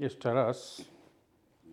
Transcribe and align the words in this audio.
Jeszcze 0.00 0.34
raz 0.34 0.84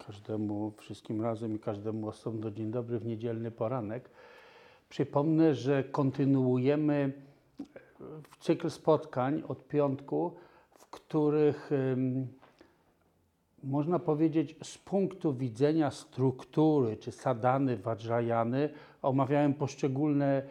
każdemu, 0.08 0.72
wszystkim 0.78 1.22
razem 1.22 1.56
i 1.56 1.60
każdemu 1.60 2.08
osobno 2.08 2.52
dzień 2.52 2.72
dobry 2.72 3.00
w 3.00 3.06
niedzielny 3.06 3.52
poranek. 3.52 4.10
Przypomnę, 4.90 5.56
że 5.56 5.84
kontynuujemy 5.84 7.14
w 8.30 8.38
cykl 8.40 8.70
spotkań 8.70 9.44
od 9.48 9.68
piątku, 9.68 10.36
w 10.76 10.86
których 10.86 11.70
można 13.64 14.00
powiedzieć 14.00 14.56
z 14.64 14.78
punktu 14.78 15.34
widzenia 15.34 15.92
struktury 15.92 16.98
czy 16.98 17.12
sadany, 17.12 17.78
vajrayany 17.78 18.70
omawiałem 19.02 19.54
poszczególne, 19.54 20.44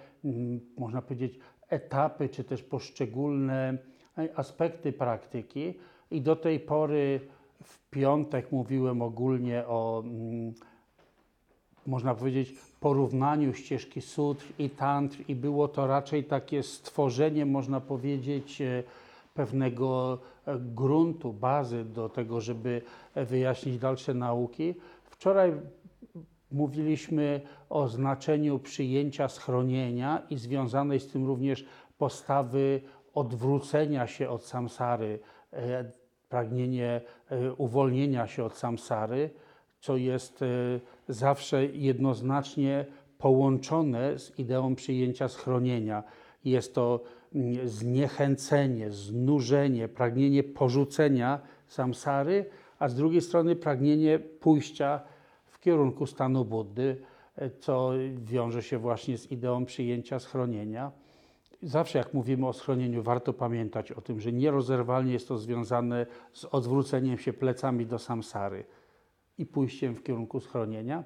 można 0.79 1.02
powiedzieć, 1.02 1.38
etapy 1.68 2.29
czy 2.29 2.45
też 2.45 2.62
poszczególne 2.62 3.79
e, 4.18 4.38
aspekty 4.38 4.93
praktyki 4.93 5.74
i 6.11 6.20
do 6.20 6.36
tej 6.36 6.61
pory 6.61 7.20
w 7.62 7.90
piątek 7.90 8.53
mówiłem 8.53 9.03
ogólnie 9.03 9.67
o 9.67 10.03
mm, 10.07 10.54
można 11.86 12.14
powiedzieć, 12.14 12.54
porównaniu 12.81 13.54
ścieżki 13.54 14.00
sutr 14.00 14.46
i 14.58 14.71
tantr 14.71 15.17
i 15.29 15.35
było 15.35 15.68
to 15.68 15.86
raczej 15.86 16.25
takie 16.25 16.62
stworzenie, 16.62 17.46
można 17.46 17.81
powiedzieć, 17.81 18.61
e, 18.61 18.82
pewnego 19.34 20.18
e, 20.46 20.58
gruntu, 20.58 21.32
bazy 21.32 21.84
do 21.84 22.08
tego, 22.08 22.40
żeby 22.40 22.82
e, 23.14 23.25
wyjaśnić 23.25 23.79
dalsze 23.79 24.14
nauki. 24.14 24.75
Wczoraj 25.04 25.53
mówiliśmy 26.53 27.40
o 27.70 27.89
znaczeniu 27.89 28.59
przyjęcia 28.59 29.29
schronienia 29.29 30.23
i 30.31 30.36
związanej 30.36 31.00
z 31.00 31.09
tym 31.12 31.26
również 31.26 31.64
postawy 31.98 32.81
odwrócenia 33.14 34.06
się 34.06 34.28
od 34.31 34.45
samsary, 34.45 35.19
pragnienie 36.36 37.00
e, 37.31 37.53
uwolnienia 37.53 38.27
się 38.27 38.45
od 38.45 38.56
samsary, 38.56 39.31
co 39.81 39.97
jest 39.97 40.42
e, 40.42 40.47
zawsze 41.09 41.67
jednoznacznie 41.67 42.87
połączone 43.19 44.19
z 44.19 44.39
ideą 44.39 44.75
przyjęcia 44.75 45.29
schronienia. 45.29 46.03
Jest 46.45 46.75
to 46.75 47.01
mm, 47.34 47.69
zniechęcenie, 47.69 48.91
znużenie, 48.91 49.89
pragnienie 49.89 50.45
porzucenia 50.45 51.41
samsary, 51.67 52.45
a 52.79 52.89
z 52.89 52.95
drugiej 52.95 53.20
strony 53.20 53.57
pragnienie 53.57 54.19
pójścia 54.19 55.01
w 55.47 55.61
kierunku 55.61 56.07
stanu 56.07 56.45
Buddy, 56.45 56.97
e, 57.37 57.51
co 57.51 57.91
wiąże 58.14 58.62
się 58.62 58.79
właśnie 58.79 59.19
z 59.19 59.33
ideą 59.33 59.64
przyjęcia 59.64 60.19
schronienia. 60.19 60.92
Zawsze 61.62 61.99
jak 61.99 62.15
mówimy 62.15 62.47
o 62.47 62.53
schronieniu, 62.53 63.03
warto 63.03 63.33
pamiętać 63.33 63.93
o 63.93 64.01
tym, 64.01 64.21
że 64.21 64.33
nierozerwalnie 64.33 65.12
jest 65.12 65.29
to 65.29 65.39
związane 65.39 66.07
z 66.33 66.45
odwróceniem 66.45 67.19
się 67.19 67.33
plecami 67.33 67.87
do 67.87 67.98
samsary 67.98 68.65
i 69.39 69.47
pójściem 69.47 69.95
w 69.95 70.03
kierunku 70.03 70.41
schronienia. 70.41 71.05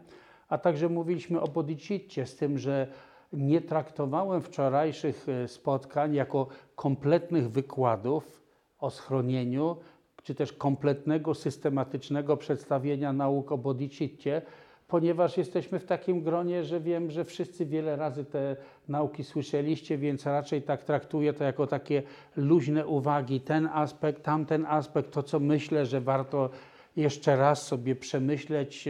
A 0.49 0.59
także 0.59 0.89
mówiliśmy 0.89 1.41
o 1.41 1.49
bodhicitcie, 1.49 2.27
z 2.27 2.37
tym, 2.37 2.59
że 2.59 2.87
nie 3.33 3.61
traktowałem 3.61 4.43
wczorajszych 4.43 5.29
e, 5.29 5.49
spotkań 5.49 6.15
jako 6.15 6.47
kompletnych 6.75 7.51
wykładów 7.51 8.43
o 8.79 8.91
schronieniu, 8.91 9.77
czy 10.23 10.35
też 10.35 10.53
kompletnego, 10.53 11.35
systematycznego 11.35 12.37
przedstawienia 12.37 13.13
nauk 13.13 13.53
o 13.53 13.59
bodhicitcie, 13.59 14.43
ponieważ 14.91 15.37
jesteśmy 15.37 15.79
w 15.79 15.85
takim 15.85 16.23
gronie, 16.23 16.65
że 16.65 16.81
wiem, 16.81 17.11
że 17.11 17.25
wszyscy 17.25 17.67
wiele 17.67 17.97
razy 17.97 18.25
te 18.25 18.57
nauki 18.89 19.25
słyszeliście, 19.25 19.99
więc 19.99 20.27
raczej 20.27 20.63
tak 20.63 20.85
traktuję 20.85 21.33
to 21.33 21.45
jako 21.45 21.67
takie 21.67 22.03
luźne 22.37 22.87
uwagi, 22.87 23.41
ten 23.41 23.69
aspekt, 23.73 24.23
tamten 24.23 24.67
aspekt, 24.69 25.11
to 25.11 25.23
co 25.23 25.41
myślę, 25.41 25.87
że 25.87 26.01
warto 26.01 26.51
jeszcze 26.97 27.37
raz 27.37 27.67
sobie 27.67 27.97
przemyśleć. 27.97 28.89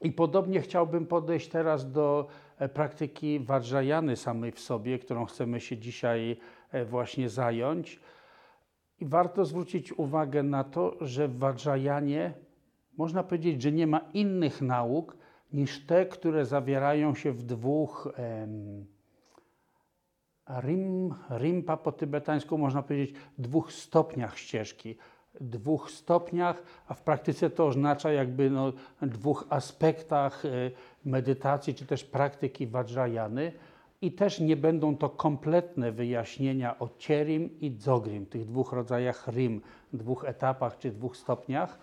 I 0.00 0.12
podobnie 0.12 0.60
chciałbym 0.60 1.06
podejść 1.06 1.48
teraz 1.48 1.92
do 1.92 2.26
e, 2.58 2.68
praktyki 2.68 3.40
Vajrayany 3.40 4.16
samej 4.16 4.52
w 4.52 4.60
sobie, 4.60 4.98
którą 4.98 5.24
chcemy 5.24 5.60
się 5.60 5.76
dzisiaj 5.76 6.36
e, 6.72 6.84
właśnie 6.84 7.28
zająć. 7.28 8.00
I 9.00 9.06
warto 9.06 9.44
zwrócić 9.44 9.92
uwagę 9.92 10.42
na 10.42 10.64
to, 10.64 10.96
że 11.00 11.28
w 11.28 11.38
Vajrayanie 11.38 12.32
można 13.00 13.22
powiedzieć, 13.22 13.62
że 13.62 13.72
nie 13.72 13.86
ma 13.86 14.00
innych 14.14 14.62
nauk 14.62 15.16
niż 15.52 15.86
te, 15.86 16.06
które 16.06 16.46
zawierają 16.46 17.14
się 17.14 17.32
w 17.32 17.42
dwóch 17.42 18.08
em, 18.16 18.86
rim, 20.60 21.14
rimpa 21.30 21.76
po 21.76 21.92
tybetańsku 21.92 22.58
można 22.58 22.82
powiedzieć 22.82 23.16
dwóch 23.38 23.72
stopniach 23.72 24.38
ścieżki. 24.38 24.96
Dwóch 25.40 25.90
stopniach, 25.90 26.62
a 26.88 26.94
w 26.94 27.02
praktyce 27.02 27.50
to 27.50 27.66
oznacza 27.66 28.12
jakby 28.12 28.50
no, 28.50 28.72
dwóch 29.02 29.46
aspektach 29.48 30.44
e, 30.44 30.48
medytacji 31.04 31.74
czy 31.74 31.86
też 31.86 32.04
praktyki 32.04 32.66
Vajrayany. 32.66 33.52
I 34.02 34.12
też 34.12 34.40
nie 34.40 34.56
będą 34.56 34.96
to 34.96 35.08
kompletne 35.08 35.92
wyjaśnienia 35.92 36.78
o 36.78 36.88
Cierim 36.98 37.60
i 37.60 37.76
Dzogrim, 37.76 38.26
tych 38.26 38.44
dwóch 38.44 38.72
rodzajach 38.72 39.28
rim, 39.28 39.60
dwóch 39.92 40.24
etapach 40.24 40.78
czy 40.78 40.90
dwóch 40.90 41.16
stopniach, 41.16 41.78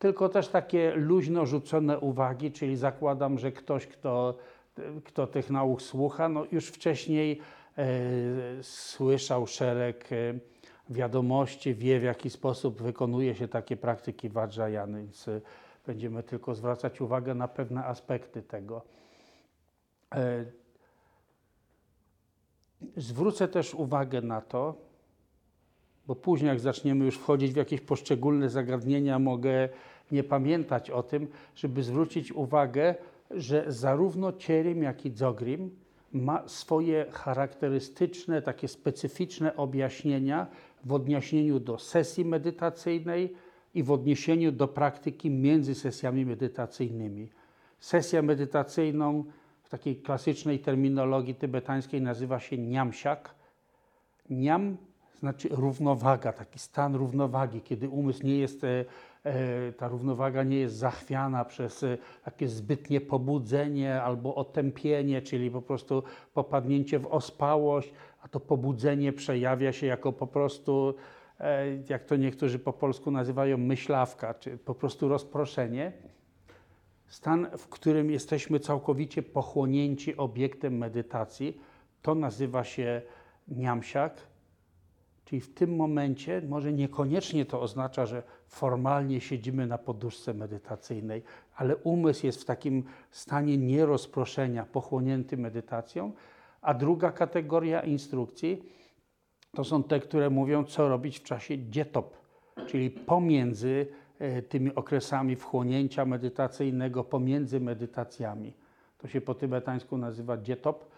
tylko 0.00 0.28
też 0.28 0.48
takie 0.48 0.94
luźno 0.96 1.46
rzucone 1.46 1.98
uwagi, 1.98 2.52
czyli 2.52 2.76
zakładam, 2.76 3.38
że 3.38 3.52
ktoś, 3.52 3.86
kto, 3.86 4.34
kto 5.04 5.26
tych 5.26 5.50
nauk 5.50 5.82
słucha, 5.82 6.28
no 6.28 6.44
już 6.52 6.66
wcześniej 6.66 7.40
e, 7.78 7.84
słyszał 8.62 9.46
szereg 9.46 10.12
e, 10.12 10.16
wiadomości, 10.90 11.74
wie 11.74 12.00
w 12.00 12.02
jaki 12.02 12.30
sposób 12.30 12.82
wykonuje 12.82 13.34
się 13.34 13.48
takie 13.48 13.76
praktyki 13.76 14.28
Vajrayany, 14.28 15.02
więc 15.02 15.28
e, 15.28 15.40
będziemy 15.86 16.22
tylko 16.22 16.54
zwracać 16.54 17.00
uwagę 17.00 17.34
na 17.34 17.48
pewne 17.48 17.84
aspekty 17.84 18.42
tego. 18.42 18.82
E, 20.14 20.44
Zwrócę 22.96 23.48
też 23.48 23.74
uwagę 23.74 24.22
na 24.22 24.40
to, 24.40 24.89
bo 26.10 26.14
później 26.14 26.48
jak 26.48 26.60
zaczniemy 26.60 27.04
już 27.04 27.18
wchodzić 27.18 27.52
w 27.52 27.56
jakieś 27.56 27.80
poszczególne 27.80 28.48
zagadnienia, 28.48 29.18
mogę 29.18 29.68
nie 30.12 30.24
pamiętać 30.24 30.90
o 30.90 31.02
tym, 31.02 31.28
żeby 31.56 31.82
zwrócić 31.82 32.32
uwagę, 32.32 32.94
że 33.30 33.64
zarówno 33.68 34.32
Cierim, 34.32 34.82
jak 34.82 35.06
i 35.06 35.12
Dzogrim 35.12 35.70
ma 36.12 36.48
swoje 36.48 37.06
charakterystyczne, 37.10 38.42
takie 38.42 38.68
specyficzne 38.68 39.56
objaśnienia 39.56 40.46
w 40.84 40.92
odniesieniu 40.92 41.60
do 41.60 41.78
sesji 41.78 42.24
medytacyjnej 42.24 43.34
i 43.74 43.82
w 43.82 43.90
odniesieniu 43.90 44.52
do 44.52 44.68
praktyki 44.68 45.30
między 45.30 45.74
sesjami 45.74 46.26
medytacyjnymi. 46.26 47.28
Sesję 47.80 48.22
medytacyjną 48.22 49.24
w 49.62 49.68
takiej 49.68 49.96
klasycznej 49.96 50.58
terminologii 50.58 51.34
tybetańskiej 51.34 52.02
nazywa 52.02 52.40
się 52.40 52.58
niamsiak. 52.58 53.34
Niam 54.30 54.76
znaczy 55.20 55.48
równowaga, 55.48 56.32
taki 56.32 56.58
stan 56.58 56.94
równowagi, 56.94 57.60
kiedy 57.60 57.88
umysł 57.88 58.26
nie 58.26 58.38
jest, 58.38 58.64
e, 58.64 58.84
e, 59.24 59.72
ta 59.72 59.88
równowaga 59.88 60.42
nie 60.42 60.56
jest 60.56 60.76
zachwiana 60.76 61.44
przez 61.44 61.82
e, 61.82 61.98
takie 62.24 62.48
zbytnie 62.48 63.00
pobudzenie 63.00 64.02
albo 64.02 64.34
otępienie, 64.34 65.22
czyli 65.22 65.50
po 65.50 65.62
prostu 65.62 66.02
popadnięcie 66.34 66.98
w 66.98 67.06
ospałość, 67.06 67.92
a 68.22 68.28
to 68.28 68.40
pobudzenie 68.40 69.12
przejawia 69.12 69.72
się 69.72 69.86
jako 69.86 70.12
po 70.12 70.26
prostu, 70.26 70.94
jak 71.88 72.04
to 72.04 72.16
niektórzy 72.16 72.58
po 72.58 72.72
polsku 72.72 73.10
nazywają, 73.10 73.58
myślawka, 73.58 74.34
czy 74.34 74.58
po 74.58 74.74
prostu 74.74 75.08
rozproszenie. 75.08 75.92
Stan, 77.06 77.46
w 77.58 77.68
którym 77.68 78.10
jesteśmy 78.10 78.60
całkowicie 78.60 79.22
pochłonięci 79.22 80.16
obiektem 80.16 80.78
medytacji, 80.78 81.60
to 82.02 82.14
nazywa 82.14 82.64
się 82.64 83.02
niamsiak. 83.48 84.29
Czyli 85.24 85.40
w 85.40 85.54
tym 85.54 85.76
momencie 85.76 86.42
może 86.48 86.72
niekoniecznie 86.72 87.44
to 87.44 87.60
oznacza, 87.60 88.06
że 88.06 88.22
formalnie 88.46 89.20
siedzimy 89.20 89.66
na 89.66 89.78
poduszce 89.78 90.34
medytacyjnej, 90.34 91.22
ale 91.56 91.76
umysł 91.76 92.26
jest 92.26 92.42
w 92.42 92.44
takim 92.44 92.84
stanie 93.10 93.58
nierozproszenia, 93.58 94.64
pochłonięty 94.64 95.36
medytacją. 95.36 96.12
A 96.62 96.74
druga 96.74 97.12
kategoria 97.12 97.80
instrukcji 97.80 98.62
to 99.54 99.64
są 99.64 99.82
te, 99.82 100.00
które 100.00 100.30
mówią, 100.30 100.64
co 100.64 100.88
robić 100.88 101.18
w 101.18 101.22
czasie 101.22 101.70
dzietop, 101.70 102.16
czyli 102.66 102.90
pomiędzy 102.90 103.86
e, 104.18 104.42
tymi 104.42 104.74
okresami 104.74 105.36
wchłonięcia 105.36 106.04
medytacyjnego, 106.04 107.04
pomiędzy 107.04 107.60
medytacjami. 107.60 108.52
To 108.98 109.08
się 109.08 109.20
po 109.20 109.34
tybetańsku 109.34 109.98
nazywa 109.98 110.36
dzietop 110.36 110.90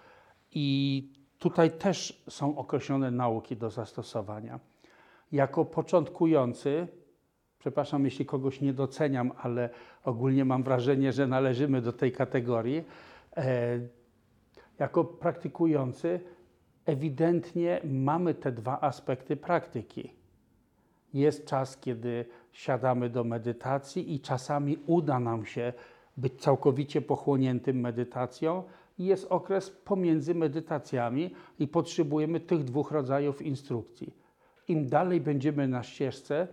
i 0.51 1.22
tutaj 1.43 1.71
też 1.71 2.23
są 2.29 2.57
określone 2.57 3.11
nauki 3.11 3.57
do 3.57 3.71
zastosowania. 3.71 4.61
Jako 5.33 5.65
początkujący, 5.65 6.89
przepraszam, 7.59 8.05
jeśli 8.05 8.27
kogoś 8.27 8.61
nie 8.61 8.73
doceniam, 8.73 9.33
ale 9.39 9.71
ogólnie 10.05 10.45
mam 10.45 10.63
wrażenie, 10.63 11.13
że 11.13 11.27
należymy 11.27 11.83
do 11.83 11.93
tej 11.93 12.13
kategorii. 12.13 12.85
E, 13.37 13.81
jako 14.79 15.05
praktykujący 15.05 16.21
ewidentnie 16.87 17.81
mamy 17.85 18.35
te 18.35 18.53
dwa 18.53 18.81
aspekty 18.81 19.37
praktyki. 19.37 20.13
Jest 21.15 21.47
czas, 21.47 21.77
kiedy 21.77 22.25
siadamy 22.53 23.11
do 23.11 23.25
medytacji 23.25 24.15
i 24.15 24.21
czasami 24.21 24.79
uda 24.87 25.21
nam 25.21 25.47
się 25.47 25.73
być 26.17 26.41
całkowicie 26.41 27.01
pochłoniętym 27.01 27.81
medytacją. 27.81 28.63
I 29.03 29.05
jest 29.05 29.27
okres 29.31 29.71
pomiędzy 29.71 30.35
medytacjami 30.35 31.31
i 31.59 31.69
potrzebujemy 31.69 32.41
tych 32.41 32.65
dwóch 32.65 32.91
rodzajów 32.91 33.43
instrukcji. 33.43 34.15
Im 34.69 34.87
dalej 34.87 35.21
będziemy 35.21 35.69
na 35.69 35.83
ścieżce, 35.83 36.49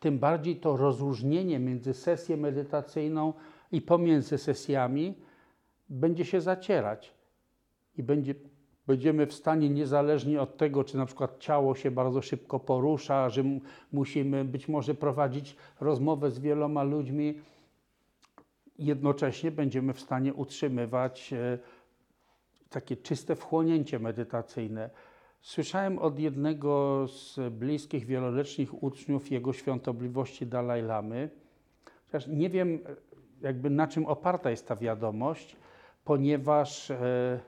tym 0.00 0.18
bardziej 0.18 0.56
to 0.56 0.76
rozróżnienie 0.76 1.58
między 1.58 1.94
sesją 1.94 2.36
medytacyjną 2.36 3.32
i 3.72 3.80
pomiędzy 3.80 4.38
sesjami 4.38 5.14
będzie 5.88 6.24
się 6.24 6.40
zacierać. 6.40 7.14
I 7.96 8.02
będzie, 8.02 8.34
będziemy 8.86 9.26
w 9.26 9.32
stanie, 9.32 9.70
niezależnie 9.70 10.40
od 10.42 10.56
tego, 10.56 10.84
czy 10.84 10.96
na 10.96 11.06
przykład 11.06 11.38
ciało 11.38 11.74
się 11.74 11.90
bardzo 11.90 12.22
szybko 12.22 12.60
porusza, 12.60 13.30
że 13.30 13.44
musimy 13.92 14.44
być 14.44 14.68
może 14.68 14.94
prowadzić 14.94 15.56
rozmowę 15.80 16.30
z 16.30 16.38
wieloma 16.38 16.82
ludźmi, 16.82 17.34
jednocześnie 18.86 19.50
będziemy 19.50 19.92
w 19.92 20.00
stanie 20.00 20.34
utrzymywać 20.34 21.32
e, 21.32 21.58
takie 22.70 22.96
czyste 22.96 23.36
wchłonięcie 23.36 23.98
medytacyjne. 23.98 24.90
Słyszałem 25.40 25.98
od 25.98 26.18
jednego 26.18 27.04
z 27.08 27.52
bliskich, 27.54 28.06
wieloletnich 28.06 28.82
uczniów 28.82 29.30
Jego 29.30 29.52
Świątobliwości 29.52 30.46
Dalaj 30.46 30.82
Lamy, 30.82 31.30
chociaż 32.06 32.26
nie 32.26 32.50
wiem 32.50 32.78
jakby 33.40 33.70
na 33.70 33.86
czym 33.86 34.06
oparta 34.06 34.50
jest 34.50 34.68
ta 34.68 34.76
wiadomość, 34.76 35.56
ponieważ 36.04 36.90
e, 36.90 37.40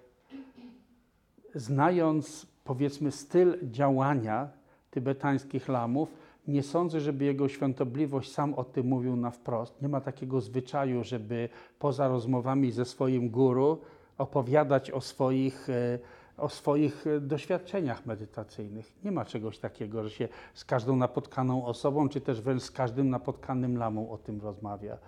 znając 1.55 2.47
powiedzmy 2.65 3.11
styl 3.11 3.59
działania 3.63 4.49
tybetańskich 4.91 5.69
lamów, 5.69 6.17
nie 6.49 6.63
sądzę, 6.63 7.01
żeby 7.01 7.25
jego 7.25 7.49
świątobliwość 7.49 8.33
sam 8.33 8.55
o 8.55 8.65
tym 8.65 8.87
mówił 8.87 9.17
na 9.17 9.31
wprost. 9.31 9.83
Nie 9.83 9.89
ma 9.89 10.01
takiego 10.01 10.41
zwyczaju, 10.41 11.05
żeby 11.05 11.49
poza 11.79 12.09
rozmowami 12.09 12.73
ze 12.73 12.85
swoim 12.85 13.31
guru 13.31 13.81
opowiadać 14.19 14.91
o 14.91 15.01
swoich, 15.01 15.71
e, 15.71 15.99
o 16.37 16.49
swoich 16.49 17.07
e, 17.07 17.21
doświadczeniach 17.21 18.07
medytacyjnych. 18.07 19.05
Nie 19.05 19.13
ma 19.13 19.25
czegoś 19.25 19.59
takiego, 19.59 20.03
że 20.03 20.11
się 20.11 20.29
z 20.55 20.65
każdą 20.65 20.97
napotkaną 20.97 21.67
osobą, 21.67 22.09
czy 22.09 22.21
też 22.21 22.41
wręcz 22.41 22.63
z 22.63 22.71
każdym 22.71 23.11
napotkanym 23.11 23.77
lamą 23.77 24.11
o 24.11 24.19
tym 24.19 24.41
rozmawia. 24.41 24.99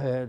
E, 0.00 0.28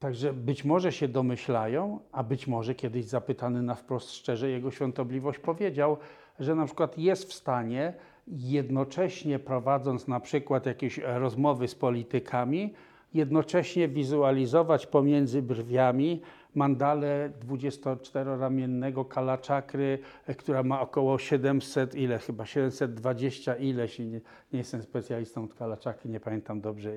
Także 0.00 0.32
być 0.32 0.64
może 0.64 0.92
się 0.92 1.08
domyślają, 1.08 2.00
a 2.12 2.22
być 2.22 2.46
może 2.46 2.74
kiedyś 2.74 3.04
zapytany 3.04 3.62
na 3.62 3.74
wprost 3.74 4.10
szczerze, 4.10 4.50
jego 4.50 4.70
świątobliwość 4.70 5.38
powiedział, 5.38 5.96
że 6.40 6.54
na 6.54 6.66
przykład 6.66 6.98
jest 6.98 7.24
w 7.24 7.32
stanie 7.32 7.92
jednocześnie 8.28 9.38
prowadząc 9.38 10.08
na 10.08 10.20
przykład 10.20 10.66
jakieś 10.66 10.98
rozmowy 10.98 11.68
z 11.68 11.74
politykami, 11.74 12.74
jednocześnie 13.14 13.88
wizualizować 13.88 14.86
pomiędzy 14.86 15.42
brwiami 15.42 16.20
mandalę 16.54 17.30
24-ramiennego 17.48 19.04
kalaczakry, 19.04 19.98
która 20.38 20.62
ma 20.62 20.80
około 20.80 21.18
700, 21.18 21.94
ile 21.94 22.18
chyba 22.18 22.46
720 22.46 23.54
ileś, 23.54 23.98
nie, 23.98 24.06
nie 24.52 24.58
jestem 24.58 24.82
specjalistą 24.82 25.44
od 25.44 25.54
kalaczakry, 25.54 26.10
nie 26.10 26.20
pamiętam 26.20 26.60
dobrze 26.60 26.90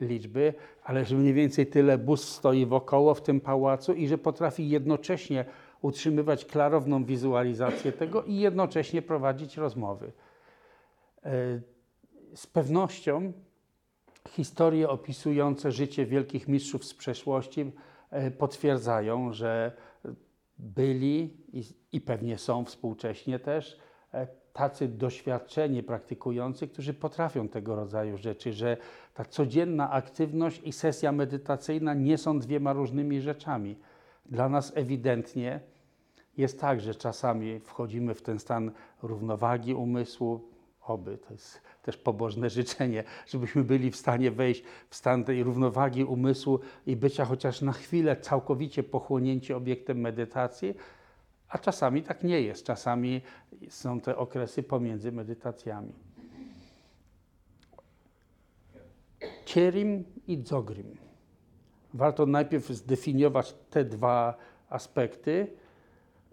liczby, 0.00 0.54
ale 0.84 1.04
że 1.04 1.16
mniej 1.16 1.34
więcej 1.34 1.66
tyle 1.66 1.98
bus 1.98 2.28
stoi 2.28 2.66
wokoło 2.66 3.14
w 3.14 3.22
tym 3.22 3.40
pałacu 3.40 3.92
i 3.92 4.08
że 4.08 4.18
potrafi 4.18 4.68
jednocześnie 4.68 5.44
utrzymywać 5.84 6.44
klarowną 6.44 7.04
wizualizację 7.04 7.92
tego 7.92 8.22
i 8.22 8.36
jednocześnie 8.36 9.02
prowadzić 9.02 9.56
rozmowy. 9.56 10.12
E, 11.24 11.30
z 12.34 12.46
pewnością 12.46 13.32
historie 14.28 14.88
opisujące 14.88 15.72
życie 15.72 16.06
wielkich 16.06 16.48
mistrzów 16.48 16.84
z 16.84 16.94
przeszłości 16.94 17.72
e, 18.10 18.30
potwierdzają, 18.30 19.32
że 19.32 19.72
byli 20.58 21.36
i, 21.92 22.00
pewnie 22.00 22.38
są 22.38 22.64
współcześnie 22.64 23.38
też 23.38 23.78
e, 24.14 24.26
tacy 24.52 24.88
doświadczeni 24.88 25.82
praktykujący, 25.82 26.68
którzy 26.68 26.94
potrafią 26.94 27.48
tego 27.48 27.76
rodzaju 27.76 28.18
rzeczy, 28.18 28.52
że 28.52 28.76
ta 29.14 29.24
codzienna 29.24 29.90
aktywność 29.90 30.60
i 30.64 30.72
sesja 30.72 31.12
medytacyjna 31.12 31.94
nie 31.94 32.18
są 32.18 32.38
dwiema 32.38 32.72
różnymi 32.72 33.20
rzeczami. 33.20 33.76
Dla 34.26 34.48
nas 34.48 34.72
ewidentnie 34.74 35.73
jest 36.36 36.60
tak, 36.60 36.80
że 36.80 36.94
czasami 36.94 37.60
wchodzimy 37.60 38.14
w 38.14 38.22
ten 38.22 38.38
stan 38.38 38.70
równowagi 39.02 39.74
umysłu, 39.74 40.40
oby, 40.82 41.18
to 41.18 41.32
jest 41.32 41.60
też 41.82 41.96
pobożne 41.96 42.50
życzenie, 42.58 43.04
żebyśmy 43.26 43.64
byli 43.64 43.90
w 43.90 43.96
stanie 43.96 44.30
wejść 44.30 44.62
w 44.90 44.96
stan 44.96 45.24
tej 45.24 45.42
równowagi 45.42 46.04
umysłu 46.04 46.60
i 46.86 46.96
bycia 46.96 47.24
chociaż 47.24 47.62
na 47.62 47.72
chwilę 47.72 48.16
całkowicie 48.16 48.82
pochłonięci 48.82 49.52
obiektem 49.52 50.00
medytacji, 50.00 50.74
a 51.48 51.58
czasami 51.58 52.02
tak 52.02 52.24
nie 52.24 52.40
jest. 52.40 52.66
Czasami 52.66 53.20
są 53.68 54.00
te 54.00 54.16
okresy 54.16 54.62
pomiędzy 54.62 55.12
medytacjami. 55.12 55.92
Cierim 59.44 60.04
i 60.26 60.42
dzogrim. 60.42 60.96
Warto 61.94 62.26
najpierw 62.26 62.68
zdefiniować 62.68 63.54
te 63.70 63.84
dwa 63.84 64.36
aspekty, 64.68 65.56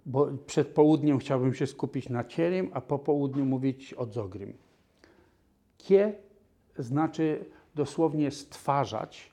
bo 0.05 0.27
przed 0.45 0.67
południem 0.67 1.19
chciałbym 1.19 1.53
się 1.53 1.67
skupić 1.67 2.09
na 2.09 2.23
cierim, 2.23 2.71
a 2.73 2.81
po 2.81 2.99
południu 2.99 3.45
mówić 3.45 3.93
o 3.93 4.05
dzogrym. 4.05 4.53
Kie 5.77 6.13
znaczy 6.77 7.45
dosłownie 7.75 8.31
stwarzać, 8.31 9.31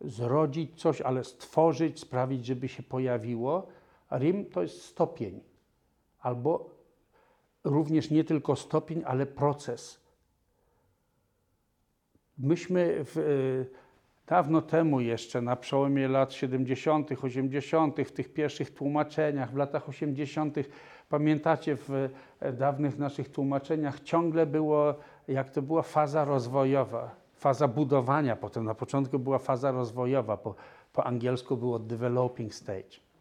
zrodzić 0.00 0.80
coś, 0.80 1.00
ale 1.00 1.24
stworzyć, 1.24 2.00
sprawić, 2.00 2.46
żeby 2.46 2.68
się 2.68 2.82
pojawiło. 2.82 3.66
Rim 4.10 4.44
to 4.44 4.62
jest 4.62 4.82
stopień, 4.82 5.40
albo 6.20 6.70
również 7.64 8.10
nie 8.10 8.24
tylko 8.24 8.56
stopień, 8.56 9.02
ale 9.06 9.26
proces. 9.26 10.00
Myśmy 12.38 13.04
w, 13.04 13.18
e, 13.18 13.81
dawno 14.26 14.62
temu 14.62 15.00
jeszcze, 15.00 15.40
na 15.40 15.56
przełomie 15.56 16.08
lat 16.08 16.32
70., 16.32 17.12
80., 17.24 17.96
w 18.06 18.12
tych 18.12 18.32
pierwszych 18.32 18.74
tłumaczeniach, 18.74 19.52
w 19.52 19.56
latach 19.56 19.88
80., 19.88 20.56
pamiętacie, 21.08 21.76
w 21.76 21.90
e, 22.40 22.52
dawnych 22.52 22.98
naszych 22.98 23.28
tłumaczeniach 23.28 24.00
ciągle 24.00 24.46
było, 24.46 24.94
jak 25.28 25.50
to 25.50 25.62
była 25.62 25.82
faza 25.82 26.24
rozwojowa, 26.24 27.14
faza 27.34 27.68
budowania, 27.68 28.36
potem 28.36 28.64
na 28.64 28.74
początku 28.74 29.18
była 29.18 29.38
faza 29.38 29.70
rozwojowa, 29.70 30.36
po, 30.36 30.54
po 30.92 31.06
angielsku 31.06 31.56
było 31.56 31.78
developing 31.78 32.54
stage 32.54 33.12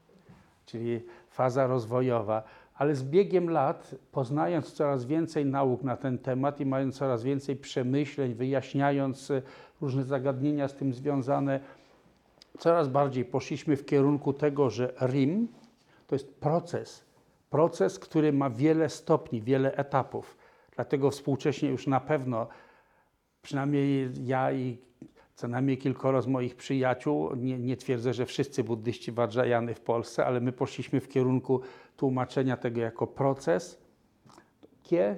czyli 0.71 1.01
faza 1.29 1.67
rozwojowa. 1.67 2.43
Ale 2.75 2.95
z 2.95 3.03
biegiem 3.03 3.49
lat, 3.49 3.95
poznając 4.11 4.73
coraz 4.73 5.05
więcej 5.05 5.45
nauk 5.45 5.83
na 5.83 5.97
ten 5.97 6.17
temat 6.17 6.59
i 6.59 6.65
mając 6.65 6.97
coraz 6.97 7.23
więcej 7.23 7.55
przemyśleń, 7.55 8.33
wyjaśniając 8.33 9.31
e, 9.31 9.41
różne 9.81 10.03
zagadnienia 10.03 10.67
z 10.67 10.75
tym 10.75 10.93
związane, 10.93 11.59
coraz 12.59 12.87
bardziej 12.87 13.25
poszliśmy 13.25 13.77
w 13.77 13.85
kierunku 13.85 14.33
tego, 14.33 14.69
że 14.69 14.93
RIM 15.01 15.47
to 16.07 16.15
jest 16.15 16.35
proces. 16.39 17.05
Proces, 17.49 17.99
który 17.99 18.33
ma 18.33 18.49
wiele 18.49 18.89
stopni, 18.89 19.41
wiele 19.41 19.75
etapów. 19.75 20.37
Dlatego 20.75 21.11
współcześnie 21.11 21.69
już 21.69 21.87
na 21.87 21.99
pewno, 21.99 22.47
przynajmniej 23.41 24.09
ja 24.23 24.51
i 24.51 24.77
co 25.35 25.47
najmniej 25.47 25.77
kilkoro 25.77 26.21
z 26.21 26.27
moich 26.27 26.55
przyjaciół, 26.55 27.35
nie, 27.35 27.59
nie 27.59 27.77
twierdzę, 27.77 28.13
że 28.13 28.25
wszyscy 28.25 28.63
buddyści 28.63 29.11
Vajrayany 29.11 29.75
w 29.75 29.81
Polsce, 29.81 30.25
ale 30.25 30.39
my 30.39 30.51
poszliśmy 30.51 30.99
w 30.99 31.07
kierunku 31.07 31.61
tłumaczenia 31.97 32.57
tego 32.57 32.81
jako 32.81 33.07
proces, 33.07 33.81
kie, 34.83 35.17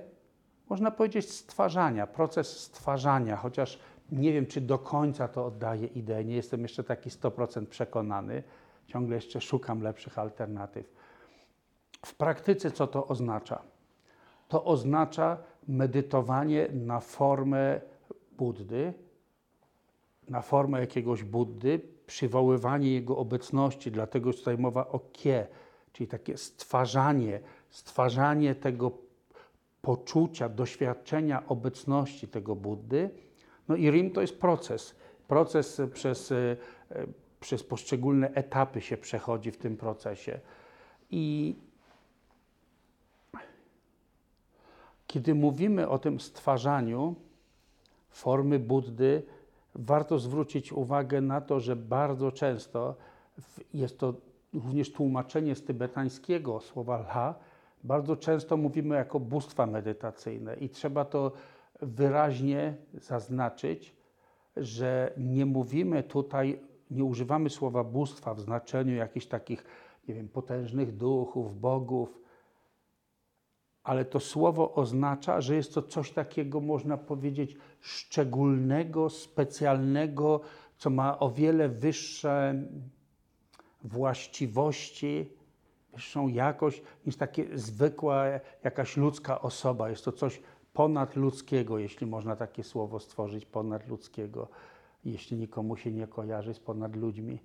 można 0.70 0.92
powiedzieć, 0.92 1.32
stwarzania, 1.32 2.08
proces 2.08 2.60
stwarzania, 2.60 3.36
chociaż 3.36 3.80
nie 4.12 4.34
wiem, 4.34 4.46
czy 4.46 4.62
do 4.62 4.80
końca 4.80 5.28
to 5.28 5.46
oddaje 5.46 5.88
ideę, 5.88 6.26
nie 6.26 6.36
jestem 6.36 6.62
jeszcze 6.62 6.84
taki 6.84 7.10
100% 7.10 7.66
przekonany, 7.66 8.44
ciągle 8.88 9.16
jeszcze 9.16 9.42
szukam 9.42 9.82
lepszych 9.82 10.20
alternatyw. 10.20 10.94
W 12.06 12.16
praktyce 12.16 12.72
co 12.72 12.88
to 12.88 13.08
oznacza? 13.08 13.62
To 14.48 14.66
oznacza 14.66 15.38
medytowanie 15.68 16.68
na 16.74 17.00
formę 17.00 17.82
Buddy, 18.38 18.94
na 20.30 20.42
formę 20.42 20.80
jakiegoś 20.80 21.24
Buddy, 21.24 21.82
przywoływanie 22.08 22.94
jego 22.94 23.18
obecności, 23.18 23.92
dlatego 23.92 24.30
jest 24.30 24.40
tutaj 24.40 24.58
mowa 24.58 24.88
o 24.88 25.00
kie, 25.00 25.48
czyli 25.94 26.08
takie 26.08 26.38
stwarzanie, 26.38 27.40
stwarzanie 27.70 28.56
tego 28.56 28.92
poczucia, 29.82 30.50
doświadczenia 30.50 31.48
obecności 31.48 32.28
tego 32.28 32.56
Buddy. 32.56 33.10
No 33.68 33.76
i 33.76 33.92
Rim 33.92 34.12
to 34.12 34.22
jest 34.22 34.40
proces. 34.40 34.96
Proces 35.28 35.82
przez, 35.94 36.32
e, 36.32 36.56
przez 37.40 37.64
poszczególne 37.64 38.34
etapy 38.34 38.82
się 38.82 38.98
przechodzi 38.98 39.52
w 39.52 39.58
tym 39.58 39.78
procesie. 39.78 40.40
I 41.12 41.56
Kiedy 45.14 45.36
mówimy 45.36 45.90
o 45.90 46.00
tym 46.00 46.20
stwarzaniu 46.20 47.16
formy 48.10 48.60
Buddy, 48.60 49.24
warto 49.76 50.20
zwrócić 50.20 50.72
uwagę 50.72 51.22
na 51.22 51.42
to, 51.42 51.60
że 51.60 51.76
bardzo 51.76 52.32
często 52.32 52.96
jest 53.74 54.00
to 54.00 54.14
również 54.54 54.92
tłumaczenie 54.92 55.56
z 55.56 55.64
tybetańskiego 55.64 56.60
słowa 56.60 56.98
lha. 56.98 57.36
Bardzo 57.84 58.16
często 58.16 58.58
mówimy 58.58 58.96
jako 58.96 59.20
bóstwa 59.20 59.66
medytacyjne 59.66 60.56
i 60.56 60.70
trzeba 60.70 61.06
to 61.06 61.32
wyraźnie 61.82 62.76
zaznaczyć, 62.94 63.96
że 64.58 65.14
nie 65.18 65.46
mówimy 65.46 66.04
tutaj, 66.04 66.60
nie 66.92 67.04
używamy 67.04 67.50
słowa 67.50 67.84
bóstwa 67.84 68.34
w 68.34 68.42
znaczeniu 68.42 68.96
jakichś 68.96 69.26
takich, 69.26 69.66
nie 70.08 70.16
wiem, 70.16 70.30
potężnych 70.30 70.98
duchów, 70.98 71.60
bogów, 71.60 72.20
ale 73.84 74.06
to 74.06 74.20
słowo 74.20 74.74
oznacza, 74.74 75.42
że 75.42 75.56
jest 75.56 75.74
to 75.74 75.82
coś 75.82 76.12
takiego, 76.12 76.62
można 76.62 76.98
powiedzieć, 76.98 77.58
szczególnego, 77.80 79.10
specjalnego, 79.10 80.42
co 80.78 80.90
ma 80.90 81.20
o 81.20 81.32
wiele 81.32 81.70
wyższe 81.70 82.64
właściwości, 83.84 85.30
wyższą 85.94 86.28
jakość 86.28 86.82
niż 87.06 87.16
takie 87.16 87.58
zwykła 87.58 88.26
jakaś 88.64 88.98
ludzka 88.98 89.42
osoba. 89.42 89.90
Jest 89.90 90.06
to 90.06 90.12
coś 90.12 90.42
ponadludzkiego, 90.74 91.78
jeśli 91.78 92.08
można 92.08 92.36
takie 92.36 92.64
słowo 92.64 93.00
stworzyć, 93.00 93.46
ponadludzkiego, 93.46 94.48
jeśli 95.06 95.38
nikomu 95.38 95.76
się 95.78 95.92
nie 95.92 96.08
kojarzy 96.08 96.54
z 96.54 96.60
ponad 96.60 96.96
ludźmi. 96.96 97.40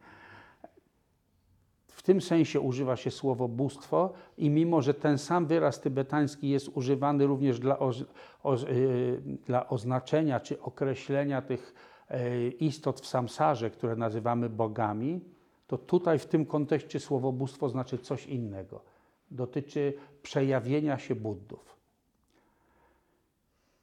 W 1.88 2.02
tym 2.02 2.20
sensie 2.20 2.60
używa 2.60 2.96
się 2.96 3.10
słowo 3.10 3.48
bóstwo 3.48 4.12
i 4.38 4.50
mimo, 4.50 4.82
że 4.82 4.94
ten 4.94 5.18
sam 5.18 5.46
wyraz 5.46 5.80
tybetański 5.80 6.48
jest 6.48 6.68
używany 6.68 7.26
również 7.26 7.58
dla, 7.58 7.78
oz, 7.78 8.04
oz, 8.42 8.62
y, 8.62 9.22
dla 9.46 9.68
oznaczenia 9.68 10.40
czy 10.40 10.62
określenia 10.62 11.42
tych 11.42 11.74
y, 12.10 12.50
istot 12.50 13.00
w 13.00 13.06
samsarze, 13.06 13.70
które 13.70 13.96
nazywamy 13.96 14.48
bogami, 14.48 15.20
to 15.66 15.78
tutaj 15.78 16.18
w 16.18 16.26
tym 16.26 16.46
kontekście 16.46 17.00
słowo 17.00 17.32
bóstwo 17.32 17.68
znaczy 17.68 17.98
coś 17.98 18.26
innego. 18.26 18.82
Dotyczy 19.30 19.94
przejawienia 20.22 20.98
się 20.98 21.14
Buddów. 21.14 21.77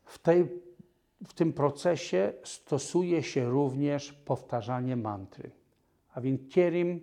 W, 0.05 0.19
tej, 0.19 0.47
w 1.27 1.33
tym 1.33 1.53
procesie 1.53 2.33
stosuje 2.43 3.24
się 3.24 3.50
również 3.50 4.13
powtarzanie 4.13 4.95
mantry. 4.95 5.51
A 6.13 6.21
więc 6.21 6.41
kierim, 6.50 7.01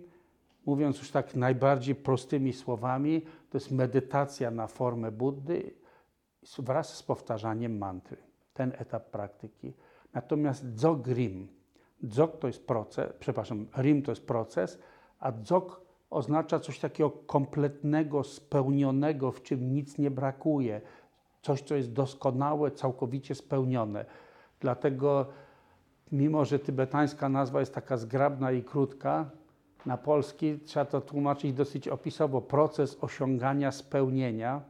mówiąc 0.65 0.97
już 0.97 1.11
tak 1.11 1.35
najbardziej 1.35 1.95
prostymi 1.95 2.53
słowami, 2.53 3.21
to 3.49 3.57
jest 3.57 3.71
medytacja 3.71 4.51
na 4.51 4.67
formę 4.67 5.11
Buddy 5.11 5.73
wraz 6.59 6.95
z 6.95 7.03
powtarzaniem 7.03 7.77
mantry. 7.77 8.17
Ten 8.53 8.73
etap 8.77 9.09
praktyki. 9.09 9.73
Natomiast 10.13 10.75
dzogrim, 10.75 11.47
dzog 12.05 12.37
to 12.37 12.47
jest 12.47 12.67
proces, 12.67 13.13
przepraszam, 13.19 13.67
rim 13.77 14.01
to 14.01 14.11
jest 14.11 14.27
proces, 14.27 14.79
a 15.19 15.31
dzog 15.31 15.81
oznacza 16.09 16.59
coś 16.59 16.79
takiego 16.79 17.09
kompletnego, 17.09 18.23
spełnionego, 18.23 19.31
w 19.31 19.41
czym 19.41 19.73
nic 19.73 19.97
nie 19.97 20.11
brakuje, 20.11 20.81
coś, 21.43 21.61
co 21.61 21.75
jest 21.75 21.93
doskonałe, 21.93 22.71
całkowicie 22.71 23.35
spełnione. 23.35 24.05
Dlatego, 24.59 25.25
mimo 26.11 26.45
że 26.45 26.59
tybetańska 26.59 27.29
nazwa 27.29 27.59
jest 27.59 27.73
taka 27.73 27.97
zgrabna 27.97 28.51
i 28.51 28.63
krótka, 28.63 29.29
na 29.85 29.97
polski 29.97 30.59
trzeba 30.59 30.85
to 30.85 31.01
tłumaczyć 31.01 31.53
dosyć 31.53 31.87
opisowo. 31.87 32.41
Proces 32.41 32.97
osiągania 33.01 33.71
spełnienia, 33.71 34.61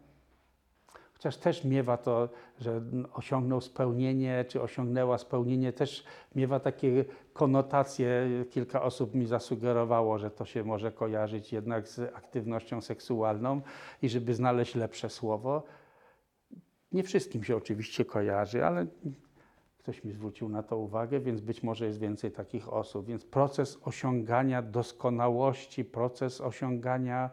chociaż 1.14 1.38
też 1.38 1.64
miewa 1.64 1.98
to, 1.98 2.30
że 2.60 2.82
osiągnął 3.14 3.62
spełnienie, 3.62 4.46
czy 4.48 4.62
osiągnęła 4.62 5.18
spełnienie, 5.18 5.74
też 5.74 6.04
miewa 6.36 6.60
takie 6.60 7.06
konotacje. 7.34 8.30
Kilka 8.50 8.82
osób 8.82 9.16
mi 9.16 9.26
zasugerowało, 9.26 10.18
że 10.18 10.32
to 10.32 10.46
się 10.46 10.64
może 10.64 10.92
kojarzyć 10.92 11.54
jednak 11.54 11.88
z 11.88 12.00
aktywnością 12.00 12.82
seksualną 12.82 13.62
i 14.02 14.10
żeby 14.10 14.34
znaleźć 14.34 14.76
lepsze 14.76 15.10
słowo. 15.10 15.64
Nie 16.94 17.04
wszystkim 17.04 17.44
się 17.44 17.56
oczywiście 17.56 18.06
kojarzy, 18.06 18.66
ale 18.66 18.86
ktoś 19.78 20.04
mi 20.04 20.12
zwrócił 20.12 20.50
na 20.50 20.64
to 20.64 20.78
uwagę, 20.78 21.20
więc 21.20 21.42
być 21.42 21.64
może 21.64 21.86
jest 21.86 22.00
więcej 22.00 22.32
takich 22.32 22.74
osób. 22.74 23.06
Więc 23.06 23.26
proces 23.26 23.80
osiągania 23.84 24.62
doskonałości, 24.62 25.86
proces 25.86 26.42
osiągania 26.42 27.30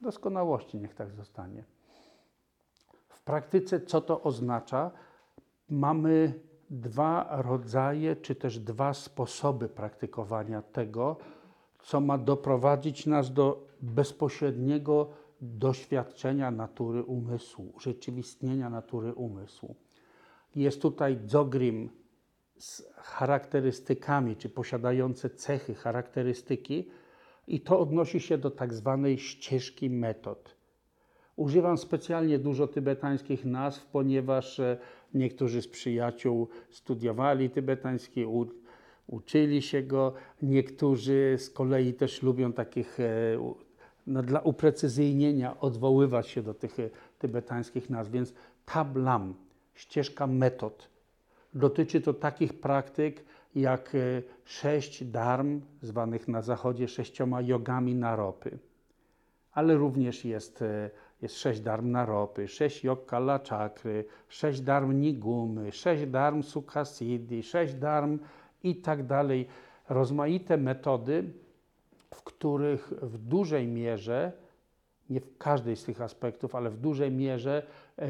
doskonałości, 0.00 0.78
niech 0.78 0.94
tak 0.94 1.12
zostanie. 1.12 1.64
W 3.08 3.20
praktyce 3.22 3.80
co 3.80 4.00
to 4.00 4.22
oznacza? 4.22 4.90
Mamy 5.68 6.40
dwa 6.70 7.42
rodzaje, 7.42 8.16
czy 8.16 8.34
też 8.34 8.58
dwa 8.58 8.94
sposoby 8.94 9.68
praktykowania 9.68 10.62
tego, 10.62 11.16
co 11.86 12.00
ma 12.00 12.18
doprowadzić 12.18 13.06
nas 13.06 13.32
do 13.32 13.68
bezpośredniego 13.82 15.10
doświadczenia 15.40 16.50
natury 16.50 17.02
umysłu, 17.02 17.72
urzeczywistnienia 17.76 18.70
natury 18.70 19.14
umysłu. 19.14 19.74
Jest 20.56 20.82
tutaj 20.82 21.18
dzogrim 21.26 21.90
z 22.58 22.92
charakterystykami, 22.96 24.36
czy 24.36 24.48
posiadające 24.48 25.30
cechy, 25.30 25.74
charakterystyki, 25.74 26.88
i 27.48 27.60
to 27.60 27.80
odnosi 27.80 28.20
się 28.20 28.38
do 28.38 28.50
tak 28.50 28.74
zwanej 28.74 29.18
ścieżki 29.18 29.90
metod. 29.90 30.56
Używam 31.36 31.78
specjalnie 31.78 32.38
dużo 32.38 32.68
tybetańskich 32.68 33.44
nazw, 33.44 33.86
ponieważ 33.86 34.60
e, 34.60 34.78
niektórzy 35.14 35.62
z 35.62 35.68
przyjaciół 35.68 36.48
studiowali 36.70 37.50
tybetański, 37.50 38.24
uczyli 39.06 39.62
się 39.62 39.82
go, 39.82 40.12
niektórzy 40.42 41.36
z 41.38 41.50
kolei 41.50 41.94
też 41.94 42.22
lubią 42.22 42.52
takich 42.52 43.00
e, 43.00 43.04
no, 44.06 44.22
dla 44.22 44.40
uprecyzyjnienia 44.40 45.60
odwoływać 45.60 46.28
się 46.28 46.42
do 46.42 46.54
tych 46.54 46.80
e, 46.80 46.90
tybetańskich 47.18 47.90
nazw. 47.90 48.10
Więc 48.10 48.34
tablam, 48.64 49.34
ścieżka 49.74 50.26
metod, 50.26 50.88
dotyczy 51.54 52.00
to 52.00 52.14
takich 52.14 52.60
praktyk 52.60 53.24
jak 53.54 53.94
e, 53.94 54.22
sześć 54.44 55.04
darm, 55.04 55.60
zwanych 55.82 56.28
na 56.28 56.42
zachodzie 56.42 56.88
sześcioma 56.88 57.42
jogami 57.42 57.94
naropy. 57.94 58.58
Ale 59.52 59.74
również 59.74 60.24
jest, 60.24 60.64
jest 61.22 61.38
sześć 61.38 61.60
darm 61.60 61.90
naropy, 61.90 62.48
sześć 62.48 62.84
jog 62.84 63.06
kala 63.06 63.38
czakry, 63.38 64.04
sześć 64.28 64.60
darm 64.60 65.00
nigumy, 65.00 65.72
sześć 65.72 66.06
darm 66.06 66.42
sukhasiddhi, 66.42 67.42
sześć 67.42 67.74
darm 67.74 68.18
i 68.62 68.76
tak 68.76 69.06
dalej. 69.06 69.48
Rozmaite 69.88 70.56
metody, 70.56 71.24
w 72.14 72.22
których 72.22 72.92
w 73.02 73.18
dużej 73.18 73.68
mierze, 73.68 74.32
nie 75.10 75.20
w 75.20 75.38
każdej 75.38 75.76
z 75.76 75.84
tych 75.84 76.00
aspektów, 76.00 76.54
ale 76.54 76.70
w 76.70 76.80
dużej 76.80 77.10
mierze 77.10 77.66
e, 77.98 78.06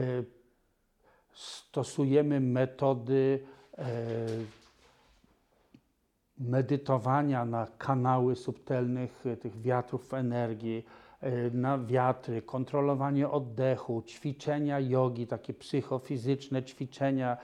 stosujemy 1.33 2.41
metody 2.41 3.41
e, 3.79 3.87
medytowania 6.38 7.45
na 7.45 7.67
kanały 7.79 8.37
subtelnych 8.37 9.26
e, 9.26 9.37
tych 9.37 9.61
wiatrów 9.61 10.15
energii, 10.15 10.85
e, 11.21 11.50
na 11.50 11.79
wiatry, 11.79 12.43
kontrolowanie 12.43 13.31
oddechu, 13.31 14.03
ćwiczenia 14.03 14.81
jogi, 14.81 15.26
takie 15.26 15.55
psychofizyczne 15.55 16.62
ćwiczenia, 16.62 17.37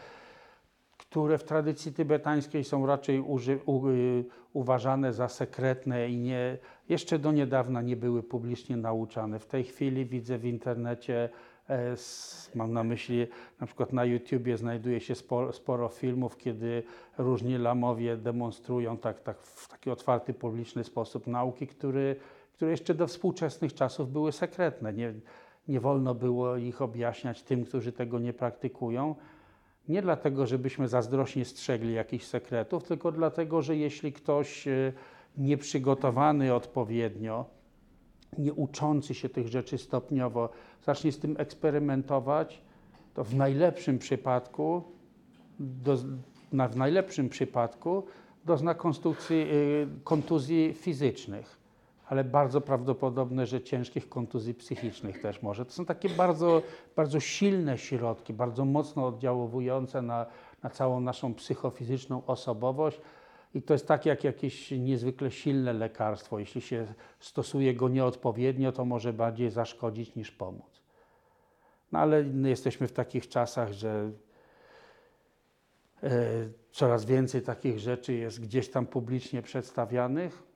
które 1.13 1.39
w 1.39 1.45
tradycji 1.45 1.93
tybetańskiej 1.93 2.65
są 2.65 2.87
raczej 2.87 3.21
uży, 3.21 3.59
u, 3.67 3.89
y, 3.89 4.25
uważane 4.53 5.13
za 5.13 5.29
sekretne 5.29 6.09
i 6.09 6.19
nie, 6.19 6.59
jeszcze 6.89 7.19
do 7.19 7.33
niedawna 7.33 7.83
nie 7.83 7.97
były 7.97 8.23
publicznie 8.23 8.77
nauczane. 8.77 9.39
W 9.39 9.47
tej 9.47 9.65
chwili 9.65 10.07
widzę 10.07 10.39
w 10.39 10.45
internecie, 10.45 11.29
e, 11.71 11.93
s, 11.93 12.51
mam 12.55 12.73
na 12.73 12.85
myśli, 12.85 13.27
na 13.61 13.67
przykład 13.67 13.93
na 13.93 14.05
YouTubie 14.05 14.57
znajduje 14.57 15.01
się 15.01 15.15
sporo, 15.15 15.53
sporo 15.53 15.89
filmów, 15.89 16.37
kiedy 16.37 16.83
różni 17.19 17.59
lamowie 17.59 18.17
demonstrują 18.17 18.99
tak, 18.99 19.21
tak 19.21 19.43
w 19.43 19.69
taki 19.69 19.91
otwarty, 19.91 20.35
publiczny 20.35 20.85
sposób 20.85 21.27
nauki, 21.27 21.67
który, 21.67 22.17
które 22.53 22.71
jeszcze 22.71 22.95
do 22.95 23.07
współczesnych 23.07 23.75
czasów 23.75 24.13
były 24.13 24.33
sekretne. 24.33 24.93
Nie, 24.93 25.15
nie 25.69 25.81
wolno 25.81 26.15
było 26.15 26.57
ich 26.57 26.83
objaśniać 26.83 27.43
tym, 27.43 27.65
którzy 27.65 27.93
tego 27.93 28.19
nie 28.19 28.33
praktykują. 28.33 29.15
Nie 29.89 30.03
dlatego, 30.03 30.47
żebyśmy 30.47 30.89
zazdrośnie 30.89 31.45
strzegli 31.45 31.95
jakichś 31.95 32.25
sekretów, 32.25 32.85
tylko 32.85 33.13
dlatego, 33.13 33.63
że 33.63 33.77
jeśli 33.77 34.13
ktoś 34.13 34.69
e, 34.69 34.93
nieprzygotowany 35.39 36.55
odpowiednio, 36.55 37.45
nie 38.39 38.53
uczący 38.53 39.15
się 39.15 39.29
tych 39.29 39.49
rzeczy 39.49 39.79
stopniowo, 39.79 40.49
zacznie 40.83 41.13
z 41.13 41.19
tym 41.19 41.35
eksperymentować, 41.39 42.63
to 43.15 43.25
w 43.25 43.35
najlepszym 43.35 43.99
przypadku, 43.99 44.83
do, 45.61 45.99
na, 46.53 46.69
w 46.69 46.77
najlepszym 46.77 47.29
przypadku 47.29 48.07
dozna 48.45 48.75
y, 49.31 49.87
kontuzji 50.05 50.75
fizycznych. 50.75 51.62
Ale 52.13 52.25
bardzo 52.25 52.61
prawdopodobne, 52.61 53.47
że 53.47 53.61
ciężkich 53.61 54.09
kontuzji 54.09 54.55
psychicznych 54.55 55.21
też 55.21 55.43
może. 55.43 55.65
To 55.65 55.73
są 55.73 55.85
takie 55.85 56.09
bardzo, 56.09 56.63
bardzo 56.97 57.21
silne 57.21 57.79
środki, 57.79 58.33
bardzo 58.33 58.65
mocno 58.65 59.07
oddziaływujące 59.07 60.03
na, 60.03 60.27
na 60.63 60.71
całą 60.71 61.01
naszą 61.01 61.35
psychofizyczną 61.35 62.27
osobowość. 62.27 63.01
I 63.55 63.63
to 63.63 63.75
jest 63.75 63.89
tak 63.89 64.07
jak 64.07 64.25
jakieś 64.25 64.71
niezwykle 64.71 65.31
silne 65.31 65.73
lekarstwo. 65.73 66.39
Jeśli 66.39 66.61
się 66.61 66.95
stosuje 67.21 67.75
go 67.75 67.89
nieodpowiednio, 67.89 68.73
to 68.73 68.85
może 68.85 69.13
bardziej 69.13 69.51
zaszkodzić 69.51 70.15
niż 70.15 70.31
pomóc. 70.31 70.83
No 71.93 71.99
ale 71.99 72.25
jesteśmy 72.45 72.89
w 72.89 72.93
takich 72.93 73.29
czasach, 73.29 73.73
że 73.73 74.11
e, 76.03 76.11
coraz 76.73 77.05
więcej 77.05 77.43
takich 77.43 77.79
rzeczy 77.79 78.13
jest 78.13 78.41
gdzieś 78.41 78.71
tam 78.71 78.87
publicznie 78.87 79.43
przedstawianych, 79.43 80.52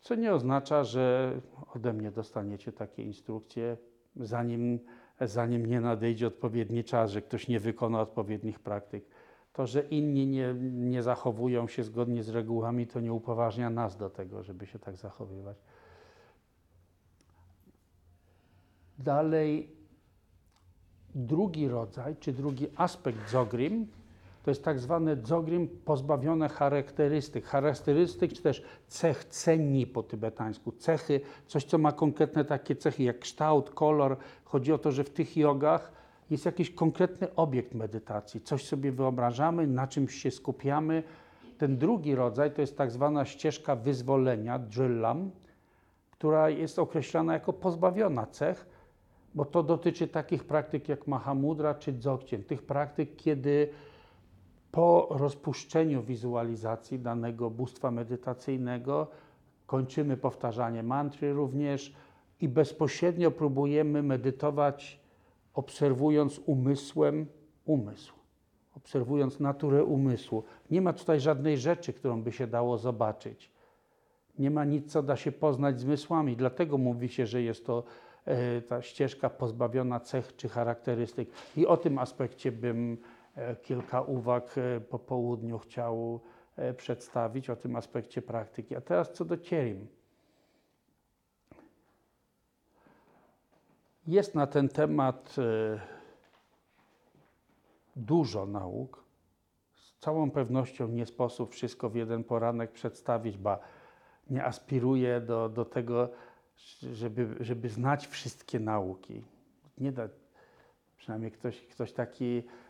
co 0.00 0.14
nie 0.14 0.34
oznacza, 0.34 0.84
że 0.84 1.32
ode 1.74 1.92
mnie 1.92 2.10
dostaniecie 2.10 2.72
takie 2.72 3.02
instrukcje, 3.02 3.76
zanim, 4.16 4.80
zanim 5.20 5.66
nie 5.66 5.80
nadejdzie 5.80 6.26
odpowiedni 6.26 6.84
czas, 6.84 7.10
że 7.10 7.22
ktoś 7.22 7.48
nie 7.48 7.60
wykona 7.60 8.00
odpowiednich 8.00 8.58
praktyk. 8.60 9.04
To, 9.52 9.66
że 9.66 9.82
inni 9.82 10.26
nie, 10.26 10.54
nie 10.72 11.02
zachowują 11.02 11.68
się 11.68 11.84
zgodnie 11.84 12.22
z 12.22 12.28
regułami, 12.28 12.86
to 12.86 13.00
nie 13.00 13.12
upoważnia 13.12 13.70
nas 13.70 13.96
do 13.96 14.10
tego, 14.10 14.42
żeby 14.42 14.66
się 14.66 14.78
tak 14.78 14.96
zachowywać. 14.96 15.56
Dalej, 18.98 19.76
drugi 21.14 21.68
rodzaj, 21.68 22.16
czy 22.16 22.32
drugi 22.32 22.66
aspekt 22.76 23.30
zogrim, 23.30 23.86
to 24.50 24.52
jest 24.52 24.64
tak 24.64 24.80
zwane 24.80 25.16
dzogrim 25.16 25.68
pozbawione 25.84 26.48
charakterystyk. 26.48 27.44
Charakterystyk, 27.44 28.32
czy 28.32 28.42
też 28.42 28.64
cech 28.88 29.24
cenni 29.24 29.86
po 29.86 30.02
tybetańsku. 30.02 30.72
Cechy, 30.72 31.20
coś 31.46 31.64
co 31.64 31.78
ma 31.78 31.92
konkretne 31.92 32.44
takie 32.44 32.76
cechy 32.76 33.02
jak 33.02 33.18
kształt, 33.18 33.70
kolor. 33.70 34.16
Chodzi 34.44 34.72
o 34.72 34.78
to, 34.78 34.92
że 34.92 35.04
w 35.04 35.10
tych 35.10 35.36
jogach 35.36 35.92
jest 36.30 36.46
jakiś 36.46 36.70
konkretny 36.70 37.34
obiekt 37.34 37.74
medytacji. 37.74 38.40
Coś 38.40 38.64
sobie 38.64 38.92
wyobrażamy, 38.92 39.66
na 39.66 39.86
czymś 39.86 40.14
się 40.14 40.30
skupiamy. 40.30 41.02
Ten 41.58 41.78
drugi 41.78 42.14
rodzaj 42.14 42.50
to 42.50 42.60
jest 42.60 42.78
tak 42.78 42.90
zwana 42.90 43.24
ścieżka 43.24 43.76
wyzwolenia, 43.76 44.58
drillam, 44.58 45.30
która 46.10 46.50
jest 46.50 46.78
określana 46.78 47.32
jako 47.32 47.52
pozbawiona 47.52 48.26
cech, 48.26 48.66
bo 49.34 49.44
to 49.44 49.62
dotyczy 49.62 50.08
takich 50.08 50.44
praktyk 50.44 50.88
jak 50.88 51.06
Mahamudra 51.06 51.74
czy 51.74 51.92
Dzogchen. 51.92 52.44
Tych 52.44 52.62
praktyk, 52.62 53.16
kiedy 53.16 53.68
po 54.72 55.08
rozpuszczeniu 55.10 56.02
wizualizacji 56.02 56.98
danego 56.98 57.50
bóstwa 57.50 57.90
medytacyjnego 57.90 59.06
kończymy 59.66 60.16
powtarzanie 60.16 60.82
mantry 60.82 61.32
również 61.32 61.94
i 62.40 62.48
bezpośrednio 62.48 63.30
próbujemy 63.30 64.02
medytować, 64.02 65.00
obserwując 65.54 66.40
umysłem 66.46 67.26
umysł, 67.64 68.14
obserwując 68.76 69.40
naturę 69.40 69.84
umysłu. 69.84 70.44
Nie 70.70 70.80
ma 70.80 70.92
tutaj 70.92 71.20
żadnej 71.20 71.58
rzeczy, 71.58 71.92
którą 71.92 72.22
by 72.22 72.32
się 72.32 72.46
dało 72.46 72.78
zobaczyć. 72.78 73.50
Nie 74.38 74.50
ma 74.50 74.64
nic, 74.64 74.92
co 74.92 75.02
da 75.02 75.16
się 75.16 75.32
poznać 75.32 75.80
zmysłami. 75.80 76.36
Dlatego 76.36 76.78
mówi 76.78 77.08
się, 77.08 77.26
że 77.26 77.42
jest 77.42 77.66
to 77.66 77.84
e, 78.24 78.62
ta 78.62 78.82
ścieżka 78.82 79.30
pozbawiona 79.30 80.00
cech 80.00 80.36
czy 80.36 80.48
charakterystyk. 80.48 81.30
I 81.56 81.66
o 81.66 81.76
tym 81.76 81.98
aspekcie 81.98 82.52
bym 82.52 82.98
kilka 83.62 84.00
uwag 84.00 84.58
e, 84.58 84.80
po 84.80 84.98
południu 84.98 85.58
chciał 85.58 86.20
e, 86.56 86.74
przedstawić 86.74 87.50
o 87.50 87.56
tym 87.56 87.76
aspekcie 87.76 88.22
praktyki. 88.22 88.76
A 88.76 88.80
teraz 88.80 89.12
co 89.12 89.24
do 89.24 89.36
cierim. 89.36 89.86
Jest 94.06 94.34
na 94.34 94.46
ten 94.46 94.68
temat 94.68 95.36
dużo 97.96 98.46
nauk. 98.46 99.04
Z 99.74 99.98
całą 99.98 100.30
pewnością 100.30 100.88
nie 100.88 101.06
sposób 101.06 101.52
wszystko 101.52 101.90
w 101.90 101.94
jeden 101.94 102.24
poranek 102.24 102.72
przedstawić, 102.72 103.38
ba 103.38 103.58
nie 104.30 104.44
aspiruję 104.44 105.20
do, 105.20 105.48
do 105.48 105.64
tego, 105.64 106.08
żeby, 106.92 107.36
żeby 107.40 107.68
znać 107.68 108.06
wszystkie 108.06 108.60
nauki. 108.60 109.24
Nie 109.78 109.92
da, 109.92 110.08
przynajmniej 110.96 111.32
ktoś, 111.32 111.60
ktoś 111.60 111.92
taki 111.92 112.42
E, 112.42 112.69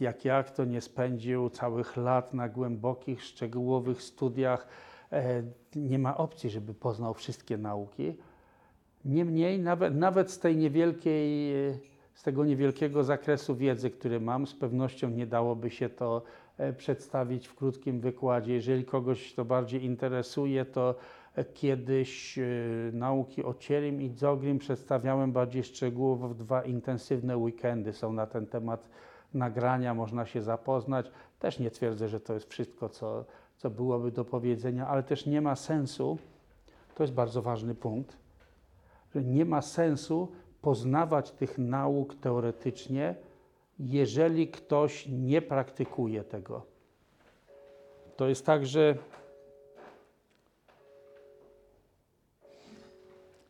jak 0.00 0.24
ja, 0.24 0.42
kto 0.42 0.64
nie 0.64 0.80
spędził 0.80 1.50
całych 1.50 1.96
lat 1.96 2.34
na 2.34 2.48
głębokich, 2.48 3.22
szczegółowych 3.22 4.02
studiach, 4.02 4.68
e, 5.12 5.42
nie 5.76 5.98
ma 5.98 6.16
opcji, 6.16 6.50
żeby 6.50 6.74
poznał 6.74 7.14
wszystkie 7.14 7.56
nauki. 7.56 8.16
Niemniej, 9.04 9.58
nawet, 9.58 9.94
nawet 9.94 10.30
z 10.30 10.38
tej 10.38 10.56
niewielkiej, 10.56 11.54
z 12.14 12.22
tego 12.22 12.44
niewielkiego 12.44 13.04
zakresu 13.04 13.56
wiedzy, 13.56 13.90
który 13.90 14.20
mam, 14.20 14.46
z 14.46 14.54
pewnością 14.54 15.10
nie 15.10 15.26
dałoby 15.26 15.70
się 15.70 15.88
to 15.88 16.22
e, 16.58 16.72
przedstawić 16.72 17.46
w 17.46 17.54
krótkim 17.54 18.00
wykładzie. 18.00 18.54
Jeżeli 18.54 18.84
kogoś 18.84 19.34
to 19.34 19.44
bardziej 19.44 19.84
interesuje, 19.84 20.64
to 20.64 20.94
kiedyś 21.54 22.38
nauki 22.92 23.44
o 23.44 23.54
Cierim 23.54 24.02
i 24.02 24.10
Dzogrim 24.10 24.58
przedstawiałem 24.58 25.32
bardziej 25.32 25.64
szczegółowo 25.64 26.28
w 26.28 26.34
dwa 26.34 26.62
intensywne 26.62 27.36
weekendy. 27.36 27.92
Są 27.92 28.12
na 28.12 28.26
ten 28.26 28.46
temat 28.46 28.88
nagrania, 29.34 29.94
można 29.94 30.26
się 30.26 30.42
zapoznać. 30.42 31.10
Też 31.38 31.58
nie 31.58 31.70
twierdzę, 31.70 32.08
że 32.08 32.20
to 32.20 32.34
jest 32.34 32.50
wszystko, 32.50 32.88
co, 32.88 33.24
co 33.56 33.70
byłoby 33.70 34.10
do 34.10 34.24
powiedzenia, 34.24 34.88
ale 34.88 35.02
też 35.02 35.26
nie 35.26 35.40
ma 35.40 35.56
sensu, 35.56 36.18
to 36.94 37.02
jest 37.02 37.12
bardzo 37.12 37.42
ważny 37.42 37.74
punkt, 37.74 38.16
że 39.14 39.22
nie 39.22 39.44
ma 39.44 39.62
sensu 39.62 40.32
poznawać 40.62 41.30
tych 41.30 41.58
nauk 41.58 42.14
teoretycznie, 42.14 43.14
jeżeli 43.78 44.48
ktoś 44.48 45.06
nie 45.06 45.42
praktykuje 45.42 46.24
tego. 46.24 46.62
To 48.16 48.28
jest 48.28 48.46
tak, 48.46 48.66
że 48.66 48.96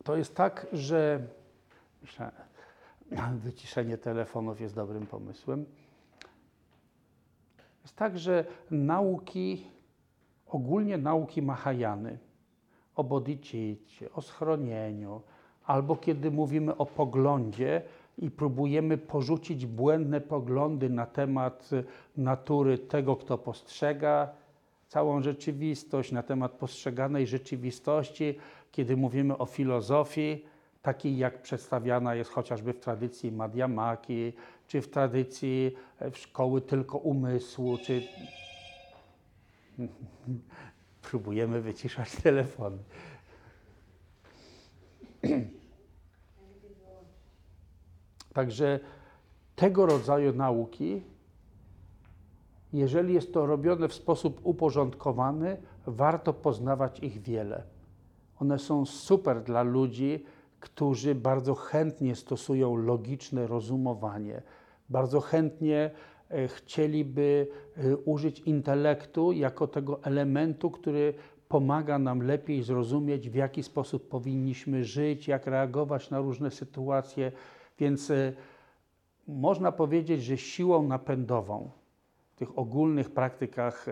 to 0.04 0.16
jest 0.16 0.34
tak, 0.34 0.66
że 0.72 1.26
wyciszenie 3.44 3.98
telefonów 3.98 4.60
jest 4.60 4.74
dobrym 4.74 5.06
pomysłem. 5.06 5.64
Jest 7.82 7.96
tak, 7.96 8.18
że 8.18 8.44
nauki, 8.70 9.66
ogólnie 10.46 10.98
nauki 10.98 11.42
Mahajany, 11.42 12.18
o 12.96 13.04
bodhicicie, 13.04 14.12
o 14.12 14.22
schronieniu, 14.22 15.22
albo 15.64 15.96
kiedy 15.96 16.30
mówimy 16.30 16.76
o 16.76 16.86
poglądzie 16.86 17.82
i 18.18 18.30
próbujemy 18.30 18.98
porzucić 18.98 19.66
błędne 19.66 20.20
poglądy 20.20 20.90
na 20.90 21.06
temat 21.06 21.70
natury 22.16 22.78
tego, 22.78 23.16
kto 23.16 23.38
postrzega 23.38 24.28
całą 24.88 25.22
rzeczywistość, 25.22 26.12
na 26.12 26.22
temat 26.22 26.52
postrzeganej 26.52 27.26
rzeczywistości, 27.26 28.38
kiedy 28.72 28.96
mówimy 28.96 29.38
o 29.38 29.46
filozofii, 29.46 30.44
takiej 30.84 31.18
jak 31.18 31.42
przedstawiana 31.42 32.14
jest 32.14 32.30
chociażby 32.30 32.72
w 32.72 32.80
tradycji 32.80 33.32
Madhyamaki, 33.32 34.32
czy 34.66 34.82
w 34.82 34.90
tradycji 34.90 35.74
e, 36.00 36.14
szkoły 36.14 36.60
tylko 36.60 36.98
umysłu, 36.98 37.78
czy 37.78 38.02
próbujemy 41.10 41.60
wyciszać 41.60 42.16
telefon. 42.16 42.78
Także 48.34 48.80
tego 49.56 49.86
rodzaju 49.86 50.32
nauki, 50.32 51.02
jeżeli 52.72 53.14
jest 53.14 53.34
to 53.34 53.46
robione 53.46 53.88
w 53.88 53.94
sposób 53.94 54.40
uporządkowany, 54.42 55.56
warto 55.86 56.32
poznawać 56.32 57.00
ich 57.00 57.22
wiele. 57.22 57.62
One 58.40 58.58
są 58.58 58.86
super 58.86 59.42
dla 59.42 59.62
ludzi, 59.62 60.24
którzy 60.64 61.14
bardzo 61.14 61.54
chętnie 61.54 62.16
stosują 62.16 62.76
logiczne 62.76 63.46
rozumowanie, 63.46 64.42
bardzo 64.88 65.20
chętnie 65.20 65.90
e, 66.30 66.48
chcieliby 66.48 67.46
e, 67.76 67.96
użyć 67.96 68.40
intelektu 68.40 69.32
jako 69.32 69.66
tego 69.66 70.02
elementu, 70.02 70.70
który 70.70 71.14
pomaga 71.48 71.98
nam 71.98 72.22
lepiej 72.22 72.62
zrozumieć, 72.62 73.30
w 73.30 73.34
jaki 73.34 73.62
sposób 73.62 74.08
powinniśmy 74.08 74.84
żyć, 74.84 75.28
jak 75.28 75.46
reagować 75.46 76.10
na 76.10 76.18
różne 76.18 76.50
sytuacje. 76.50 77.32
Więc 77.78 78.10
e, 78.10 78.32
można 79.28 79.72
powiedzieć, 79.72 80.22
że 80.24 80.36
siłą 80.36 80.82
napędową 80.82 81.70
w 82.32 82.36
tych 82.36 82.58
ogólnych 82.58 83.10
praktykach 83.10 83.86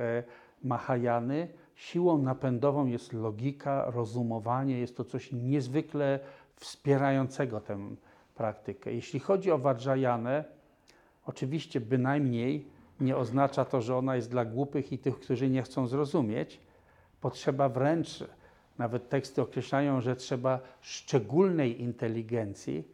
Mahajany, 0.64 1.48
siłą 1.74 2.18
napędową 2.18 2.86
jest 2.86 3.12
logika, 3.12 3.90
rozumowanie, 3.90 4.78
jest 4.78 4.96
to 4.96 5.04
coś 5.04 5.32
niezwykle 5.32 6.20
wspierającego 6.56 7.60
tę 7.60 7.78
praktykę. 8.34 8.92
Jeśli 8.92 9.20
chodzi 9.20 9.50
o 9.50 9.58
Vajrayanę, 9.58 10.44
oczywiście 11.26 11.80
bynajmniej 11.80 12.66
nie 13.00 13.16
oznacza 13.16 13.64
to, 13.64 13.80
że 13.80 13.96
ona 13.96 14.16
jest 14.16 14.30
dla 14.30 14.44
głupych 14.44 14.92
i 14.92 14.98
tych, 14.98 15.20
którzy 15.20 15.50
nie 15.50 15.62
chcą 15.62 15.86
zrozumieć. 15.86 16.60
Potrzeba 17.20 17.68
wręcz 17.68 18.24
Nawet 18.78 19.08
teksty 19.08 19.42
określają, 19.42 20.00
że 20.00 20.16
trzeba 20.16 20.60
szczególnej 20.80 21.82
inteligencji 21.82 22.88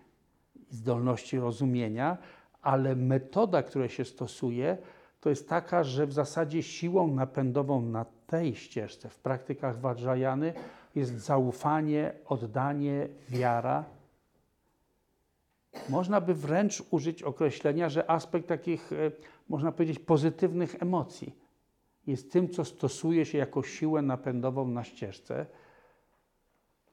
zdolności 0.71 1.39
rozumienia, 1.39 2.19
ale 2.63 2.97
metoda, 2.97 3.63
która 3.63 3.89
się 3.89 4.05
stosuje, 4.05 4.79
to 5.21 5.31
jest 5.31 5.49
taka, 5.49 5.85
że 5.85 6.07
w 6.07 6.13
zasadzie 6.13 6.63
siłą 6.63 7.15
napędową 7.15 7.83
na 7.83 8.07
tej 8.27 8.55
ścieżce, 8.55 9.09
w 9.09 9.19
praktykach 9.19 9.81
Vajrayany, 9.81 10.53
jest 10.95 11.13
zaufanie, 11.19 12.13
oddanie, 12.27 13.09
wiara. 13.29 13.85
Można 15.89 16.21
by 16.21 16.35
wręcz 16.35 16.83
użyć 16.91 17.23
określenia, 17.23 17.89
że 17.89 18.11
aspekt 18.11 18.49
takich, 18.49 18.93
e, 18.93 19.11
można 19.49 19.73
powiedzieć, 19.73 19.99
pozytywnych 19.99 20.83
emocji 20.83 21.49
jest 22.07 22.33
tym, 22.33 22.49
co 22.49 22.65
stosuje 22.65 23.27
się 23.27 23.39
jako 23.39 23.63
siłę 23.63 24.03
napędową 24.03 24.69
na 24.69 24.85
ścieżce. 24.85 25.47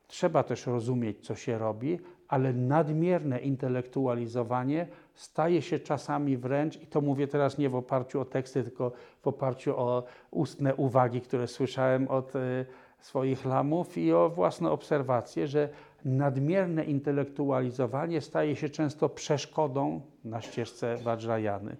Trzeba 0.07 0.43
też 0.43 0.65
rozumieć, 0.65 1.25
co 1.25 1.35
się 1.35 1.57
robi, 1.57 1.99
ale 2.27 2.53
nadmierne 2.53 3.39
intelektualizowanie 3.39 4.87
staje 5.13 5.61
się 5.61 5.79
czasami 5.79 6.37
wręcz, 6.37 6.81
i 6.81 6.87
to 6.87 7.01
mówię 7.01 7.27
teraz 7.27 7.57
nie 7.57 7.69
w 7.69 7.75
oparciu 7.75 8.21
o 8.21 8.25
teksty, 8.25 8.63
tylko 8.63 8.91
w 9.21 9.27
oparciu 9.27 9.77
o 9.77 10.03
ustne 10.31 10.75
uwagi, 10.75 11.21
które 11.21 11.47
słyszałem 11.47 12.07
od 12.07 12.35
y, 12.35 12.65
swoich 13.05 13.45
lamów 13.45 13.97
i 13.97 14.13
o 14.13 14.29
własne 14.29 14.71
obserwacje, 14.71 15.47
że 15.47 15.69
nadmierne 16.05 16.83
intelektualizowanie 16.83 18.21
staje 18.21 18.55
się 18.55 18.69
często 18.69 19.09
przeszkodą 19.09 20.01
na 20.23 20.41
ścieżce 20.41 20.97
Vajrayany. 20.97 21.75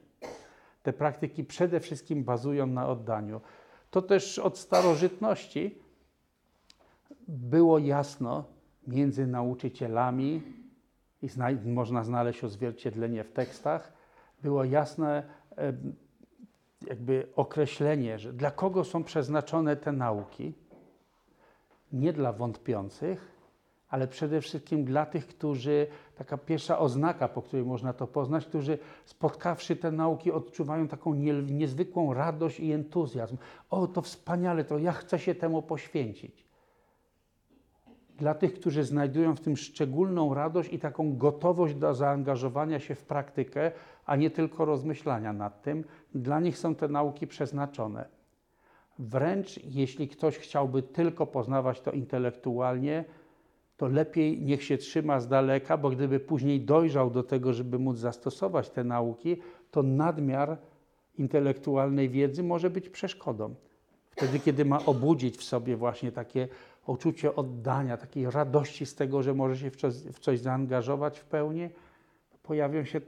Te 0.84 0.94
praktyki 0.94 1.44
przede 1.44 1.80
wszystkim 1.80 2.24
bazują 2.24 2.68
na 2.68 2.88
oddaniu. 2.88 3.42
To 3.92 4.02
też 4.02 4.40
od 4.40 4.58
starożytności 4.58 5.78
było 7.28 7.80
jasno 7.80 8.44
między 8.88 9.28
nauczycielami, 9.28 10.42
i 11.22 11.30
zna, 11.30 11.48
można 11.66 12.04
znaleźć 12.04 12.44
odzwierciedlenie 12.44 13.24
w 13.24 13.32
tekstach, 13.32 13.94
było 14.44 14.64
jasne 14.64 15.24
jakby 16.88 17.28
określenie, 17.36 18.20
że 18.20 18.34
dla 18.34 18.52
kogo 18.52 18.84
są 18.84 19.04
przeznaczone 19.04 19.76
te 19.76 19.92
nauki. 19.92 20.54
Nie 21.96 22.14
dla 22.14 22.34
wątpiących, 22.34 23.36
ale 23.90 24.08
przede 24.08 24.42
wszystkim 24.42 24.86
dla 24.86 25.06
tych, 25.06 25.28
którzy, 25.28 25.88
taka 26.16 26.38
pierwsza 26.38 26.80
oznaka, 26.80 27.28
po 27.28 27.42
której 27.42 27.66
można 27.66 27.94
to 27.94 28.08
poznać, 28.08 28.46
którzy 28.46 28.78
spotkawszy 29.06 29.76
te 29.76 29.92
nauki 29.92 30.32
odczuwają 30.32 30.88
taką 30.88 31.14
nie, 31.14 31.34
niezwykłą 31.34 32.14
radość 32.14 32.60
i 32.60 32.72
entuzjazm. 32.72 33.38
O, 33.70 33.88
to 33.88 34.02
wspaniale, 34.02 34.64
to 34.64 34.78
ja 34.78 34.92
chcę 34.92 35.20
się 35.20 35.36
temu 35.36 35.62
poświęcić. 35.62 36.46
Dla 38.18 38.34
tych, 38.34 38.54
którzy 38.54 38.84
znajdują 38.84 39.36
w 39.36 39.40
tym 39.40 39.58
szczególną 39.58 40.34
radość 40.34 40.74
i 40.74 40.80
taką 40.80 41.18
gotowość 41.18 41.76
do 41.76 41.94
zaangażowania 41.94 42.80
się 42.80 42.96
w 42.96 43.04
praktykę, 43.04 43.72
a 44.06 44.16
nie 44.16 44.30
tylko 44.30 44.66
rozmyślania 44.66 45.34
nad 45.34 45.62
tym, 45.62 45.84
dla 46.16 46.40
nich 46.40 46.58
są 46.58 46.76
te 46.76 46.88
nauki 46.88 47.28
przeznaczone. 47.28 48.15
Wręcz 49.00 49.60
jeśli 49.64 50.08
ktoś 50.08 50.38
chciałby 50.38 50.84
tylko 50.84 51.28
poznawać 51.28 51.82
to 51.82 51.92
intelektualnie, 51.92 53.06
to 53.78 53.88
lepiej 53.88 54.42
niech 54.42 54.64
się 54.64 54.78
trzyma 54.78 55.20
z 55.20 55.28
daleka, 55.28 55.78
bo 55.78 55.90
gdyby 55.90 56.20
później 56.20 56.62
dojrzał 56.62 57.10
do 57.10 57.24
tego, 57.24 57.54
żeby 57.54 57.80
móc 57.80 57.98
zastosować 57.98 58.70
te 58.70 58.84
nauki, 58.84 59.38
to 59.72 59.84
nadmiar 59.84 60.58
intelektualnej 61.18 62.10
wiedzy 62.10 62.44
może 62.44 62.70
być 62.70 62.90
przeszkodą. 62.90 63.56
Wtedy, 64.10 64.40
kiedy 64.40 64.66
ma 64.66 64.86
obudzić 64.86 65.38
w 65.38 65.44
sobie 65.44 65.76
właśnie 65.76 66.12
takie 66.12 66.48
uczucie 66.88 67.36
oddania, 67.36 67.98
takiej 67.98 68.32
radości 68.32 68.86
z 68.86 68.96
tego, 68.96 69.24
że 69.24 69.34
może 69.34 69.58
się 69.58 69.72
w 69.72 69.76
coś, 69.76 69.94
w 69.94 70.20
coś 70.20 70.40
zaangażować 70.40 71.20
w 71.20 71.26
pełni, 71.26 71.70
pojawią 72.44 72.86
się 72.86 73.02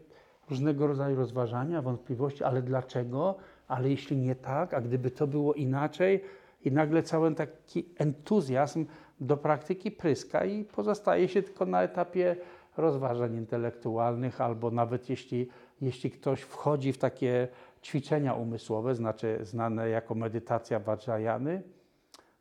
różnego 0.49 0.87
rodzaju 0.87 1.15
rozważania, 1.15 1.81
wątpliwości, 1.81 2.43
ale 2.43 2.61
dlaczego? 2.61 3.35
Ale 3.67 3.89
jeśli 3.89 4.17
nie 4.17 4.35
tak, 4.35 4.73
a 4.73 4.81
gdyby 4.81 5.11
to 5.11 5.27
było 5.27 5.53
inaczej, 5.53 6.23
i 6.65 6.71
nagle 6.71 7.03
cały 7.03 7.35
taki 7.35 7.85
entuzjazm 7.97 8.85
do 9.19 9.37
praktyki 9.37 9.91
pryska 9.91 10.45
i 10.45 10.63
pozostaje 10.63 11.27
się 11.27 11.43
tylko 11.43 11.65
na 11.65 11.83
etapie 11.83 12.35
rozważań 12.77 13.35
intelektualnych, 13.35 14.41
albo 14.41 14.71
nawet 14.71 15.09
jeśli, 15.09 15.49
jeśli 15.81 16.11
ktoś 16.11 16.41
wchodzi 16.41 16.93
w 16.93 16.97
takie 16.97 17.47
ćwiczenia 17.83 18.33
umysłowe, 18.33 18.95
znaczy 18.95 19.39
znane 19.41 19.89
jako 19.89 20.15
medytacja 20.15 20.79
Vajrayany, 20.79 21.63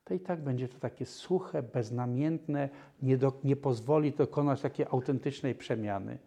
to 0.04 0.14
i 0.14 0.20
tak 0.20 0.42
będzie 0.42 0.68
to 0.68 0.78
takie 0.78 1.06
suche, 1.06 1.62
beznamiętne, 1.62 2.68
nie, 3.02 3.16
do, 3.16 3.32
nie 3.44 3.56
pozwoli 3.56 4.12
dokonać 4.12 4.60
takiej 4.60 4.86
autentycznej 4.90 5.54
przemiany. 5.54 6.18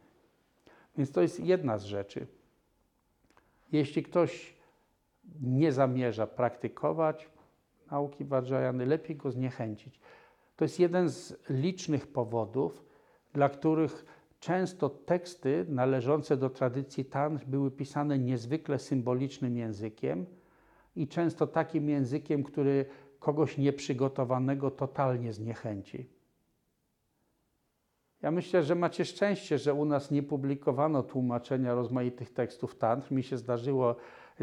Więc 0.97 1.11
to 1.11 1.21
jest 1.21 1.39
jedna 1.39 1.77
z 1.77 1.83
rzeczy. 1.83 2.27
Jeśli 3.71 4.03
ktoś 4.03 4.58
nie 5.41 5.71
zamierza 5.71 6.27
praktykować 6.27 7.29
nauki 7.91 8.25
Vajrayany, 8.25 8.85
lepiej 8.85 9.15
go 9.15 9.31
zniechęcić. 9.31 9.99
To 10.55 10.65
jest 10.65 10.79
jeden 10.79 11.09
z 11.09 11.49
licznych 11.49 12.07
powodów, 12.07 12.85
dla 13.33 13.49
których 13.49 14.05
często 14.39 14.89
teksty 14.89 15.65
należące 15.69 16.37
do 16.37 16.49
tradycji 16.49 17.05
Tantr 17.05 17.45
były 17.45 17.71
pisane 17.71 18.19
niezwykle 18.19 18.79
symbolicznym 18.79 19.57
językiem 19.57 20.25
i 20.95 21.07
często 21.07 21.47
takim 21.47 21.89
językiem, 21.89 22.43
który 22.43 22.85
kogoś 23.19 23.57
nieprzygotowanego 23.57 24.71
totalnie 24.71 25.33
zniechęci. 25.33 26.09
Ja 28.21 28.31
myślę, 28.31 28.63
że 28.63 28.75
macie 28.75 29.05
szczęście, 29.05 29.57
że 29.57 29.73
u 29.73 29.85
nas 29.85 30.11
nie 30.11 30.23
publikowano 30.23 31.03
tłumaczenia 31.03 31.73
rozmaitych 31.73 32.33
tekstów 32.33 32.75
tantr. 32.75 33.11
Mi 33.11 33.23
się 33.23 33.37
zdarzyło 33.37 33.95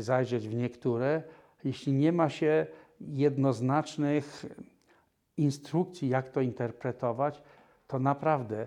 zajrzeć 0.02 0.48
w 0.48 0.54
niektóre. 0.54 1.22
Jeśli 1.64 1.92
nie 1.92 2.12
ma 2.12 2.28
się 2.30 2.66
jednoznacznych 3.00 4.46
instrukcji, 5.36 6.08
jak 6.08 6.30
to 6.30 6.40
interpretować, 6.40 7.42
to 7.86 7.98
naprawdę 7.98 8.66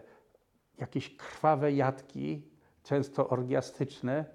jakieś 0.77 1.17
krwawe 1.17 1.73
jatki, 1.73 2.41
często 2.83 3.29
orgiastyczne, 3.29 4.25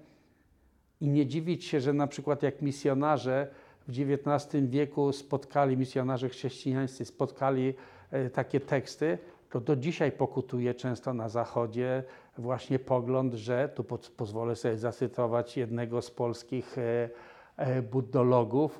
i 1.01 1.09
nie 1.09 1.25
dziwić 1.25 1.65
się, 1.65 1.81
że 1.81 1.93
na 1.93 2.07
przykład 2.07 2.43
jak 2.43 2.61
misjonarze 2.61 3.47
w 3.87 3.89
XIX 3.89 4.65
wieku 4.69 5.11
spotkali, 5.11 5.77
misjonarze 5.77 6.29
chrześcijańscy 6.29 7.05
spotkali 7.05 7.73
e, 8.11 8.29
takie 8.29 8.59
teksty, 8.59 9.17
to 9.49 9.59
do 9.59 9.75
dzisiaj 9.75 10.11
pokutuje 10.11 10.73
często 10.73 11.13
na 11.13 11.29
Zachodzie 11.29 12.03
właśnie 12.37 12.79
pogląd, 12.79 13.33
że 13.33 13.69
tu 13.69 13.83
pozwolę 14.17 14.55
sobie 14.55 14.77
zacytować 14.77 15.57
jednego 15.57 16.01
z 16.01 16.11
polskich 16.11 16.77
e, 16.77 17.09
e, 17.57 17.81
buddologów, 17.81 18.79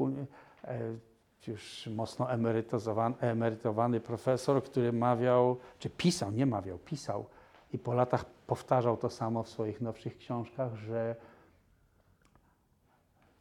już 1.47 1.87
mocno 1.87 2.27
emerytowany 3.21 3.99
profesor, 3.99 4.63
który 4.63 4.93
mawiał, 4.93 5.57
czy 5.79 5.89
pisał, 5.89 6.31
nie 6.31 6.45
mawiał, 6.45 6.77
pisał 6.77 7.25
i 7.73 7.77
po 7.77 7.93
latach 7.93 8.25
powtarzał 8.25 8.97
to 8.97 9.09
samo 9.09 9.43
w 9.43 9.49
swoich 9.49 9.81
nowszych 9.81 10.17
książkach, 10.17 10.75
że 10.75 11.15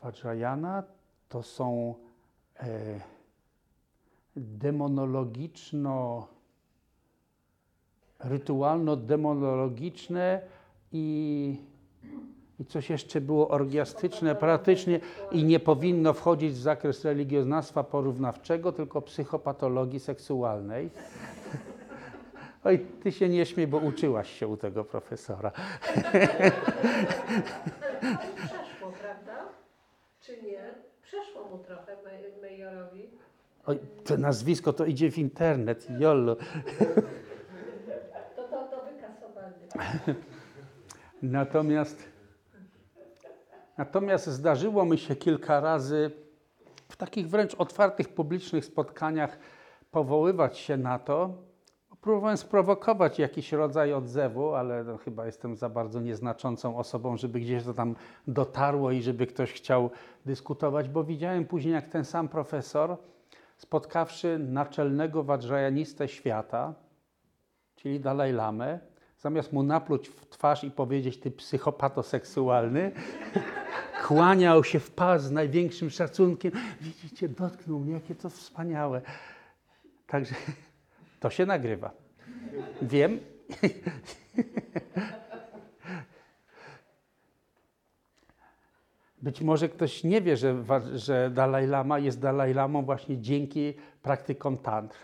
Vajrayana 0.03 0.83
to 1.29 1.42
są 1.42 1.94
e, 2.57 3.00
demonologiczno, 4.37 6.27
rytualno-demonologiczne 8.25 10.41
i 10.93 11.57
i 12.61 12.65
coś 12.65 12.91
jeszcze 12.91 13.21
było 13.21 13.49
orgiastyczne 13.49 14.35
praktycznie 14.35 15.01
i 15.33 15.45
nie 15.45 15.61
powinno 15.61 16.13
wchodzić 16.13 16.53
w 16.53 16.59
zakres 16.59 17.05
religioznawstwa 17.05 17.85
porównawczego, 17.85 18.73
tylko 18.73 19.03
psychopatologii 19.03 20.01
seksualnej. 20.01 20.91
Oj, 22.65 22.87
ty 23.03 23.13
się 23.13 23.29
nie 23.29 23.47
śmiej, 23.47 23.67
bo 23.67 23.79
uczyłaś 23.79 24.39
się 24.39 24.49
u 24.49 24.57
tego 24.57 24.85
profesora. 24.85 25.51
Przeszło, 28.37 28.93
prawda? 29.01 29.49
Czy 30.21 30.43
nie? 30.43 30.75
Przeszło 31.03 31.49
mu 31.49 31.59
trochę 31.59 31.97
Mejorowi. 32.43 33.11
Oj, 33.67 33.79
to 34.05 34.17
nazwisko 34.17 34.73
to 34.73 34.85
idzie 34.85 35.11
w 35.11 35.19
internet, 35.19 35.87
jollo. 35.99 36.37
To 38.37 38.43
to, 38.43 38.65
to 38.65 38.85
wykasowanie. 38.85 39.64
Natomiast 41.23 42.15
Natomiast 43.79 44.27
zdarzyło 44.27 44.85
mi 44.85 44.99
się 44.99 45.17
kilka 45.17 45.61
razy 45.61 46.11
w 46.89 46.97
takich 46.97 47.29
wręcz 47.29 47.55
otwartych, 47.55 48.09
publicznych 48.09 48.65
spotkaniach 48.65 49.39
powoływać 49.91 50.59
się 50.59 50.77
na 50.77 50.99
to. 50.99 51.31
Próbowałem 52.01 52.37
sprowokować 52.37 53.19
jakiś 53.19 53.53
rodzaj 53.53 53.93
odzewu, 53.93 54.55
ale 54.55 54.85
no, 54.85 54.97
chyba 54.97 55.27
jestem 55.27 55.57
za 55.57 55.69
bardzo 55.69 56.01
nieznaczącą 56.01 56.77
osobą, 56.77 57.17
żeby 57.17 57.41
gdzieś 57.41 57.65
to 57.65 57.75
tam 57.75 57.97
dotarło 58.27 58.91
i 58.91 59.03
żeby 59.03 59.27
ktoś 59.27 59.53
chciał 59.53 59.91
dyskutować, 60.27 60.89
bo 60.89 61.05
widziałem 61.05 61.45
później, 61.45 61.75
jak 61.75 61.89
ten 61.89 62.05
sam 62.05 62.29
profesor 62.29 62.97
spotkawszy 63.57 64.39
naczelnego 64.39 65.23
wadżajanistę 65.23 66.09
świata, 66.09 66.75
czyli 67.77 68.01
Dalaj 68.01 68.33
Lamę, 68.33 68.79
zamiast 69.25 69.53
mu 69.53 69.63
napluć 69.63 70.09
w 70.09 70.27
twarz 70.27 70.65
i 70.65 70.71
powiedzieć, 70.71 71.19
ty 71.19 71.31
psychopato 71.31 72.03
seksualny, 72.03 72.93
kłaniał 74.07 74.65
się 74.65 74.81
w 74.81 74.91
pas 74.91 75.23
z 75.23 75.31
największym 75.31 75.91
szacunkiem. 75.91 76.53
Widzicie, 76.81 77.29
dotknął 77.29 77.79
mnie, 77.79 77.93
jakie 77.93 78.15
to 78.15 78.31
wspaniałe. 78.31 79.03
Także 80.07 80.35
to 81.21 81.31
się 81.31 81.47
nagrywa. 81.47 81.91
Wiem. 82.83 83.21
Być 89.23 89.41
może 89.41 89.69
ktoś 89.69 90.05
nie 90.05 90.21
wie, 90.21 90.37
że, 90.37 90.65
że 90.95 91.31
Dalaj 91.31 91.67
Lama 91.67 91.99
jest 91.99 92.21
Dalaj 92.21 92.55
Lamą 92.55 92.85
właśnie 92.85 93.21
dzięki 93.21 93.75
praktykom 94.03 94.59
tantr. 94.59 94.97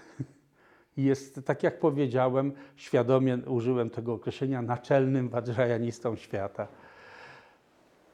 Jest, 0.96 1.40
tak 1.44 1.62
jak 1.62 1.78
powiedziałem, 1.78 2.52
świadomie 2.76 3.38
użyłem 3.46 3.90
tego 3.90 4.12
określenia, 4.12 4.62
naczelnym 4.62 5.28
wadżajanistą 5.28 6.16
świata. 6.16 6.68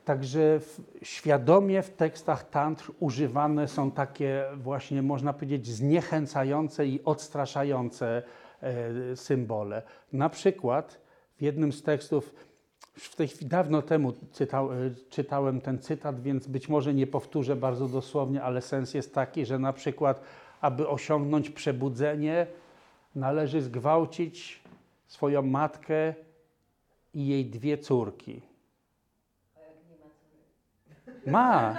Także 0.05 0.61
w, 0.61 0.81
świadomie 1.03 1.83
w 1.83 1.91
tekstach 1.91 2.51
tantr 2.51 2.93
używane 3.01 3.69
są 3.69 3.91
takie 3.91 4.45
właśnie, 4.57 5.03
można 5.03 5.33
powiedzieć, 5.33 5.67
zniechęcające 5.67 6.87
i 6.87 7.05
odstraszające 7.05 8.23
e, 8.63 9.17
symbole. 9.17 9.83
Na 10.13 10.29
przykład 10.29 11.01
w 11.39 11.43
jednym 11.43 11.73
z 11.73 11.83
tekstów, 11.83 12.35
w 12.95 13.17
tej 13.17 13.29
chwili 13.29 13.47
dawno 13.47 13.83
temu 13.83 14.11
e, 14.11 14.55
czytałem 15.11 15.61
ten 15.61 15.79
cytat, 15.79 16.23
więc 16.23 16.47
być 16.47 16.69
może 16.69 16.95
nie 16.95 17.07
powtórzę 17.07 17.57
bardzo 17.57 17.89
dosłownie, 17.89 18.43
ale 18.43 18.63
sens 18.63 18.95
jest 18.95 19.15
taki, 19.15 19.47
że 19.47 19.59
na 19.59 19.73
przykład, 19.73 20.21
aby 20.61 20.89
osiągnąć 20.89 21.51
przebudzenie, 21.51 22.47
należy 23.17 23.63
zgwałcić 23.63 24.63
swoją 25.07 25.43
matkę 25.43 26.15
i 27.15 27.27
jej 27.27 27.47
dwie 27.47 27.79
córki. 27.79 28.41
Ma. 31.27 31.79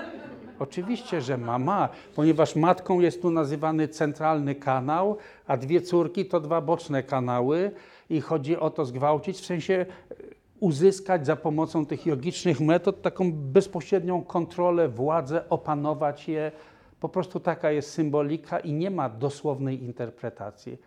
Oczywiście, 0.59 1.21
że 1.21 1.37
ma, 1.37 1.59
ma, 1.59 1.89
ponieważ 2.15 2.55
matką 2.55 2.99
jest 2.99 3.21
tu 3.21 3.31
nazywany 3.31 3.87
centralny 3.87 4.55
kanał, 4.55 5.17
a 5.47 5.57
dwie 5.57 5.81
córki 5.81 6.25
to 6.25 6.39
dwa 6.39 6.61
boczne 6.61 7.03
kanały 7.03 7.71
i 8.09 8.21
chodzi 8.21 8.57
o 8.57 8.69
to 8.69 8.85
zgwałcić, 8.85 9.37
w 9.37 9.45
sensie 9.45 9.73
e, 9.73 10.15
uzyskać 10.59 11.25
za 11.25 11.35
pomocą 11.35 11.85
tych 11.85 12.05
jogicznych 12.05 12.59
metod 12.59 13.01
taką 13.01 13.31
bezpośrednią 13.33 14.23
kontrolę, 14.23 14.89
władzę, 14.89 15.49
opanować 15.49 16.27
je. 16.27 16.51
Po 16.99 17.09
prostu 17.09 17.39
taka 17.39 17.71
jest 17.71 17.91
symbolika 17.91 18.59
i 18.59 18.73
nie 18.73 18.91
ma 18.91 19.09
dosłownej 19.09 19.83
interpretacji. 19.83 20.77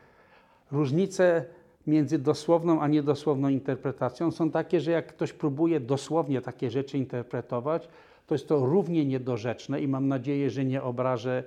Różnice 0.73 1.45
między 1.87 2.19
dosłowną 2.19 2.81
a 2.81 2.89
niedosłowną 2.89 3.49
interpretacją. 3.49 4.31
Są 4.31 4.51
takie, 4.51 4.81
że 4.81 4.91
jak 4.91 5.07
ktoś 5.07 5.33
próbuje 5.33 5.81
dosłownie 5.81 6.41
takie 6.41 6.71
rzeczy 6.71 6.99
interpretować, 6.99 7.89
to 8.27 8.35
jest 8.35 8.49
to 8.49 8.67
równie 8.67 9.05
niedorzeczne 9.05 9.81
i 9.81 9.89
mam 9.89 10.09
nadzieję, 10.09 10.51
że 10.51 10.65
nie 10.65 10.83
obrażę 10.83 11.45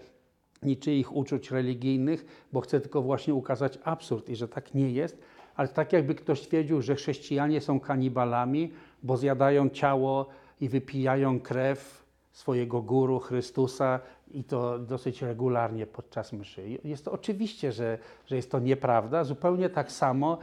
niczyich 0.63 1.15
uczuć 1.15 1.51
religijnych, 1.51 2.47
bo 2.53 2.61
chcę 2.61 2.79
tylko 2.79 3.01
właśnie 3.01 3.33
ukazać 3.33 3.79
absurd 3.83 4.29
i 4.29 4.35
że 4.35 4.47
tak 4.47 4.73
nie 4.73 4.91
jest, 4.91 5.17
ale 5.55 5.67
tak 5.67 5.93
jakby 5.93 6.15
ktoś 6.15 6.41
twierdził, 6.41 6.81
że 6.81 6.95
chrześcijanie 6.95 7.61
są 7.61 7.79
kanibalami, 7.79 8.71
bo 9.03 9.17
zjadają 9.17 9.69
ciało 9.69 10.25
i 10.61 10.69
wypijają 10.69 11.39
krew 11.39 12.03
swojego 12.31 12.81
guru 12.81 13.19
Chrystusa 13.19 13.99
i 14.33 14.43
to 14.43 14.79
dosyć 14.79 15.21
regularnie 15.21 15.87
podczas 15.87 16.33
mszy. 16.33 16.79
Jest 16.83 17.05
to 17.05 17.11
oczywiście, 17.11 17.71
że, 17.71 17.97
że 18.25 18.35
jest 18.35 18.51
to 18.51 18.59
nieprawda. 18.59 19.23
Zupełnie 19.23 19.69
tak 19.69 19.91
samo 19.91 20.37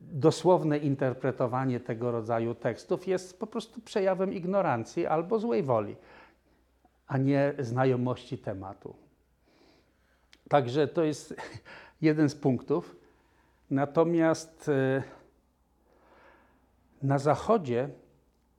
dosłowne 0.00 0.78
interpretowanie 0.78 1.80
tego 1.80 2.10
rodzaju 2.10 2.54
tekstów 2.54 3.06
jest 3.06 3.40
po 3.40 3.46
prostu 3.46 3.80
przejawem 3.80 4.32
ignorancji 4.32 5.06
albo 5.06 5.38
złej 5.38 5.62
woli, 5.62 5.96
a 7.06 7.18
nie 7.18 7.54
znajomości 7.58 8.38
tematu. 8.38 8.94
Także 10.48 10.88
to 10.88 11.04
jest 11.04 11.34
jeden 12.02 12.28
z 12.28 12.34
punktów. 12.34 12.96
Natomiast 13.70 14.68
e, 14.68 15.02
na 17.02 17.18
Zachodzie 17.18 17.88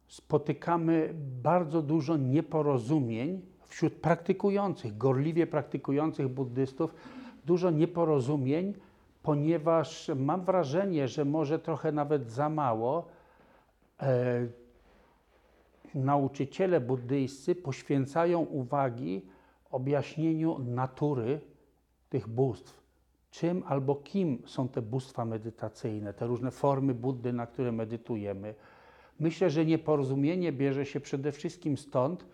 spotykamy 0.07 1.13
bardzo 1.43 1.81
dużo 1.81 2.17
nieporozumień 2.17 3.54
wśród 3.75 3.93
praktykujących, 3.93 4.97
gorliwie 4.97 5.47
praktykujących 5.47 6.27
buddystów, 6.27 6.95
dużo 7.45 7.71
nieporozumień, 7.71 8.73
ponieważ 9.23 10.11
mam 10.15 10.45
wrażenie, 10.45 11.07
że 11.07 11.25
może 11.25 11.59
trochę 11.59 11.91
nawet 11.91 12.31
za 12.31 12.49
mało 12.49 13.05
e, 14.01 14.47
nauczyciele 15.95 16.79
buddyjscy 16.79 17.55
poświęcają 17.55 18.39
uwagi 18.39 19.21
objaśnieniu 19.71 20.59
natury 20.59 21.39
tych 22.09 22.27
bóstw. 22.27 22.81
Czym 23.31 23.63
albo 23.67 23.95
kim 23.95 24.41
są 24.45 24.67
te 24.67 24.81
bóstwa 24.81 25.25
medytacyjne, 25.25 26.13
te 26.13 26.27
różne 26.27 26.51
formy 26.51 26.93
Buddy, 26.93 27.33
na 27.33 27.47
które 27.47 27.71
medytujemy. 27.71 28.55
Myślę, 29.19 29.49
że 29.49 29.65
nieporozumienie 29.65 30.51
bierze 30.51 30.85
się 30.85 30.99
przede 30.99 31.31
wszystkim 31.31 31.77
stąd, 31.77 32.25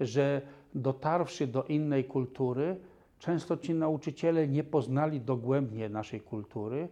że 0.00 0.42
dotarwszy 0.74 1.46
do 1.46 1.64
innej 1.64 2.04
kultury, 2.04 2.76
często 3.18 3.56
ci 3.56 3.74
nauczyciele 3.74 4.48
nie 4.48 4.64
poznali 4.64 5.20
dogłębnie 5.20 5.88
naszej 5.88 6.20
kultury, 6.20 6.88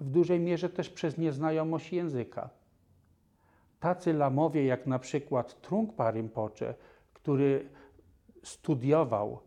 w 0.00 0.10
dużej 0.10 0.40
mierze 0.40 0.68
też 0.68 0.90
przez 0.90 1.18
nieznajomość 1.18 1.92
języka. 1.92 2.50
Tacy 3.80 4.12
lamowie 4.12 4.64
jak 4.64 4.86
na 4.86 4.98
przykład 4.98 5.60
Trungpa 5.60 6.10
Rinpoche, 6.10 6.74
który 7.12 7.68
studiował, 8.42 9.38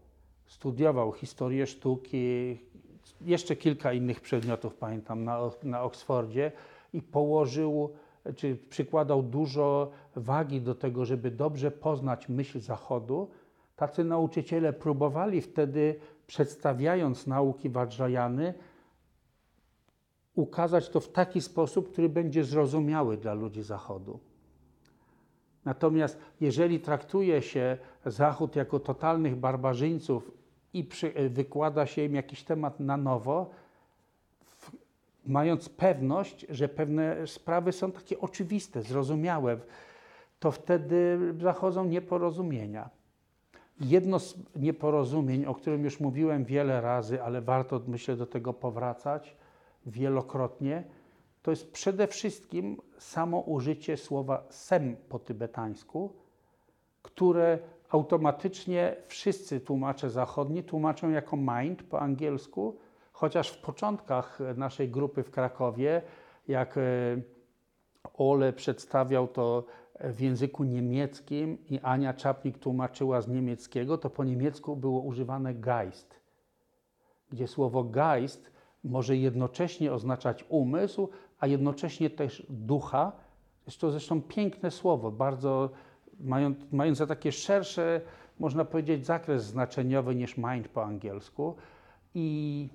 studiował 0.45 1.11
historię 1.11 1.67
sztuki, 1.67 2.57
jeszcze 3.21 3.55
kilka 3.55 3.93
innych 3.93 4.21
przedmiotów 4.21 4.75
pamiętam 4.75 5.23
na, 5.23 5.39
na 5.63 5.83
Oksfordzie 5.83 6.51
i 6.93 7.01
położył, 7.01 7.93
czy 8.35 8.55
przykładał 8.55 9.23
dużo 9.23 9.91
wagi 10.15 10.61
do 10.61 10.75
tego, 10.75 11.05
żeby 11.05 11.31
dobrze 11.31 11.71
poznać 11.71 12.29
myśl 12.29 12.59
Zachodu. 12.59 13.29
Tacy 13.75 14.03
nauczyciele 14.03 14.73
próbowali 14.73 15.41
wtedy, 15.41 15.99
przedstawiając 16.27 17.27
nauki 17.27 17.69
Vajrayany, 17.69 18.53
ukazać 20.35 20.89
to 20.89 20.99
w 20.99 21.11
taki 21.11 21.41
sposób, 21.41 21.91
który 21.91 22.09
będzie 22.09 22.43
zrozumiały 22.43 23.17
dla 23.17 23.33
ludzi 23.33 23.63
Zachodu. 23.63 24.19
Natomiast 25.65 26.19
jeżeli 26.41 26.79
traktuje 26.79 27.41
się 27.41 27.77
Zachód 28.05 28.55
jako 28.55 28.79
totalnych 28.79 29.35
barbarzyńców 29.35 30.31
i 30.73 30.83
przy, 30.83 31.29
wykłada 31.29 31.85
się 31.85 32.03
im 32.03 32.15
jakiś 32.15 32.43
temat 32.43 32.79
na 32.79 32.97
nowo, 32.97 33.49
w, 34.45 34.71
mając 35.25 35.69
pewność, 35.69 36.45
że 36.49 36.69
pewne 36.69 37.27
sprawy 37.27 37.71
są 37.71 37.91
takie 37.91 38.19
oczywiste, 38.19 38.81
zrozumiałe, 38.81 39.57
to 40.39 40.51
wtedy 40.51 41.19
zachodzą 41.41 41.85
nieporozumienia. 41.85 42.89
Jedno 43.81 44.19
z 44.19 44.35
nieporozumień, 44.55 45.45
o 45.45 45.55
którym 45.55 45.83
już 45.83 45.99
mówiłem 45.99 46.45
wiele 46.45 46.81
razy, 46.81 47.23
ale 47.23 47.41
warto 47.41 47.81
myślę 47.87 48.15
do 48.15 48.25
tego 48.25 48.53
powracać 48.53 49.35
wielokrotnie, 49.85 50.83
to 51.41 51.51
jest 51.51 51.71
przede 51.71 52.07
wszystkim 52.07 52.81
samo 52.97 53.39
użycie 53.39 53.97
słowa 53.97 54.43
sem 54.49 54.95
po 55.09 55.19
tybetańsku, 55.19 56.13
które 57.01 57.59
automatycznie 57.89 58.95
wszyscy 59.07 59.59
tłumacze 59.59 60.09
zachodni 60.09 60.63
tłumaczą 60.63 61.09
jako 61.09 61.37
mind 61.37 61.83
po 61.83 61.99
angielsku, 61.99 62.77
chociaż 63.11 63.49
w 63.49 63.61
początkach 63.61 64.39
naszej 64.55 64.89
grupy 64.89 65.23
w 65.23 65.31
Krakowie, 65.31 66.01
jak 66.47 66.79
Ole 68.17 68.53
przedstawiał 68.53 69.27
to 69.27 69.63
w 69.99 70.19
języku 70.19 70.63
niemieckim 70.63 71.57
i 71.69 71.79
Ania 71.79 72.13
Czapnik 72.13 72.57
tłumaczyła 72.57 73.21
z 73.21 73.27
niemieckiego, 73.27 73.97
to 73.97 74.09
po 74.09 74.23
niemiecku 74.23 74.75
było 74.75 75.01
używane 75.01 75.53
Geist, 75.53 76.19
gdzie 77.29 77.47
słowo 77.47 77.83
Geist 77.83 78.51
może 78.83 79.17
jednocześnie 79.17 79.93
oznaczać 79.93 80.45
umysł, 80.49 81.09
a 81.39 81.47
jednocześnie 81.47 82.09
też 82.09 82.45
ducha. 82.49 83.11
Jest 83.65 83.79
to 83.79 83.91
zresztą 83.91 84.21
piękne 84.21 84.71
słowo, 84.71 85.11
bardzo 85.11 85.69
mając, 86.19 86.57
mające 86.71 87.07
takie 87.07 87.31
szersze, 87.31 88.01
można 88.39 88.65
powiedzieć, 88.65 89.05
zakres 89.05 89.43
znaczeniowy 89.43 90.15
niż 90.15 90.37
mind 90.37 90.67
po 90.67 90.83
angielsku. 90.83 91.55
I 92.13 92.69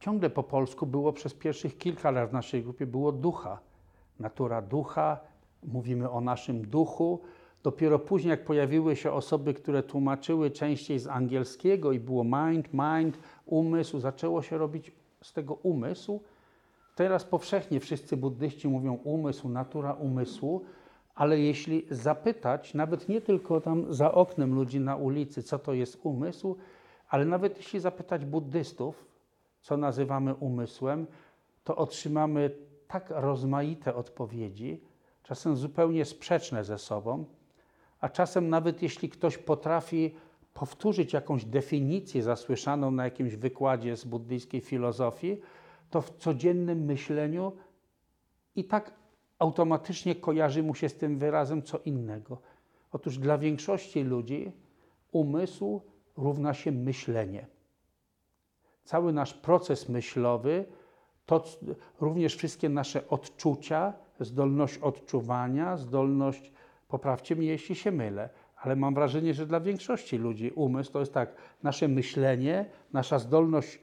ciągle 0.00 0.30
po 0.30 0.42
polsku 0.42 0.86
było 0.86 1.12
przez 1.12 1.34
pierwszych 1.34 1.78
kilka 1.78 2.10
lat 2.10 2.30
w 2.30 2.32
naszej 2.32 2.62
grupie 2.62 2.86
było 2.86 3.12
ducha. 3.12 3.58
Natura 4.18 4.62
ducha, 4.62 5.20
mówimy 5.72 6.10
o 6.10 6.20
naszym 6.20 6.66
duchu. 6.66 7.20
Dopiero 7.62 7.98
później, 7.98 8.30
jak 8.30 8.44
pojawiły 8.44 8.96
się 8.96 9.12
osoby, 9.12 9.54
które 9.54 9.82
tłumaczyły 9.82 10.50
częściej 10.50 10.98
z 10.98 11.06
angielskiego 11.06 11.92
i 11.92 12.00
było 12.00 12.24
mind, 12.24 12.68
mind, 12.72 13.18
umysł, 13.46 14.00
zaczęło 14.00 14.42
się 14.42 14.58
robić 14.58 14.92
z 15.22 15.32
tego 15.32 15.54
umysł. 15.54 16.20
Teraz 16.94 17.24
powszechnie 17.24 17.80
wszyscy 17.80 18.16
buddyści 18.16 18.68
mówią 18.68 18.94
umysł, 19.04 19.48
natura 19.48 19.92
umysłu, 19.92 20.64
ale 21.14 21.40
jeśli 21.40 21.86
zapytać, 21.90 22.74
nawet 22.74 23.08
nie 23.08 23.20
tylko 23.20 23.60
tam 23.60 23.94
za 23.94 24.12
oknem 24.12 24.54
ludzi 24.54 24.80
na 24.80 24.96
ulicy, 24.96 25.42
co 25.42 25.58
to 25.58 25.74
jest 25.74 26.00
umysł, 26.02 26.56
ale 27.08 27.24
nawet 27.24 27.56
jeśli 27.56 27.80
zapytać 27.80 28.24
buddystów, 28.24 29.04
co 29.60 29.76
nazywamy 29.76 30.34
umysłem, 30.34 31.06
to 31.64 31.76
otrzymamy 31.76 32.50
tak 32.86 33.10
rozmaite 33.10 33.94
odpowiedzi, 33.94 34.80
czasem 35.24 35.56
zupełnie 35.56 36.04
sprzeczne 36.04 36.64
ze 36.64 36.78
sobą, 36.78 37.24
a 38.00 38.08
czasem 38.08 38.48
nawet 38.48 38.82
jeśli 38.82 39.08
ktoś 39.08 39.38
potrafi 39.38 40.14
powtórzyć 40.54 41.12
jakąś 41.12 41.44
definicję 41.44 42.22
zasłyszaną 42.22 42.90
na 42.90 43.04
jakimś 43.04 43.36
wykładzie 43.36 43.96
z 43.96 44.04
buddyjskiej 44.04 44.60
filozofii, 44.60 45.40
to 45.90 46.00
w 46.00 46.10
codziennym 46.10 46.84
myśleniu 46.84 47.52
i 48.56 48.64
tak 48.64 48.94
automatycznie 49.38 50.14
kojarzy 50.14 50.62
mu 50.62 50.74
się 50.74 50.88
z 50.88 50.94
tym 50.94 51.18
wyrazem 51.18 51.62
co 51.62 51.78
innego. 51.78 52.38
Otóż 52.92 53.18
dla 53.18 53.38
większości 53.38 54.02
ludzi 54.02 54.52
umysł 55.12 55.80
równa 56.16 56.54
się 56.54 56.72
myślenie. 56.72 57.46
Cały 58.84 59.12
nasz 59.12 59.34
proces 59.34 59.88
myślowy, 59.88 60.64
to 61.26 61.44
również 62.00 62.36
wszystkie 62.36 62.68
nasze 62.68 63.08
odczucia, 63.08 63.92
zdolność 64.20 64.78
odczuwania, 64.78 65.76
zdolność, 65.76 66.52
poprawcie 66.88 67.36
mnie, 67.36 67.46
jeśli 67.46 67.74
się 67.74 67.92
mylę, 67.92 68.28
ale 68.56 68.76
mam 68.76 68.94
wrażenie, 68.94 69.34
że 69.34 69.46
dla 69.46 69.60
większości 69.60 70.18
ludzi 70.18 70.50
umysł 70.50 70.92
to 70.92 71.00
jest 71.00 71.14
tak, 71.14 71.36
nasze 71.62 71.88
myślenie, 71.88 72.66
nasza 72.92 73.18
zdolność 73.18 73.78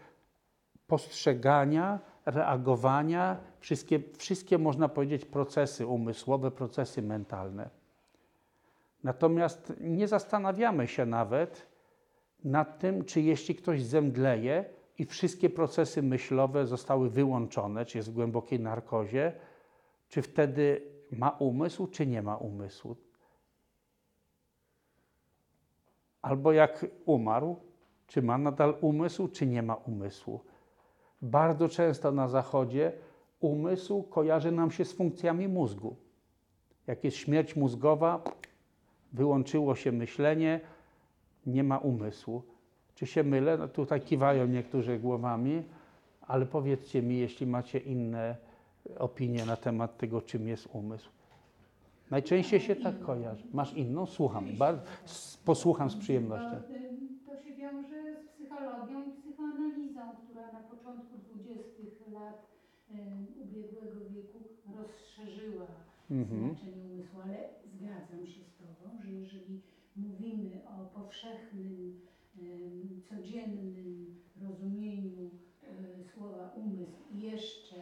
postrzegania, 0.87 1.99
reagowania, 2.25 3.37
wszystkie, 3.59 3.99
wszystkie 4.17 4.57
można 4.57 4.89
powiedzieć 4.89 5.25
procesy 5.25 5.87
umysłowe, 5.87 6.51
procesy 6.51 7.01
mentalne. 7.01 7.69
Natomiast 9.03 9.73
nie 9.79 10.07
zastanawiamy 10.07 10.87
się 10.87 11.05
nawet 11.05 11.67
nad 12.43 12.79
tym, 12.79 13.05
czy 13.05 13.21
jeśli 13.21 13.55
ktoś 13.55 13.83
zemdleje 13.83 14.65
i 14.97 15.05
wszystkie 15.05 15.49
procesy 15.49 16.03
myślowe 16.03 16.65
zostały 16.65 17.09
wyłączone, 17.09 17.85
czy 17.85 17.97
jest 17.97 18.11
w 18.11 18.13
głębokiej 18.13 18.59
narkozie, 18.59 19.33
czy 20.11 20.21
wtedy 20.21 20.81
ma 21.11 21.29
umysł, 21.29 21.87
czy 21.87 22.07
nie 22.07 22.21
ma 22.21 22.37
umysłu. 22.37 22.95
Albo 26.21 26.51
jak 26.51 26.85
umarł, 27.05 27.55
czy 28.07 28.21
ma 28.21 28.37
nadal 28.37 28.75
umysł, 28.81 29.27
czy 29.27 29.47
nie 29.47 29.63
ma 29.63 29.75
umysłu. 29.75 30.41
Bardzo 31.21 31.69
często 31.69 32.11
na 32.11 32.27
Zachodzie 32.27 32.91
umysł 33.39 34.03
kojarzy 34.03 34.51
nam 34.51 34.71
się 34.71 34.85
z 34.85 34.93
funkcjami 34.93 35.47
mózgu. 35.47 35.95
Jak 36.87 37.03
jest 37.03 37.17
śmierć 37.17 37.55
mózgowa, 37.55 38.23
wyłączyło 39.13 39.75
się 39.75 39.91
myślenie, 39.91 40.59
nie 41.45 41.63
ma 41.63 41.77
umysłu. 41.77 42.43
Czy 42.95 43.05
się 43.05 43.23
mylę? 43.23 43.57
No 43.57 43.67
tutaj 43.67 44.01
kiwają 44.01 44.47
niektórzy 44.47 44.99
głowami, 44.99 45.63
ale 46.21 46.45
powiedzcie 46.45 47.01
mi, 47.01 47.19
jeśli 47.19 47.47
macie 47.47 47.79
inne 47.79 48.50
opinie 48.99 49.45
na 49.45 49.55
temat 49.57 49.97
tego, 49.97 50.21
czym 50.21 50.47
jest 50.47 50.67
umysł. 50.73 51.09
Najczęściej 52.11 52.59
się 52.59 52.75
tak 52.75 52.99
kojarzy. 52.99 53.43
Masz 53.53 53.73
inną? 53.73 54.05
Słucham. 54.05 54.45
Bardzo, 54.57 54.81
posłucham 55.45 55.89
z 55.89 55.95
przyjemnością. 55.95 56.49
To, 56.49 56.73
y, 56.75 56.97
to 57.25 57.43
się 57.43 57.55
wiąże 57.55 58.15
z 58.23 58.27
psychologią 58.35 59.03
i 59.09 59.11
psychoanalizą, 59.21 60.01
która 60.25 60.51
na 60.51 60.59
początku 60.59 61.17
20 61.35 62.11
lat 62.13 62.47
y, 62.91 62.95
ubiegłego 63.43 63.99
wieku 64.09 64.39
rozszerzyła 64.77 65.65
Mhm. 66.11 66.41
znaczenie 66.55 66.83
umysłu, 66.93 67.19
ale 67.23 67.49
zgadzam 67.65 68.27
się 68.27 68.41
z 68.43 68.53
Tobą, 68.57 69.01
że 69.03 69.11
jeżeli 69.11 69.61
mówimy 69.95 70.61
o 70.69 70.99
powszechnym, 70.99 71.99
y, 72.39 73.01
codziennym 73.09 74.05
rozumieniu 74.41 75.29
słowa 76.13 76.53
umysł 76.55 76.91
jeszcze 77.13 77.75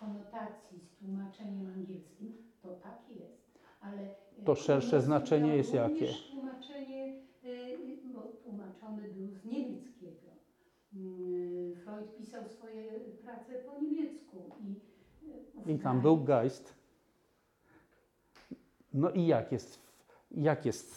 konotacji 0.00 0.78
z 0.80 0.96
tłumaczeniem 0.98 1.66
angielskim, 1.74 2.32
to 2.62 2.68
tak 2.68 2.98
jest. 3.10 3.58
Ale 3.80 4.02
y, 4.38 4.44
To 4.44 4.54
szersze 4.54 5.00
znaczenie 5.02 5.56
jest 5.56 5.74
jakie? 5.74 6.06
Tłumaczenie, 6.32 7.14
y, 7.44 7.78
bo 8.14 8.20
tłumaczony 8.22 9.02
był 9.08 9.28
z 9.28 9.44
niemieckiego. 9.44 10.26
Y, 10.96 11.76
Freud 11.84 12.16
pisał 12.18 12.48
swoje 12.48 13.00
prace 13.24 13.52
po 13.54 13.80
niemiecku 13.82 14.36
i, 15.66 15.72
I 15.72 15.78
tam 15.78 16.00
był 16.00 16.24
geist. 16.24 16.74
No 18.94 19.10
i 19.10 19.26
jak 19.26 19.52
jest? 19.52 19.78
Jak 20.30 20.66
jest? 20.66 20.94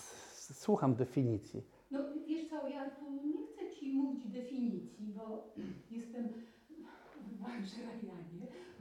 Słucham 0.54 0.96
definicji. 0.96 1.64
No 1.92 2.00
wiesz 2.28 2.50
co, 2.50 2.68
ja 2.68 2.90
tu 2.90 3.12
nie 3.12 3.48
chcę 3.48 3.72
Ci 3.80 3.94
mówić 3.94 4.28
definicji, 4.28 5.14
bo 5.18 5.54
jestem 5.92 6.30
w 6.30 7.42
Wandrzejanie. 7.42 8.23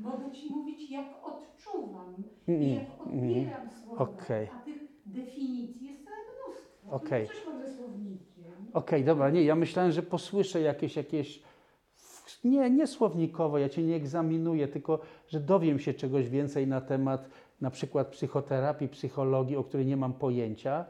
Mogę 0.02 0.30
Ci 0.32 0.50
mówić 0.50 0.90
jak 0.90 1.06
odczuwam 1.24 2.14
i 2.48 2.74
jak 2.74 3.00
odbieram 3.06 3.70
słowa, 3.70 4.04
Mm, 4.04 4.14
Okej. 4.14 4.48
a 4.56 4.58
tych 4.64 4.82
definicji 5.06 5.86
jest 5.86 6.04
całe 6.04 6.16
mnóstwo. 6.48 6.90
Okej. 6.90 7.28
Słownikiem. 7.76 8.52
Okej, 8.72 9.04
dobra, 9.04 9.30
nie, 9.30 9.42
ja 9.44 9.54
myślałem, 9.54 9.92
że 9.92 10.02
posłyszę 10.02 10.60
jakieś, 10.60 10.96
jakieś, 10.96 11.42
nie, 12.44 12.70
nie 12.70 12.86
słownikowo, 12.86 13.58
ja 13.58 13.68
Cię 13.68 13.82
nie 13.82 13.96
egzaminuję, 13.96 14.68
tylko, 14.68 15.00
że 15.28 15.40
dowiem 15.40 15.78
się 15.78 15.94
czegoś 15.94 16.28
więcej 16.28 16.66
na 16.66 16.80
temat 16.80 17.28
na 17.60 17.70
przykład 17.70 18.08
psychoterapii, 18.08 18.88
psychologii, 18.88 19.56
o 19.56 19.64
której 19.64 19.86
nie 19.86 19.96
mam 19.96 20.12
pojęcia 20.14 20.84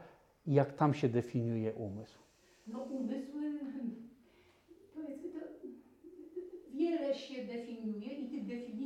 jak 0.47 0.73
tam 0.73 0.95
się 0.95 1.09
definiuje 1.09 1.75
umysł. 1.75 2.19
No 2.67 2.79
umysły, 2.83 3.43
powiedzmy 4.95 5.31
to, 5.31 5.39
wiele 6.75 7.15
się 7.15 7.45
definiuje 7.45 8.07
i 8.07 8.31
tych 8.31 8.47
definicji 8.47 8.82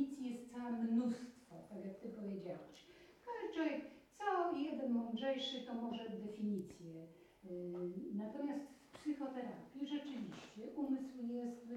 mnóstwo, 0.71 1.55
tak 1.69 1.85
jak 1.85 1.99
Ty 1.99 2.09
powiedziałeś. 2.09 2.87
Każdy 3.25 3.53
człowiek, 3.55 3.81
co 4.17 4.57
jeden 4.57 4.91
mądrzejszy, 4.91 5.61
to 5.65 5.73
może 5.73 6.09
definicję. 6.09 7.07
Yy, 7.43 7.89
Natomiast 8.13 8.65
w 8.91 8.99
psychoterapii 8.99 9.87
rzeczywiście 9.87 10.61
umysł 10.75 11.17
jest 11.27 11.67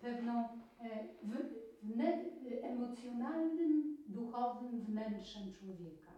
pewną 0.00 0.48
e, 0.80 1.08
emocjonalnym, 2.62 3.96
duchowym 4.08 4.80
wnętrzem 4.80 5.52
człowieka. 5.52 6.12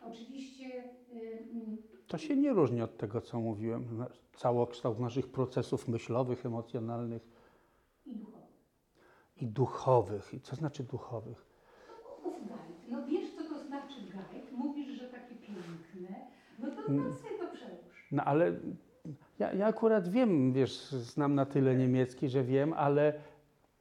Oczywiście 0.00 0.68
yy, 1.12 1.38
mm, 1.52 1.76
To 2.06 2.18
się 2.18 2.36
nie 2.36 2.52
różni 2.52 2.82
od 2.82 2.96
tego, 2.96 3.20
co 3.20 3.40
mówiłem, 3.40 4.04
całokształt 4.36 4.98
naszych 4.98 5.28
procesów 5.28 5.88
myślowych, 5.88 6.46
emocjonalnych 6.46 7.22
i 8.06 8.16
duchowy. 8.16 8.46
i 9.36 9.46
duchowych. 9.46 10.34
I 10.34 10.40
co 10.40 10.56
znaczy 10.56 10.84
duchowych? 10.84 11.51
No 12.92 13.06
wiesz, 13.06 13.30
co 13.36 13.54
to 13.54 13.64
znaczy 13.64 13.94
gajd? 14.14 14.52
Mówisz, 14.52 14.88
że 14.88 15.08
takie 15.08 15.34
piękne. 15.34 16.16
No 16.58 16.70
to 16.70 16.88
Mm. 16.88 17.08
na 17.08 17.16
sobie 17.16 17.30
to 17.38 17.46
przełóż. 17.56 18.06
No 18.12 18.24
ale 18.24 18.52
ja, 19.38 19.52
ja 19.52 19.66
akurat 19.66 20.08
wiem, 20.08 20.52
wiesz, 20.52 20.72
znam 20.90 21.34
na 21.34 21.46
tyle 21.46 21.74
niemiecki, 21.76 22.28
że 22.28 22.42
wiem, 22.42 22.72
ale 22.72 23.12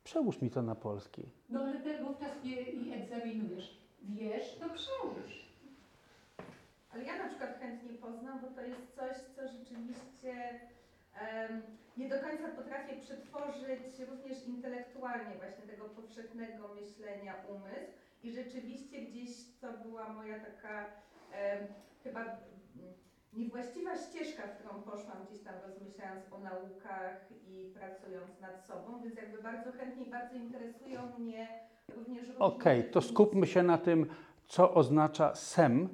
przełóż 0.04 0.42
mi 0.42 0.50
to 0.50 0.62
na 0.62 0.76
polski. 0.76 1.24
No 1.50 1.60
ale 1.60 1.80
ty 1.80 2.04
wówczas 2.04 2.44
mnie 2.44 2.62
i 2.62 2.94
egzaminujesz. 2.94 3.78
Wiesz, 4.04 4.56
to 4.60 4.66
przełóż. 4.70 5.46
Ale 6.94 7.04
ja 7.04 7.18
na 7.24 7.30
przykład 7.30 7.60
chętnie 7.60 7.90
poznam, 7.94 8.40
bo 8.42 8.48
to 8.48 8.62
jest 8.62 8.96
coś, 8.96 9.16
co 9.36 9.42
rzeczywiście 9.58 10.34
em, 11.22 11.62
nie 11.98 12.10
do 12.10 12.16
końca 12.20 12.48
potrafię 12.56 12.96
przetworzyć 13.02 14.00
również 14.10 14.48
intelektualnie 14.48 15.36
właśnie 15.40 15.64
tego 15.72 15.86
powszechnego 15.86 16.68
myślenia 16.82 17.34
umysł 17.50 17.92
i 18.24 18.32
rzeczywiście 18.32 19.02
gdzieś 19.02 19.30
to 19.62 19.68
była 19.86 20.14
moja 20.14 20.40
taka 20.40 20.86
em, 21.34 21.68
chyba 22.04 22.22
mm, 22.22 22.38
niewłaściwa 23.34 23.98
ścieżka, 23.98 24.44
w 24.48 24.58
którą 24.58 24.82
poszłam 24.82 25.18
gdzieś 25.30 25.44
tam 25.44 25.54
rozmyślając 25.68 26.34
o 26.34 26.40
naukach 26.40 27.28
i 27.48 27.72
pracując 27.74 28.42
nad 28.42 28.66
sobą, 28.66 29.02
więc 29.04 29.16
jakby 29.16 29.44
bardzo 29.44 29.72
chętnie 29.72 30.06
i 30.06 30.10
bardzo 30.12 30.36
interesują 30.36 31.00
mnie 31.20 31.48
również 31.96 32.30
Okej, 32.40 32.82
to 32.84 32.88
definicje. 32.88 33.02
skupmy 33.12 33.48
się 33.48 33.64
na 33.64 33.78
tym, 33.78 34.06
co 34.48 34.74
oznacza 34.74 35.36
sem 35.36 35.90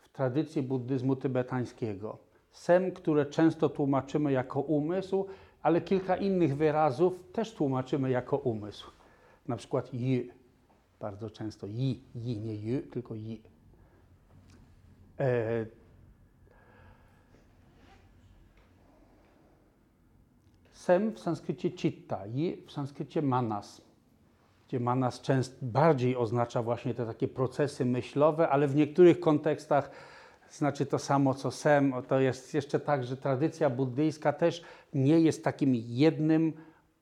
w 0.00 0.08
tradycji 0.08 0.62
buddyzmu 0.62 1.16
tybetańskiego. 1.16 2.18
Sem, 2.50 2.92
które 2.92 3.26
często 3.26 3.68
tłumaczymy 3.68 4.32
jako 4.32 4.60
umysł, 4.60 5.26
ale 5.62 5.80
kilka 5.80 6.16
innych 6.16 6.56
wyrazów 6.56 7.32
też 7.32 7.54
tłumaczymy 7.54 8.10
jako 8.10 8.36
umysł. 8.38 8.90
Na 9.48 9.56
przykład 9.56 9.94
yi, 9.94 10.30
bardzo 11.02 11.30
często 11.30 11.66
i, 11.66 12.00
i 12.14 12.38
nie 12.38 12.56
ju, 12.56 12.82
tylko 12.82 13.14
i. 13.14 13.40
E, 15.20 15.66
Sem 20.72 21.12
w 21.12 21.20
sanskrycie 21.20 21.72
citta, 21.72 22.26
i 22.26 22.62
w 22.66 22.72
sanskrycie 22.72 23.22
manas, 23.22 23.82
gdzie 24.68 24.80
manas 24.80 25.20
często 25.20 25.56
bardziej 25.62 26.16
oznacza 26.16 26.62
właśnie 26.62 26.94
te 26.94 27.06
takie 27.06 27.28
procesy 27.28 27.84
myślowe, 27.84 28.48
ale 28.48 28.68
w 28.68 28.74
niektórych 28.74 29.20
kontekstach 29.20 29.90
znaczy 30.50 30.86
to 30.86 30.98
samo 30.98 31.34
co 31.34 31.50
sem. 31.50 31.94
To 32.08 32.20
jest 32.20 32.54
jeszcze 32.54 32.80
tak, 32.80 33.04
że 33.04 33.16
tradycja 33.16 33.70
buddyjska 33.70 34.32
też 34.32 34.62
nie 34.94 35.20
jest 35.20 35.44
takim 35.44 35.74
jednym 35.74 36.52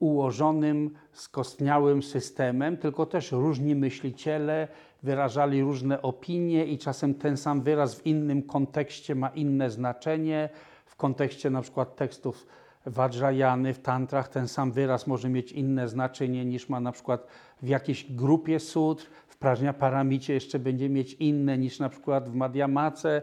ułożonym, 0.01 0.95
skostniałym 1.11 2.03
systemem, 2.03 2.77
tylko 2.77 3.05
też 3.05 3.31
różni 3.31 3.75
myśliciele 3.75 4.67
wyrażali 5.03 5.61
różne 5.61 6.01
opinie 6.01 6.65
i 6.65 6.77
czasem 6.77 7.13
ten 7.13 7.37
sam 7.37 7.61
wyraz 7.61 7.95
w 7.95 8.05
innym 8.05 8.43
kontekście 8.43 9.15
ma 9.15 9.29
inne 9.29 9.69
znaczenie. 9.69 10.49
W 10.85 10.95
kontekście 10.95 11.49
na 11.49 11.61
przykład 11.61 11.95
tekstów 11.95 12.47
Vajrayany 12.85 13.73
w 13.73 13.79
tantrach 13.79 14.29
ten 14.29 14.47
sam 14.47 14.71
wyraz 14.71 15.07
może 15.07 15.29
mieć 15.29 15.51
inne 15.51 15.87
znaczenie 15.87 16.45
niż 16.45 16.69
ma 16.69 16.79
na 16.79 16.91
przykład 16.91 17.27
w 17.61 17.67
jakiejś 17.67 18.11
grupie 18.11 18.59
sutr. 18.59 19.05
W 19.27 19.37
Prajna 19.37 19.73
Paramicie 19.73 20.33
jeszcze 20.33 20.59
będzie 20.59 20.89
mieć 20.89 21.13
inne 21.13 21.57
niż 21.57 21.79
na 21.79 21.89
przykład 21.89 22.29
w 22.29 22.35
Madhyamace. 22.35 23.21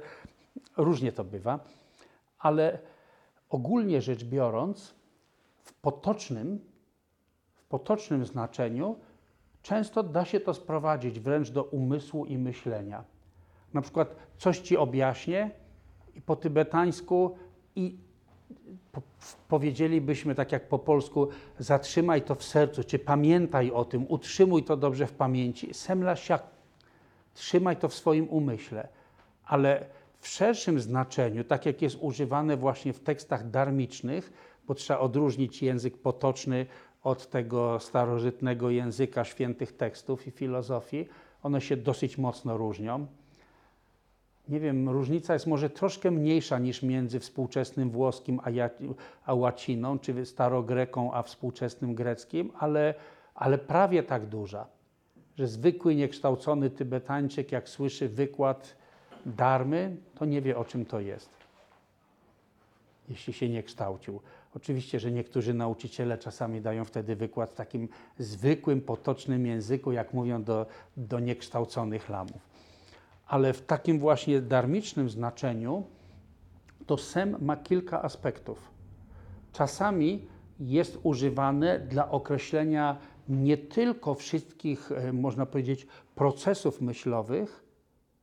Różnie 0.77 1.13
to 1.13 1.25
bywa, 1.25 1.65
ale 2.39 2.79
ogólnie 3.51 4.03
rzecz 4.03 4.25
biorąc, 4.25 4.95
w 5.63 5.73
potocznym, 5.73 6.61
potocznym 7.69 8.25
znaczeniu 8.25 8.97
często 9.63 10.03
da 10.03 10.25
się 10.25 10.41
to 10.41 10.55
sprowadzić 10.55 11.21
wręcz 11.21 11.51
do 11.51 11.65
umysłu 11.65 12.25
i 12.25 12.39
myślenia. 12.39 13.05
Na 13.75 13.83
przykład 13.83 14.17
coś 14.39 14.59
ci 14.59 14.77
objaśnię 14.77 15.51
i 16.15 16.21
po 16.21 16.37
tybetańsku 16.37 17.37
i 17.77 17.97
po, 18.93 19.03
powiedzielibyśmy 19.49 20.35
tak 20.35 20.53
jak 20.53 20.69
po 20.69 20.79
polsku, 20.79 21.29
zatrzymaj 21.59 22.23
to 22.23 22.35
w 22.35 22.45
sercu, 22.45 22.85
czy 22.85 22.99
pamiętaj 22.99 23.71
o 23.71 23.85
tym, 23.85 24.07
utrzymuj 24.09 24.65
to 24.65 24.77
dobrze 24.77 25.07
w 25.07 25.13
pamięci. 25.13 25.75
Semla 25.75 26.17
siak, 26.17 26.43
trzymaj 27.35 27.77
to 27.77 27.89
w 27.89 27.95
swoim 27.95 28.29
umyśle. 28.29 28.89
Ale 29.45 29.87
w 30.21 30.29
szerszym 30.29 30.81
znaczeniu, 30.81 31.45
tak 31.45 31.67
jak 31.67 31.83
jest 31.83 31.97
używane 32.01 32.57
właśnie 32.57 32.93
w 32.93 33.01
tekstach 33.01 33.51
darmicznych, 33.51 34.33
bo 34.67 34.75
trzeba 34.75 35.01
odróżnić 35.01 35.63
język 35.63 35.99
potoczny 35.99 36.67
od 37.03 37.31
tego 37.31 37.81
starożytnego 37.81 38.71
języka 38.71 39.25
świętych 39.25 39.77
tekstów 39.77 40.27
i 40.27 40.31
filozofii, 40.31 41.09
one 41.43 41.61
się 41.61 41.77
dosyć 41.77 42.19
mocno 42.19 42.57
różnią. 42.57 43.07
Nie 44.49 44.61
wiem, 44.61 44.89
różnica 44.89 45.33
jest 45.33 45.47
może 45.47 45.71
troszkę 45.71 46.11
mniejsza 46.11 46.59
niż 46.59 46.83
między 46.83 47.21
współczesnym 47.21 47.91
włoskim 47.91 48.41
a, 48.45 48.51
ja, 48.51 48.71
a 49.25 49.35
łaciną, 49.35 49.99
czy 49.99 50.27
starogreką 50.27 51.15
a 51.15 51.23
współczesnym 51.23 51.95
greckim, 51.95 52.53
ale, 52.59 52.95
ale 53.35 53.59
prawie 53.59 54.03
tak 54.03 54.27
duża, 54.27 54.67
że 55.39 55.47
zwykły, 55.47 55.95
niekształcony 55.95 56.71
Tybetańczyk, 56.71 57.53
jak 57.53 57.69
słyszy 57.69 58.09
wykład 58.09 58.77
darmy, 59.27 59.97
to 60.15 60.25
nie 60.25 60.43
wie 60.43 60.59
o 60.59 60.65
czym 60.65 60.85
to 60.85 61.01
jest, 61.01 61.31
jeśli 63.09 63.33
się 63.33 63.49
nie 63.49 63.63
kształcił. 63.63 64.21
Oczywiście, 64.63 65.01
że 65.01 65.13
niektórzy 65.13 65.55
nauczyciele 65.55 66.19
czasami 66.19 66.61
dają 66.61 66.85
wtedy 66.85 67.17
wykład 67.17 67.51
w 67.51 67.55
takim 67.55 67.89
zwykłym, 68.19 68.81
potocznym 68.81 69.47
języku, 69.47 69.93
jak 69.93 70.15
mówią 70.15 70.43
do, 70.43 70.67
do 70.97 71.21
niekształconych 71.21 72.09
lamów. 72.09 72.49
Ale 73.27 73.53
w 73.53 73.63
takim 73.63 73.99
właśnie 73.99 74.41
darmicznym 74.41 75.11
znaczeniu 75.11 75.83
to 76.87 76.97
sem 76.97 77.37
ma 77.41 77.57
kilka 77.57 78.03
aspektów. 78.03 78.71
Czasami 79.53 80.27
jest 80.61 80.99
używane 81.03 81.79
dla 81.79 82.11
określenia 82.11 82.97
nie 83.29 83.57
tylko 83.57 84.15
wszystkich, 84.15 84.93
e, 84.93 85.13
można 85.13 85.47
powiedzieć, 85.47 85.87
procesów 86.15 86.81
myślowych, 86.81 87.65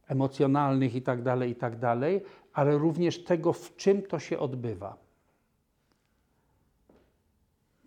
emocjonalnych 0.08 0.96
itd., 0.96 1.48
itd., 1.48 1.98
ale 2.54 2.78
również 2.78 3.24
tego, 3.24 3.54
w 3.54 3.76
czym 3.76 4.02
to 4.02 4.20
się 4.20 4.40
odbywa. 4.40 5.05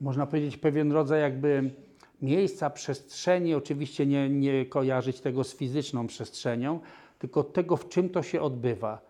Można 0.01 0.27
powiedzieć 0.27 0.57
pewien 0.57 0.93
rodzaj 0.93 1.21
jakby 1.21 1.71
miejsca, 2.23 2.71
przestrzeni, 2.71 3.55
oczywiście 3.55 4.07
nie, 4.07 4.29
nie 4.29 4.67
kojarzyć 4.67 5.21
tego 5.21 5.45
z 5.45 5.57
fizyczną 5.57 6.07
przestrzenią, 6.07 6.81
tylko 7.19 7.45
tego, 7.45 7.77
w 7.77 7.89
czym 7.89 8.09
to 8.09 8.23
się 8.23 8.41
odbywa. 8.41 9.01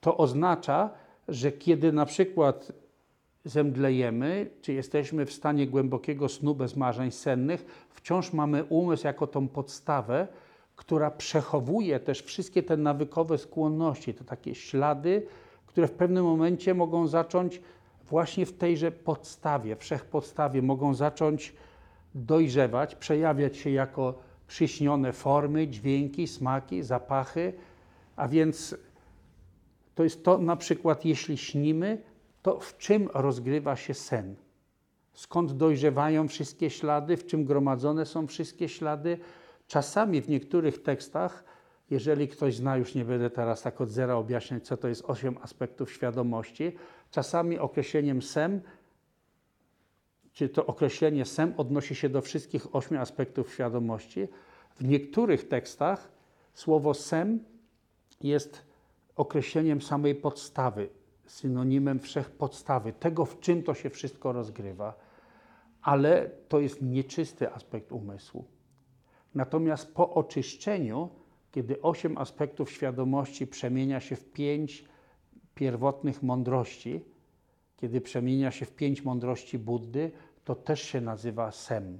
To 0.00 0.16
oznacza, 0.16 0.90
że 1.28 1.52
kiedy 1.52 1.92
na 1.92 2.06
przykład 2.06 2.72
zemdlejemy, 3.44 4.50
czy 4.60 4.72
jesteśmy 4.72 5.26
w 5.26 5.32
stanie 5.32 5.66
głębokiego 5.66 6.28
snu 6.28 6.54
bez 6.54 6.76
marzeń 6.76 7.10
sennych, 7.10 7.86
wciąż 7.90 8.32
mamy 8.32 8.64
umysł 8.64 9.06
jako 9.06 9.26
tą 9.26 9.48
podstawę, 9.48 10.28
która 10.76 11.10
przechowuje 11.10 12.00
też 12.00 12.22
wszystkie 12.22 12.62
te 12.62 12.76
nawykowe 12.76 13.38
skłonności, 13.38 14.14
to 14.14 14.24
takie 14.24 14.54
ślady, 14.54 15.26
które 15.66 15.88
w 15.88 15.92
pewnym 15.92 16.24
momencie 16.24 16.74
mogą 16.74 17.06
zacząć 17.06 17.60
właśnie 18.08 18.46
w 18.46 18.52
tejże 18.52 18.90
podstawie, 18.90 19.76
wszechpodstawie, 19.76 20.62
mogą 20.62 20.94
zacząć 20.94 21.52
dojrzewać, 22.14 22.94
przejawiać 22.94 23.56
się 23.56 23.70
jako 23.70 24.18
przyśnione 24.46 25.12
formy, 25.12 25.68
dźwięki, 25.68 26.26
smaki, 26.26 26.82
zapachy, 26.82 27.52
a 28.16 28.28
więc 28.28 28.76
to 29.94 30.04
jest 30.04 30.24
to 30.24 30.38
na 30.38 30.56
przykład, 30.56 31.04
jeśli 31.04 31.36
śnimy, 31.36 32.02
to 32.42 32.60
w 32.60 32.76
czym 32.78 33.08
rozgrywa 33.14 33.76
się 33.76 33.94
sen? 33.94 34.36
Skąd 35.12 35.52
dojrzewają 35.52 36.28
wszystkie 36.28 36.70
ślady, 36.70 37.16
w 37.16 37.26
czym 37.26 37.44
gromadzone 37.44 38.06
są 38.06 38.26
wszystkie 38.26 38.68
ślady? 38.68 39.18
Czasami 39.66 40.20
w 40.20 40.28
niektórych 40.28 40.82
tekstach, 40.82 41.44
jeżeli 41.90 42.28
ktoś 42.28 42.56
zna, 42.56 42.76
już 42.76 42.94
nie 42.94 43.04
będę 43.04 43.30
teraz 43.30 43.62
tak 43.62 43.80
od 43.80 43.90
zera 43.90 44.14
objaśniać, 44.14 44.66
co 44.66 44.76
to 44.76 44.88
jest 44.88 45.04
osiem 45.04 45.36
aspektów 45.42 45.92
świadomości, 45.92 46.72
czasami 47.14 47.58
określeniem 47.58 48.22
sem, 48.22 48.60
czy 50.32 50.48
to 50.48 50.66
określenie 50.66 51.24
sem 51.24 51.54
odnosi 51.56 51.94
się 51.94 52.08
do 52.08 52.20
wszystkich 52.20 52.76
ośmiu 52.76 53.00
aspektów 53.00 53.52
świadomości. 53.52 54.28
W 54.76 54.84
niektórych 54.84 55.48
tekstach 55.48 56.12
słowo 56.54 56.94
sem 56.94 57.44
jest 58.20 58.62
określeniem 59.16 59.82
samej 59.82 60.14
podstawy, 60.14 60.88
synonimem 61.26 62.00
wszechpodstawy, 62.00 62.92
tego 62.92 63.24
w 63.24 63.40
czym 63.40 63.62
to 63.62 63.74
się 63.74 63.90
wszystko 63.90 64.32
rozgrywa, 64.32 64.94
ale 65.82 66.30
to 66.48 66.60
jest 66.60 66.82
nieczysty 66.82 67.52
aspekt 67.52 67.92
umysłu. 67.92 68.44
Natomiast 69.34 69.94
po 69.94 70.14
oczyszczeniu, 70.14 71.08
kiedy 71.52 71.82
osiem 71.82 72.18
aspektów 72.18 72.70
świadomości 72.70 73.46
przemienia 73.46 74.00
się 74.00 74.16
w 74.16 74.32
pięć 74.32 74.93
pierwotnych 75.54 76.22
mądrości, 76.22 77.04
kiedy 77.76 78.00
przemienia 78.00 78.50
się 78.50 78.66
w 78.66 78.72
pięć 78.72 79.04
mądrości 79.04 79.58
Buddy, 79.58 80.10
to 80.44 80.54
też 80.54 80.82
się 80.82 81.00
nazywa 81.00 81.52
sem. 81.52 81.98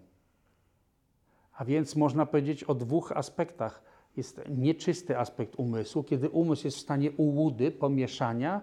A 1.53 1.65
więc 1.65 1.97
można 1.97 2.27
powiedzieć 2.27 2.65
o 2.65 2.75
dwóch 2.75 3.13
aspektach. 3.13 3.83
Jest 4.17 4.41
nieczysty 4.49 5.19
aspekt 5.19 5.55
umysłu, 5.57 6.03
kiedy 6.05 6.29
umysł 6.31 6.67
jest 6.67 6.77
w 6.77 6.81
stanie 6.81 7.13
ułudy, 7.13 7.71
pomieszania, 7.71 8.61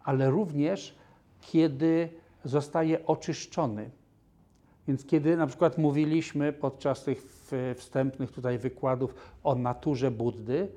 ale 0.00 0.30
również 0.30 0.98
kiedy 1.40 2.08
zostaje 2.44 3.06
oczyszczony. 3.06 3.90
Więc 4.88 5.06
kiedy 5.06 5.36
na 5.36 5.46
przykład 5.46 5.78
mówiliśmy 5.78 6.52
podczas 6.52 7.04
tych 7.04 7.50
wstępnych 7.76 8.32
tutaj 8.32 8.58
wykładów 8.58 9.14
o 9.44 9.54
naturze 9.54 10.10
Buddy, 10.10 10.68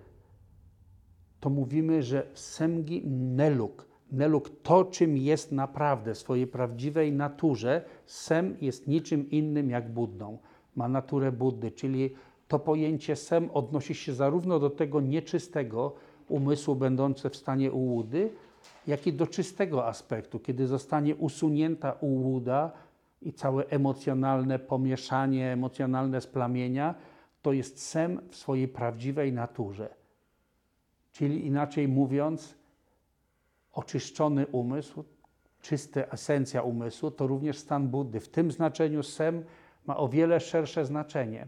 to 1.40 1.50
mówimy, 1.50 2.04
że 2.04 2.28
semgi 2.34 3.08
neluk, 3.08 3.88
neluk 4.12 4.50
to, 4.64 4.86
czym 4.86 5.18
jest 5.18 5.52
naprawdę, 5.52 6.16
swojej 6.16 6.48
prawdziwej 6.48 7.12
naturze, 7.12 7.82
sem 8.06 8.58
jest 8.62 8.88
niczym 8.88 9.30
innym 9.30 9.70
jak 9.70 9.94
Buddą. 9.94 10.38
Ma 10.76 10.88
naturę 10.88 11.32
Buddy, 11.32 11.72
czyli 11.72 12.14
to 12.48 12.60
pojęcie 12.60 13.16
sem 13.16 13.50
odnosi 13.54 13.96
się 13.96 14.14
zarówno 14.14 14.60
do 14.60 14.70
tego 14.70 15.02
nieczystego 15.02 15.96
umysłu 16.30 16.76
będące 16.76 17.30
w 17.30 17.36
stanie 17.36 17.72
ułudy, 17.72 18.30
jak 18.88 19.08
i 19.08 19.14
do 19.14 19.28
czystego 19.28 19.86
aspektu, 19.86 20.40
kiedy 20.40 20.68
zostanie 20.68 21.16
usunięta 21.16 21.92
ułuda, 21.92 22.72
i 23.22 23.34
całe 23.34 23.68
emocjonalne 23.68 24.60
pomieszanie, 24.60 25.52
emocjonalne 25.52 26.22
splamienia, 26.22 26.96
to 27.42 27.54
jest 27.54 27.84
sem 27.84 28.22
w 28.30 28.36
swojej 28.36 28.68
prawdziwej 28.68 29.34
naturze. 29.34 29.90
Czyli 31.18 31.46
inaczej 31.46 31.88
mówiąc, 31.88 32.56
oczyszczony 33.74 34.48
umysł, 34.48 35.04
czysta 35.62 36.02
esencja 36.02 36.62
umysłu, 36.62 37.12
to 37.12 37.28
również 37.28 37.58
stan 37.58 37.88
Buddy. 37.88 38.20
W 38.20 38.30
tym 38.30 38.52
znaczeniu 38.52 39.04
sem 39.04 39.44
ma 39.86 39.98
o 39.98 40.08
wiele 40.08 40.40
szersze 40.40 40.86
znaczenie. 40.86 41.48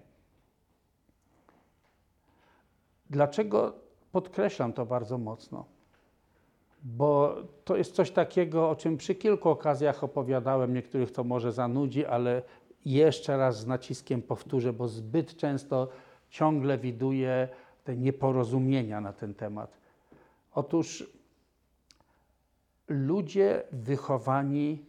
Dlaczego 3.10 3.76
podkreślam 4.12 4.74
to 4.74 4.86
bardzo 4.86 5.18
mocno? 5.18 5.66
bo 6.84 7.36
to 7.66 7.78
jest 7.78 7.96
coś 7.96 8.12
takiego, 8.12 8.70
o 8.70 8.76
czym 8.76 8.98
przy 8.98 9.16
kilku 9.16 9.50
okazjach 9.50 10.04
opowiadałem, 10.04 10.74
niektórych 10.74 11.12
to 11.12 11.24
może 11.24 11.52
zanudzi, 11.52 12.06
ale 12.06 12.42
jeszcze 12.86 13.38
raz 13.38 13.60
z 13.60 13.68
naciskiem 13.68 14.22
powtórzę, 14.22 14.74
bo 14.74 14.88
zbyt 14.88 15.36
często 15.38 15.88
ciągle 16.30 16.78
widuję 16.78 17.48
te 17.90 17.98
nieporozumienia 17.98 19.02
na 19.02 19.14
ten 19.14 19.34
temat. 19.34 19.78
Otóż 20.54 21.10
ludzie 22.88 23.64
wychowani 23.72 24.86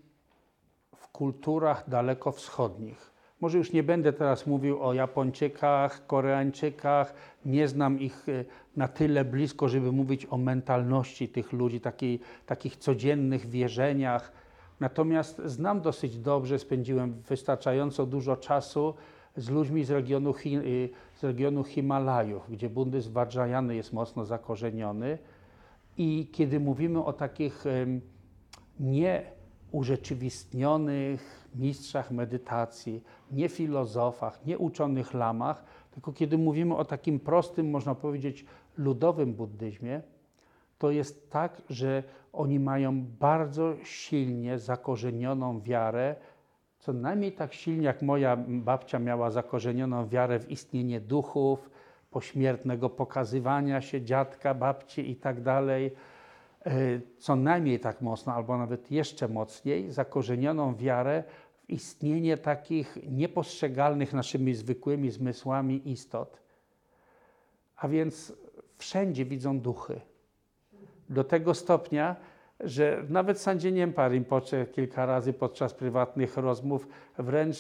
w 0.96 1.09
kulturach 1.09 1.88
dalekowschodnich. 1.88 3.11
Może 3.40 3.59
już 3.59 3.72
nie 3.72 3.82
będę 3.82 4.12
teraz 4.12 4.46
mówił 4.46 4.82
o 4.82 4.94
Japończykach, 4.94 6.07
Koreańczykach, 6.07 7.14
nie 7.44 7.68
znam 7.68 8.01
ich 8.01 8.28
e, 8.28 8.44
na 8.76 8.88
tyle 8.88 9.24
blisko, 9.24 9.68
żeby 9.68 9.92
mówić 9.92 10.26
o 10.30 10.36
mentalności 10.36 11.28
tych 11.28 11.53
ludzi, 11.53 11.80
takiej, 11.80 12.20
takich 12.46 12.76
codziennych 12.76 13.46
wierzeniach. 13.46 14.32
Natomiast 14.80 15.42
znam 15.44 15.80
dosyć 15.80 16.18
dobrze, 16.18 16.59
spędziłem 16.59 17.22
wystarczająco 17.28 18.07
dużo 18.07 18.36
czasu 18.36 18.94
z 19.37 19.51
ludźmi 19.51 19.85
z 19.85 19.91
regionu, 19.91 20.35
y, 20.47 20.89
z 21.16 21.24
regionu 21.24 21.64
Himalajów, 21.64 22.51
gdzie 22.51 22.70
buddyzm 22.70 23.12
Vajrayany 23.12 23.76
jest 23.76 23.93
mocno 23.93 24.24
zakorzeniony. 24.24 25.18
I 25.97 26.28
kiedy 26.33 26.61
mówimy 26.61 27.05
o 27.05 27.12
takich 27.12 27.64
nieurzeczywistnionych 28.81 31.49
mistrzach 31.55 32.11
medytacji, 32.11 33.05
nie 33.31 33.49
filozofach, 33.49 34.47
nie 34.47 34.59
uczonych 34.59 35.14
lamach, 35.14 35.64
tylko 35.91 36.12
kiedy 36.12 36.39
mówimy 36.39 36.76
o 36.76 36.85
takim 36.85 37.20
prostym, 37.20 37.70
można 37.70 37.95
powiedzieć, 37.95 38.45
ludowym 38.76 39.35
buddyzmie, 39.35 40.03
to 40.78 40.91
jest 40.91 41.31
tak, 41.31 41.62
że 41.70 42.03
oni 42.33 42.61
mają 42.61 43.05
bardzo 43.20 43.74
silnie 43.85 44.59
zakorzenioną 44.59 45.61
wiarę, 45.61 46.16
co 46.81 46.93
najmniej 46.93 47.33
tak 47.33 47.55
silnie 47.55 47.85
jak 47.85 48.03
moja 48.03 48.37
babcia 48.49 48.99
miała 48.99 49.31
zakorzenioną 49.31 50.09
wiarę 50.09 50.39
w 50.39 50.51
istnienie 50.51 51.01
duchów, 51.01 51.70
pośmiertnego 52.11 52.91
pokazywania 52.91 53.81
się 53.81 54.03
dziadka, 54.03 54.55
babci 54.55 55.11
i 55.11 55.16
tak 55.16 55.43
dalej, 55.43 55.93
e, 56.66 56.72
co 57.18 57.37
najmniej 57.37 57.81
tak 57.81 58.01
mocno, 58.01 58.35
albo 58.35 58.59
nawet 58.59 58.91
jeszcze 58.91 59.28
mocniej, 59.28 59.91
zakorzenioną 59.91 60.76
wiarę 60.76 61.24
w 61.55 61.70
istnienie 61.70 62.37
takich 62.37 62.99
niepostrzegalnych 63.11 64.12
naszymi 64.12 64.55
zwykłymi 64.55 65.11
zmysłami 65.11 65.91
istot. 65.91 66.41
A 67.76 67.89
więc 67.89 68.33
wszędzie 68.78 69.24
widzą 69.24 69.61
duchy. 69.61 70.01
Do 71.09 71.24
tego 71.24 71.55
stopnia, 71.55 72.16
że 72.65 73.05
nawet 73.09 73.41
Sandzie 73.41 73.73
Niempa 73.73 74.09
Rinpoche 74.09 74.67
kilka 74.67 75.07
razy 75.07 75.33
podczas 75.33 75.75
prywatnych 75.75 76.37
rozmów 76.37 76.89
wręcz 77.19 77.57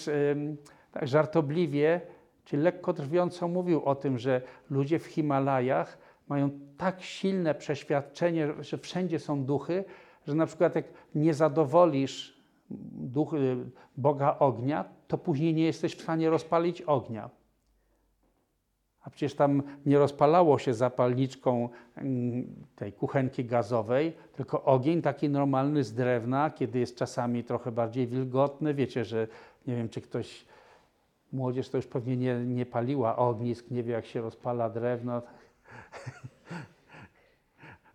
tak 0.92 1.08
żartobliwie 1.08 2.00
czy 2.44 2.56
lekko 2.56 2.92
drwiąco 2.92 3.48
mówił 3.48 3.84
o 3.84 3.94
tym, 3.94 4.18
że 4.18 4.42
ludzie 4.70 4.98
w 4.98 5.06
Himalajach 5.06 5.98
mają 6.28 6.50
tak 6.76 7.02
silne 7.02 7.54
przeświadczenie, 7.54 8.48
że 8.60 8.78
wszędzie 8.78 9.18
są 9.18 9.44
duchy, 9.44 9.84
że 10.26 10.34
na 10.34 10.46
przykład 10.46 10.74
jak 10.74 10.84
nie 11.14 11.34
zadowolisz 11.34 12.40
duch, 12.70 13.34
y, 13.34 13.56
Boga 13.96 14.36
ognia, 14.38 14.84
to 15.08 15.18
później 15.18 15.54
nie 15.54 15.64
jesteś 15.64 15.96
w 15.96 16.02
stanie 16.02 16.30
rozpalić 16.30 16.82
ognia. 16.82 17.30
A 19.02 19.10
przecież 19.10 19.34
tam 19.34 19.62
nie 19.86 19.98
rozpalało 19.98 20.58
się 20.58 20.74
zapalniczką 20.74 21.68
mm, 21.96 22.46
tej 22.76 22.92
kuchenki 22.92 23.44
gazowej, 23.44 24.12
tylko 24.36 24.64
ogień 24.64 25.02
taki 25.02 25.28
normalny 25.28 25.84
z 25.84 25.94
drewna, 25.94 26.50
kiedy 26.50 26.78
jest 26.78 26.96
czasami 26.96 27.44
trochę 27.44 27.72
bardziej 27.72 28.06
wilgotny. 28.06 28.74
Wiecie, 28.74 29.04
że 29.04 29.28
nie 29.66 29.76
wiem, 29.76 29.88
czy 29.88 30.00
ktoś, 30.00 30.44
młodzież 31.32 31.68
to 31.68 31.78
już 31.78 31.86
pewnie 31.86 32.16
nie, 32.16 32.34
nie 32.34 32.66
paliła 32.66 33.16
ognisk, 33.16 33.70
nie 33.70 33.82
wie 33.82 33.92
jak 33.92 34.06
się 34.06 34.20
rozpala 34.20 34.70
drewno. 34.70 35.22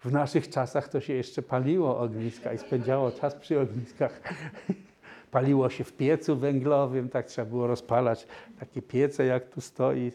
W 0.05 0.11
naszych 0.11 0.49
czasach 0.49 0.87
to 0.87 1.01
się 1.01 1.13
jeszcze 1.13 1.41
paliło 1.41 1.99
ogniska 1.99 2.53
i 2.53 2.57
spędzało 2.57 3.11
czas 3.11 3.35
przy 3.35 3.59
ogniskach. 3.59 4.21
Paliło 5.31 5.69
się 5.69 5.83
w 5.83 5.93
piecu 5.93 6.35
węglowym, 6.37 7.09
tak 7.09 7.25
trzeba 7.25 7.49
było 7.49 7.67
rozpalać 7.67 8.27
takie 8.59 8.81
piece, 8.81 9.25
jak 9.25 9.49
tu 9.49 9.61
stoi. 9.61 10.11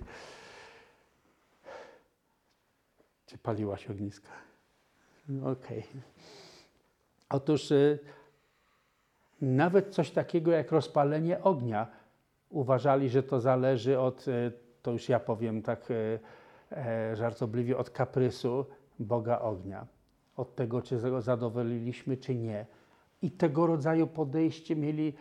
Czy 3.30 3.38
paliłaś 3.38 3.90
ogniska? 3.90 4.28
Okej. 5.44 5.86
Otóż 7.28 7.70
y, 7.70 7.98
nawet 9.40 9.94
coś 9.94 10.10
takiego 10.10 10.50
jak 10.50 10.72
rozpalenie 10.72 11.42
ognia 11.42 11.86
uważali, 12.48 13.08
że 13.08 13.22
to 13.22 13.40
zależy 13.40 13.98
od, 13.98 14.28
y, 14.28 14.52
to 14.82 14.92
już 14.92 15.08
ja 15.08 15.20
powiem 15.20 15.62
tak 15.62 15.90
y, 15.90 16.18
e, 16.72 17.16
żartobliwie, 17.16 17.78
od 17.78 17.90
kaprysu 17.90 18.66
Boga 18.98 19.38
ognia. 19.38 19.86
Od 20.36 20.54
tego, 20.54 20.82
czy 20.82 20.98
go 20.98 21.22
zadowoliliśmy, 21.22 22.16
czy 22.16 22.34
nie. 22.34 22.66
I 23.22 23.30
tego 23.30 23.66
rodzaju 23.66 24.06
podejście 24.06 24.76
mieli 24.76 25.12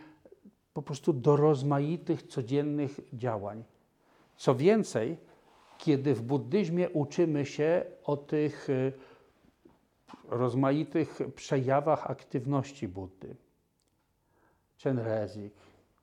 po 0.74 0.82
prostu 0.82 1.12
do 1.12 1.36
rozmaitych 1.36 2.22
codziennych 2.22 3.00
działań. 3.12 3.64
Co 4.36 4.54
więcej, 4.54 5.29
kiedy 5.80 6.14
w 6.14 6.22
buddyzmie 6.22 6.90
uczymy 6.90 7.46
się 7.46 7.84
o 8.04 8.16
tych 8.16 8.70
y, 8.70 8.92
rozmaitych 10.28 11.18
przejawach 11.34 12.10
aktywności 12.10 12.88
Buddy. 12.88 13.36
Chenrezik, 14.82 15.54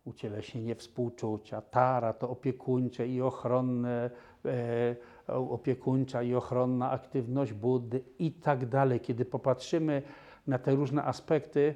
ucieleśnienie 0.06 0.76
współczucia, 0.76 1.62
Tara 1.62 2.14
to 2.14 2.30
opiekuńcze 2.30 3.08
i 3.08 3.22
ochronne, 3.22 4.10
e, 4.46 4.96
opiekuńcza 5.28 6.24
i 6.24 6.34
ochronna 6.36 6.92
aktywność 6.92 7.54
Buddy 7.54 8.04
i 8.20 8.32
tak 8.32 8.66
dalej. 8.66 9.00
Kiedy 9.00 9.26
popatrzymy 9.26 10.02
na 10.48 10.60
te 10.60 10.76
różne 10.76 11.04
aspekty 11.04 11.76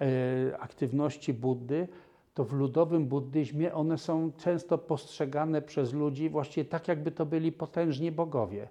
e, 0.00 0.58
aktywności 0.58 1.34
Buddy, 1.34 1.88
to 2.34 2.44
w 2.44 2.52
ludowym 2.52 3.06
buddyzmie 3.06 3.74
one 3.74 3.98
są 3.98 4.32
często 4.32 4.78
postrzegane 4.78 5.62
przez 5.62 5.92
ludzi 5.92 6.30
właściwie 6.30 6.64
tak, 6.64 6.88
jakby 6.88 7.10
to 7.10 7.26
byli 7.26 7.52
potężni 7.52 8.12
bogowie. 8.12 8.68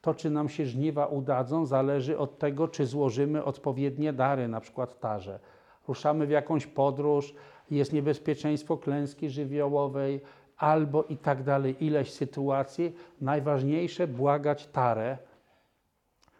To, 0.00 0.14
czy 0.14 0.30
nam 0.30 0.48
się 0.48 0.66
żniwa 0.66 1.06
udadzą, 1.06 1.66
zależy 1.66 2.18
od 2.18 2.38
tego, 2.38 2.68
czy 2.68 2.86
złożymy 2.86 3.44
odpowiednie 3.44 4.12
dary, 4.12 4.48
na 4.48 4.60
przykład 4.60 5.00
tarze. 5.00 5.40
Ruszamy 5.88 6.26
w 6.26 6.30
jakąś 6.30 6.66
podróż, 6.66 7.34
jest 7.70 7.92
niebezpieczeństwo 7.92 8.76
klęski 8.76 9.30
żywiołowej, 9.30 10.20
albo 10.56 11.04
i 11.04 11.16
tak 11.16 11.42
dalej, 11.42 11.84
ileś 11.84 12.12
sytuacji. 12.12 12.94
Najważniejsze 13.20 14.06
błagać 14.06 14.66
tarę. 14.66 15.18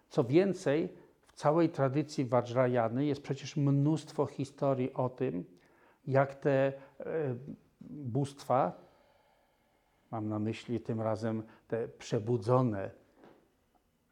Co 0.09 0.25
więcej, 0.25 0.89
w 1.27 1.33
całej 1.33 1.69
tradycji 1.69 2.25
Vajrayany 2.25 3.07
jest 3.07 3.23
przecież 3.23 3.57
mnóstwo 3.57 4.27
historii 4.27 4.93
o 4.93 5.09
tym, 5.09 5.45
jak 6.07 6.35
te 6.35 6.73
e, 7.01 7.35
bóstwa, 7.91 8.73
mam 10.11 10.29
na 10.29 10.39
myśli 10.39 10.81
tym 10.81 11.01
razem 11.01 11.43
te 11.69 11.89
przebudzone 11.89 12.91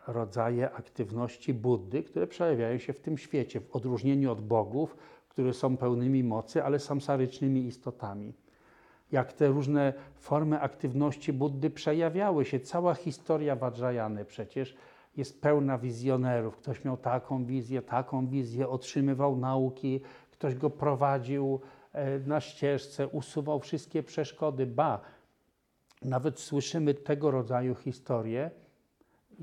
rodzaje 0.07 0.71
aktywności 0.71 1.55
Buddy, 1.55 2.03
które 2.03 2.27
przejawiają 2.27 2.79
się 2.79 2.93
w 2.93 3.01
tym 3.01 3.19
świecie, 3.19 3.61
w 3.61 3.77
odróżnieniu 3.77 4.33
od 4.33 4.41
bogów, 4.41 4.97
które 5.29 5.55
są 5.55 5.77
pełnymi 5.77 6.25
mocy, 6.25 6.65
ale 6.65 6.79
samsarycznymi 6.79 7.67
istotami. 7.67 8.35
Jak 9.13 9.33
te 9.33 9.49
różne 9.49 9.93
formy 10.15 10.61
aktywności 10.61 11.33
Buddy 11.33 11.71
przejawiały 11.71 12.45
się. 12.45 12.61
Cała 12.61 12.95
historia 12.95 13.57
Vajrayany 13.57 14.25
przecież 14.25 14.77
jest 15.17 15.43
pełna 15.43 15.79
wizjonerów. 15.79 16.57
Ktoś 16.57 16.85
miał 16.85 16.97
taką 16.97 17.45
wizję, 17.45 17.83
taką 17.83 18.27
wizję, 18.27 18.69
otrzymywał 18.69 19.37
nauki, 19.37 20.01
ktoś 20.31 20.55
go 20.55 20.71
prowadził 20.71 21.61
na 22.27 22.41
ścieżce, 22.41 23.09
usuwał 23.09 23.61
wszystkie 23.61 24.03
przeszkody. 24.03 24.67
Ba, 24.67 25.01
nawet 26.03 26.41
słyszymy 26.41 26.95
tego 26.95 27.31
rodzaju 27.31 27.75
historie, 27.75 28.51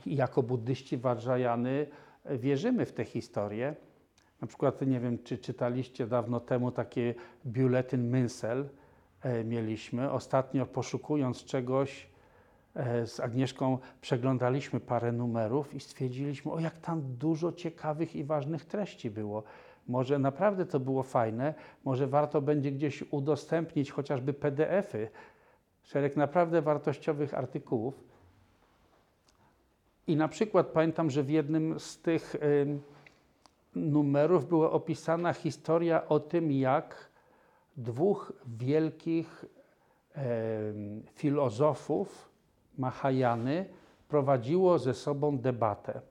jako 0.06 0.44
buddyści 0.44 0.98
Vajrayany 0.98 1.88
e, 2.24 2.38
wierzymy 2.38 2.86
w 2.86 2.94
te 2.94 3.06
historie. 3.06 3.76
Na 4.42 4.48
przykład, 4.48 4.82
nie 4.82 5.00
wiem, 5.00 5.24
czy 5.24 5.38
czytaliście 5.38 6.08
dawno 6.08 6.40
temu 6.40 6.72
taki 6.72 7.02
biuletyn 7.46 8.10
Mynsel 8.10 8.70
e, 9.22 9.44
mieliśmy. 9.44 10.12
Ostatnio 10.12 10.66
poszukując 10.66 11.46
czegoś 11.46 12.08
e, 12.76 13.08
z 13.08 13.20
Agnieszką 13.20 13.78
przeglądaliśmy 14.02 14.80
parę 14.80 15.12
numerów 15.12 15.74
i 15.74 15.80
stwierdziliśmy, 15.80 16.52
o 16.52 16.60
jak 16.60 16.80
tam 16.80 17.18
dużo 17.18 17.52
ciekawych 17.52 18.16
i 18.16 18.24
ważnych 18.24 18.66
treści 18.66 19.12
było. 19.12 19.44
Może 19.88 20.20
naprawdę 20.20 20.66
to 20.66 20.80
było 20.80 21.04
fajne, 21.04 21.54
może 21.84 22.08
warto 22.08 22.42
będzie 22.42 22.72
gdzieś 22.72 23.04
udostępnić 23.12 23.92
chociażby 23.92 24.34
PDF-y, 24.34 25.10
szereg 25.84 26.16
naprawdę 26.16 26.62
wartościowych 26.62 27.34
artykułów. 27.34 28.04
I 30.08 30.16
na 30.16 30.28
przykład 30.28 30.68
pamiętam, 30.68 31.10
że 31.10 31.24
w 31.24 31.30
jednym 31.30 31.80
z 31.80 32.02
tych 32.02 32.36
ym, 32.36 32.82
numerów 33.76 34.48
była 34.48 34.72
opisana 34.72 35.34
historia 35.34 36.08
o 36.08 36.20
tym, 36.20 36.52
jak 36.52 37.10
dwóch 37.78 38.34
wielkich 38.48 39.46
em, 40.14 41.04
filozofów 41.14 42.30
Mahajany 42.78 43.66
prowadziło 44.08 44.80
ze 44.80 44.94
sobą 44.94 45.38
debatę. 45.38 46.02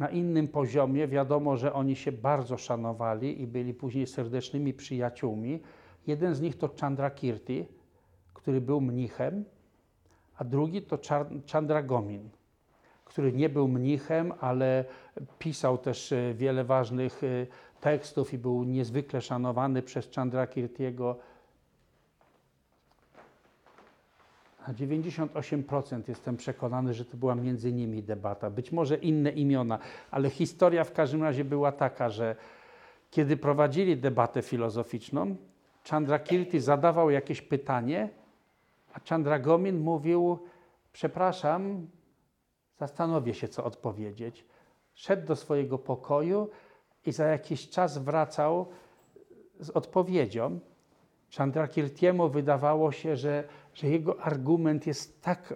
Na 0.00 0.08
innym 0.08 0.48
poziomie 0.48 1.08
wiadomo, 1.08 1.56
że 1.56 1.72
oni 1.72 1.96
się 1.96 2.12
bardzo 2.12 2.56
szanowali 2.56 3.42
i 3.42 3.46
byli 3.46 3.74
później 3.74 4.06
serdecznymi 4.06 4.74
przyjaciółmi. 4.74 5.60
Jeden 6.06 6.34
z 6.34 6.40
nich 6.40 6.58
to 6.58 6.70
Chandrakirti, 6.80 7.64
który 8.34 8.60
był 8.60 8.80
mnichem, 8.80 9.44
a 10.36 10.44
drugi 10.44 10.82
to 10.82 10.98
Chandragomin, 11.52 12.28
który 13.04 13.32
nie 13.32 13.48
był 13.48 13.68
mnichem, 13.68 14.32
ale 14.40 14.84
pisał 15.38 15.78
też 15.78 16.12
e, 16.12 16.34
wiele 16.34 16.64
ważnych 16.64 17.24
e, 17.24 17.46
tekstów 17.80 18.32
i 18.32 18.38
był 18.38 18.64
niezwykle 18.64 19.20
szanowany 19.20 19.82
przez 19.82 20.10
Chandrakirtiego. 20.14 21.16
Na 24.68 24.74
98% 24.74 26.02
jestem 26.08 26.36
przekonany, 26.36 26.94
że 26.94 27.04
to 27.04 27.16
była 27.16 27.34
między 27.34 27.72
nimi 27.72 28.02
debata. 28.02 28.50
Być 28.50 28.72
może 28.72 28.96
inne 28.96 29.30
imiona, 29.30 29.78
ale 30.10 30.30
historia 30.30 30.84
w 30.84 30.92
każdym 30.92 31.22
razie 31.22 31.44
była 31.44 31.72
taka, 31.72 32.10
że 32.10 32.36
kiedy 33.10 33.36
prowadzili 33.36 33.96
debatę 33.96 34.42
filozoficzną, 34.42 35.36
Chandrakirti 35.88 36.60
zadawał 36.60 37.10
jakieś 37.10 37.42
pytanie, 37.42 38.08
a 38.94 39.00
Chandragomin 39.08 39.80
mówił: 39.80 40.38
Przepraszam, 40.92 41.86
zastanowię 42.78 43.34
się, 43.34 43.48
co 43.48 43.64
odpowiedzieć. 43.64 44.44
Szedł 44.94 45.26
do 45.26 45.36
swojego 45.36 45.78
pokoju 45.78 46.50
i 47.06 47.12
za 47.12 47.26
jakiś 47.26 47.68
czas 47.68 47.98
wracał 47.98 48.66
z 49.60 49.70
odpowiedzią. 49.70 50.60
Chandrakirtiemu 51.36 52.28
wydawało 52.28 52.92
się, 52.92 53.16
że, 53.16 53.44
że 53.74 53.88
jego 53.88 54.22
argument 54.22 54.86
jest 54.86 55.22
tak 55.22 55.54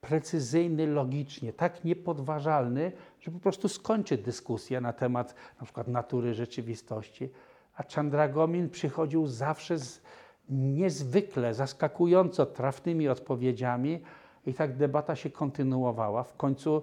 precyzyjny 0.00 0.86
logicznie, 0.86 1.52
tak 1.52 1.84
niepodważalny, 1.84 2.92
że 3.20 3.30
po 3.30 3.38
prostu 3.38 3.68
skończy 3.68 4.18
dyskusję 4.18 4.80
na 4.80 4.92
temat 4.92 5.34
na 5.60 5.64
przykład 5.64 5.88
natury 5.88 6.34
rzeczywistości. 6.34 7.30
A 7.76 7.82
Chandragomin 7.94 8.70
przychodził 8.70 9.26
zawsze 9.26 9.78
z 9.78 10.02
niezwykle, 10.48 11.54
zaskakująco 11.54 12.46
trafnymi 12.46 13.08
odpowiedziami 13.08 14.02
i 14.46 14.54
tak 14.54 14.76
debata 14.76 15.16
się 15.16 15.30
kontynuowała. 15.30 16.22
W 16.22 16.36
końcu 16.36 16.82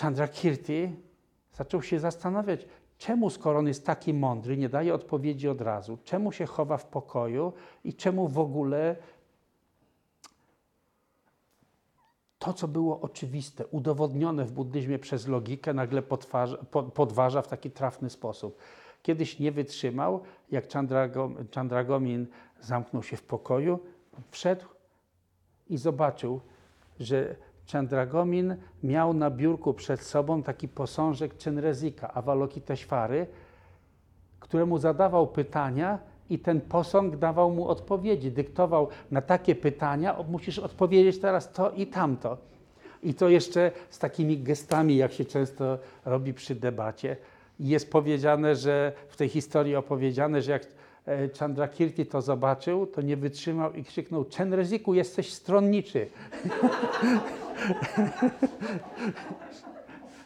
Chandrakirti 0.00 0.96
zaczął 1.52 1.82
się 1.82 2.00
zastanawiać, 2.00 2.66
czemu 3.00 3.30
skoro 3.30 3.58
on 3.58 3.68
jest 3.68 3.86
taki 3.86 4.14
mądry, 4.14 4.56
nie 4.56 4.68
daje 4.68 4.94
odpowiedzi 4.94 5.48
od 5.48 5.60
razu, 5.60 5.98
czemu 6.04 6.32
się 6.32 6.46
chowa 6.46 6.76
w 6.76 6.86
pokoju 6.86 7.52
i 7.84 7.94
czemu 7.94 8.28
w 8.28 8.38
ogóle 8.38 8.96
to, 12.38 12.52
co 12.52 12.68
było 12.68 13.00
oczywiste, 13.00 13.66
udowodnione 13.66 14.44
w 14.44 14.52
buddyzmie 14.52 14.98
przez 14.98 15.28
logikę, 15.28 15.74
nagle 15.74 16.02
podważa, 16.02 16.56
po- 16.56 16.82
podważa 16.82 17.42
w 17.42 17.48
taki 17.48 17.70
trafny 17.70 18.10
sposób. 18.10 18.58
Kiedyś 19.02 19.38
nie 19.38 19.52
wytrzymał, 19.52 20.20
jak 20.50 20.72
Chandrago, 20.72 21.30
Chandragomin 21.54 22.26
zamknął 22.60 23.02
się 23.02 23.16
w 23.16 23.22
pokoju, 23.22 23.78
wszedł 24.30 24.66
i 25.68 25.78
zobaczył, 25.78 26.40
że 27.00 27.36
Chandragomin 27.72 28.56
miał 28.82 29.14
na 29.14 29.30
biurku 29.30 29.74
przed 29.74 30.00
sobą 30.00 30.42
taki 30.42 30.68
posążek 30.68 31.42
Chenrezika, 31.42 32.14
Avalokiteshvary, 32.14 33.26
któremu 34.40 34.78
zadawał 34.78 35.26
pytania 35.26 35.98
i 36.30 36.38
ten 36.38 36.60
posąg 36.60 37.16
dawał 37.16 37.50
mu 37.50 37.68
odpowiedzi, 37.68 38.30
dyktował 38.30 38.88
na 39.10 39.20
takie 39.20 39.54
pytania, 39.54 40.16
musisz 40.28 40.58
odpowiedzieć 40.58 41.20
teraz 41.20 41.52
to 41.52 41.70
i 41.70 41.86
tamto. 41.86 42.36
I 43.02 43.14
to 43.14 43.28
jeszcze 43.28 43.72
z 43.90 43.98
takimi 43.98 44.38
gestami, 44.38 44.96
jak 44.96 45.12
się 45.12 45.24
często 45.24 45.78
robi 46.04 46.34
przy 46.34 46.54
debacie. 46.54 47.16
Jest 47.60 47.92
powiedziane, 47.92 48.56
że 48.56 48.92
w 49.08 49.16
tej 49.16 49.28
historii 49.28 49.76
opowiedziane, 49.76 50.42
że 50.42 50.52
jak 50.52 50.66
e, 51.06 51.28
Chandrakirti 51.28 52.06
to 52.06 52.22
zobaczył, 52.22 52.86
to 52.86 53.02
nie 53.02 53.16
wytrzymał 53.16 53.72
i 53.72 53.84
krzyknął: 53.84 54.24
Chenreziku, 54.36 54.94
jesteś 54.94 55.32
stronniczy. 55.32 56.06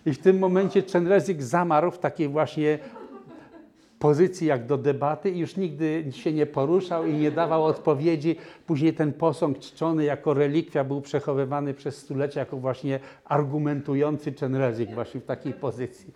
I 0.07 0.12
w 0.12 0.18
tym 0.18 0.39
momencie 0.39 0.82
Chenrezik 0.82 1.43
zamarł 1.43 1.91
w 1.91 1.99
takiej 1.99 2.28
właśnie 2.28 2.78
pozycji 3.99 4.47
jak 4.47 4.66
do 4.66 4.78
debaty 4.78 5.30
i 5.30 5.39
już 5.39 5.57
nigdy 5.57 6.05
się 6.11 6.32
nie 6.32 6.47
poruszał 6.47 7.07
i 7.07 7.12
nie 7.12 7.30
dawał 7.30 7.64
odpowiedzi. 7.64 8.37
Później 8.66 8.95
ten 8.95 9.12
posąg 9.12 9.59
czczony 9.59 10.05
jako 10.05 10.35
relikwia 10.35 10.85
był 10.85 11.01
przechowywany 11.01 11.74
przez 11.74 11.97
stulecia 11.97 12.41
jako 12.41 12.57
właśnie 12.57 13.01
argumentujący 13.24 14.32
Chenrezik 14.32 14.95
właśnie 14.95 15.20
w 15.20 15.24
takiej 15.24 15.53
pozycji. 15.53 16.12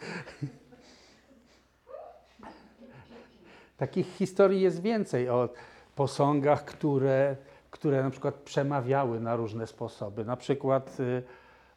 Takich 3.76 4.06
historii 4.06 4.60
jest 4.60 4.82
więcej 4.82 5.28
o 5.28 5.48
posągach, 5.94 6.64
które, 6.64 7.36
które 7.70 8.02
na 8.02 8.10
przykład 8.10 8.34
przemawiały 8.34 9.20
na 9.20 9.36
różne 9.36 9.66
sposoby. 9.66 10.24
Na 10.24 10.36
przykład 10.36 11.00
y, 11.00 11.22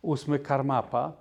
ósmy 0.02 0.40
Karmapa 0.40 1.12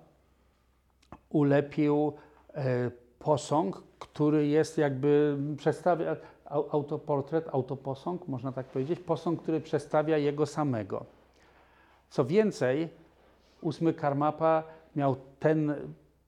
ulepił 1.29 2.13
e, 2.53 2.91
posąg, 3.19 3.83
który 3.99 4.47
jest 4.47 4.77
jakby 4.77 5.37
przedstawia 5.57 6.15
au- 6.45 6.65
autoportret, 6.71 7.49
autoposąg, 7.51 8.27
można 8.27 8.51
tak 8.51 8.65
powiedzieć, 8.65 8.99
posąg, 8.99 9.41
który 9.41 9.61
przedstawia 9.61 10.17
jego 10.17 10.45
samego. 10.45 11.05
Co 12.09 12.25
więcej, 12.25 12.89
ósmy 13.61 13.93
Karmapa 13.93 14.63
miał 14.95 15.15
ten 15.39 15.75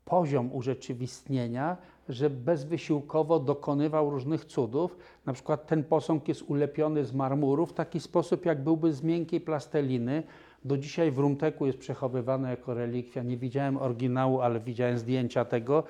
poziom 0.05 0.53
urzeczywistnienia, 0.53 1.77
że 2.09 2.29
bezwysiłkowo 2.29 3.39
dokonywał 3.39 4.09
różnych 4.09 4.45
cudów. 4.45 4.97
Na 5.25 5.33
przykład 5.33 5.67
ten 5.67 5.83
posąg 5.83 6.27
jest 6.27 6.41
ulepiony 6.41 7.05
z 7.05 7.13
marmuru 7.13 7.65
w 7.65 7.73
taki 7.73 7.99
sposób, 7.99 8.45
jak 8.45 8.63
byłby 8.63 8.93
z 8.93 9.03
miękkiej 9.03 9.41
plasteliny. 9.41 10.23
Do 10.65 10.77
dzisiaj 10.77 11.11
w 11.11 11.17
Rumteku 11.17 11.65
jest 11.65 11.77
przechowywany 11.77 12.49
jako 12.49 12.73
relikwia. 12.73 13.23
Nie 13.23 13.37
widziałem 13.37 13.77
oryginału, 13.77 14.41
ale 14.41 14.59
widziałem 14.59 14.97
zdjęcia 14.97 15.45
tego. 15.45 15.83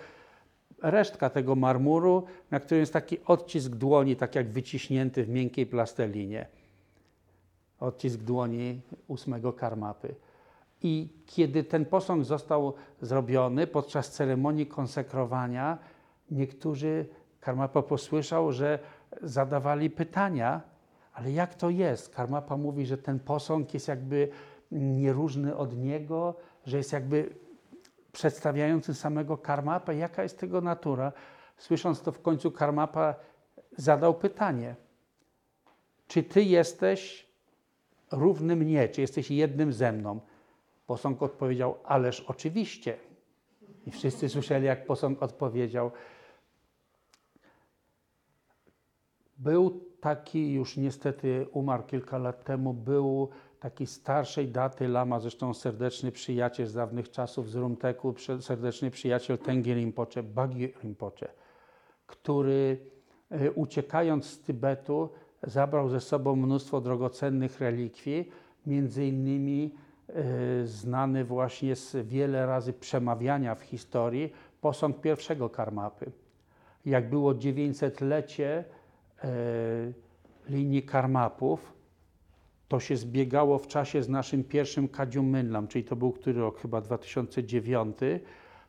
Resztka 0.81 1.29
tego 1.29 1.55
marmuru, 1.55 2.23
na 2.51 2.59
którym 2.59 2.79
jest 2.79 2.93
taki 2.93 3.17
odcisk 3.25 3.71
dłoni, 3.71 4.15
tak 4.15 4.35
jak 4.35 4.49
wyciśnięty 4.49 5.23
w 5.23 5.29
miękkiej 5.29 5.65
plastelinie. 5.65 6.47
Odcisk 7.79 8.19
dłoni 8.19 8.81
ósmego 9.07 9.53
karmapy. 9.53 10.15
I 10.81 11.09
kiedy 11.25 11.63
ten 11.63 11.85
posąg 11.85 12.25
został 12.25 12.73
zrobiony 13.01 13.67
podczas 13.67 14.11
ceremonii 14.11 14.65
konsekrowania, 14.65 15.77
niektórzy 16.33 17.05
Karmapa 17.39 17.81
posłyszał, 17.81 18.51
że 18.51 18.79
zadawali 19.21 19.89
pytania, 19.89 20.61
ale 21.13 21.31
jak 21.31 21.55
to 21.55 21.69
jest? 21.69 22.15
Karmapa 22.15 22.57
mówi, 22.57 22.85
że 22.85 22.97
ten 22.97 23.19
posąg 23.19 23.73
jest 23.73 23.87
jakby 23.87 24.29
nieróżny 24.71 25.57
od 25.57 25.77
niego, 25.77 26.35
że 26.65 26.77
jest 26.77 26.93
jakby 26.93 27.29
przedstawiający 28.11 28.93
samego 28.93 29.37
Karmapę. 29.37 29.95
Jaka 29.95 30.23
jest 30.23 30.39
tego 30.39 30.61
natura? 30.61 31.11
Słysząc 31.57 32.01
to 32.01 32.11
w 32.11 32.21
końcu 32.21 32.51
Karmapa 32.51 33.15
zadał 33.77 34.13
pytanie. 34.13 34.75
Czy 36.07 36.23
ty 36.23 36.43
jesteś 36.43 37.27
równy 38.11 38.55
mnie? 38.55 38.89
Czy 38.89 39.01
jesteś 39.01 39.31
jednym 39.31 39.73
ze 39.73 39.91
mną? 39.91 40.19
Posąg 40.87 41.23
odpowiedział, 41.23 41.75
ależ 41.85 42.21
oczywiście. 42.21 42.97
I 43.87 43.91
wszyscy 43.91 44.29
słyszeli, 44.29 44.65
jak 44.65 44.85
posąg 44.85 45.23
odpowiedział. 45.23 45.91
Był 49.37 49.81
taki, 49.99 50.53
już 50.53 50.77
niestety 50.77 51.47
umarł 51.51 51.83
kilka 51.83 52.17
lat 52.17 52.43
temu, 52.43 52.73
był 52.73 53.29
taki 53.59 53.87
starszej 53.87 54.47
daty 54.47 54.87
lama, 54.87 55.19
zresztą 55.19 55.53
serdeczny 55.53 56.11
przyjaciel 56.11 56.67
z 56.67 56.73
dawnych 56.73 57.11
czasów 57.11 57.49
z 57.49 57.55
Rumteku, 57.55 58.15
serdeczny 58.39 58.91
przyjaciel 58.91 59.37
Tengi 59.37 59.73
Rinpoche, 59.73 60.23
Bagi 60.23 60.73
Rinpoche, 60.83 61.27
który 62.07 62.77
e, 63.29 63.51
uciekając 63.51 64.25
z 64.25 64.41
Tybetu 64.41 65.09
zabrał 65.43 65.89
ze 65.89 65.99
sobą 65.99 66.35
mnóstwo 66.35 66.81
drogocennych 66.81 67.61
relikwii, 67.61 68.29
między 68.65 69.05
innymi 69.05 69.75
e, 70.07 70.67
znany 70.67 71.25
właśnie 71.25 71.75
z 71.75 72.07
wiele 72.07 72.45
razy 72.45 72.73
przemawiania 72.73 73.55
w 73.55 73.61
historii 73.61 74.33
posąg 74.61 75.01
pierwszego 75.01 75.49
Karmapy. 75.49 76.11
Jak 76.85 77.09
było 77.09 77.33
900-lecie 77.33 78.57
e, 78.57 78.63
linii 80.49 80.83
Karmapów, 80.83 81.73
to 82.67 82.79
się 82.79 82.97
zbiegało 82.97 83.57
w 83.57 83.67
czasie 83.67 84.03
z 84.03 84.09
naszym 84.09 84.43
pierwszym 84.43 84.87
Kadzium 84.87 85.29
Mynlam, 85.29 85.67
czyli 85.67 85.83
to 85.83 85.95
był 85.95 86.11
który 86.11 86.39
rok, 86.39 86.59
chyba 86.59 86.81
2009, 86.81 87.97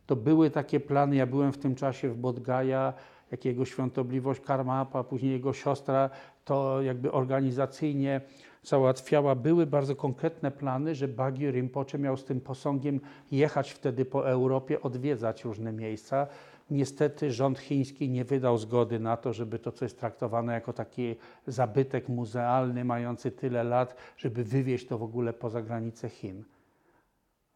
To 0.07 0.16
były 0.16 0.50
takie 0.50 0.80
plany, 0.80 1.16
ja 1.16 1.26
byłem 1.26 1.52
w 1.52 1.59
tym 1.59 1.74
czasie 1.74 2.09
w 2.09 2.16
Bodgaja, 2.16 2.92
jak 3.30 3.44
jego 3.44 3.64
świątobliwość 3.64 4.40
Karmapa, 4.40 5.05
później 5.05 5.32
jego 5.32 5.52
siostra 5.52 6.11
to 6.44 6.82
jakby 6.82 7.12
organizacyjnie 7.12 8.20
załatwiała. 8.62 9.34
Były 9.34 9.66
bardzo 9.66 9.96
konkretne 9.96 10.50
plany, 10.50 10.94
że 10.94 11.09
Bagi 11.09 11.50
Rinpoche 11.50 11.98
miał 11.98 12.16
z 12.16 12.24
tym 12.24 12.40
posągiem 12.40 13.00
jechać 13.32 13.70
wtedy 13.70 14.05
po 14.05 14.28
Europie, 14.28 14.82
odwiedzać 14.82 15.44
różne 15.44 15.72
miejsca. 15.72 16.26
Niestety 16.70 17.32
rząd 17.32 17.58
chiński 17.58 18.08
nie 18.08 18.24
wydał 18.24 18.58
zgody 18.58 19.00
na 19.00 19.16
to, 19.16 19.32
żeby 19.32 19.58
to, 19.58 19.72
co 19.72 19.84
jest 19.84 20.00
traktowane 20.00 20.52
jako 20.52 20.72
taki 20.72 21.16
zabytek 21.46 22.08
muzealny, 22.08 22.84
mający 22.84 23.30
tyle 23.30 23.64
lat, 23.64 23.96
żeby 24.16 24.44
wywieźć 24.44 24.86
to 24.86 24.98
w 24.98 25.02
ogóle 25.02 25.32
poza 25.32 25.62
granice 25.62 26.08
Chin. 26.08 26.44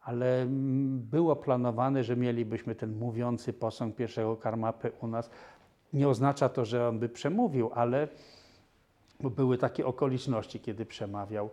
Ale 0.01 0.41
mm, 0.41 0.99
było 0.99 1.35
planowane, 1.35 2.03
że 2.03 2.15
mielibyśmy 2.15 2.75
ten 2.75 2.95
mówiący 2.95 3.53
posąg 3.53 3.95
pierwszego 3.95 4.35
Karmapy 4.37 4.91
u 5.01 5.07
nas. 5.07 5.29
Nie 5.93 6.09
oznacza 6.09 6.49
to, 6.49 6.65
że 6.65 6.87
on 6.87 6.99
by 6.99 7.09
przemówił, 7.09 7.71
ale 7.73 8.07
były 9.19 9.57
takie 9.57 9.85
okoliczności, 9.85 10.59
kiedy 10.59 10.85
przemawiał. 10.85 11.49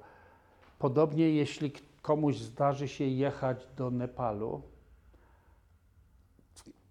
Podobnie, 0.79 1.31
jeśli 1.31 1.73
komuś 2.03 2.37
zdarzy 2.37 2.89
się 2.89 3.05
jechać 3.05 3.67
do 3.77 3.91
Nepalu, 3.91 4.63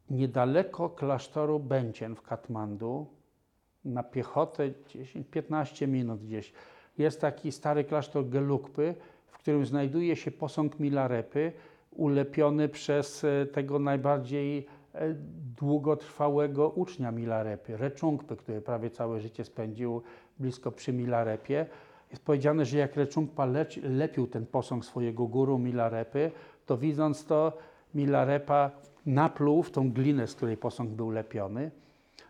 niedaleko 0.09 0.89
klasztoru 0.89 1.59
Bęcien 1.59 2.15
w 2.15 2.21
Katmandu, 2.21 3.05
na 3.85 4.03
piechotę 4.03 4.69
10-15 4.69 5.87
minut 5.87 6.23
gdzieś, 6.23 6.53
jest 6.97 7.21
taki 7.21 7.51
stary 7.51 7.83
klasztor 7.83 8.29
Gelugpy, 8.29 8.95
w 9.27 9.37
którym 9.37 9.65
znajduje 9.65 10.15
się 10.15 10.31
posąg 10.31 10.79
Milarepy, 10.79 11.51
ulepiony 11.91 12.69
przez 12.69 13.23
e, 13.23 13.45
tego 13.45 13.79
najbardziej 13.79 14.67
e, 14.93 15.13
długotrwałego 15.57 16.69
ucznia 16.69 17.11
Milarepy, 17.11 17.77
Reczungpy, 17.77 18.35
który 18.35 18.61
prawie 18.61 18.89
całe 18.89 19.19
życie 19.19 19.43
spędził 19.43 20.01
blisko 20.39 20.71
przy 20.71 20.93
Milarepie. 20.93 21.65
Jest 22.11 22.25
powiedziane, 22.25 22.65
że 22.65 22.77
jak 22.77 22.95
Reczungpa 22.95 23.45
leci, 23.45 23.81
lepił 23.81 24.27
ten 24.27 24.45
posąg 24.45 24.85
swojego 24.85 25.27
guru 25.27 25.57
Milarepy, 25.57 26.31
to 26.65 26.77
widząc 26.77 27.25
to, 27.25 27.57
Milarepa 27.95 28.71
napluł 29.05 29.63
w 29.63 29.71
tą 29.71 29.91
glinę, 29.91 30.27
z 30.27 30.35
której 30.35 30.57
posąg 30.57 30.89
był 30.89 31.11
lepiony 31.11 31.71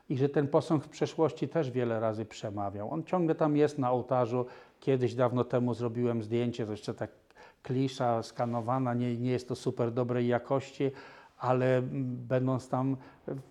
i 0.09 0.17
że 0.17 0.29
ten 0.29 0.47
posąg 0.47 0.83
w 0.83 0.89
przeszłości 0.89 1.47
też 1.47 1.71
wiele 1.71 1.99
razy 1.99 2.25
przemawiał. 2.25 2.91
On 2.91 3.03
ciągle 3.03 3.35
tam 3.35 3.57
jest 3.57 3.77
na 3.77 3.91
ołtarzu. 3.91 4.45
Kiedyś 4.79 5.15
dawno 5.15 5.43
temu 5.43 5.73
zrobiłem 5.73 6.23
zdjęcie, 6.23 6.65
to 6.65 6.71
jeszcze 6.71 6.93
tak 6.93 7.11
klisza 7.63 8.23
skanowana, 8.23 8.93
nie, 8.93 9.17
nie 9.17 9.31
jest 9.31 9.47
to 9.47 9.55
super 9.55 9.91
dobrej 9.91 10.27
jakości, 10.27 10.91
ale 11.37 11.81
będąc 12.01 12.69
tam 12.69 12.97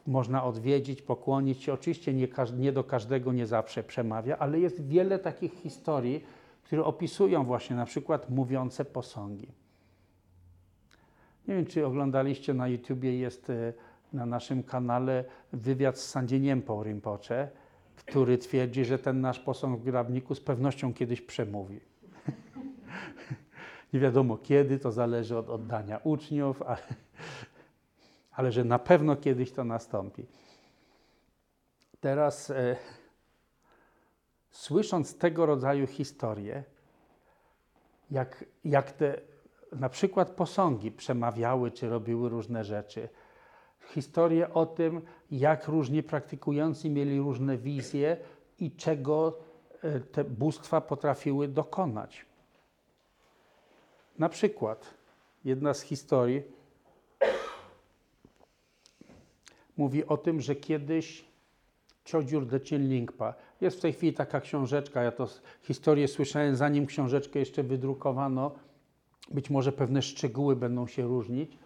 można 0.06 0.44
odwiedzić, 0.44 1.02
pokłonić 1.02 1.62
się. 1.62 1.72
Oczywiście 1.72 2.14
nie, 2.14 2.28
nie 2.58 2.72
do 2.72 2.84
każdego 2.84 3.32
nie 3.32 3.46
zawsze 3.46 3.82
przemawia, 3.82 4.38
ale 4.38 4.60
jest 4.60 4.86
wiele 4.86 5.18
takich 5.18 5.52
historii, 5.52 6.24
które 6.64 6.84
opisują 6.84 7.44
właśnie 7.44 7.76
na 7.76 7.86
przykład 7.86 8.30
mówiące 8.30 8.84
posągi. 8.84 9.63
Nie 11.48 11.54
wiem, 11.54 11.66
czy 11.66 11.86
oglądaliście 11.86 12.54
na 12.54 12.68
YouTubie, 12.68 13.18
jest 13.18 13.50
e, 13.50 13.72
na 14.12 14.26
naszym 14.26 14.62
kanale 14.62 15.24
wywiad 15.52 15.98
z 15.98 16.08
Sandzieniempą 16.08 16.82
Rinpoche, 16.82 17.48
który 17.96 18.38
twierdzi, 18.38 18.84
że 18.84 18.98
ten 18.98 19.20
nasz 19.20 19.40
posąg 19.40 19.80
w 19.80 19.84
Grabniku 19.84 20.34
z 20.34 20.40
pewnością 20.40 20.94
kiedyś 20.94 21.20
przemówi. 21.20 21.80
Nie 23.92 24.00
wiadomo 24.00 24.36
kiedy, 24.36 24.78
to 24.78 24.92
zależy 24.92 25.38
od 25.38 25.50
oddania 25.50 26.00
uczniów, 26.04 26.62
ale, 26.62 26.82
ale 28.36 28.52
że 28.52 28.64
na 28.64 28.78
pewno 28.78 29.16
kiedyś 29.16 29.52
to 29.52 29.64
nastąpi. 29.64 30.26
Teraz, 32.00 32.50
e, 32.50 32.76
słysząc 34.50 35.18
tego 35.18 35.46
rodzaju 35.46 35.86
historie, 35.86 36.64
jak, 38.10 38.44
jak 38.64 38.92
te 38.92 39.20
na 39.80 39.88
przykład 39.88 40.30
posągi 40.30 40.90
przemawiały 40.90 41.70
czy 41.70 41.88
robiły 41.88 42.28
różne 42.28 42.64
rzeczy, 42.64 43.08
historie 43.88 44.54
o 44.54 44.66
tym, 44.66 45.02
jak 45.30 45.68
różni 45.68 46.02
praktykujący 46.02 46.90
mieli 46.90 47.18
różne 47.18 47.56
wizje 47.56 48.16
i 48.58 48.72
czego 48.72 49.38
e, 49.82 50.00
te 50.00 50.24
bóstwa 50.24 50.80
potrafiły 50.80 51.48
dokonać. 51.48 52.26
Na 54.18 54.28
przykład 54.28 54.94
jedna 55.44 55.74
z 55.74 55.80
historii 55.80 56.42
mówi 59.76 60.06
o 60.06 60.16
tym, 60.16 60.40
że 60.40 60.54
kiedyś 60.54 61.24
Chodziur 62.12 62.46
Decien 62.46 62.88
Lingpa, 62.88 63.34
jest 63.60 63.76
w 63.76 63.80
tej 63.80 63.92
chwili 63.92 64.12
taka 64.12 64.40
książeczka, 64.40 65.02
ja 65.02 65.12
to 65.12 65.28
historię 65.62 66.08
słyszałem 66.08 66.56
zanim 66.56 66.86
książeczkę 66.86 67.38
jeszcze 67.38 67.62
wydrukowano, 67.62 68.52
być 69.30 69.50
może 69.50 69.72
pewne 69.72 70.02
szczegóły 70.02 70.56
będą 70.56 70.86
się 70.86 71.02
różnić, 71.02 71.58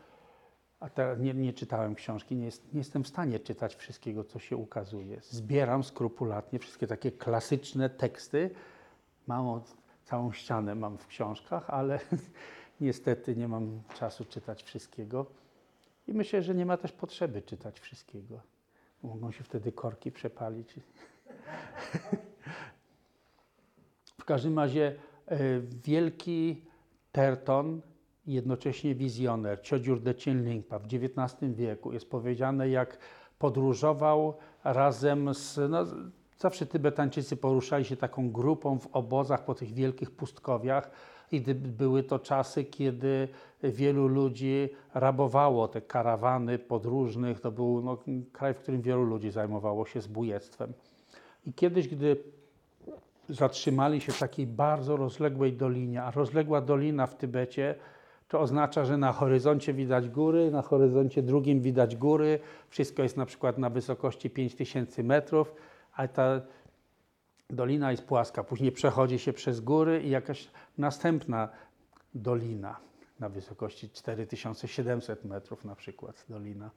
a 0.80 0.88
teraz 0.90 1.18
nie, 1.18 1.34
nie 1.34 1.52
czytałem 1.52 1.94
książki, 1.94 2.36
nie, 2.36 2.44
jest, 2.44 2.72
nie 2.72 2.78
jestem 2.78 3.04
w 3.04 3.08
stanie 3.08 3.38
czytać 3.38 3.74
wszystkiego, 3.74 4.24
co 4.24 4.38
się 4.38 4.56
ukazuje. 4.56 5.20
Zbieram 5.20 5.84
skrupulatnie 5.84 6.58
wszystkie 6.58 6.86
takie 6.86 7.12
klasyczne 7.12 7.90
teksty. 7.90 8.50
Mam 9.26 9.48
od, 9.48 9.76
całą 10.04 10.32
ścianę 10.32 10.74
mam 10.74 10.98
w 10.98 11.06
książkach, 11.06 11.70
ale 11.70 12.00
niestety 12.80 13.36
nie 13.36 13.48
mam 13.48 13.82
czasu 13.94 14.24
czytać 14.24 14.62
wszystkiego. 14.62 15.26
I 16.08 16.12
myślę, 16.14 16.42
że 16.42 16.54
nie 16.54 16.66
ma 16.66 16.76
też 16.76 16.92
potrzeby 16.92 17.42
czytać 17.42 17.80
wszystkiego. 17.80 18.40
Mogą 19.02 19.32
się 19.32 19.44
wtedy 19.44 19.72
korki 19.72 20.12
przepalić. 20.12 20.74
w 24.20 24.24
każdym 24.24 24.58
razie 24.58 24.94
e, 25.26 25.38
wielki 25.84 26.67
Terton, 27.18 27.80
jednocześnie 28.26 28.94
wizjoner, 28.94 29.60
Chodziur 29.70 30.00
Decien 30.00 30.44
Lingpa 30.44 30.78
w 30.78 30.84
XIX 30.84 31.52
wieku. 31.54 31.92
Jest 31.92 32.10
powiedziane, 32.10 32.68
jak 32.68 32.98
podróżował 33.38 34.34
razem 34.64 35.34
z... 35.34 35.70
No, 35.70 35.86
zawsze 36.36 36.66
Tybetańczycy 36.66 37.36
poruszali 37.36 37.84
się 37.84 37.96
taką 37.96 38.30
grupą 38.30 38.78
w 38.78 38.86
obozach 38.86 39.44
po 39.44 39.54
tych 39.54 39.72
wielkich 39.74 40.10
pustkowiach 40.10 40.90
i 41.32 41.40
były 41.54 42.02
to 42.02 42.18
czasy, 42.18 42.64
kiedy 42.64 43.28
wielu 43.62 44.08
ludzi 44.08 44.68
rabowało 44.94 45.68
te 45.68 45.80
karawany 45.80 46.58
podróżnych. 46.58 47.40
To 47.40 47.52
był 47.52 47.82
no, 47.82 47.98
kraj, 48.32 48.54
w 48.54 48.58
którym 48.58 48.82
wielu 48.82 49.02
ludzi 49.02 49.30
zajmowało 49.30 49.86
się 49.86 50.00
zbójectwem. 50.00 50.72
I 51.46 51.52
kiedyś, 51.52 51.88
gdy 51.88 52.16
zatrzymali 53.28 54.00
się 54.00 54.12
w 54.12 54.18
takiej 54.18 54.46
bardzo 54.46 54.96
rozległej 54.96 55.52
dolinie, 55.52 56.02
a 56.02 56.10
rozległa 56.10 56.60
dolina 56.60 57.06
w 57.06 57.16
Tybecie 57.16 57.74
to 58.28 58.40
oznacza, 58.40 58.84
że 58.84 58.98
na 58.98 59.12
horyzoncie 59.12 59.74
widać 59.74 60.08
góry, 60.08 60.50
na 60.50 60.62
horyzoncie 60.62 61.22
drugim 61.22 61.60
widać 61.60 61.96
góry, 61.96 62.40
wszystko 62.68 63.02
jest 63.02 63.16
na 63.16 63.26
przykład 63.26 63.58
na 63.58 63.70
wysokości 63.70 64.30
5000 64.30 65.02
metrów, 65.02 65.54
ale 65.92 66.08
ta 66.08 66.40
dolina 67.50 67.90
jest 67.90 68.04
płaska. 68.04 68.44
Później 68.44 68.72
przechodzi 68.72 69.18
się 69.18 69.32
przez 69.32 69.60
góry 69.60 70.02
i 70.02 70.10
jakaś 70.10 70.48
następna 70.78 71.48
dolina 72.14 72.76
na 73.20 73.28
wysokości 73.28 73.90
4700 73.90 75.24
metrów 75.24 75.64
na 75.64 75.74
przykład 75.74 76.24
dolina. 76.28 76.70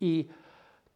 I 0.00 0.28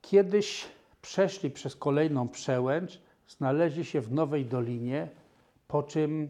kiedyś 0.02 0.66
przeszli 1.02 1.50
przez 1.50 1.76
kolejną 1.76 2.28
przełęcz, 2.28 3.00
znaleźli 3.30 3.84
się 3.84 4.00
w 4.00 4.12
nowej 4.12 4.46
dolinie, 4.46 5.08
po 5.68 5.82
czym 5.82 6.28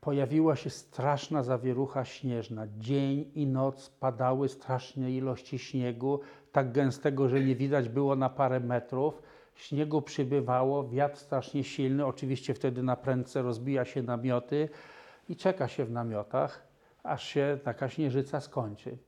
pojawiła 0.00 0.56
się 0.56 0.70
straszna 0.70 1.42
zawierucha 1.42 2.04
śnieżna. 2.04 2.66
Dzień 2.78 3.30
i 3.34 3.46
noc 3.46 3.90
padały 3.90 4.48
straszne 4.48 5.12
ilości 5.12 5.58
śniegu, 5.58 6.20
tak 6.52 6.72
gęstego, 6.72 7.28
że 7.28 7.40
nie 7.40 7.56
widać 7.56 7.88
było 7.88 8.16
na 8.16 8.28
parę 8.28 8.60
metrów. 8.60 9.22
Śniegu 9.54 10.02
przybywało, 10.02 10.88
wiatr 10.88 11.18
strasznie 11.18 11.64
silny, 11.64 12.06
oczywiście 12.06 12.54
wtedy 12.54 12.82
na 12.82 12.96
prędce 12.96 13.42
rozbija 13.42 13.84
się 13.84 14.02
namioty 14.02 14.68
i 15.28 15.36
czeka 15.36 15.68
się 15.68 15.84
w 15.84 15.90
namiotach, 15.90 16.66
aż 17.02 17.24
się 17.24 17.58
taka 17.64 17.88
śnieżyca 17.88 18.40
skończy. 18.40 18.98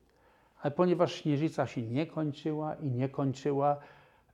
Ale 0.62 0.70
ponieważ 0.70 1.12
śnieżyca 1.12 1.66
się 1.66 1.82
nie 1.82 2.06
kończyła 2.06 2.74
i 2.74 2.90
nie 2.90 3.08
kończyła, 3.08 3.76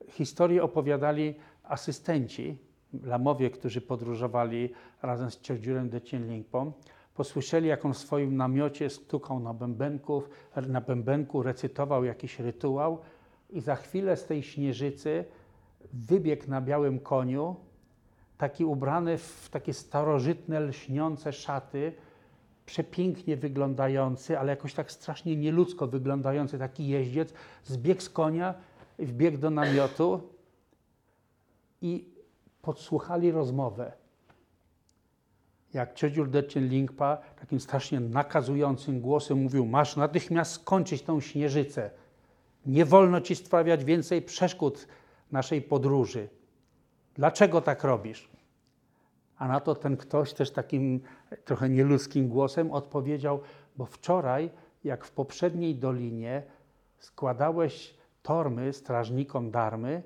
historię 0.09 0.63
opowiadali 0.63 1.35
asystenci, 1.65 2.59
lamowie, 3.03 3.51
którzy 3.51 3.81
podróżowali 3.81 4.73
razem 5.03 5.31
z 5.31 5.47
Chodziurem 5.49 5.89
de 5.89 6.01
Cienlingpą. 6.01 6.73
Posłyszeli, 7.15 7.69
jak 7.69 7.85
on 7.85 7.95
w 7.95 7.99
swoim 7.99 8.37
namiocie 8.37 8.91
stukał 8.91 9.41
na, 9.41 9.55
bębenków, 9.55 10.31
na 10.69 10.81
bębenku, 10.81 11.43
recytował 11.43 12.05
jakiś 12.05 12.39
rytuał 12.39 12.99
i 13.51 13.61
za 13.61 13.77
chwilę 13.77 14.17
z 14.17 14.27
tej 14.27 14.43
śnieżycy 14.43 15.25
wybiegł 15.93 16.51
na 16.51 16.61
białym 16.61 17.01
koniu, 17.01 17.57
taki 18.39 18.65
ubrany 18.65 19.19
w 19.19 19.49
takie 19.51 19.73
starożytne, 19.75 20.61
lśniące 20.61 21.33
szaty, 21.33 21.93
przepięknie 22.67 23.37
wyglądający, 23.37 24.39
ale 24.39 24.51
jakoś 24.51 24.75
tak 24.75 24.93
strasznie 24.93 25.37
nieludzko 25.37 25.87
wyglądający 25.87 26.59
taki 26.59 26.89
jeździec, 26.89 27.35
zbiegł 27.65 28.01
z 28.01 28.11
konia, 28.11 28.55
wbiegł 28.99 29.39
do 29.39 29.51
namiotu 29.51 30.34
i 31.85 32.05
podsłuchali 32.63 33.31
rozmowę. 33.31 33.93
Jak 35.73 36.01
Chodziur 36.01 36.31
Decien 36.31 36.69
Lingpa 36.69 37.17
takim 37.41 37.61
strasznie 37.61 38.01
nakazującym 38.01 39.01
głosem 39.01 39.43
mówił, 39.43 39.67
masz 39.67 39.97
natychmiast 39.97 40.53
skończyć 40.53 41.03
tą 41.03 41.21
śnieżycę. 41.21 41.91
Nie 42.67 42.85
wolno 42.85 43.21
ci 43.21 43.37
sprawiać 43.37 43.85
więcej 43.85 44.23
przeszkód 44.23 44.87
naszej 45.33 45.63
podróży. 45.63 46.29
Dlaczego 47.15 47.61
tak 47.61 47.85
robisz? 47.85 48.29
A 49.37 49.49
na 49.49 49.61
to 49.61 49.75
ten 49.75 49.97
ktoś 49.97 50.33
też 50.33 50.51
takim 50.51 51.01
trochę 51.45 51.69
nieludzkim 51.69 52.29
głosem 52.29 52.71
odpowiedział, 52.71 53.41
bo 53.77 53.87
wczoraj, 53.87 54.51
jak 54.85 55.05
w 55.05 55.11
poprzedniej 55.11 55.75
dolinie 55.75 56.43
składałeś 56.99 57.95
tormy 58.23 58.73
strażnikom 58.73 59.51
darmy, 59.51 60.03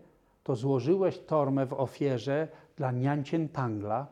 to 0.49 0.57
złożyłeś 0.57 1.19
tormę 1.19 1.67
w 1.67 1.73
ofierze 1.73 2.49
dla 2.77 2.93
Niancientangla. 2.93 4.07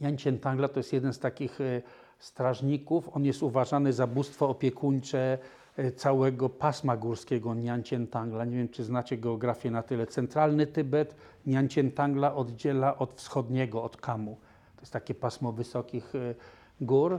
Niancientangla 0.00 0.68
to 0.68 0.80
jest 0.80 0.92
jeden 0.92 1.12
z 1.12 1.18
takich 1.18 1.60
e, 1.60 1.82
strażników. 2.18 3.16
On 3.16 3.24
jest 3.24 3.42
uważany 3.42 3.92
za 3.92 4.06
bóstwo 4.06 4.48
opiekuńcze 4.48 5.38
e, 5.76 5.92
całego 5.92 6.48
pasma 6.48 6.96
górskiego 6.96 7.54
Niancientangla. 7.54 8.44
Nie 8.44 8.56
wiem, 8.56 8.68
czy 8.68 8.84
znacie 8.84 9.16
geografię 9.16 9.70
na 9.70 9.82
tyle. 9.82 10.06
Centralny 10.06 10.66
Tybet 10.66 11.16
Niancientangla 11.46 12.34
oddziela 12.34 12.98
od 12.98 13.12
wschodniego, 13.12 13.82
od 13.82 13.96
Kamu. 13.96 14.36
To 14.76 14.80
jest 14.80 14.92
takie 14.92 15.14
pasmo 15.14 15.52
wysokich 15.52 16.14
e, 16.14 16.34
gór. 16.80 17.18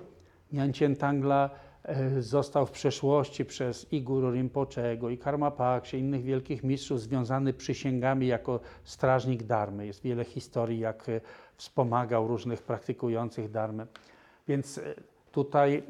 Niancientangla 0.52 1.50
e, 1.54 1.67
został 2.20 2.66
w 2.66 2.72
przeszłości 2.72 3.46
przez 3.46 3.94
i 3.94 4.02
Guru 4.02 4.32
Rinpoche'ego, 4.32 5.12
i 5.12 5.18
Karma 5.18 5.52
Paksie, 5.52 5.98
innych 5.98 6.24
wielkich 6.24 6.64
mistrzów 6.64 7.02
związany 7.02 7.54
przysięgami 7.54 8.28
jako 8.28 8.60
strażnik 8.84 9.44
darmy. 9.44 9.86
Jest 9.86 10.02
wiele 10.02 10.24
historii, 10.24 10.80
jak 10.80 11.10
e, 11.10 11.22
wspomagał 11.56 12.28
różnych 12.28 12.62
praktykujących 12.62 13.52
darmę. 13.52 13.86
Więc 14.48 14.78
e, 14.78 14.82
tutaj 15.32 15.84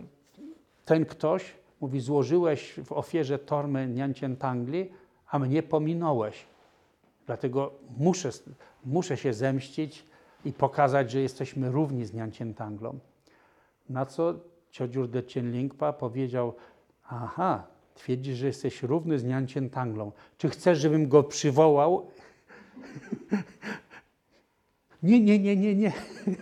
ten 0.86 1.06
ktoś 1.06 1.54
mówi, 1.82 2.00
złożyłeś 2.00 2.74
w 2.86 2.92
ofierze 2.92 3.40
tormy 3.40 3.88
Niancientangli, 3.88 4.90
a 5.28 5.40
mnie 5.40 5.64
pominąłeś. 5.64 6.46
Dlatego 7.26 7.72
muszę, 7.98 8.30
muszę 8.86 9.18
się 9.18 9.34
zemścić 9.34 10.06
i 10.46 10.54
pokazać, 10.54 11.12
że 11.12 11.20
jesteśmy 11.20 11.72
równi 11.72 12.06
z 12.06 12.14
Niancientanglą. 12.14 13.00
Na 13.90 14.06
co 14.06 14.34
Chodziur 14.78 15.08
Decien 15.08 15.52
Lingpa 15.52 15.94
powiedział, 15.94 16.56
aha, 17.04 17.68
twierdzisz, 17.96 18.38
że 18.38 18.48
jesteś 18.48 18.84
równy 18.84 19.20
z 19.20 19.24
Niancientanglą. 19.24 20.12
Czy 20.38 20.50
chcesz, 20.50 20.80
żebym 20.80 21.08
go 21.08 21.24
przywołał? 21.24 22.08
nie, 25.04 25.20
nie, 25.20 25.40
nie, 25.40 25.56
nie, 25.56 25.76
nie. 25.76 25.92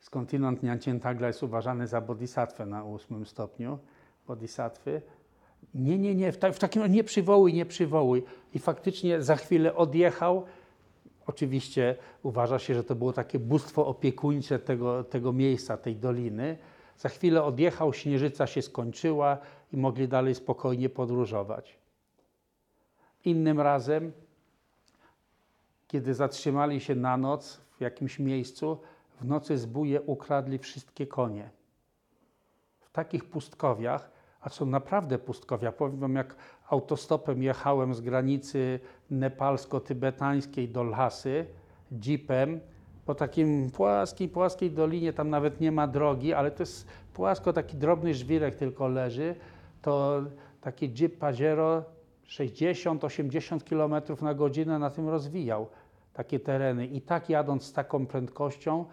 Skądinąd 0.00 0.62
Niancientangla 0.62 1.26
jest 1.26 1.42
uważany 1.42 1.86
za 1.86 2.00
bodhisatwę 2.00 2.66
na 2.66 2.84
ósmym 2.84 3.26
stopniu 3.26 3.78
bodhisattwy. 4.26 5.02
Nie, 5.74 5.98
nie, 5.98 6.14
nie, 6.14 6.32
w, 6.32 6.38
ta, 6.38 6.52
w 6.52 6.58
takim 6.58 6.86
nie 6.86 7.04
przywołuj, 7.04 7.54
nie 7.54 7.66
przywołuj. 7.66 8.22
I 8.54 8.58
faktycznie 8.58 9.22
za 9.22 9.36
chwilę 9.36 9.74
odjechał. 9.74 10.44
Oczywiście 11.30 11.96
uważa 12.22 12.58
się, 12.58 12.74
że 12.74 12.84
to 12.84 12.94
było 12.94 13.12
takie 13.12 13.38
bóstwo 13.38 13.86
opiekuńcze 13.86 14.58
tego, 14.58 15.04
tego 15.04 15.32
miejsca, 15.32 15.76
tej 15.76 15.96
doliny. 15.96 16.58
Za 16.98 17.08
chwilę 17.08 17.42
odjechał, 17.44 17.92
śnieżyca 17.92 18.46
się 18.46 18.62
skończyła 18.62 19.38
i 19.72 19.76
mogli 19.76 20.08
dalej 20.08 20.34
spokojnie 20.34 20.88
podróżować. 20.88 21.78
Innym 23.24 23.60
razem, 23.60 24.12
kiedy 25.88 26.14
zatrzymali 26.14 26.80
się 26.80 26.94
na 26.94 27.16
noc 27.16 27.60
w 27.78 27.80
jakimś 27.80 28.18
miejscu, 28.18 28.78
w 29.20 29.24
nocy 29.24 29.58
zbóje 29.58 30.00
ukradli 30.00 30.58
wszystkie 30.58 31.06
konie. 31.06 31.50
W 32.80 32.90
takich 32.90 33.24
pustkowiach, 33.24 34.10
a 34.40 34.48
są 34.48 34.66
naprawdę 34.66 35.18
pustkowia. 35.18 35.72
Powiem 35.72 35.98
wam, 35.98 36.14
jak 36.14 36.36
autostopem 36.68 37.42
jechałem 37.42 37.94
z 37.94 38.00
granicy 38.00 38.80
nepalsko-tybetańskiej 39.10 40.68
do 40.68 40.82
Lhasy, 40.82 41.46
jeepem, 42.06 42.60
po 43.06 43.14
takim 43.14 43.70
płaskiej, 43.70 44.28
płaskiej 44.28 44.70
dolinie, 44.70 45.12
tam 45.12 45.30
nawet 45.30 45.60
nie 45.60 45.72
ma 45.72 45.86
drogi, 45.86 46.34
ale 46.34 46.50
to 46.50 46.62
jest 46.62 46.86
płasko, 47.14 47.52
taki 47.52 47.76
drobny 47.76 48.14
żwirek 48.14 48.54
tylko 48.54 48.88
leży, 48.88 49.34
to 49.82 50.22
taki 50.60 50.88
jeep 50.88 51.18
Pajero 51.18 51.84
60-80 52.26 53.64
km 53.64 54.22
na 54.22 54.34
godzinę 54.34 54.78
na 54.78 54.90
tym 54.90 55.08
rozwijał 55.08 55.66
takie 56.14 56.40
tereny. 56.40 56.86
I 56.86 57.00
tak 57.00 57.28
jadąc 57.28 57.64
z 57.64 57.72
taką 57.72 58.06
prędkością, 58.06 58.84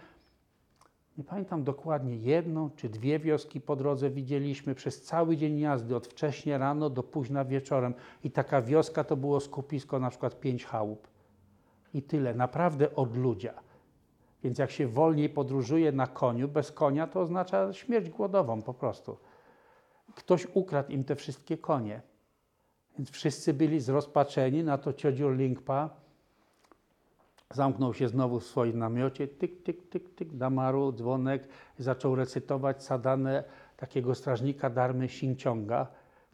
nie 1.18 1.24
pamiętam 1.24 1.64
dokładnie, 1.64 2.18
jedną 2.18 2.70
czy 2.70 2.90
dwie 2.90 3.20
wioski 3.20 3.62
po 3.62 3.76
drodze 3.76 4.10
widzieliśmy 4.10 4.76
przez 4.76 5.02
cały 5.02 5.38
dzień 5.38 5.60
jazdy, 5.60 5.96
od 5.96 6.08
wcześnie 6.08 6.58
rano 6.58 6.90
do 6.90 7.04
późna 7.04 7.46
wieczorem. 7.46 7.94
I 8.24 8.32
taka 8.32 8.62
wioska 8.62 9.04
to 9.04 9.16
było 9.16 9.40
skupisko 9.40 10.00
na 10.00 10.10
przykład 10.10 10.40
pięć 10.40 10.66
chałup. 10.66 11.08
I 11.94 12.02
tyle, 12.02 12.34
naprawdę 12.34 12.96
od 12.96 13.18
ludzia. 13.18 13.54
Więc 14.44 14.58
jak 14.58 14.72
się 14.72 14.88
wolniej 14.88 15.30
podróżuje 15.30 15.92
na 15.92 16.08
koniu, 16.08 16.48
bez 16.48 16.72
konia, 16.72 17.08
to 17.08 17.22
oznacza 17.22 17.74
śmierć 17.74 18.10
głodową 18.10 18.62
po 18.62 18.74
prostu. 18.74 19.18
Ktoś 20.16 20.48
ukradł 20.54 20.92
im 20.92 21.04
te 21.04 21.16
wszystkie 21.16 21.58
konie. 21.58 22.02
Więc 22.98 23.10
wszyscy 23.10 23.54
byli 23.54 23.80
zrozpaczeni, 23.80 24.64
na 24.64 24.78
to 24.78 24.94
Ciodziur 24.94 25.36
Lingpa 25.36 25.90
Zamknął 27.54 27.94
się 27.94 28.08
znowu 28.08 28.40
w 28.40 28.46
swoim 28.46 28.80
namiocie, 28.80 29.28
tyk, 29.28 29.64
tyk, 29.64 29.90
tyk, 29.90 30.16
tyk, 30.16 30.34
damaru, 30.34 30.92
dzwonek 30.92 31.48
zaczął 31.78 32.16
recytować 32.16 32.84
sadanę 32.84 33.44
takiego 33.78 34.16
strażnika 34.16 34.70
darmy 34.70 35.10
Sinciąga, 35.10 35.88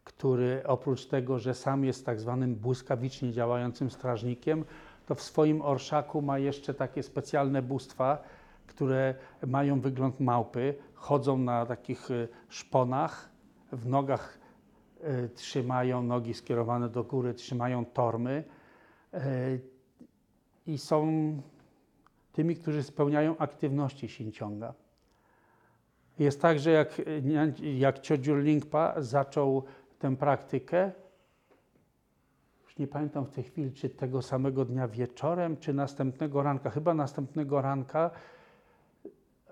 który 0.03 0.61
oprócz 0.65 1.05
tego, 1.05 1.39
że 1.39 1.53
sam 1.53 1.83
jest 1.83 2.05
tak 2.05 2.19
zwanym 2.19 2.55
błyskawicznie 2.55 3.31
działającym 3.31 3.91
strażnikiem, 3.91 4.65
to 5.05 5.15
w 5.15 5.21
swoim 5.21 5.61
orszaku 5.61 6.21
ma 6.21 6.39
jeszcze 6.39 6.73
takie 6.73 7.03
specjalne 7.03 7.61
bóstwa, 7.61 8.23
które 8.67 9.15
mają 9.47 9.81
wygląd 9.81 10.19
małpy, 10.19 10.75
chodzą 10.93 11.37
na 11.37 11.65
takich 11.65 12.11
y, 12.11 12.27
szponach, 12.49 13.29
w 13.71 13.87
nogach 13.87 14.39
y, 15.03 15.29
trzymają, 15.29 16.03
nogi 16.03 16.33
skierowane 16.33 16.89
do 16.89 17.03
góry, 17.03 17.33
trzymają 17.33 17.85
tormy. 17.85 18.43
I 20.67 20.77
są 20.77 21.07
tymi, 22.33 22.55
którzy 22.55 22.83
spełniają 22.83 23.37
aktywności 23.37 24.05
Xinjianga. 24.05 24.73
Jest 26.19 26.41
tak, 26.41 26.59
że 26.59 26.71
jak, 26.71 27.01
jak 27.77 27.99
Lingpa 28.27 29.01
zaczął 29.01 29.63
tę 29.99 30.15
praktykę, 30.15 30.91
już 32.63 32.77
nie 32.77 32.87
pamiętam 32.87 33.25
w 33.25 33.31
tej 33.31 33.43
chwili, 33.43 33.71
czy 33.71 33.89
tego 33.89 34.21
samego 34.21 34.65
dnia 34.65 34.87
wieczorem, 34.87 35.57
czy 35.57 35.73
następnego 35.73 36.43
ranka, 36.43 36.69
chyba 36.69 36.93
następnego 36.93 37.61
ranka, 37.61 38.11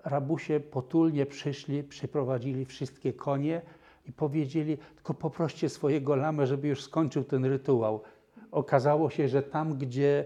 rabusie 0.04 0.60
potulnie 0.60 1.26
przyszli, 1.26 1.84
przyprowadzili 1.84 2.64
wszystkie 2.64 3.12
konie 3.12 3.62
i 4.06 4.12
powiedzieli, 4.12 4.78
tylko 4.94 5.14
poproście 5.14 5.68
swojego 5.68 6.16
lamę, 6.16 6.46
żeby 6.46 6.68
już 6.68 6.82
skończył 6.82 7.24
ten 7.24 7.44
rytuał. 7.44 8.02
Okazało 8.50 9.10
się, 9.10 9.28
że 9.28 9.42
tam, 9.42 9.78
gdzie 9.78 10.24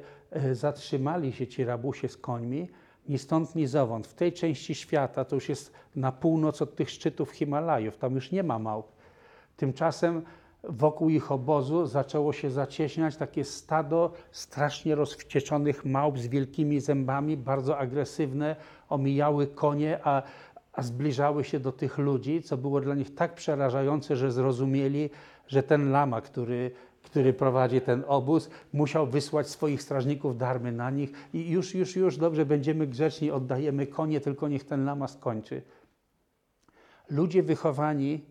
zatrzymali 0.53 1.33
się 1.33 1.47
ci 1.47 1.65
rabusie 1.65 2.09
z 2.09 2.17
końmi, 2.17 2.69
ni 3.09 3.19
stąd, 3.19 3.55
ni 3.55 3.67
zowąd. 3.67 4.07
W 4.07 4.15
tej 4.15 4.33
części 4.33 4.75
świata, 4.75 5.25
to 5.25 5.35
już 5.35 5.49
jest 5.49 5.73
na 5.97 6.13
północ 6.13 6.63
od 6.63 6.77
tych 6.77 6.91
szczytów 6.91 7.31
Himalajów, 7.31 7.99
tam 7.99 8.15
już 8.15 8.33
nie 8.33 8.43
ma 8.43 8.59
małp. 8.59 8.87
Tymczasem 9.57 10.23
wokół 10.65 11.09
ich 11.09 11.33
obozu 11.33 11.87
zaczęło 11.87 12.33
się 12.33 12.51
zacieśniać 12.51 13.17
takie 13.17 13.45
stado 13.45 14.13
strasznie 14.31 14.95
rozwścieczonych 14.95 15.85
małp 15.85 16.19
z 16.19 16.27
wielkimi 16.27 16.81
zębami, 16.81 17.37
bardzo 17.37 17.79
agresywne, 17.79 18.57
omijały 18.89 19.47
konie, 19.47 19.99
a, 20.05 20.23
a 20.73 20.83
zbliżały 20.83 21.45
się 21.45 21.61
do 21.61 21.73
tych 21.73 21.99
ludzi, 21.99 22.43
co 22.43 22.57
było 22.57 22.81
dla 22.81 22.95
nich 22.95 23.15
tak 23.15 23.35
przerażające, 23.35 24.17
że 24.17 24.33
zrozumieli, 24.33 25.11
że 25.49 25.63
ten 25.63 25.91
lama, 25.91 26.21
który 26.21 26.71
który 27.07 27.33
prowadzi 27.33 27.81
ten 27.81 28.05
obóz, 28.07 28.51
musiał 28.73 29.07
wysłać 29.07 29.49
swoich 29.49 29.83
strażników 29.83 30.39
darmy 30.39 30.73
na 30.73 30.91
nich 30.91 31.13
i 31.33 31.51
już, 31.51 31.75
już, 31.75 31.97
już, 31.97 32.17
dobrze, 32.17 32.47
będziemy 32.47 32.87
grzeczni, 32.87 33.31
oddajemy 33.31 33.87
konie, 33.87 34.21
tylko 34.21 34.49
niech 34.49 34.65
ten 34.65 34.85
lama 34.85 35.09
skończy. 35.09 35.63
Ludzie 37.11 37.43
wychowani 37.43 38.25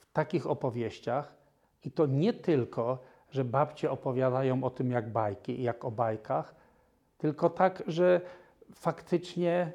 w 0.00 0.12
takich 0.12 0.46
opowieściach 0.46 1.34
i 1.84 1.90
to 1.90 2.06
nie 2.06 2.32
tylko, 2.32 2.98
że 3.30 3.44
babcie 3.44 3.90
opowiadają 3.90 4.64
o 4.64 4.70
tym 4.70 4.90
jak 4.90 5.12
bajki, 5.12 5.62
jak 5.62 5.84
o 5.84 5.90
bajkach, 5.90 6.54
tylko 7.18 7.50
tak, 7.50 7.82
że 7.86 8.20
faktycznie 8.74 9.72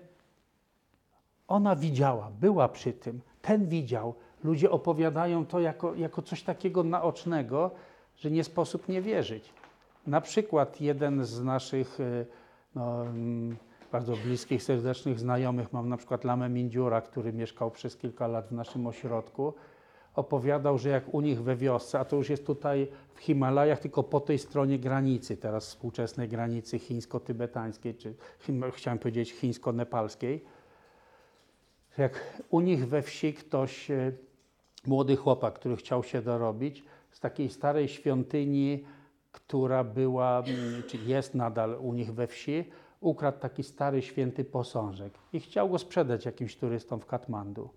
Ona 1.49 1.75
widziała, 1.75 2.31
była 2.39 2.69
przy 2.69 2.93
tym, 2.93 3.21
ten 3.41 3.67
widział. 3.67 4.13
Ludzie 4.43 4.71
opowiadają 4.71 5.45
to 5.45 5.59
jako, 5.59 5.95
jako 5.95 6.21
coś 6.21 6.43
takiego 6.43 6.83
naocznego, 6.83 7.71
że 8.19 8.31
nie 8.31 8.43
sposób 8.43 8.89
nie 8.89 9.01
wierzyć. 9.01 9.53
Na 10.07 10.21
przykład 10.21 10.81
jeden 10.81 11.25
z 11.25 11.43
naszych 11.43 11.99
y, 11.99 12.25
no, 12.75 13.05
mm, 13.05 13.57
bardzo 13.91 14.15
bliskich, 14.15 14.63
serdecznych 14.63 15.19
znajomych, 15.19 15.73
mam 15.73 15.89
na 15.89 15.97
przykład 15.97 16.23
Lamę 16.23 16.49
Mindziura, 16.49 17.01
który 17.01 17.33
mieszkał 17.33 17.71
przez 17.71 17.97
kilka 17.97 18.27
lat 18.27 18.47
w 18.47 18.51
naszym 18.51 18.87
ośrodku, 18.87 19.53
opowiadał, 20.15 20.77
że 20.77 20.89
jak 20.89 21.13
u 21.13 21.21
nich 21.21 21.43
we 21.43 21.55
wiosce, 21.55 21.99
a 21.99 22.05
to 22.05 22.15
już 22.15 22.29
jest 22.29 22.45
tutaj 22.45 22.87
w 23.13 23.19
Himalajach, 23.19 23.79
tylko 23.79 24.03
po 24.03 24.19
tej 24.19 24.39
stronie 24.39 24.79
granicy, 24.79 25.37
teraz 25.37 25.67
współczesnej 25.67 26.29
granicy 26.29 26.79
chińsko-tybetańskiej, 26.79 27.95
czy 27.95 28.13
chciałem 28.73 28.99
powiedzieć 28.99 29.31
chińsko-nepalskiej, 29.31 30.43
jak 31.97 32.41
u 32.49 32.59
nich 32.59 32.87
we 32.87 33.01
wsi 33.01 33.33
ktoś, 33.33 33.91
e, 33.91 34.11
młody 34.87 35.15
chłopak, 35.15 35.53
który 35.53 35.75
chciał 35.75 36.03
się 36.03 36.21
dorobić, 36.21 36.83
z 37.11 37.19
takiej 37.19 37.49
starej 37.49 37.87
świątyni, 37.87 38.85
która 39.31 39.83
była, 39.83 40.39
mm, 40.39 40.83
czy 40.83 40.97
jest 40.97 41.35
nadal 41.35 41.77
u 41.81 41.93
nich 41.93 42.13
we 42.13 42.27
wsi, 42.27 42.65
ukradł 43.01 43.39
taki 43.39 43.63
stary 43.63 44.01
święty 44.01 44.45
posążek 44.45 45.13
i 45.33 45.39
chciał 45.39 45.69
go 45.69 45.77
sprzedać 45.77 46.25
jakimś 46.25 46.57
turystom 46.57 46.99
w 46.99 47.05
Katmandu. 47.05 47.69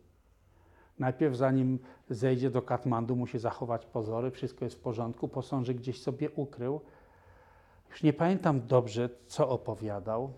Najpierw, 0.99 1.37
zanim 1.37 1.79
zejdzie 2.11 2.51
do 2.51 2.63
Katmandu, 2.63 3.17
musi 3.17 3.39
zachować 3.39 3.87
pozory, 3.87 4.31
wszystko 4.31 4.65
jest 4.65 4.77
w 4.77 4.81
porządku, 4.81 5.29
posążek 5.29 5.77
gdzieś 5.77 6.03
sobie 6.03 6.31
ukrył. 6.31 6.81
Już 7.91 8.03
nie 8.03 8.13
pamiętam 8.13 8.67
dobrze, 8.67 9.09
co 9.27 9.49
opowiadał. 9.49 10.33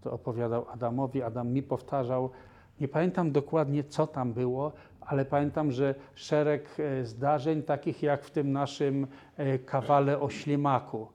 To 0.00 0.12
opowiadał 0.12 0.68
Adamowi, 0.68 1.22
Adam 1.22 1.52
mi 1.52 1.62
powtarzał. 1.62 2.30
Nie 2.80 2.88
pamiętam 2.88 3.32
dokładnie, 3.32 3.84
co 3.84 4.06
tam 4.06 4.32
było, 4.32 4.72
ale 5.10 5.24
pamiętam, 5.24 5.72
że 5.72 5.94
szereg 6.14 6.76
e, 6.78 7.04
zdarzeń, 7.04 7.62
takich 7.62 8.02
jak 8.02 8.24
w 8.24 8.30
tym 8.30 8.52
naszym 8.52 9.06
e, 9.36 9.58
kawale 9.58 10.20
o 10.20 10.30
ślimaku, 10.30 11.08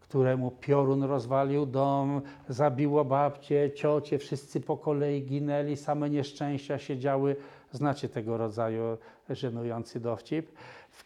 któremu 0.00 0.50
piorun 0.50 1.02
rozwalił 1.02 1.66
dom, 1.66 2.22
zabiło 2.48 3.04
babcię, 3.04 3.70
ciocie, 3.70 4.18
wszyscy 4.18 4.60
po 4.60 4.76
kolei 4.76 5.22
ginęli, 5.22 5.76
same 5.76 6.10
nieszczęścia 6.10 6.78
się 6.78 6.98
działy. 6.98 7.36
Znacie 7.72 8.08
tego 8.08 8.36
rodzaju 8.36 8.82
żenujący 9.30 10.00
dowcip. 10.00 10.50
W, 10.90 11.04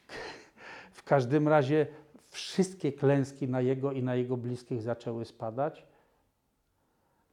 w 0.92 1.02
każdym 1.02 1.48
razie 1.48 1.86
wszystkie 2.28 2.92
klęski 2.92 3.48
na 3.48 3.60
jego 3.60 3.92
i 3.92 4.02
na 4.02 4.14
jego 4.14 4.36
bliskich 4.36 4.82
zaczęły 4.82 5.24
spadać. 5.24 5.86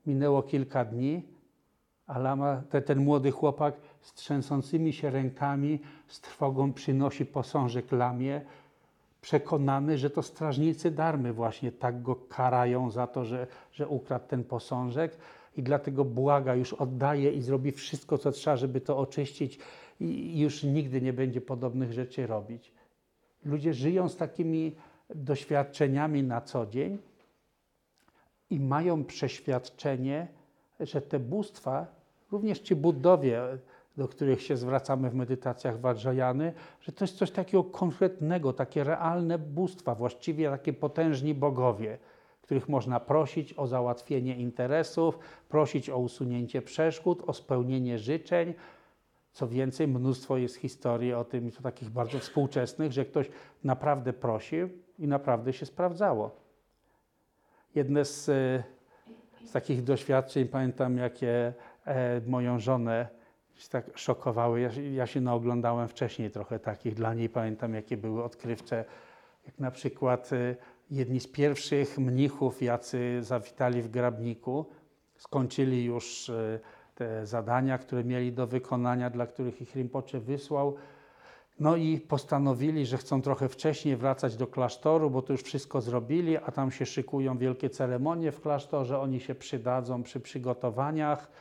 Minęło 0.06 0.44
kilka 0.44 0.86
dni, 0.86 1.24
a 2.08 2.20
lama, 2.20 2.62
te, 2.70 2.82
ten 2.82 3.00
młody 3.00 3.32
chłopak 3.32 3.76
z 4.02 4.14
trzęsącymi 4.14 4.94
się 4.94 5.10
rękami, 5.10 5.80
z 6.08 6.22
trwogą 6.22 6.74
przynosi 6.74 7.26
posążek 7.26 7.92
lamie, 7.92 8.42
przekonany, 9.22 9.98
że 9.98 10.10
to 10.10 10.22
strażnicy 10.22 10.92
darmy 10.92 11.34
właśnie 11.34 11.72
tak 11.72 12.02
go 12.02 12.16
karają 12.16 12.90
za 12.92 13.08
to, 13.08 13.26
że, 13.26 13.48
że 13.72 13.88
ukradł 13.88 14.28
ten 14.28 14.44
posążek. 14.44 15.18
I 15.58 15.64
dlatego 15.64 16.06
błaga, 16.06 16.56
już 16.56 16.74
oddaje 16.74 17.32
i 17.32 17.42
zrobi 17.42 17.72
wszystko, 17.72 18.18
co 18.18 18.32
trzeba, 18.32 18.58
żeby 18.58 18.82
to 18.82 18.98
oczyścić. 18.98 19.60
I 20.00 20.40
już 20.40 20.64
nigdy 20.64 21.02
nie 21.02 21.14
będzie 21.14 21.42
podobnych 21.42 21.94
rzeczy 21.94 22.28
robić. 22.28 22.72
Ludzie 23.46 23.74
żyją 23.74 24.10
z 24.10 24.18
takimi 24.18 24.76
doświadczeniami 25.16 26.24
na 26.24 26.42
co 26.42 26.66
dzień 26.66 26.98
i 28.50 28.60
mają 28.60 29.06
przeświadczenie, 29.06 30.28
że 30.82 31.02
te 31.02 31.20
bóstwa, 31.20 31.86
również 32.32 32.60
ci 32.60 32.76
Buddowie, 32.76 33.42
do 33.98 34.08
których 34.08 34.42
się 34.42 34.58
zwracamy 34.58 35.10
w 35.10 35.16
medytacjach 35.16 35.80
Vajrayany, 35.80 36.54
że 36.82 36.92
to 36.92 37.04
jest 37.04 37.18
coś 37.18 37.32
takiego 37.32 37.64
konkretnego, 37.64 38.54
takie 38.54 38.84
realne 38.84 39.38
bóstwa, 39.38 39.96
właściwie 39.96 40.50
takie 40.50 40.74
potężni 40.74 41.34
bogowie, 41.34 41.98
których 42.42 42.70
można 42.70 43.00
prosić 43.00 43.54
o 43.58 43.68
załatwienie 43.68 44.36
interesów, 44.36 45.20
prosić 45.50 45.90
o 45.90 45.98
usunięcie 45.98 46.62
przeszkód, 46.62 47.24
o 47.28 47.34
spełnienie 47.34 48.00
życzeń. 48.00 48.54
Co 49.32 49.48
więcej, 49.48 49.88
mnóstwo 49.88 50.38
jest 50.38 50.56
historii 50.56 51.14
o 51.14 51.24
tym, 51.24 51.52
to 51.52 51.62
takich 51.62 51.90
bardzo 51.90 52.20
współczesnych, 52.20 52.92
że 52.92 53.06
ktoś 53.06 53.30
naprawdę 53.64 54.14
prosił 54.14 54.70
i 55.00 55.08
naprawdę 55.08 55.54
się 55.54 55.66
sprawdzało. 55.66 56.32
Jedne 57.76 58.06
z, 58.06 58.30
e, 58.30 58.64
z 59.46 59.52
takich 59.52 59.84
doświadczeń, 59.84 60.48
pamiętam, 60.48 60.98
jakie 60.98 61.54
e, 61.86 62.22
moją 62.28 62.60
żonę 62.60 63.08
tak 63.70 63.98
szokowały. 63.98 64.62
Ja, 64.62 64.70
ja 64.94 65.08
się 65.08 65.22
naoglądałem 65.22 65.88
wcześniej 65.88 66.32
trochę 66.32 66.60
takich 66.60 66.94
dla 66.94 67.14
niej, 67.14 67.30
pamiętam, 67.30 67.74
jakie 67.74 67.98
były 67.98 68.24
odkrywcze. 68.24 68.86
Jak 69.46 69.60
na 69.60 69.72
przykład 69.72 70.34
e, 70.34 70.56
jedni 70.92 71.20
z 71.20 71.28
pierwszych 71.28 71.98
mnichów, 71.98 72.62
jacy 72.62 73.24
zawitali 73.24 73.82
w 73.82 73.90
Grabniku, 73.90 74.66
skończyli 75.18 75.86
już 75.86 76.30
e, 76.30 76.60
te 76.96 77.26
zadania, 77.26 77.78
które 77.78 78.04
mieli 78.04 78.34
do 78.34 78.48
wykonania, 78.48 79.10
dla 79.10 79.28
których 79.28 79.62
ich 79.62 79.76
Rinpoche 79.76 80.20
wysłał. 80.20 80.76
No 81.62 81.76
i 81.76 82.00
postanowili, 82.00 82.86
że 82.86 82.98
chcą 82.98 83.22
trochę 83.22 83.50
wcześniej 83.50 83.96
wracać 83.98 84.36
do 84.36 84.48
klasztoru, 84.48 85.10
bo 85.10 85.22
to 85.22 85.34
już 85.34 85.44
wszystko 85.44 85.82
zrobili, 85.82 86.38
a 86.38 86.52
tam 86.52 86.72
się 86.72 86.86
szykują 86.86 87.38
wielkie 87.38 87.70
ceremonie 87.70 88.32
w 88.32 88.42
klasztorze, 88.42 89.00
oni 89.00 89.20
się 89.20 89.36
przydadzą 89.36 90.04
przy 90.04 90.20
przygotowaniach 90.20 91.32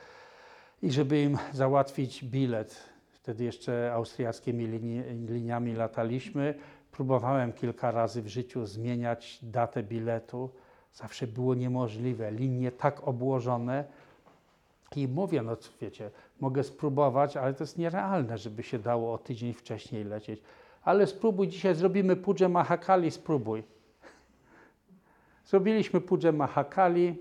i 0.83 0.93
żeby 0.93 1.23
im 1.23 1.39
załatwić 1.53 2.25
bilet. 2.25 2.77
Wtedy 3.11 3.45
jeszcze 3.45 3.93
austriackimi 3.93 4.67
linii, 4.67 5.03
liniami 5.29 5.75
lataliśmy. 5.75 6.55
Próbowałem 6.93 7.53
kilka 7.53 7.91
razy 7.91 8.23
w 8.23 8.29
życiu 8.29 8.67
zmieniać 8.67 9.39
datę 9.43 9.83
biletu. 9.83 10.51
Zawsze 10.93 11.27
było 11.27 11.55
niemożliwe. 11.55 12.31
Linie 12.31 12.73
tak 12.73 13.09
obłożone. 13.09 13.85
I 14.97 15.09
mówię, 15.09 15.43
no 15.43 15.57
wiecie, 15.81 16.11
mogę 16.41 16.65
spróbować, 16.65 17.37
ale 17.37 17.55
to 17.55 17.65
jest 17.65 17.79
nierealne, 17.79 18.39
żeby 18.39 18.63
się 18.63 18.79
dało 18.79 19.13
o 19.13 19.19
tydzień 19.19 19.53
wcześniej 19.53 20.05
lecieć. 20.05 20.43
Ale 20.83 21.07
spróbuj, 21.07 21.49
dzisiaj 21.49 21.75
zrobimy 21.75 22.17
Pudże 22.17 22.49
Mahakali, 22.49 23.11
spróbuj. 23.11 23.63
Zrobiliśmy 25.47 26.01
Pudże 26.01 26.33
Mahakali, 26.33 27.19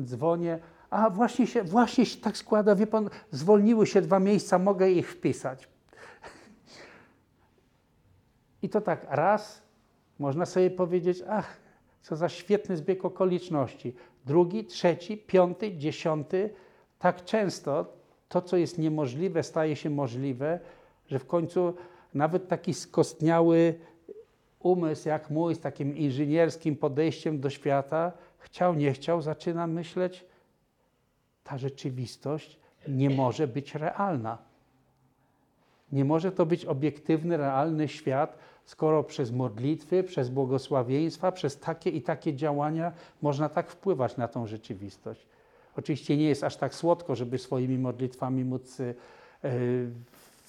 dzwonię, 0.00 0.58
a 0.90 1.10
właśnie 1.10 1.46
się, 1.46 1.64
właśnie 1.64 2.06
się 2.06 2.20
tak 2.20 2.36
składa, 2.36 2.74
wie 2.74 2.86
pan, 2.86 3.10
zwolniły 3.30 3.86
się 3.86 4.00
dwa 4.00 4.20
miejsca, 4.20 4.58
mogę 4.58 4.90
ich 4.90 5.12
wpisać. 5.12 5.68
I 8.62 8.68
to 8.68 8.80
tak 8.80 9.06
raz, 9.10 9.62
można 10.18 10.46
sobie 10.46 10.70
powiedzieć, 10.70 11.22
ach, 11.28 11.56
co 12.02 12.16
za 12.16 12.28
świetny 12.28 12.76
zbieg 12.76 13.04
okoliczności. 13.04 13.94
Drugi, 14.26 14.64
trzeci, 14.64 15.16
piąty, 15.16 15.76
dziesiąty, 15.76 16.50
tak 17.02 17.24
często 17.24 17.86
to, 18.28 18.42
co 18.42 18.56
jest 18.56 18.78
niemożliwe, 18.78 19.42
staje 19.42 19.76
się 19.76 19.90
możliwe, 19.90 20.60
że 21.06 21.18
w 21.18 21.26
końcu 21.26 21.74
nawet 22.14 22.48
taki 22.48 22.74
skostniały 22.74 23.74
umysł 24.60 25.08
jak 25.08 25.30
mój, 25.30 25.54
z 25.54 25.60
takim 25.60 25.96
inżynierskim 25.96 26.76
podejściem 26.76 27.40
do 27.40 27.50
świata, 27.50 28.12
chciał, 28.38 28.74
nie 28.74 28.92
chciał, 28.92 29.22
zaczyna 29.22 29.66
myśleć, 29.66 30.24
ta 31.44 31.58
rzeczywistość 31.58 32.58
nie 32.88 33.10
może 33.10 33.48
być 33.48 33.74
realna. 33.74 34.38
Nie 35.92 36.04
może 36.04 36.32
to 36.32 36.46
być 36.46 36.64
obiektywny, 36.64 37.36
realny 37.36 37.88
świat, 37.88 38.38
skoro 38.64 39.04
przez 39.04 39.32
modlitwy, 39.32 40.02
przez 40.02 40.28
błogosławieństwa, 40.30 41.32
przez 41.32 41.58
takie 41.58 41.90
i 41.90 42.02
takie 42.02 42.34
działania 42.34 42.92
można 43.22 43.48
tak 43.48 43.70
wpływać 43.70 44.16
na 44.16 44.28
tą 44.28 44.46
rzeczywistość. 44.46 45.31
Oczywiście 45.76 46.16
nie 46.16 46.28
jest 46.28 46.44
aż 46.44 46.56
tak 46.56 46.74
słodko, 46.74 47.16
żeby 47.16 47.38
swoimi 47.38 47.78
modlitwami 47.78 48.44
móc 48.44 48.80
y, 48.80 48.94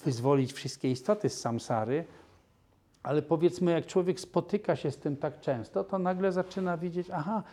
wyzwolić 0.05 0.53
wszystkie 0.53 0.91
istoty 0.91 1.30
z 1.30 1.41
samsary, 1.41 2.05
ale 3.03 3.21
powiedzmy, 3.21 3.71
jak 3.71 3.86
człowiek 3.86 4.19
spotyka 4.19 4.76
się 4.76 4.91
z 4.91 4.97
tym 4.97 5.17
tak 5.17 5.39
często, 5.39 5.84
to 5.84 5.99
nagle 5.99 6.32
zaczyna 6.32 6.78
widzieć, 6.78 7.07
aha, 7.13 7.43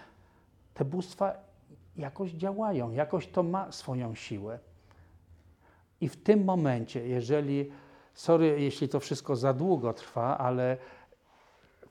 te 0.75 0.85
bóstwa 0.85 1.35
jakoś 1.97 2.31
działają, 2.31 2.91
jakoś 2.91 3.27
to 3.27 3.43
ma 3.43 3.73
swoją 3.73 4.15
siłę. 4.15 4.59
I 6.01 6.09
w 6.09 6.23
tym 6.23 6.45
momencie, 6.45 7.07
jeżeli, 7.09 7.71
sorry, 8.15 8.61
jeśli 8.61 8.89
to 8.89 9.01
wszystko 9.01 9.37
za 9.37 9.53
długo 9.53 9.93
trwa, 9.93 10.39
ale 10.39 10.77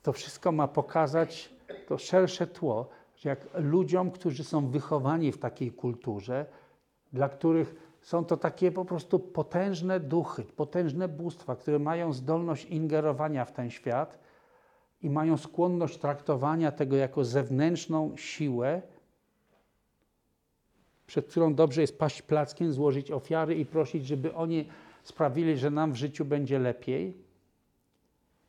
to 0.04 0.14
wszystko 0.14 0.52
ma 0.52 0.68
pokazać 0.68 1.50
to 1.88 1.98
szersze 1.98 2.48
tło, 2.48 2.90
że 3.20 3.30
jak 3.30 3.48
ludziom, 3.54 4.12
którzy 4.12 4.44
są 4.44 4.68
wychowani 4.68 5.32
w 5.32 5.38
takiej 5.38 5.72
kulturze, 5.72 6.46
dla 7.14 7.30
których 7.30 7.76
są 8.02 8.26
to 8.26 8.38
takie 8.38 8.72
po 8.72 8.86
prostu 8.86 9.20
potężne 9.20 10.00
duchy, 10.00 10.44
potężne 10.44 11.08
bóstwa, 11.08 11.56
które 11.56 11.80
mają 11.80 12.14
zdolność 12.14 12.66
ingerowania 12.66 13.46
w 13.46 13.52
ten 13.52 13.70
świat 13.70 14.20
i 15.02 15.10
mają 15.10 15.38
skłonność 15.38 15.98
traktowania 15.98 16.72
tego 16.72 16.96
jako 16.96 17.24
zewnętrzną 17.24 18.18
siłę, 18.18 18.82
przed 21.08 21.28
którą 21.28 21.56
dobrze 21.56 21.82
jest 21.82 22.00
paść 22.00 22.22
plackiem, 22.22 22.74
złożyć 22.74 23.12
ofiary 23.12 23.56
i 23.56 23.66
prosić, 23.66 24.06
żeby 24.06 24.34
oni 24.34 24.68
sprawili, 25.04 25.58
że 25.58 25.70
nam 25.70 25.92
w 25.92 25.96
życiu 25.96 26.26
będzie 26.26 26.60
lepiej. 26.60 27.18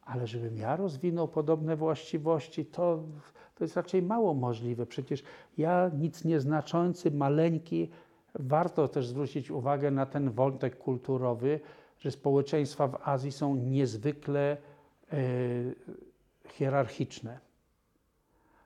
Ale 0.03 0.27
żebym 0.27 0.57
ja 0.57 0.77
rozwinął 0.77 1.29
podobne 1.29 1.77
właściwości, 1.77 2.66
to, 2.66 3.03
to 3.61 3.65
jest 3.65 3.77
raczej 3.77 4.03
mało 4.03 4.35
możliwe. 4.35 4.87
Przecież 4.87 5.23
ja 5.59 5.91
nic 5.99 6.25
nieznaczący, 6.25 7.11
maleńki, 7.11 7.91
warto 8.35 8.89
też 8.89 9.07
zwrócić 9.07 9.51
uwagę 9.51 9.91
na 9.91 10.07
ten 10.07 10.31
wątek 10.31 10.79
kulturowy, 10.79 11.61
że 11.99 12.11
społeczeństwa 12.11 12.89
w 12.89 13.09
Azji 13.09 13.33
są 13.33 13.57
niezwykle 13.57 14.57
e, 15.13 15.17
hierarchiczne. 16.49 17.39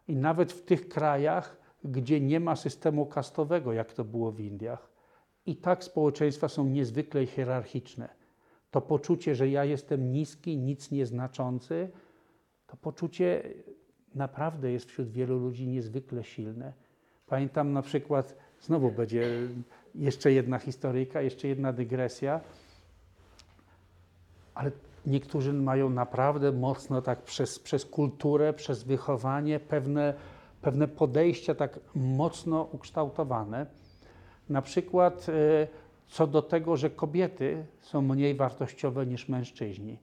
I 0.09 0.17
nawet 0.17 0.53
w 0.53 0.63
tych 0.63 0.89
krajach, 0.89 1.57
gdzie 1.85 2.21
nie 2.21 2.41
ma 2.41 2.57
systemu 2.57 3.07
kastowego, 3.07 3.73
jak 3.73 3.93
to 3.93 4.05
było 4.05 4.33
w 4.33 4.41
Indiach, 4.41 4.89
i 5.47 5.57
tak 5.57 5.85
społeczeństwa 5.85 6.49
są 6.49 6.65
niezwykle 6.65 7.27
hierarchiczne. 7.27 8.09
To 8.71 8.81
poczucie, 8.81 9.35
że 9.35 9.49
ja 9.49 9.65
jestem 9.65 10.13
niski, 10.13 10.57
nic 10.57 10.91
nieznaczący, 10.91 11.91
to 12.67 12.77
poczucie 12.77 13.43
naprawdę 14.15 14.73
jest 14.73 14.87
wśród 14.87 15.11
wielu 15.11 15.39
ludzi 15.39 15.67
niezwykle 15.67 16.25
silne. 16.25 16.73
Pamiętam 17.27 17.73
na 17.73 17.83
przykład, 17.83 18.37
znowu 18.61 18.91
będzie 18.91 19.49
jeszcze 19.95 20.33
jedna 20.33 20.59
historyjka, 20.59 21.21
jeszcze 21.21 21.49
jedna 21.49 21.73
dygresja, 21.73 22.41
ale 24.55 24.71
niektórzy 25.07 25.53
mają 25.53 25.91
naprawdę 25.91 26.53
mocno 26.53 27.03
tak 27.03 27.23
przez, 27.23 27.59
przez 27.59 27.85
kulturę, 27.85 28.53
przez 28.53 28.85
wychowanie 28.85 29.61
pewne, 29.61 30.15
pewne 30.62 30.89
podejścia 30.89 31.55
tak 31.55 31.81
mocno 31.95 32.69
ukształtowane. 32.73 33.67
Na 34.49 34.62
przykład 34.62 35.27
e, 35.29 35.67
co 36.09 36.27
do 36.27 36.43
tego, 36.43 36.77
że 36.77 36.91
kobiety 36.91 37.67
są 37.81 38.03
mniej 38.03 38.35
wartościowe 38.35 39.07
niż 39.07 39.29
mężczyźni. 39.29 39.99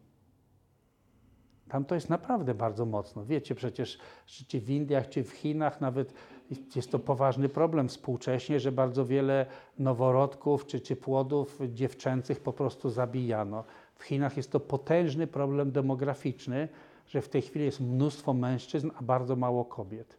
Tam 1.72 1.86
to 1.86 1.95
jest 1.95 2.09
naprawdę 2.09 2.53
bardzo 2.53 2.86
mocno. 2.86 3.26
Wiecie 3.26 3.55
przecież, 3.55 3.97
czy 4.47 4.61
w 4.61 4.69
Indiach, 4.69 5.09
czy 5.09 5.24
w 5.24 5.32
Chinach 5.32 5.82
nawet 5.82 6.13
jest 6.76 6.91
to 6.91 6.99
poważny 6.99 7.49
problem 7.49 7.88
współcześnie, 7.88 8.59
że 8.59 8.72
bardzo 8.72 9.05
wiele 9.05 9.45
noworodków 9.80 10.65
czy, 10.65 10.82
czy 10.82 10.95
płodów 10.95 11.59
dziewczęcych 11.69 12.39
po 12.39 12.53
prostu 12.53 12.89
zabijano. 12.89 13.63
W 13.95 14.03
Chinach 14.03 14.38
jest 14.38 14.51
to 14.51 14.59
potężny 14.59 15.28
problem 15.28 15.72
demograficzny, 15.72 16.67
że 17.07 17.22
w 17.22 17.30
tej 17.30 17.41
chwili 17.41 17.65
jest 17.65 17.80
mnóstwo 17.80 18.34
mężczyzn, 18.34 18.91
a 18.99 19.03
bardzo 19.03 19.36
mało 19.36 19.65
kobiet. 19.65 20.17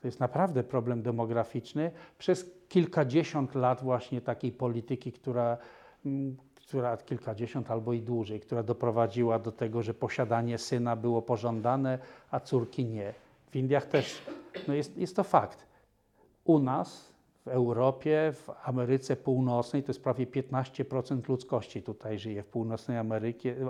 To 0.00 0.08
jest 0.08 0.20
naprawdę 0.20 0.64
problem 0.64 1.02
demograficzny. 1.02 1.90
Przez 2.18 2.50
kilkadziesiąt 2.68 3.54
lat 3.54 3.82
właśnie 3.82 4.20
takiej 4.20 4.52
polityki, 4.52 5.12
która, 5.12 5.58
mm, 6.06 6.36
która 6.70 6.96
kilkadziesiąt 6.96 7.70
albo 7.70 7.92
i 7.92 8.02
dłużej, 8.02 8.40
która 8.40 8.62
doprowadziła 8.62 9.38
do 9.38 9.52
tego, 9.52 9.82
że 9.82 9.94
posiadanie 9.94 10.58
syna 10.58 10.96
było 10.96 11.22
pożądane, 11.22 11.98
a 12.30 12.40
córki 12.40 12.86
nie. 12.86 13.14
W 13.50 13.56
Indiach 13.56 13.86
też 13.86 14.22
no 14.68 14.74
jest, 14.74 14.96
jest 14.96 15.16
to 15.16 15.24
fakt. 15.24 15.66
U 16.44 16.58
nas, 16.58 17.12
w 17.44 17.48
Europie, 17.48 18.32
w 18.34 18.50
Ameryce 18.62 19.16
Północnej, 19.16 19.82
to 19.82 19.90
jest 19.90 20.02
prawie 20.02 20.26
15% 20.26 21.28
ludzkości 21.28 21.82
tutaj 21.82 22.18
żyje, 22.18 22.42
w 22.42 22.46
północnej 22.46 22.98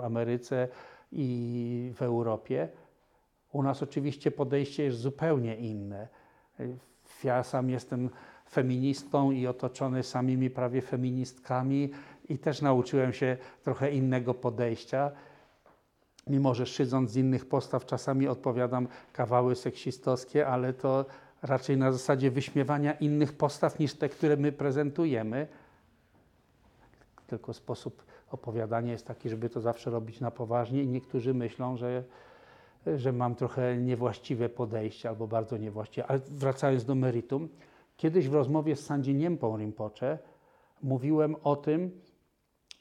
Ameryce 0.03 0.67
i 1.11 1.91
w 1.95 2.01
Europie. 2.01 2.69
U 3.51 3.63
nas 3.63 3.83
oczywiście 3.83 4.31
podejście 4.31 4.83
jest 4.83 4.97
zupełnie 4.97 5.55
inne. 5.55 6.07
Ja 7.23 7.43
sam 7.43 7.69
jestem 7.69 8.09
feministą 8.51 9.31
i 9.31 9.47
otoczony 9.47 10.03
samymi 10.03 10.49
prawie 10.49 10.81
feministkami 10.81 11.89
i 12.31 12.37
też 12.37 12.61
nauczyłem 12.61 13.13
się 13.13 13.37
trochę 13.63 13.91
innego 13.91 14.33
podejścia. 14.33 15.11
Mimo, 16.27 16.55
że 16.55 16.65
szydząc 16.65 17.11
z 17.11 17.15
innych 17.15 17.45
postaw 17.45 17.85
czasami 17.85 18.27
odpowiadam 18.27 18.87
kawały 19.13 19.55
seksistowskie, 19.55 20.47
ale 20.47 20.73
to 20.73 21.05
raczej 21.41 21.77
na 21.77 21.91
zasadzie 21.91 22.31
wyśmiewania 22.31 22.93
innych 22.93 23.33
postaw 23.33 23.79
niż 23.79 23.93
te, 23.93 24.09
które 24.09 24.37
my 24.37 24.51
prezentujemy. 24.51 25.47
Tylko 27.27 27.53
sposób 27.53 28.03
opowiadania 28.31 28.91
jest 28.91 29.07
taki, 29.07 29.29
żeby 29.29 29.49
to 29.49 29.61
zawsze 29.61 29.91
robić 29.91 30.19
na 30.19 30.31
poważnie 30.31 30.83
i 30.83 30.87
niektórzy 30.87 31.33
myślą, 31.33 31.77
że 31.77 32.03
że 32.97 33.11
mam 33.11 33.35
trochę 33.35 33.77
niewłaściwe 33.77 34.49
podejście 34.49 35.09
albo 35.09 35.27
bardzo 35.27 35.57
niewłaściwe. 35.57 36.07
Ale 36.07 36.19
wracając 36.19 36.85
do 36.85 36.95
meritum, 36.95 37.49
kiedyś 37.97 38.29
w 38.29 38.33
rozmowie 38.33 38.75
z 38.75 38.85
Sandzi 38.85 39.13
Niempą 39.13 39.57
Rinpoche 39.57 40.17
mówiłem 40.83 41.35
o 41.43 41.55
tym, 41.55 42.01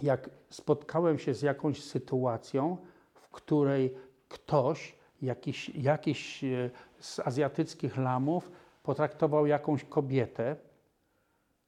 jak 0.03 0.31
spotkałem 0.51 1.19
się 1.19 1.35
z 1.35 1.43
jakąś 1.43 1.85
sytuacją, 1.85 2.77
w 3.15 3.29
której 3.29 3.95
ktoś, 4.29 4.97
jakiś, 5.23 5.69
jakiś 5.69 6.45
e, 6.45 6.71
z 6.99 7.21
azjatyckich 7.21 7.97
lamów 7.97 8.51
potraktował 8.83 9.47
jakąś 9.47 9.85
kobietę, 9.85 10.57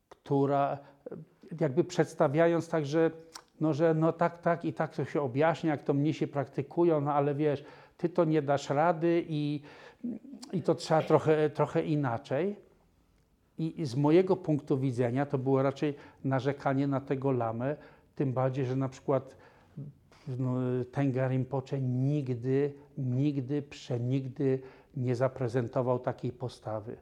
która 0.09 0.79
e, 1.11 1.17
jakby 1.61 1.85
przedstawiając 1.85 2.69
tak, 2.69 2.87
że 2.87 3.11
no, 3.61 3.73
że 3.73 3.95
no 3.95 4.13
tak, 4.13 4.39
tak 4.39 4.65
i 4.65 4.73
tak 4.73 4.95
to 4.95 5.05
się 5.05 5.23
objaśnia, 5.23 5.71
jak 5.71 5.83
to 5.83 5.95
mnisi 5.95 6.29
praktykują, 6.29 7.01
no 7.01 7.13
ale 7.13 7.35
wiesz, 7.35 7.65
ty 7.97 8.09
to 8.09 8.25
nie 8.25 8.43
dasz 8.43 8.71
rady 8.71 9.25
i, 9.29 9.61
i 10.53 10.63
to 10.63 10.75
trzeba 10.75 11.03
trochę, 11.03 11.51
trochę 11.51 11.83
inaczej. 11.83 12.57
I, 13.59 13.81
I 13.81 13.87
z 13.87 13.97
mojego 13.97 14.37
punktu 14.37 14.79
widzenia 14.79 15.27
to 15.27 15.39
było 15.39 15.63
raczej 15.63 15.95
narzekanie 16.25 16.87
na 16.87 17.01
tego 17.01 17.33
lamę, 17.33 17.77
tym 18.15 18.33
bardziej, 18.33 18.67
że 18.67 18.77
na 18.77 18.89
przykład 18.89 19.37
no, 20.39 20.55
Tenga 20.93 21.29
Rinpoche 21.29 21.81
nigdy, 21.81 22.73
nigdy, 22.99 23.63
przenigdy 23.63 24.61
nie 24.97 25.17
zaprezentował 25.17 25.99
takiej 25.99 26.33
postawy, 26.33 26.97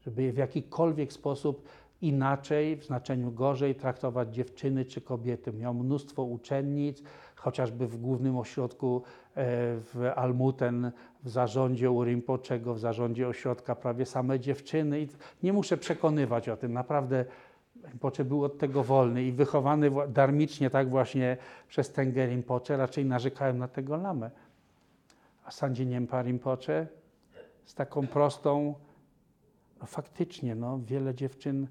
żeby 0.00 0.32
w 0.32 0.36
jakikolwiek 0.36 1.12
sposób 1.12 1.68
inaczej, 2.02 2.76
w 2.76 2.84
znaczeniu 2.84 3.32
gorzej 3.32 3.74
traktować 3.74 4.34
dziewczyny 4.34 4.84
czy 4.84 5.00
kobiety. 5.00 5.52
Miał 5.52 5.74
mnóstwo 5.74 6.22
uczennic, 6.22 7.02
chociażby 7.36 7.86
w 7.86 7.96
głównym 7.96 8.38
ośrodku 8.38 9.02
e, 9.34 9.42
w 9.80 10.12
Almuten, 10.16 10.92
w 11.22 11.28
zarządzie 11.28 11.90
u 11.90 12.04
Rinpoczego, 12.04 12.74
w 12.74 12.78
zarządzie 12.78 13.28
ośrodka 13.28 13.74
prawie 13.74 14.06
same 14.06 14.40
dziewczyny. 14.40 15.00
I 15.00 15.08
nie 15.42 15.52
muszę 15.52 15.76
przekonywać 15.76 16.48
o 16.48 16.56
tym, 16.56 16.72
naprawdę 16.72 17.24
Rinpoche 17.86 18.24
był 18.24 18.44
od 18.44 18.58
tego 18.58 18.84
wolny 18.84 19.24
i 19.24 19.32
wychowany 19.32 19.90
darmicznie 20.08 20.70
tak 20.70 20.90
właśnie 20.90 21.36
przez 21.68 21.92
Tengę 21.92 22.26
Rinpoche, 22.26 22.76
raczej 22.76 23.04
narzekałem 23.04 23.58
na 23.58 23.68
tego 23.68 23.96
lamę. 23.96 24.30
A 25.44 25.50
Sandzie 25.50 25.86
Niempa 25.86 26.22
Rinpoche 26.22 26.86
z 27.64 27.74
taką 27.74 28.06
prostą, 28.06 28.74
no 29.80 29.86
faktycznie, 29.86 30.54
no, 30.54 30.78
wiele 30.78 31.14
dziewczyn 31.14 31.66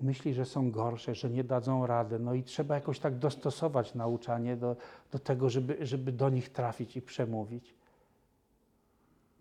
myśli, 0.00 0.34
że 0.34 0.44
są 0.44 0.70
gorsze, 0.70 1.14
że 1.14 1.30
nie 1.30 1.44
dadzą 1.44 1.86
rady. 1.86 2.18
No 2.18 2.34
i 2.34 2.42
trzeba 2.42 2.74
jakoś 2.74 2.98
tak 2.98 3.18
dostosować 3.18 3.94
nauczanie 3.94 4.56
do, 4.56 4.76
do 5.12 5.18
tego, 5.18 5.50
żeby, 5.50 5.86
żeby 5.86 6.12
do 6.12 6.30
nich 6.30 6.48
trafić 6.48 6.96
i 6.96 7.02
przemówić. 7.02 7.77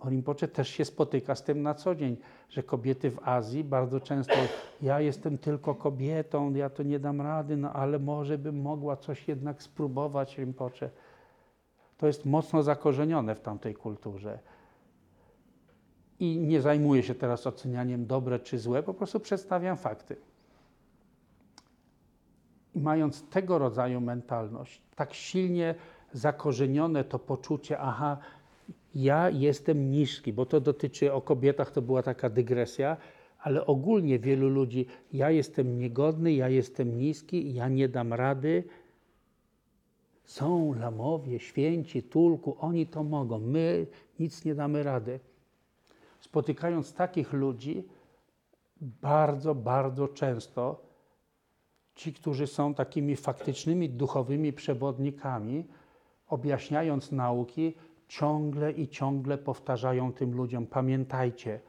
Rinpoche 0.05 0.47
też 0.47 0.69
się 0.69 0.85
spotyka 0.85 1.35
z 1.35 1.43
tym 1.43 1.61
na 1.61 1.73
co 1.73 1.95
dzień, 1.95 2.17
że 2.49 2.63
kobiety 2.63 3.11
w 3.11 3.19
Azji 3.27 3.63
bardzo 3.63 3.99
często, 3.99 4.33
ja 4.81 5.01
jestem 5.01 5.37
tylko 5.37 5.75
kobietą, 5.75 6.53
ja 6.53 6.69
to 6.69 6.83
nie 6.83 6.99
dam 6.99 7.21
rady, 7.21 7.57
no 7.57 7.73
ale 7.73 7.99
może 7.99 8.37
bym 8.37 8.61
mogła 8.61 8.97
coś 8.97 9.27
jednak 9.27 9.63
spróbować 9.63 10.37
Rinpoche. 10.37 10.89
To 11.97 12.07
jest 12.07 12.25
mocno 12.25 12.63
zakorzenione 12.63 13.35
w 13.35 13.41
tamtej 13.41 13.75
kulturze. 13.75 14.39
I 16.19 16.37
nie 16.37 16.61
zajmuję 16.61 17.03
się 17.03 17.15
teraz 17.15 17.47
ocenianiem 17.47 18.05
dobre 18.05 18.39
czy 18.39 18.59
złe, 18.59 18.83
po 18.83 18.93
prostu 18.93 19.19
przedstawiam 19.19 19.77
fakty. 19.77 20.15
I 22.75 22.79
mając 22.79 23.29
tego 23.29 23.57
rodzaju 23.57 24.01
mentalność, 24.01 24.81
tak 24.95 25.13
silnie 25.13 25.75
zakorzenione 26.13 27.03
to 27.03 27.19
poczucie, 27.19 27.79
aha, 27.79 28.17
ja 28.97 29.29
jestem 29.29 29.91
niski, 29.91 30.33
bo 30.33 30.45
to 30.45 30.61
dotyczy 30.61 31.13
o 31.13 31.21
kobietach, 31.21 31.71
to 31.71 31.81
była 31.81 32.03
taka 32.03 32.29
dygresja, 32.29 32.97
ale 33.39 33.65
ogólnie 33.65 34.19
wielu 34.19 34.49
ludzi, 34.49 34.85
ja 35.13 35.31
jestem 35.31 35.79
niegodny, 35.79 36.33
ja 36.33 36.49
jestem 36.49 36.97
niski, 36.97 37.53
ja 37.53 37.69
nie 37.69 37.89
dam 37.89 38.13
rady. 38.13 38.63
Są 40.23 40.73
lamowie, 40.73 41.39
święci, 41.39 42.03
tulku, 42.03 42.57
oni 42.59 42.87
to 42.87 43.03
mogą, 43.03 43.39
my 43.39 43.87
nic 44.19 44.45
nie 44.45 44.55
damy 44.55 44.83
rady. 44.83 45.19
Spotykając 46.19 46.93
takich 46.93 47.33
ludzi, 47.33 47.83
bardzo, 48.81 49.55
bardzo 49.55 50.07
często 50.07 50.81
ci, 51.95 52.13
którzy 52.13 52.47
są 52.47 52.73
takimi 52.73 53.15
faktycznymi 53.15 53.89
duchowymi 53.89 54.53
przewodnikami, 54.53 55.65
objaśniając 56.27 57.11
nauki, 57.11 57.73
ciągle 58.07 58.71
i 58.71 58.87
ciągle 58.87 59.37
powtarzają 59.37 60.13
tym 60.13 60.35
ludziom: 60.35 60.67
pamiętajcie, 60.67 61.59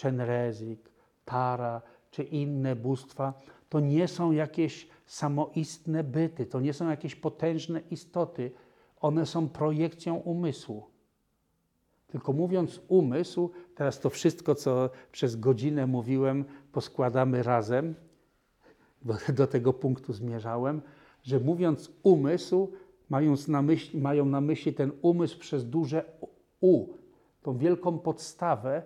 Chenrezik, 0.00 0.90
Tara, 1.24 1.82
czy 2.10 2.22
inne 2.22 2.76
bóstwa, 2.76 3.34
to 3.68 3.80
nie 3.80 4.08
są 4.08 4.32
jakieś 4.32 4.88
samoistne 5.06 6.04
byty, 6.04 6.46
to 6.46 6.60
nie 6.60 6.72
są 6.72 6.90
jakieś 6.90 7.14
potężne 7.14 7.80
istoty. 7.80 8.50
One 9.00 9.26
są 9.26 9.48
projekcją 9.48 10.14
umysłu. 10.14 10.86
Tylko 12.06 12.32
mówiąc 12.32 12.80
umysł, 12.88 13.50
teraz 13.74 14.00
to 14.00 14.10
wszystko, 14.10 14.54
co 14.54 14.90
przez 15.12 15.36
godzinę 15.36 15.86
mówiłem, 15.86 16.44
poskładamy 16.72 17.42
razem, 17.42 17.94
bo 19.02 19.14
do 19.34 19.46
tego 19.46 19.72
punktu 19.72 20.12
zmierzałem, 20.12 20.82
że 21.22 21.40
mówiąc 21.40 21.92
umysł, 22.02 22.72
mając 23.08 23.48
na 23.48 23.62
myśli, 23.62 24.00
mają 24.00 24.24
na 24.24 24.40
myśli 24.40 24.74
ten 24.74 24.92
umysł 25.02 25.38
przez 25.38 25.70
duże 25.70 26.04
U, 26.60 26.86
tą 27.42 27.58
wielką 27.58 27.98
podstawę, 27.98 28.82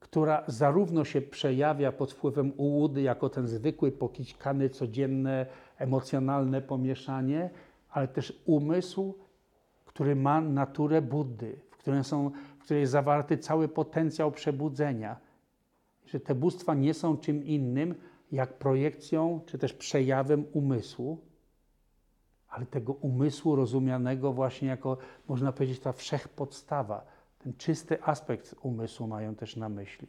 która 0.00 0.44
zarówno 0.46 1.04
się 1.04 1.20
przejawia 1.20 1.92
pod 1.92 2.12
wpływem 2.12 2.52
ułudy, 2.56 3.02
jako 3.02 3.28
ten 3.28 3.46
zwykły, 3.46 3.92
pokićkany, 3.92 4.70
codzienne, 4.70 5.46
emocjonalne 5.78 6.62
pomieszanie, 6.62 7.50
ale 7.90 8.08
też 8.08 8.42
umysł, 8.44 9.14
który 9.84 10.16
ma 10.16 10.40
naturę 10.40 11.02
Buddy, 11.02 11.60
w 11.70 11.76
którym, 11.76 12.04
są, 12.04 12.30
w 12.58 12.62
której 12.62 12.80
jest 12.80 12.92
zawarty 12.92 13.38
cały 13.38 13.68
potencjał 13.68 14.32
przebudzenia. 14.32 15.16
Że 16.06 16.20
te 16.20 16.34
bóstwa 16.34 16.74
nie 16.74 16.94
są 16.94 17.16
czym 17.16 17.44
innym, 17.44 17.94
jak 18.32 18.58
projekcją, 18.58 19.40
czy 19.46 19.58
też 19.58 19.72
przejawem 19.72 20.44
umysłu, 20.52 21.18
ale 22.56 22.66
tego 22.66 22.92
umysłu 22.92 23.56
rozumianego 23.56 24.32
właśnie 24.32 24.68
jako, 24.68 24.96
można 25.28 25.52
powiedzieć, 25.52 25.80
ta 25.80 25.92
wszechpodstawa. 25.92 27.04
Ten 27.38 27.52
czysty 27.58 28.02
aspekt 28.02 28.54
umysłu 28.62 29.06
mają 29.06 29.34
też 29.34 29.56
na 29.56 29.68
myśli. 29.68 30.08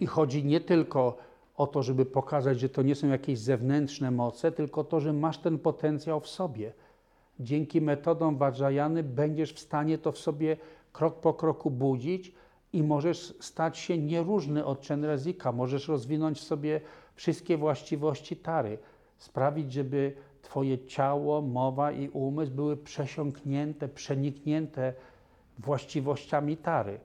I 0.00 0.06
chodzi 0.06 0.44
nie 0.44 0.60
tylko 0.60 1.16
o 1.56 1.66
to, 1.66 1.82
żeby 1.82 2.06
pokazać, 2.06 2.60
że 2.60 2.68
to 2.68 2.82
nie 2.82 2.94
są 2.94 3.08
jakieś 3.08 3.38
zewnętrzne 3.38 4.10
moce, 4.10 4.52
tylko 4.52 4.84
to, 4.84 5.00
że 5.00 5.12
masz 5.12 5.38
ten 5.38 5.58
potencjał 5.58 6.20
w 6.20 6.28
sobie. 6.28 6.72
Dzięki 7.40 7.80
metodom 7.80 8.36
Vajrayany 8.36 9.02
będziesz 9.02 9.52
w 9.52 9.58
stanie 9.58 9.98
to 9.98 10.12
w 10.12 10.18
sobie 10.18 10.56
krok 10.92 11.20
po 11.20 11.34
kroku 11.34 11.70
budzić 11.70 12.32
i 12.72 12.82
możesz 12.82 13.34
stać 13.40 13.78
się 13.78 13.98
nieróżny 13.98 14.64
od 14.64 14.86
Chenrezika. 14.86 15.52
Możesz 15.52 15.88
rozwinąć 15.88 16.38
w 16.38 16.44
sobie 16.44 16.80
wszystkie 17.14 17.56
właściwości 17.56 18.36
Tary. 18.36 18.78
Sprawić, 19.18 19.72
żeby 19.72 20.16
Twoje 20.44 20.86
ciało, 20.86 21.42
mowa 21.42 21.92
i 21.92 22.08
umysł 22.08 22.52
były 22.52 22.76
przesiąknięte, 22.76 23.88
przeniknięte 23.88 24.92
właściwościami 25.58 26.56
Tary. 26.56 27.00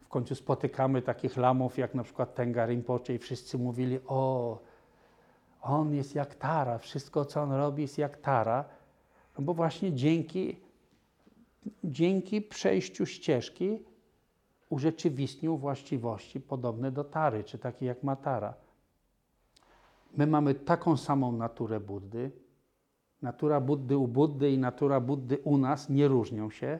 W 0.00 0.08
końcu 0.08 0.34
spotykamy 0.34 1.02
takich 1.02 1.36
lamów 1.36 1.78
jak 1.78 1.94
na 1.94 2.02
przykład 2.02 2.34
Tenga 2.34 2.66
Rinpoche 2.66 3.14
i 3.14 3.18
wszyscy 3.18 3.58
mówili, 3.58 3.98
o, 4.06 4.58
on 5.62 5.94
jest 5.94 6.14
jak 6.14 6.34
Tara, 6.34 6.78
wszystko 6.78 7.24
co 7.24 7.42
on 7.42 7.52
robi 7.52 7.82
jest 7.82 7.98
jak 7.98 8.16
Tara, 8.16 8.64
no 9.38 9.44
bo 9.44 9.54
właśnie 9.54 9.92
dzięki, 9.92 10.56
dzięki 11.84 12.42
przejściu 12.42 13.06
ścieżki 13.06 13.82
urzeczywistnił 14.68 15.56
właściwości 15.56 16.40
podobne 16.40 16.92
do 16.92 17.04
Tary, 17.04 17.44
czy 17.44 17.58
takie 17.58 17.86
jak 17.86 18.02
ma 18.02 18.16
Tara. 18.16 18.54
My 20.16 20.26
mamy 20.26 20.54
taką 20.54 20.96
samą 20.96 21.32
naturę 21.32 21.80
Buddy. 21.80 22.30
Natura 23.22 23.60
Buddy 23.60 23.96
u 23.96 24.08
Buddy 24.08 24.50
i 24.50 24.58
natura 24.58 25.00
Buddy 25.00 25.38
u 25.38 25.58
nas 25.58 25.88
nie 25.88 26.08
różnią 26.08 26.50
się. 26.50 26.78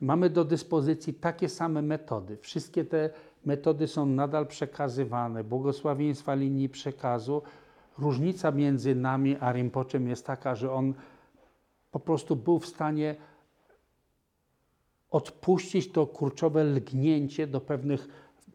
Mamy 0.00 0.30
do 0.30 0.44
dyspozycji 0.44 1.14
takie 1.14 1.48
same 1.48 1.82
metody. 1.82 2.36
Wszystkie 2.36 2.84
te 2.84 3.10
metody 3.44 3.86
są 3.86 4.06
nadal 4.06 4.46
przekazywane. 4.46 5.44
Błogosławieństwa 5.44 6.34
linii 6.34 6.68
przekazu. 6.68 7.42
Różnica 7.98 8.50
między 8.50 8.94
nami 8.94 9.36
a 9.40 9.52
Rinpoczem 9.52 10.08
jest 10.08 10.26
taka, 10.26 10.54
że 10.54 10.72
on 10.72 10.94
po 11.90 12.00
prostu 12.00 12.36
był 12.36 12.58
w 12.58 12.66
stanie 12.66 13.16
odpuścić 15.10 15.92
to 15.92 16.06
kurczowe 16.06 16.64
lgnięcie 16.64 17.46
do 17.46 17.60
pewnych 17.60 18.08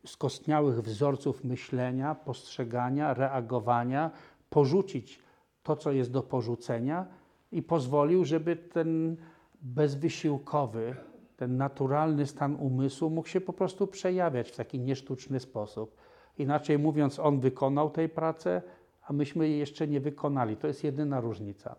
skostniałych 0.06 0.82
wzorców 0.82 1.44
myślenia, 1.44 2.16
postrzegania, 2.16 3.14
reagowania, 3.14 4.12
porzucić 4.50 5.20
to, 5.64 5.76
co 5.76 5.92
jest 5.92 6.12
do 6.12 6.24
porzucenia 6.24 7.08
i 7.52 7.64
pozwolił, 7.64 8.26
żeby 8.26 8.56
ten 8.56 9.18
bezwysiłkowy, 9.62 10.96
ten 11.38 11.58
naturalny 11.58 12.26
stan 12.26 12.56
umysłu 12.56 13.10
mógł 13.10 13.28
się 13.28 13.42
po 13.42 13.54
prostu 13.54 13.88
przejawiać 13.88 14.52
w 14.52 14.56
taki 14.56 14.80
niesztuczny 14.80 15.40
sposób. 15.40 15.96
Inaczej 16.38 16.80
mówiąc, 16.80 17.20
on 17.20 17.40
wykonał 17.40 17.90
tę 17.90 18.10
pracę, 18.10 18.62
a 19.02 19.14
myśmy 19.14 19.50
jej 19.50 19.60
jeszcze 19.60 19.88
nie 19.88 20.00
wykonali. 20.00 20.58
To 20.58 20.68
jest 20.68 20.84
jedyna 20.84 21.22
różnica. 21.22 21.76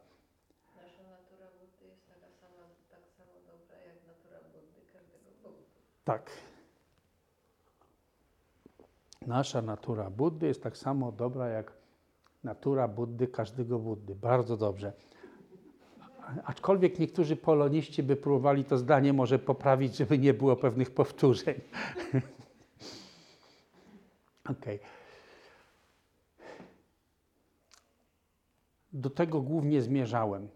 Nasza 0.77 1.03
natura 1.03 1.47
Buddy 1.61 1.91
jest 1.91 2.07
taka 2.07 2.33
sama, 2.41 2.65
tak 2.91 3.01
samo 3.17 3.33
dobra 3.47 3.77
jak 3.87 3.97
natura 4.07 4.39
Buddy 4.53 4.93
każdego 4.93 5.31
Buddy. 5.43 5.65
Tak. 6.05 6.31
Nasza 9.27 9.63
natura 9.63 10.11
Buddy 10.11 10.47
jest 10.47 10.63
tak 10.63 10.77
samo 10.77 11.13
dobra 11.13 11.49
jak 11.49 11.73
natura 12.45 12.89
Buddy 12.89 13.29
każdego 13.29 13.79
Buddy. 13.79 14.15
Bardzo 14.15 14.57
dobrze. 14.57 14.93
Aczkolwiek 16.45 16.99
niektórzy 16.99 17.37
poloniści 17.37 18.03
by 18.03 18.17
próbowali 18.17 18.65
to 18.65 18.79
zdanie 18.79 19.13
może 19.13 19.39
poprawić, 19.39 19.97
żeby 19.97 20.19
nie 20.19 20.35
było 20.35 20.57
pewnych 20.57 20.91
powtórzeń. 20.91 21.61
Okej. 24.51 24.79
Do 28.93 29.11
tego 29.11 29.41
głównie 29.41 29.83
zmierzałem, 29.83 30.49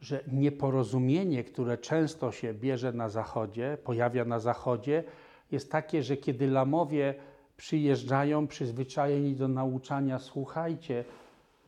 że 0.00 0.24
nieporozumienie, 0.32 1.44
które 1.44 1.78
często 1.78 2.32
się 2.32 2.54
bierze 2.54 2.92
na 2.92 3.08
zachodzie, 3.08 3.78
pojawia 3.84 4.24
na 4.24 4.40
zachodzie, 4.40 5.04
jest 5.50 5.72
takie, 5.72 6.02
że 6.02 6.16
kiedy 6.16 6.46
lamowie 6.46 7.14
przyjeżdżają 7.56 8.46
przyzwyczajeni 8.46 9.36
do 9.36 9.48
nauczania, 9.48 10.18
słuchajcie, 10.18 11.04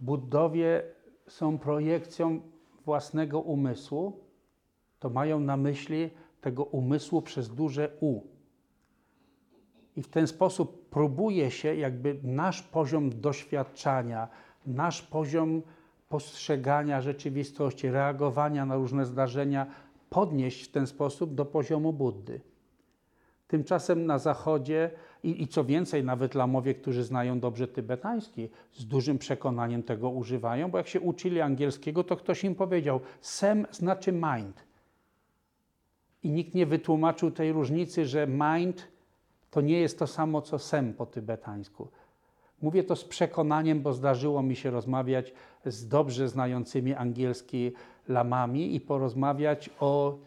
Buddowie 0.00 0.82
są 1.26 1.58
projekcją 1.58 2.40
własnego 2.84 3.40
umysłu, 3.40 4.20
to 4.98 5.10
mają 5.10 5.40
na 5.40 5.56
myśli 5.56 6.10
tego 6.40 6.64
umysłu 6.64 7.22
przez 7.22 7.48
duże 7.48 7.90
U. 8.00 8.20
I 9.96 10.02
w 10.02 10.08
ten 10.08 10.26
sposób 10.26 10.88
próbuje 10.88 11.50
się 11.50 11.74
jakby 11.74 12.20
nasz 12.22 12.62
poziom 12.62 13.20
doświadczania, 13.20 14.28
nasz 14.66 15.02
poziom 15.02 15.62
postrzegania 16.08 17.00
rzeczywistości, 17.00 17.90
reagowania 17.90 18.66
na 18.66 18.76
różne 18.76 19.06
zdarzenia 19.06 19.66
podnieść 20.10 20.64
w 20.64 20.72
ten 20.72 20.86
sposób 20.86 21.34
do 21.34 21.44
poziomu 21.44 21.92
Buddy. 21.92 22.40
Tymczasem 23.48 24.06
na 24.06 24.18
zachodzie 24.18 24.90
i, 25.22 25.42
i 25.42 25.48
co 25.48 25.64
więcej, 25.64 26.04
nawet 26.04 26.34
lamowie, 26.34 26.74
którzy 26.74 27.04
znają 27.04 27.40
dobrze 27.40 27.68
tybetański, 27.68 28.48
z 28.72 28.86
dużym 28.86 29.18
przekonaniem 29.18 29.82
tego 29.82 30.10
używają, 30.10 30.70
bo 30.70 30.78
jak 30.78 30.88
się 30.88 31.00
uczyli 31.00 31.40
angielskiego, 31.40 32.04
to 32.04 32.16
ktoś 32.16 32.44
im 32.44 32.54
powiedział, 32.54 33.00
sem 33.20 33.66
znaczy 33.70 34.12
mind. 34.12 34.64
I 36.22 36.30
nikt 36.30 36.54
nie 36.54 36.66
wytłumaczył 36.66 37.30
tej 37.30 37.52
różnicy, 37.52 38.06
że 38.06 38.26
mind 38.26 38.88
to 39.50 39.60
nie 39.60 39.80
jest 39.80 39.98
to 39.98 40.06
samo 40.06 40.42
co 40.42 40.58
sem 40.58 40.94
po 40.94 41.06
tybetańsku. 41.06 41.88
Mówię 42.62 42.84
to 42.84 42.96
z 42.96 43.04
przekonaniem, 43.04 43.82
bo 43.82 43.92
zdarzyło 43.92 44.42
mi 44.42 44.56
się 44.56 44.70
rozmawiać 44.70 45.32
z 45.66 45.88
dobrze 45.88 46.28
znającymi 46.28 46.94
angielski 46.94 47.72
lamami 48.08 48.74
i 48.74 48.80
porozmawiać 48.80 49.70
o 49.80 50.18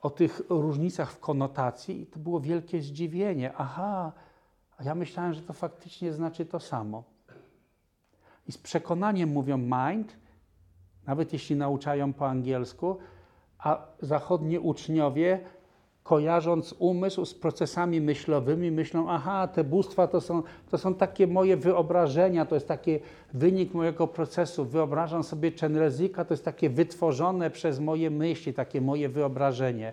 o 0.00 0.10
tych 0.10 0.42
różnicach 0.48 1.12
w 1.12 1.20
konotacji 1.20 2.02
i 2.02 2.06
to 2.06 2.18
było 2.18 2.40
wielkie 2.40 2.82
zdziwienie. 2.82 3.52
Aha, 3.56 4.12
a 4.76 4.82
ja 4.82 4.94
myślałem, 4.94 5.34
że 5.34 5.42
to 5.42 5.52
faktycznie 5.52 6.12
znaczy 6.12 6.46
to 6.46 6.60
samo. 6.60 7.04
I 8.46 8.52
z 8.52 8.58
przekonaniem 8.58 9.28
mówią 9.32 9.58
mind, 9.58 10.16
nawet 11.06 11.32
jeśli 11.32 11.56
nauczają 11.56 12.12
po 12.12 12.28
angielsku, 12.28 12.98
a 13.58 13.86
zachodni 14.00 14.58
uczniowie, 14.58 15.40
kojarząc 16.02 16.74
umysł 16.78 17.24
z 17.24 17.34
procesami 17.34 18.00
myślowymi, 18.00 18.70
myślą, 18.70 19.10
aha, 19.10 19.48
te 19.48 19.64
bóstwa 19.64 20.06
to 20.06 20.20
są, 20.20 20.42
to 20.70 20.78
są 20.78 20.94
takie 20.94 21.26
moje 21.26 21.56
wyobrażenia, 21.56 22.46
to 22.46 22.54
jest 22.54 22.68
taki 22.68 22.98
wynik 23.34 23.74
mojego 23.74 24.06
procesu. 24.06 24.64
Wyobrażam 24.64 25.24
sobie 25.24 25.50
Chenrezika, 25.50 26.24
to 26.24 26.34
jest 26.34 26.44
takie 26.44 26.70
wytworzone 26.70 27.50
przez 27.50 27.80
moje 27.80 28.10
myśli, 28.10 28.54
takie 28.54 28.80
moje 28.80 29.08
wyobrażenie. 29.08 29.92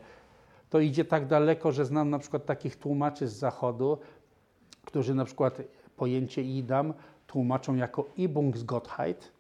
To 0.70 0.80
idzie 0.80 1.06
tak 1.06 1.28
daleko, 1.28 1.72
że 1.72 1.86
znam 1.86 2.10
na 2.10 2.20
przykład 2.20 2.46
takich 2.46 2.76
tłumaczy 2.76 3.28
z 3.28 3.34
zachodu, 3.34 3.98
którzy 4.86 5.16
na 5.16 5.26
przykład 5.26 5.62
pojęcie 5.98 6.44
idam 6.44 6.94
tłumaczą 7.28 7.76
jako 7.76 8.06
Übungsgottheit 8.18 9.32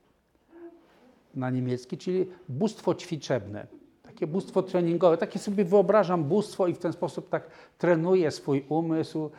na 1.35 1.49
niemiecki, 1.49 1.97
czyli 1.97 2.25
bóstwo 2.49 2.95
ćwiczebne 2.95 3.76
takie 4.17 4.27
bóstwo 4.27 4.63
treningowe. 4.63 5.17
Takie 5.17 5.39
sobie 5.39 5.65
wyobrażam 5.65 6.23
bóstwo 6.23 6.67
i 6.67 6.73
w 6.73 6.79
ten 6.79 6.93
sposób 6.93 7.29
tak 7.29 7.49
trenuję 7.77 8.31
swój 8.31 8.65
umysł. 8.69 9.29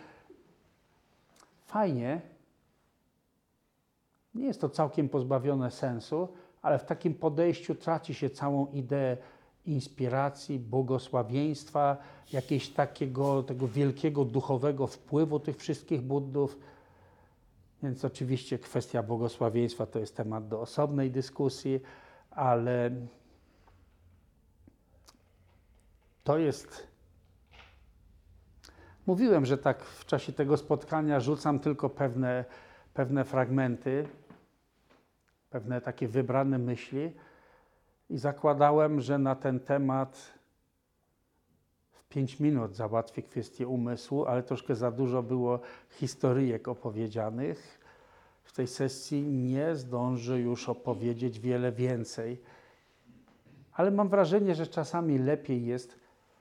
fajnie. 1.67 2.21
Nie 4.35 4.47
jest 4.47 4.61
to 4.61 4.69
całkiem 4.69 5.09
pozbawione 5.09 5.71
sensu, 5.71 6.29
ale 6.63 6.79
w 6.79 6.85
takim 6.85 7.15
podejściu 7.15 7.75
traci 7.75 8.15
się 8.15 8.31
całą 8.31 8.67
ideę 8.67 9.17
inspiracji, 9.67 10.59
błogosławieństwa, 10.59 11.97
jakiegoś 12.33 12.69
takiego 12.69 13.43
tego 13.43 13.69
wielkiego 13.69 14.25
duchowego 14.25 14.87
wpływu 14.87 15.41
tych 15.41 15.57
wszystkich 15.57 16.03
buddów. 16.03 16.59
Więc 17.83 18.05
oczywiście 18.05 18.59
kwestia 18.59 19.03
błogosławieństwa 19.03 19.87
to 19.87 19.99
jest 19.99 20.17
temat 20.17 20.49
do 20.49 20.61
osobnej 20.61 21.11
dyskusji, 21.11 21.81
ale 22.31 22.91
to 26.29 26.39
jest. 26.39 26.87
Mówiłem, 29.07 29.47
że 29.47 29.59
tak 29.59 29.85
w 29.85 30.05
czasie 30.05 30.33
tego 30.33 30.57
spotkania 30.57 31.21
rzucam 31.21 31.59
tylko 31.59 31.91
pewne, 31.91 32.45
pewne 32.95 33.25
fragmenty, 33.25 34.07
pewne 35.51 35.81
takie 35.81 36.09
wybrane 36.09 36.59
myśli 36.59 37.13
i 38.11 38.19
zakładałem, 38.19 39.01
że 39.01 39.19
na 39.19 39.35
ten 39.35 39.61
temat 39.61 40.33
w 41.93 42.09
5 42.09 42.41
minut 42.41 42.77
załatwię 42.77 43.23
kwestię 43.23 43.69
umysłu, 43.69 44.25
ale 44.25 44.43
troszkę 44.43 44.75
za 44.75 44.91
dużo 44.91 45.23
było 45.23 45.61
historyjek 45.91 46.69
opowiedzianych. 46.69 47.81
W 48.45 48.53
tej 48.53 48.67
sesji 48.67 49.23
nie 49.27 49.75
zdążę 49.75 50.41
już 50.41 50.69
opowiedzieć 50.69 51.41
wiele 51.41 51.73
więcej, 51.73 52.43
ale 53.73 53.91
mam 53.91 54.09
wrażenie, 54.09 54.55
że 54.55 54.67
czasami 54.67 55.19
lepiej 55.19 55.67
jest 55.67 55.98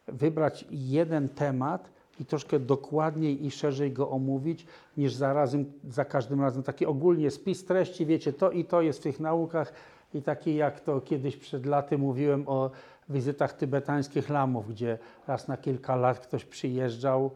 wybrać 0.08 0.66
jeden 0.72 1.30
temat 1.30 1.90
i 2.20 2.26
troszkę 2.26 2.60
dokładniej 2.60 3.46
i 3.46 3.52
szerzej 3.52 3.92
go 3.92 4.10
omówić, 4.10 4.66
niż 4.98 5.14
zarazem, 5.14 5.66
za 5.90 6.06
każdym 6.06 6.42
razem 6.42 6.64
taki 6.64 6.86
ogólnie 6.86 7.32
spis 7.32 7.66
treści, 7.66 8.06
wiecie, 8.06 8.34
to 8.34 8.52
i 8.52 8.66
to 8.66 8.82
jest 8.82 9.00
w 9.00 9.04
tych 9.04 9.20
naukach 9.20 9.74
i 10.14 10.22
taki 10.22 10.56
jak 10.56 10.80
to 10.80 11.02
kiedyś 11.02 11.38
przed 11.38 11.66
laty 11.66 11.98
mówiłem 11.98 12.44
o 12.48 12.72
wizytach 13.10 13.54
tybetańskich 13.54 14.30
lamów, 14.30 14.70
gdzie 14.70 14.98
raz 15.28 15.48
na 15.48 15.58
kilka 15.58 15.96
lat 15.96 16.20
ktoś 16.20 16.46
przyjeżdżał 16.46 17.32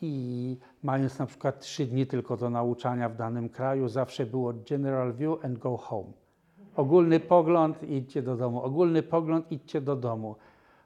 i 0.00 0.56
mając 0.82 1.18
na 1.18 1.26
przykład 1.26 1.60
trzy 1.60 1.86
dni 1.86 2.06
tylko 2.06 2.36
do 2.36 2.50
nauczania 2.50 3.08
w 3.08 3.16
danym 3.16 3.48
kraju, 3.48 3.88
zawsze 3.88 4.26
było 4.26 4.52
general 4.70 5.12
view 5.12 5.44
and 5.44 5.58
go 5.58 5.76
home. 5.76 6.12
Ogólny 6.76 7.20
pogląd, 7.20 7.82
idźcie 7.82 8.22
do 8.22 8.36
domu. 8.36 8.62
Ogólny 8.62 9.02
pogląd, 9.02 9.52
idźcie 9.52 9.80
do 9.80 9.96
domu. 9.96 10.36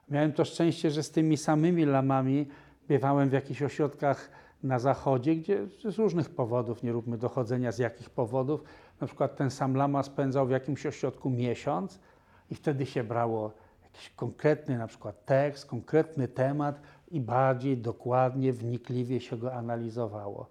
Miałem 0.09 0.33
to 0.33 0.45
szczęście, 0.45 0.91
że 0.91 1.03
z 1.03 1.11
tymi 1.11 1.37
samymi 1.37 1.85
lamami 1.85 2.47
Biewałem 2.87 3.29
w 3.29 3.33
jakichś 3.33 3.61
ośrodkach 3.61 4.29
na 4.63 4.79
zachodzie, 4.79 5.35
gdzie 5.35 5.67
z 5.67 5.97
różnych 5.97 6.29
powodów, 6.29 6.83
nie 6.83 6.91
róbmy 6.91 7.17
dochodzenia 7.17 7.71
z 7.71 7.77
jakich 7.77 8.09
powodów, 8.09 8.63
na 9.01 9.07
przykład 9.07 9.35
ten 9.35 9.51
sam 9.51 9.75
lama 9.75 10.03
spędzał 10.03 10.47
w 10.47 10.49
jakimś 10.49 10.85
ośrodku 10.85 11.29
miesiąc 11.29 11.99
i 12.51 12.55
wtedy 12.55 12.85
się 12.85 13.03
brało 13.03 13.51
jakiś 13.83 14.09
konkretny 14.09 14.77
na 14.77 14.87
przykład 14.87 15.25
tekst, 15.25 15.65
konkretny 15.65 16.27
temat 16.27 16.81
i 17.11 17.21
bardziej 17.21 17.77
dokładnie, 17.77 18.53
wnikliwie 18.53 19.19
się 19.19 19.37
go 19.37 19.53
analizowało. 19.53 20.49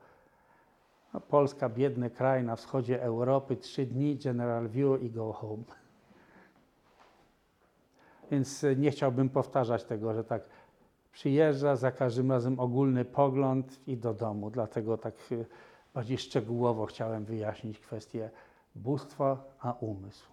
No, 1.15 1.20
Polska, 1.20 1.69
biedny 1.69 2.11
kraj 2.11 2.45
na 2.45 2.57
wschodzie 2.57 3.03
Europy, 3.03 3.57
trzy 3.57 3.87
dni, 3.87 4.16
general 4.16 4.69
view 4.69 5.03
i 5.03 5.11
go 5.11 5.33
home. 5.33 5.65
Więc 8.31 8.65
e, 8.65 8.77
nie 8.77 8.90
chciałbym 8.90 9.28
powtarzać 9.28 9.85
tego, 9.85 10.15
że 10.15 10.24
tak 10.24 10.43
przyjeżdża, 11.12 11.77
za 11.77 11.93
każdym 11.93 12.32
razem 12.32 12.61
ogólny 12.61 13.05
pogląd 13.05 13.89
i 13.89 13.97
do 13.97 14.15
domu. 14.15 14.51
Dlatego 14.51 14.98
tak 14.98 15.15
y, 15.32 15.47
bardziej 15.94 16.19
szczegółowo 16.19 16.86
chciałem 16.86 17.24
wyjaśnić 17.24 17.78
kwestię 17.78 18.31
bóstwa 18.74 19.44
a 19.61 19.73
umysł. 19.73 20.27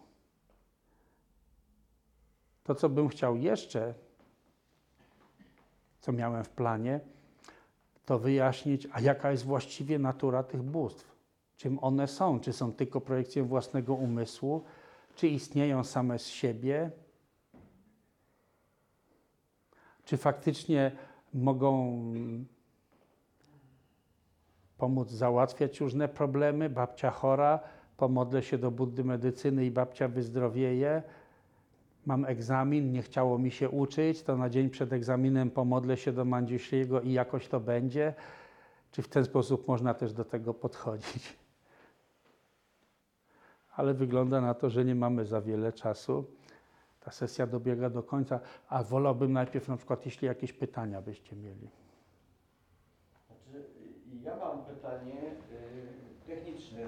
To, 2.64 2.76
co 2.76 2.90
bym 2.90 3.07
chciał 3.07 3.36
jeszcze, 3.36 3.94
co 5.99 6.11
miałem 6.11 6.44
w 6.44 6.49
planie, 6.49 6.99
to 8.06 8.20
wyjaśnić, 8.20 8.88
a 8.91 9.02
jaka 9.02 9.32
jest 9.32 9.45
właściwie 9.45 9.99
natura 9.99 10.44
tych 10.44 10.64
bóstw. 10.64 11.15
Czym 11.57 11.80
one 11.80 12.07
są? 12.07 12.40
Czy 12.40 12.53
są 12.53 12.74
tylko 12.74 13.02
projekcją 13.02 13.45
własnego 13.45 13.94
umysłu? 13.94 14.64
Czy 15.15 15.28
istnieją 15.28 15.84
same 15.84 16.20
z 16.20 16.28
siebie? 16.28 16.91
Czy 20.05 20.17
faktycznie 20.17 20.91
mogą 21.34 22.03
pomóc 24.77 25.09
załatwiać 25.09 25.80
różne 25.80 26.07
problemy. 26.07 26.69
Babcia 26.69 27.11
chora, 27.11 27.59
pomodlę 27.97 28.43
się 28.43 28.57
do 28.57 28.71
Buddy 28.71 29.03
medycyny 29.03 29.65
i 29.65 29.71
babcia 29.71 30.07
wyzdrowieje. 30.07 31.03
Mam 32.05 32.25
egzamin, 32.25 32.91
nie 32.91 33.01
chciało 33.01 33.38
mi 33.39 33.51
się 33.51 33.69
uczyć, 33.69 34.23
to 34.23 34.38
na 34.38 34.49
dzień 34.49 34.69
przed 34.69 34.93
egzaminem 34.93 35.51
pomodlę 35.51 35.97
się 35.97 36.11
do 36.11 36.25
Mandziusiego 36.25 37.01
i 37.01 37.13
jakoś 37.13 37.47
to 37.47 37.59
będzie. 37.59 38.13
Czy 38.91 39.01
w 39.01 39.07
ten 39.07 39.25
sposób 39.25 39.67
można 39.67 39.93
też 39.93 40.13
do 40.13 40.25
tego 40.25 40.53
podchodzić? 40.53 41.38
Ale 43.75 43.93
wygląda 43.93 44.41
na 44.41 44.53
to, 44.53 44.69
że 44.69 44.85
nie 44.85 44.95
mamy 44.95 45.25
za 45.25 45.41
wiele 45.41 45.73
czasu 45.73 46.25
ta 47.05 47.11
sesja 47.11 47.47
dobiega 47.47 47.89
do 47.89 48.03
końca, 48.03 48.39
a 48.69 48.84
wolałbym 48.84 49.34
najpierw 49.34 49.67
na 49.67 49.77
przykład, 49.77 50.05
jeśli 50.05 50.27
jakieś 50.27 50.53
pytania 50.53 51.01
byście 51.01 51.35
mieli. 51.35 51.69
Znaczy, 53.27 53.65
ja 54.23 54.35
mam 54.35 54.65
pytanie 54.65 55.21
y, 55.21 56.27
techniczne 56.27 56.80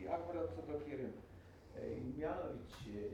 i 0.00 0.08
akurat 0.08 0.46
co 0.56 0.72
do 0.72 0.80
kierunku. 0.80 1.22
Y, 1.76 2.00
mianowicie 2.18 3.08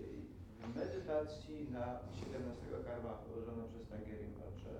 w 0.60 0.76
medytacji 0.76 1.68
na 1.72 1.98
17 2.14 2.62
karma 2.86 3.10
położoną 3.10 3.68
przez 3.68 3.88
Tangery 3.88 4.26
Pacze 4.38 4.74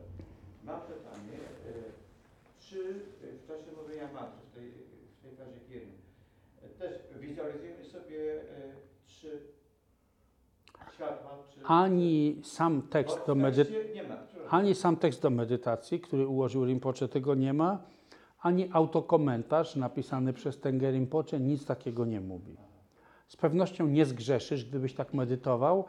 mam 0.64 0.80
pytanie, 0.80 1.38
y, 1.66 1.92
czy 2.58 2.94
w 3.22 3.46
czasie 3.46 3.72
mówienia 3.82 4.12
mantry, 4.12 4.40
w 4.50 4.54
tej, 4.54 4.70
w 5.18 5.22
tej 5.22 5.36
fazie 5.36 5.60
kierun, 5.68 5.92
też 6.78 6.92
wizualizujemy 7.20 7.84
sobie 7.84 8.34
y, 8.34 8.44
trzy. 9.06 9.57
Ani 11.64 12.40
sam 12.44 12.82
tekst 12.82 13.26
do 13.26 13.34
medytacji, 13.34 13.76
ani 14.50 14.74
sam 14.74 14.96
tekst 14.96 15.22
do 15.22 15.30
medytacji, 15.30 16.00
który 16.00 16.26
ułożył 16.26 16.64
Rinpoche, 16.64 17.08
tego 17.08 17.34
nie 17.34 17.52
ma, 17.52 17.78
ani 18.40 18.68
autokomentarz 18.72 19.76
napisany 19.76 20.32
przez 20.32 20.60
Tenger 20.60 20.94
Rinpoche 20.94 21.40
nic 21.40 21.66
takiego 21.66 22.04
nie 22.04 22.20
mówi. 22.20 22.56
Z 23.28 23.36
pewnością 23.36 23.86
nie 23.86 24.06
zgrzeszysz, 24.06 24.64
gdybyś 24.64 24.94
tak 24.94 25.14
medytował, 25.14 25.84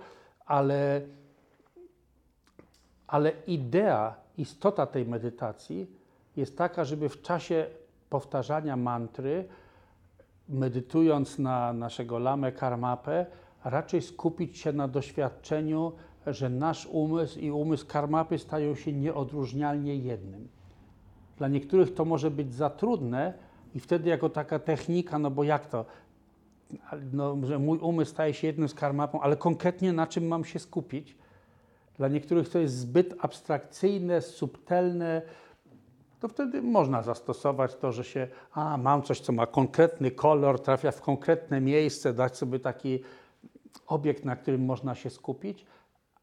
ale, 0.46 1.02
ale 3.08 3.32
idea, 3.48 4.16
istota 4.38 4.86
tej 4.86 5.06
medytacji 5.06 5.88
jest 6.36 6.58
taka, 6.58 6.86
żeby 6.86 7.10
w 7.10 7.22
czasie 7.22 7.66
powtarzania 8.10 8.76
mantry, 8.76 9.48
medytując 10.50 11.40
na 11.40 11.74
naszego 11.74 12.20
lamę 12.20 12.52
karmapę, 12.52 13.26
raczej 13.64 14.02
skupić 14.02 14.58
się 14.58 14.74
na 14.74 14.88
doświadczeniu, 14.88 15.92
że 16.28 16.50
nasz 16.50 16.86
umysł 16.86 17.40
i 17.40 17.52
umysł 17.52 17.88
karmapy 17.88 18.40
stają 18.40 18.76
się 18.76 18.94
nieodróżnialnie 18.94 19.96
jednym. 19.96 20.48
Dla 21.38 21.48
niektórych 21.48 21.94
to 21.94 22.06
może 22.06 22.32
być 22.32 22.54
za 22.54 22.70
trudne 22.70 23.34
i 23.76 23.80
wtedy 23.80 24.10
jako 24.10 24.30
taka 24.30 24.60
technika, 24.60 25.20
no 25.20 25.32
bo 25.32 25.44
jak 25.44 25.66
to, 25.66 25.86
no, 27.14 27.38
że 27.44 27.60
mój 27.60 27.80
umysł 27.80 28.12
staje 28.12 28.34
się 28.34 28.48
jednym 28.48 28.70
z 28.70 28.74
karmapą, 28.74 29.22
ale 29.22 29.38
konkretnie 29.38 29.94
na 29.94 30.08
czym 30.08 30.28
mam 30.28 30.46
się 30.46 30.60
skupić? 30.60 31.18
Dla 31.98 32.08
niektórych 32.08 32.50
to 32.50 32.60
jest 32.60 32.78
zbyt 32.78 33.16
abstrakcyjne, 33.20 34.22
subtelne, 34.22 35.22
to 36.20 36.28
wtedy 36.28 36.62
można 36.62 37.02
zastosować 37.02 37.76
to, 37.76 37.92
że 37.92 38.04
się, 38.04 38.28
a 38.54 38.78
mam 38.78 39.04
coś, 39.04 39.20
co 39.20 39.34
ma 39.34 39.46
konkretny 39.46 40.12
kolor, 40.12 40.62
trafia 40.62 40.92
w 40.92 41.02
konkretne 41.02 41.62
miejsce, 41.62 42.14
dać 42.14 42.38
sobie 42.38 42.60
taki 42.60 43.00
obiekt, 43.88 44.26
na 44.26 44.36
którym 44.36 44.66
można 44.66 44.96
się 44.96 45.10
skupić, 45.10 45.66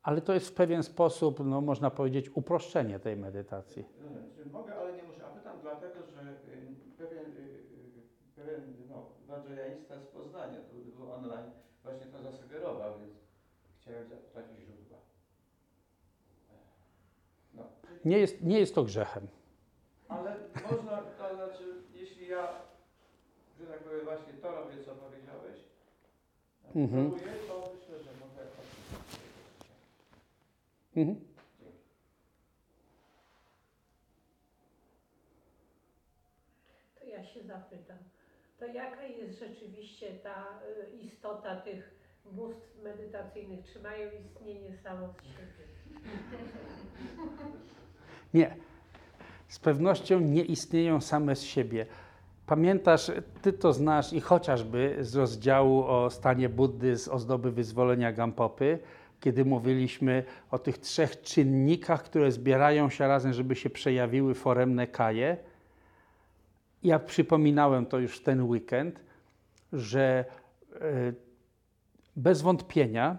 ale 0.02 0.20
to 0.20 0.34
jest 0.34 0.48
w 0.48 0.54
pewien 0.54 0.82
sposób, 0.82 1.40
no, 1.44 1.60
można 1.60 1.90
powiedzieć, 1.90 2.30
uproszczenie 2.34 2.98
tej 2.98 3.16
medytacji. 3.16 3.84
Mogę, 4.52 4.74
ale 4.74 4.92
nie 4.92 5.02
muszę. 5.02 5.26
A 5.26 5.28
pytam 5.30 5.56
dlatego, 5.62 5.94
że 6.06 6.20
y, 6.22 6.96
pewien, 6.98 7.24
y, 7.24 7.40
y, 7.40 8.36
pewien 8.36 8.74
no, 8.88 9.06
wadżajaństa 9.26 10.00
z 10.00 10.06
Poznania, 10.06 10.58
to 10.60 10.96
był 10.98 11.12
online, 11.12 11.50
właśnie 11.82 12.06
to 12.06 12.22
zasugerował, 12.22 12.98
więc 13.00 13.12
chciałem 13.80 14.08
zapytać 14.08 14.44
o 14.44 14.60
źródła. 14.60 14.98
No, 17.54 17.62
Nie 18.04 18.18
jest, 18.18 18.42
nie 18.42 18.58
jest 18.58 18.74
to 18.74 18.84
grzechem. 18.84 19.26
ale 20.08 20.36
można, 20.70 21.02
to 21.18 21.34
znaczy, 21.34 21.64
jeśli 21.94 22.28
ja, 22.28 22.48
że 23.60 23.66
tak 23.66 23.78
powiem, 23.84 24.04
właśnie 24.04 24.32
to 24.32 24.50
robię, 24.52 24.82
Mhm. 26.76 27.12
Mhm. 30.96 31.16
To 37.00 37.06
ja 37.06 37.24
się 37.24 37.42
zapytam, 37.42 37.98
to 38.58 38.66
jaka 38.66 39.02
jest 39.02 39.38
rzeczywiście 39.38 40.14
ta 40.22 40.60
y, 40.92 40.96
istota 40.96 41.56
tych 41.56 41.94
bóstw 42.24 42.82
medytacyjnych? 42.82 43.72
Czy 43.72 43.82
mają 43.82 44.10
istnienie 44.20 44.76
samo 44.82 45.08
z 45.08 45.22
siebie? 45.24 45.66
Nie. 48.34 48.56
Z 49.48 49.58
pewnością 49.58 50.20
nie 50.20 50.44
istnieją 50.44 51.00
same 51.00 51.36
z 51.36 51.42
siebie. 51.42 51.86
Pamiętasz, 52.46 53.10
ty 53.42 53.52
to 53.52 53.72
znasz 53.72 54.12
i 54.12 54.20
chociażby 54.20 54.96
z 55.00 55.14
rozdziału 55.16 55.84
o 55.84 56.10
stanie 56.10 56.48
Buddy 56.48 56.98
z 56.98 57.08
ozdoby 57.08 57.52
wyzwolenia 57.52 58.12
Gampopy, 58.12 58.78
kiedy 59.20 59.44
mówiliśmy 59.44 60.24
o 60.50 60.58
tych 60.58 60.78
trzech 60.78 61.20
czynnikach, 61.20 62.02
które 62.02 62.32
zbierają 62.32 62.90
się 62.90 63.08
razem, 63.08 63.32
żeby 63.32 63.56
się 63.56 63.70
przejawiły 63.70 64.34
foremne 64.34 64.86
kaje. 64.86 65.36
Ja 66.82 66.98
przypominałem 66.98 67.86
to 67.86 67.98
już 67.98 68.20
ten 68.20 68.42
weekend, 68.42 69.00
że 69.72 70.24
e, 70.74 71.12
bez 72.16 72.42
wątpienia 72.42 73.16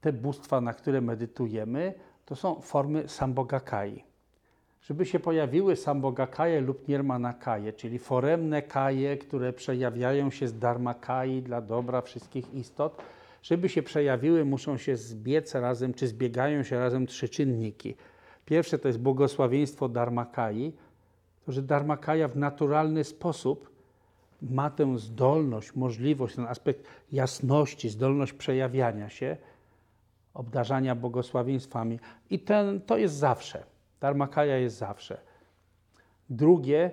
te 0.00 0.12
bóstwa, 0.12 0.60
na 0.60 0.72
które 0.72 1.00
medytujemy, 1.00 1.94
to 2.26 2.36
są 2.36 2.60
formy 2.60 3.08
Sambogakai. 3.08 4.09
Żeby 4.82 5.06
się 5.06 5.20
pojawiły 5.20 5.76
Sambogakaje 5.76 6.60
lub 6.60 6.88
Nirmanakaje, 6.88 7.72
czyli 7.72 7.98
foremne 7.98 8.62
kaje, 8.62 9.16
które 9.16 9.52
przejawiają 9.52 10.30
się 10.30 10.48
z 10.48 10.58
dharmakai 10.58 11.42
dla 11.42 11.60
dobra 11.60 12.00
wszystkich 12.00 12.54
istot, 12.54 13.02
żeby 13.42 13.68
się 13.68 13.82
przejawiły, 13.82 14.44
muszą 14.44 14.76
się 14.76 14.96
zbiec 14.96 15.54
razem, 15.54 15.94
czy 15.94 16.08
zbiegają 16.08 16.62
się 16.62 16.78
razem 16.78 17.06
trzy 17.06 17.28
czynniki. 17.28 17.94
Pierwsze 18.46 18.78
to 18.78 18.88
jest 18.88 19.00
błogosławieństwo 19.00 19.88
dharmakai, 19.88 20.72
to 21.46 21.52
że 21.52 21.62
dharmakaja 21.62 22.28
w 22.28 22.36
naturalny 22.36 23.04
sposób 23.04 23.70
ma 24.42 24.70
tę 24.70 24.98
zdolność, 24.98 25.74
możliwość, 25.74 26.34
ten 26.34 26.46
aspekt 26.46 26.86
jasności, 27.12 27.88
zdolność 27.88 28.32
przejawiania 28.32 29.08
się, 29.08 29.36
obdarzania 30.34 30.94
błogosławieństwami. 30.94 31.98
I 32.30 32.38
ten, 32.38 32.80
to 32.80 32.96
jest 32.96 33.14
zawsze. 33.14 33.62
Dharmakaya 34.00 34.56
jest 34.56 34.76
zawsze. 34.76 35.20
Drugie 36.30 36.90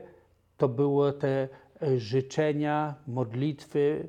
to 0.58 0.70
były 0.70 1.14
te 1.14 1.50
e, 1.82 2.00
życzenia, 2.00 2.96
modlitwy 3.08 4.08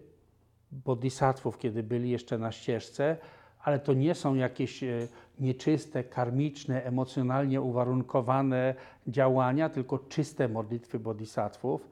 bodhisattvów, 0.72 1.58
kiedy 1.58 1.82
byli 1.82 2.10
jeszcze 2.10 2.38
na 2.38 2.52
ścieżce, 2.52 3.16
ale 3.62 3.78
to 3.78 3.92
nie 3.92 4.14
są 4.14 4.34
jakieś 4.34 4.82
e, 4.82 5.08
nieczyste, 5.40 6.04
karmiczne, 6.04 6.84
emocjonalnie 6.84 7.60
uwarunkowane 7.60 8.74
działania, 9.06 9.68
tylko 9.68 9.98
czyste 9.98 10.48
modlitwy 10.48 10.98
bodhisattvów. 10.98 11.88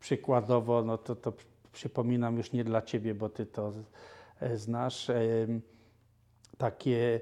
Przykładowo, 0.00 0.82
no 0.82 0.98
to, 0.98 1.16
to 1.16 1.32
przypominam 1.72 2.36
już 2.36 2.52
nie 2.52 2.64
dla 2.64 2.82
Ciebie, 2.82 3.14
bo 3.14 3.28
Ty 3.28 3.46
to 3.46 3.72
e, 4.40 4.56
znasz, 4.56 5.10
takie 6.58 7.20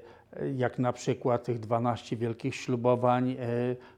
jak 0.55 0.79
na 0.79 0.93
przykład 0.93 1.43
tych 1.43 1.59
12 1.59 2.17
wielkich 2.17 2.55
ślubowań 2.55 3.31
e, 3.31 3.35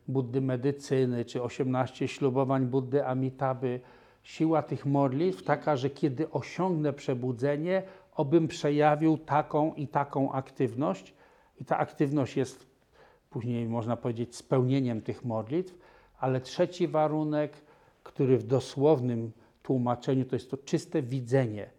Buddy 0.07 0.41
medycyny, 0.41 1.25
czy 1.25 1.43
18 1.43 2.07
ślubowań 2.07 2.65
Buddy 2.65 3.05
Amitaby. 3.05 3.79
Siła 4.23 4.63
tych 4.63 4.85
modlitw 4.85 5.43
taka, 5.43 5.75
że 5.75 5.89
kiedy 5.89 6.29
osiągnę 6.29 6.93
przebudzenie, 6.93 7.83
obym 8.15 8.47
przejawił 8.47 9.17
taką 9.17 9.73
i 9.73 9.87
taką 9.87 10.31
aktywność. 10.31 11.13
I 11.57 11.65
ta 11.65 11.77
aktywność 11.77 12.37
jest 12.37 12.67
później, 13.29 13.67
można 13.67 13.97
powiedzieć, 13.97 14.35
spełnieniem 14.35 15.01
tych 15.01 15.25
modlitw. 15.25 15.77
Ale 16.19 16.41
trzeci 16.41 16.87
warunek, 16.87 17.53
który 18.03 18.37
w 18.37 18.43
dosłownym 18.43 19.31
tłumaczeniu 19.63 20.25
to 20.25 20.35
jest 20.35 20.51
to 20.51 20.57
czyste 20.57 21.01
widzenie. 21.01 21.69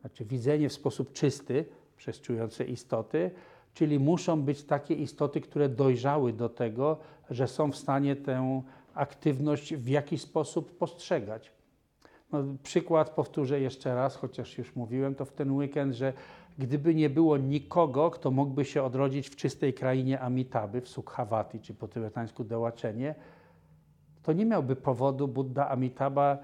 Znaczy 0.00 0.24
widzenie 0.24 0.68
w 0.68 0.72
sposób 0.72 1.12
czysty 1.12 1.64
przez 1.98 2.20
czujące 2.20 2.64
istoty, 2.64 3.30
czyli 3.74 3.98
muszą 3.98 4.42
być 4.42 4.64
takie 4.64 4.94
istoty, 4.94 5.40
które 5.40 5.68
dojrzały 5.68 6.32
do 6.32 6.48
tego, 6.48 6.96
że 7.30 7.48
są 7.48 7.72
w 7.72 7.76
stanie 7.76 8.16
tę 8.16 8.62
aktywność 8.94 9.74
w 9.74 9.88
jakiś 9.88 10.20
sposób 10.22 10.78
postrzegać. 10.78 11.52
No, 12.32 12.44
przykład 12.62 13.10
powtórzę 13.10 13.60
jeszcze 13.60 13.94
raz, 13.94 14.16
chociaż 14.16 14.58
już 14.58 14.76
mówiłem 14.76 15.14
to 15.14 15.24
w 15.24 15.32
ten 15.32 15.52
weekend, 15.52 15.94
że 15.94 16.12
gdyby 16.58 16.94
nie 16.94 17.10
było 17.10 17.36
nikogo, 17.36 18.10
kto 18.10 18.30
mógłby 18.30 18.64
się 18.64 18.82
odrodzić 18.82 19.28
w 19.28 19.36
czystej 19.36 19.74
krainie 19.74 20.20
Amitaby, 20.20 20.80
w 20.80 20.88
Sukhavati, 20.88 21.60
czy 21.60 21.74
po 21.74 21.88
tybetańsku 21.88 22.44
Dełaczenie, 22.44 23.14
to 24.22 24.32
nie 24.32 24.44
miałby 24.44 24.76
powodu 24.76 25.28
Buddha 25.28 25.68
Amitabha 25.68 26.38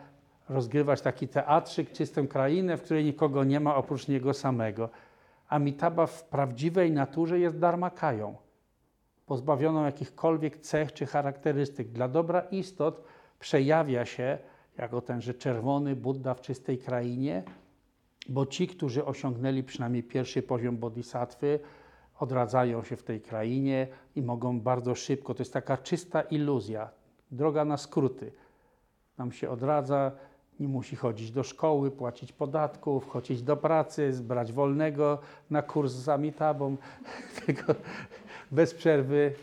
rozgrywać 0.48 1.00
taki 1.00 1.28
teatrzyk, 1.28 1.92
czystą 1.92 2.26
krainę, 2.26 2.76
w 2.76 2.82
której 2.82 3.04
nikogo 3.04 3.44
nie 3.44 3.60
ma 3.60 3.76
oprócz 3.76 4.08
niego 4.08 4.34
samego. 4.34 4.88
Amitabha 5.48 6.06
w 6.06 6.24
prawdziwej 6.24 6.92
naturze 6.92 7.38
jest 7.38 7.58
dharmakają, 7.58 8.36
pozbawioną 9.26 9.84
jakichkolwiek 9.84 10.56
cech 10.56 10.92
czy 10.92 11.06
charakterystyk. 11.06 11.88
Dla 11.88 12.08
dobra 12.08 12.40
istot 12.40 13.04
przejawia 13.38 14.04
się 14.04 14.38
jako 14.78 15.00
tenże 15.00 15.34
czerwony 15.34 15.96
Buddha 15.96 16.34
w 16.34 16.40
czystej 16.40 16.78
krainie, 16.78 17.42
bo 18.28 18.46
ci, 18.46 18.68
którzy 18.68 19.04
osiągnęli 19.04 19.62
przynajmniej 19.62 20.02
pierwszy 20.02 20.42
poziom 20.42 20.76
bodhisattwy, 20.76 21.60
odradzają 22.18 22.82
się 22.82 22.96
w 22.96 23.02
tej 23.02 23.20
krainie 23.20 23.88
i 24.16 24.22
mogą 24.22 24.60
bardzo 24.60 24.94
szybko, 24.94 25.34
to 25.34 25.42
jest 25.42 25.52
taka 25.52 25.76
czysta 25.76 26.22
iluzja, 26.22 26.90
droga 27.30 27.64
na 27.64 27.76
skróty. 27.76 28.32
Nam 29.18 29.32
się 29.32 29.50
odradza, 29.50 30.12
nie 30.60 30.68
musi 30.68 30.96
chodzić 30.96 31.30
do 31.30 31.42
szkoły, 31.42 31.90
płacić 31.90 32.32
podatków, 32.32 33.08
chodzić 33.08 33.42
do 33.42 33.56
pracy, 33.56 34.12
zbrać 34.12 34.52
wolnego 34.52 35.18
na 35.50 35.62
kurs 35.62 35.92
z 35.92 36.08
Amitabą, 36.08 36.76
tylko 37.46 37.74
bez 38.50 38.74
przerwy. 38.74 39.34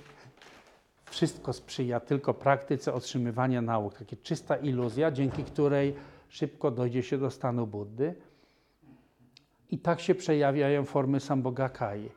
Wszystko 1.05 1.53
sprzyja 1.53 1.99
tylko 1.99 2.33
praktyce 2.33 2.93
otrzymywania 2.93 3.61
nauk. 3.61 3.93
Taka 3.93 4.15
czysta 4.23 4.55
iluzja, 4.55 5.11
dzięki 5.11 5.43
której 5.43 5.95
szybko 6.29 6.71
dojdzie 6.71 7.03
się 7.03 7.17
do 7.17 7.31
stanu 7.31 7.67
Buddy. 7.67 8.15
I 9.69 9.79
tak 9.79 9.99
się 9.99 10.15
przejawiają 10.15 10.85
formy 10.85 11.19
Sambogakai. 11.19 12.09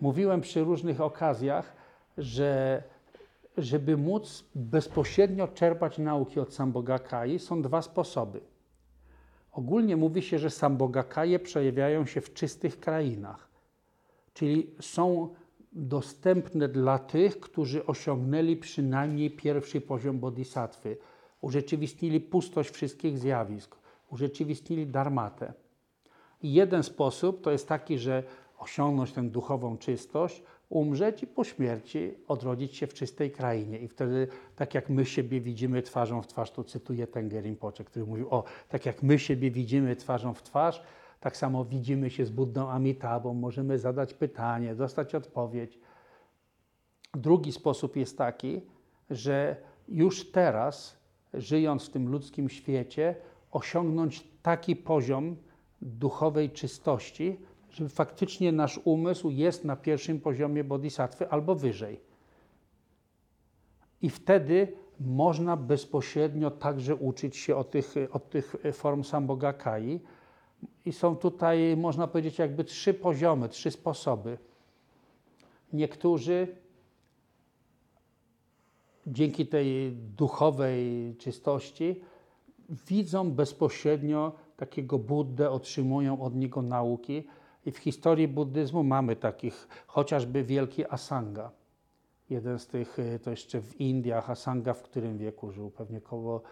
Mówiłem 0.00 0.40
przy 0.40 0.64
różnych 0.64 1.00
okazjach, 1.00 1.72
że 2.18 2.82
żeby 3.56 3.96
móc 3.96 4.44
bezpośrednio 4.54 5.48
czerpać 5.48 5.98
nauki 5.98 6.40
od 6.40 6.54
Sambogakai, 6.54 7.38
są 7.38 7.62
dwa 7.62 7.82
sposoby. 7.82 8.40
Ogólnie 9.52 9.96
mówi 9.96 10.22
się, 10.22 10.38
że 10.38 10.50
Sambogakaje 10.50 11.38
przejawiają 11.38 12.06
się 12.06 12.20
w 12.20 12.34
czystych 12.34 12.80
krainach, 12.80 13.48
czyli 14.34 14.70
są 14.80 15.28
dostępne 15.72 16.68
dla 16.68 16.98
tych, 16.98 17.40
którzy 17.40 17.86
osiągnęli 17.86 18.56
przynajmniej 18.56 19.30
pierwszy 19.30 19.80
poziom 19.80 20.18
bodhisattwy, 20.18 20.96
urzeczywistnili 21.40 22.20
pustość 22.20 22.70
wszystkich 22.70 23.18
zjawisk, 23.18 23.76
urzeczywistnili 24.10 24.86
dharmatę. 24.86 25.52
I 26.42 26.52
jeden 26.52 26.82
sposób 26.82 27.42
to 27.42 27.50
jest 27.50 27.68
taki, 27.68 27.98
że 27.98 28.22
osiągnąć 28.58 29.12
tę 29.12 29.22
duchową 29.22 29.78
czystość, 29.78 30.42
umrzeć 30.72 31.22
i 31.22 31.26
po 31.26 31.44
śmierci 31.44 32.14
odrodzić 32.28 32.76
się 32.76 32.86
w 32.86 32.94
czystej 32.94 33.30
krainie. 33.30 33.78
I 33.78 33.88
wtedy, 33.88 34.28
tak 34.56 34.74
jak 34.74 34.90
my 34.90 35.06
siebie 35.06 35.40
widzimy 35.40 35.82
twarzą 35.82 36.22
w 36.22 36.26
twarz, 36.26 36.50
tu 36.50 36.64
cytuję 36.64 37.06
Tengerin 37.06 37.56
Pocze, 37.56 37.84
który 37.84 38.06
mówił, 38.06 38.30
o, 38.30 38.44
tak 38.68 38.86
jak 38.86 39.02
my 39.02 39.18
siebie 39.18 39.50
widzimy 39.50 39.96
twarzą 39.96 40.34
w 40.34 40.42
twarz, 40.42 40.82
tak 41.20 41.36
samo 41.36 41.64
widzimy 41.64 42.10
się 42.10 42.26
z 42.26 42.30
Buddą 42.30 42.68
Amitabą, 42.68 43.34
możemy 43.34 43.78
zadać 43.78 44.14
pytanie, 44.14 44.74
dostać 44.74 45.14
odpowiedź. 45.14 45.78
Drugi 47.14 47.52
sposób 47.52 47.96
jest 47.96 48.18
taki, 48.18 48.60
że 49.10 49.56
już 49.88 50.30
teraz, 50.30 50.96
żyjąc 51.34 51.86
w 51.88 51.90
tym 51.90 52.08
ludzkim 52.08 52.48
świecie, 52.48 53.14
osiągnąć 53.50 54.24
taki 54.42 54.76
poziom 54.76 55.36
duchowej 55.82 56.50
czystości, 56.50 57.36
że 57.72 57.88
faktycznie 57.88 58.52
nasz 58.52 58.80
umysł 58.84 59.30
jest 59.30 59.64
na 59.64 59.76
pierwszym 59.76 60.20
poziomie 60.20 60.64
bodhisattwy 60.64 61.28
albo 61.28 61.54
wyżej. 61.54 62.00
I 64.02 64.10
wtedy 64.10 64.72
można 65.00 65.56
bezpośrednio 65.56 66.50
także 66.50 66.96
uczyć 66.96 67.36
się 67.36 67.56
od 67.56 67.70
tych, 67.70 67.94
od 68.12 68.30
tych 68.30 68.56
form 68.72 69.04
Sambogakai. 69.04 70.00
I 70.84 70.92
są 70.92 71.16
tutaj, 71.16 71.76
można 71.76 72.08
powiedzieć, 72.08 72.38
jakby 72.38 72.64
trzy 72.64 72.94
poziomy, 72.94 73.48
trzy 73.48 73.70
sposoby. 73.70 74.38
Niektórzy 75.72 76.56
dzięki 79.06 79.46
tej 79.46 79.92
duchowej 79.92 81.14
czystości 81.18 82.00
widzą 82.88 83.30
bezpośrednio 83.30 84.32
takiego 84.56 84.98
Buddę, 84.98 85.50
otrzymują 85.50 86.22
od 86.22 86.34
niego 86.34 86.62
nauki. 86.62 87.24
I 87.66 87.72
w 87.72 87.78
historii 87.78 88.28
buddyzmu 88.28 88.82
mamy 88.82 89.16
takich, 89.16 89.68
chociażby 89.86 90.44
wielki 90.44 90.84
Asanga. 90.90 91.50
Jeden 92.30 92.58
z 92.58 92.66
tych, 92.66 92.98
y, 92.98 93.18
to 93.18 93.30
jeszcze 93.30 93.60
w 93.60 93.80
Indiach, 93.80 94.30
Asanga 94.30 94.74
w 94.74 94.82
którym 94.82 95.18
wieku 95.18 95.52
żył? 95.52 95.70
Pewnie 95.70 96.00
koło 96.00 96.42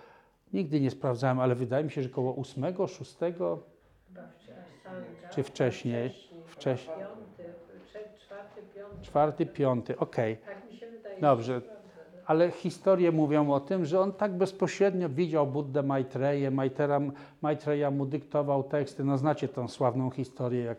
Nigdy 0.53 0.81
nie 0.81 0.91
sprawdzałem, 0.91 1.41
ale 1.41 1.55
wydaje 1.55 1.85
mi 1.85 1.91
się, 1.91 2.03
że 2.03 2.09
koło 2.09 2.33
ósmego, 2.33 2.87
szóstego, 2.87 3.59
Chyba 4.09 4.29
wcześniej. 4.29 4.57
Asanga, 4.87 5.29
Czy 5.29 5.43
wcześniej? 5.43 6.15
Wcześniej. 6.47 6.97
Czwarty, 8.19 8.63
piąty. 8.75 9.03
czwarty, 9.03 9.47
piąty, 9.47 9.99
okej. 9.99 10.37
Tak 10.37 10.71
mi 10.71 10.77
się 10.77 10.91
wydaje. 10.91 11.21
Dobrze. 11.21 11.61
Ale 12.31 12.51
historie 12.51 13.13
mówią 13.13 13.53
o 13.53 13.61
tym, 13.61 13.85
że 13.85 14.01
on 14.01 14.13
tak 14.13 14.33
bezpośrednio 14.33 15.09
widział 15.09 15.47
Buddę 15.47 15.83
Maitreję, 15.83 16.51
Maitreya, 16.51 17.13
Maitreya 17.43 17.91
mu 17.91 18.07
dyktował 18.07 18.63
teksty. 18.63 19.05
No 19.05 19.19
znacie 19.19 19.49
tą 19.49 19.69
sławną 19.69 20.11
historię, 20.11 20.65
jak 20.65 20.79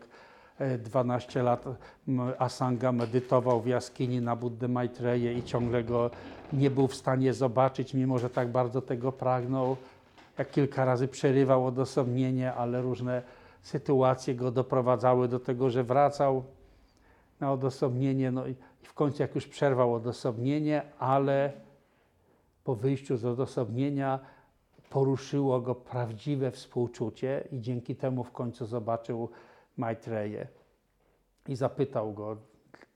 e, 0.58 0.78
12 0.78 1.42
lat 1.42 1.64
m, 2.08 2.20
Asanga 2.38 2.92
medytował 2.92 3.60
w 3.60 3.66
jaskini 3.66 4.20
na 4.20 4.36
Buddę 4.36 4.68
Maitreję 4.68 5.34
i 5.34 5.42
ciągle 5.42 5.84
go 5.84 6.10
nie 6.52 6.70
był 6.70 6.88
w 6.88 6.94
stanie 6.94 7.34
zobaczyć, 7.34 7.94
mimo 7.94 8.18
że 8.18 8.30
tak 8.30 8.48
bardzo 8.48 8.82
tego 8.82 9.12
pragnął. 9.12 9.76
Jak 10.38 10.50
kilka 10.50 10.84
razy 10.84 11.08
przerywał 11.08 11.66
odosobnienie, 11.66 12.54
ale 12.54 12.82
różne 12.82 13.22
sytuacje 13.62 14.34
go 14.34 14.50
doprowadzały 14.50 15.28
do 15.28 15.40
tego, 15.40 15.70
że 15.70 15.84
wracał 15.84 16.42
na 17.40 17.52
odosobnienie. 17.52 18.30
No 18.30 18.46
i 18.46 18.54
i 18.82 18.86
w 18.86 18.94
końcu, 18.94 19.22
jak 19.22 19.34
już 19.34 19.46
przerwał 19.46 19.94
odosobnienie, 19.94 20.82
ale 20.98 21.52
po 22.64 22.74
wyjściu 22.74 23.16
z 23.16 23.24
odosobnienia 23.24 24.20
poruszyło 24.90 25.60
go 25.60 25.74
prawdziwe 25.74 26.50
współczucie 26.50 27.48
i 27.52 27.60
dzięki 27.60 27.96
temu 27.96 28.24
w 28.24 28.32
końcu 28.32 28.66
zobaczył 28.66 29.28
Maitreję. 29.76 30.48
I 31.48 31.56
zapytał 31.56 32.12
go, 32.12 32.36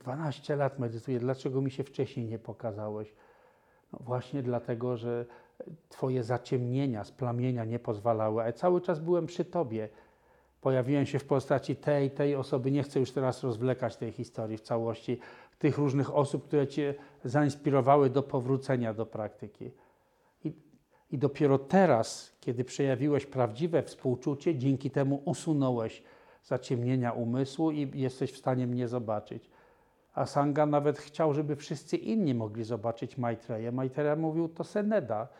12 0.00 0.56
lat 0.56 0.78
medytuję, 0.78 1.18
dlaczego 1.18 1.60
mi 1.60 1.70
się 1.70 1.84
wcześniej 1.84 2.26
nie 2.26 2.38
pokazałeś? 2.38 3.14
No 3.92 3.98
właśnie 4.02 4.42
dlatego, 4.42 4.96
że 4.96 5.26
twoje 5.88 6.22
zaciemnienia, 6.22 7.04
splamienia 7.04 7.64
nie 7.64 7.78
pozwalały, 7.78 8.42
a 8.42 8.52
cały 8.52 8.80
czas 8.80 9.00
byłem 9.00 9.26
przy 9.26 9.44
tobie. 9.44 9.88
Pojawiłem 10.60 11.06
się 11.06 11.18
w 11.18 11.24
postaci 11.24 11.76
tej, 11.76 12.10
tej 12.10 12.36
osoby. 12.36 12.70
Nie 12.70 12.82
chcę 12.82 13.00
już 13.00 13.12
teraz 13.12 13.42
rozwlekać 13.42 13.96
tej 13.96 14.12
historii 14.12 14.56
w 14.56 14.60
całości, 14.60 15.18
tych 15.58 15.78
różnych 15.78 16.14
osób, 16.14 16.46
które 16.46 16.66
cię 16.66 16.94
zainspirowały 17.24 18.10
do 18.10 18.22
powrócenia 18.22 18.94
do 18.94 19.06
praktyki. 19.06 19.70
I, 20.44 20.52
I 21.10 21.18
dopiero 21.18 21.58
teraz, 21.58 22.36
kiedy 22.40 22.64
przejawiłeś 22.64 23.26
prawdziwe 23.26 23.82
współczucie, 23.82 24.58
dzięki 24.58 24.90
temu 24.90 25.22
usunąłeś 25.24 26.02
zaciemnienia 26.44 27.12
umysłu 27.12 27.70
i 27.70 27.90
jesteś 28.00 28.32
w 28.32 28.36
stanie 28.36 28.66
mnie 28.66 28.88
zobaczyć. 28.88 29.50
A 30.14 30.26
nawet 30.66 30.98
chciał, 30.98 31.34
żeby 31.34 31.56
wszyscy 31.56 31.96
inni 31.96 32.34
mogli 32.34 32.64
zobaczyć 32.64 33.18
Maitreję. 33.18 33.72
Maitreya 33.72 34.16
mówił, 34.18 34.48
to 34.48 34.64
se 34.64 34.84
nie 34.84 35.02
da. 35.02 35.28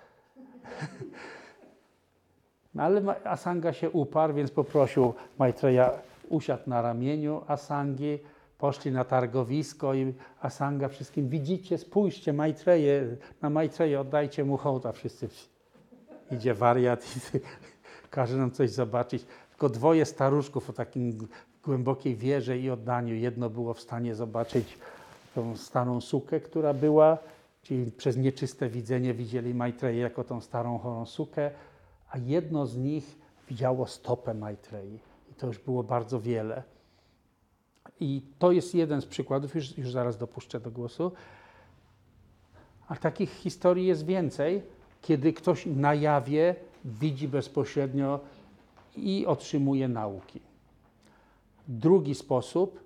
No 2.75 2.83
ale 2.83 3.25
Asanga 3.25 3.73
się 3.73 3.91
uparł, 3.91 4.35
więc 4.35 4.51
poprosił 4.51 5.15
Maitreya, 5.39 5.91
usiadł 6.29 6.63
na 6.67 6.83
ramieniu 6.83 7.43
Asangi, 7.47 8.19
poszli 8.59 8.93
na 8.93 9.05
targowisko 9.05 9.95
i 9.95 10.15
Asanga 10.41 10.89
wszystkim, 10.89 11.29
widzicie, 11.29 11.79
spójrzcie, 11.79 12.33
Maitreję, 12.33 13.17
na 13.43 13.51
Maitreję 13.51 14.01
oddajcie 14.01 14.45
mu 14.45 14.57
hołd, 14.57 14.87
a 14.87 14.93
wszyscy 14.93 15.29
idzie 16.35 16.55
wariat 16.55 17.17
i 17.17 17.41
każe 18.11 18.37
nam 18.37 18.51
coś 18.51 18.71
zobaczyć. 18.71 19.27
Tylko 19.51 19.69
dwoje 19.69 20.05
staruszków 20.05 20.71
o 20.71 20.73
takim 20.73 21.29
głębokiej 21.65 22.17
wierze 22.17 22.59
i 22.59 22.71
oddaniu. 22.71 23.15
Jedno 23.15 23.51
było 23.51 23.75
w 23.75 23.81
stanie 23.81 24.15
zobaczyć 24.15 24.79
tą 25.35 25.57
starą 25.57 26.01
sukę, 26.01 26.41
która 26.41 26.75
była, 26.75 27.19
czyli 27.63 27.93
przez 27.93 28.17
nieczyste 28.17 28.69
widzenie 28.69 29.15
widzieli 29.15 29.55
Maitreję 29.55 30.01
jako 30.01 30.25
tą 30.25 30.41
starą 30.41 30.79
chorą 30.79 31.07
sukę, 31.07 31.51
a 32.11 32.19
jedno 32.19 32.67
z 32.67 32.77
nich 32.77 33.19
widziało 33.49 33.87
stopę 33.87 34.35
Maitrei. 34.35 34.99
I 35.31 35.35
to 35.35 35.47
już 35.47 35.59
było 35.59 35.83
bardzo 35.83 36.21
wiele. 36.21 36.63
I 38.01 38.23
to 38.39 38.53
jest 38.53 38.75
jeden 38.75 39.01
z 39.01 39.07
przykładów, 39.07 39.55
już, 39.55 39.79
już 39.79 39.93
zaraz 39.93 40.19
dopuszczę 40.19 40.61
do 40.61 40.71
głosu. 40.71 41.13
A 42.89 42.97
takich 42.97 43.31
historii 43.31 43.87
jest 43.87 44.07
więcej, 44.07 44.63
kiedy 45.03 45.33
ktoś 45.33 45.67
na 45.67 45.95
jawie 45.95 46.55
widzi 46.85 47.29
bezpośrednio 47.29 48.21
i 48.97 49.27
otrzymuje 49.27 49.89
nauki. 49.89 50.41
Drugi 51.69 52.15
sposób 52.15 52.81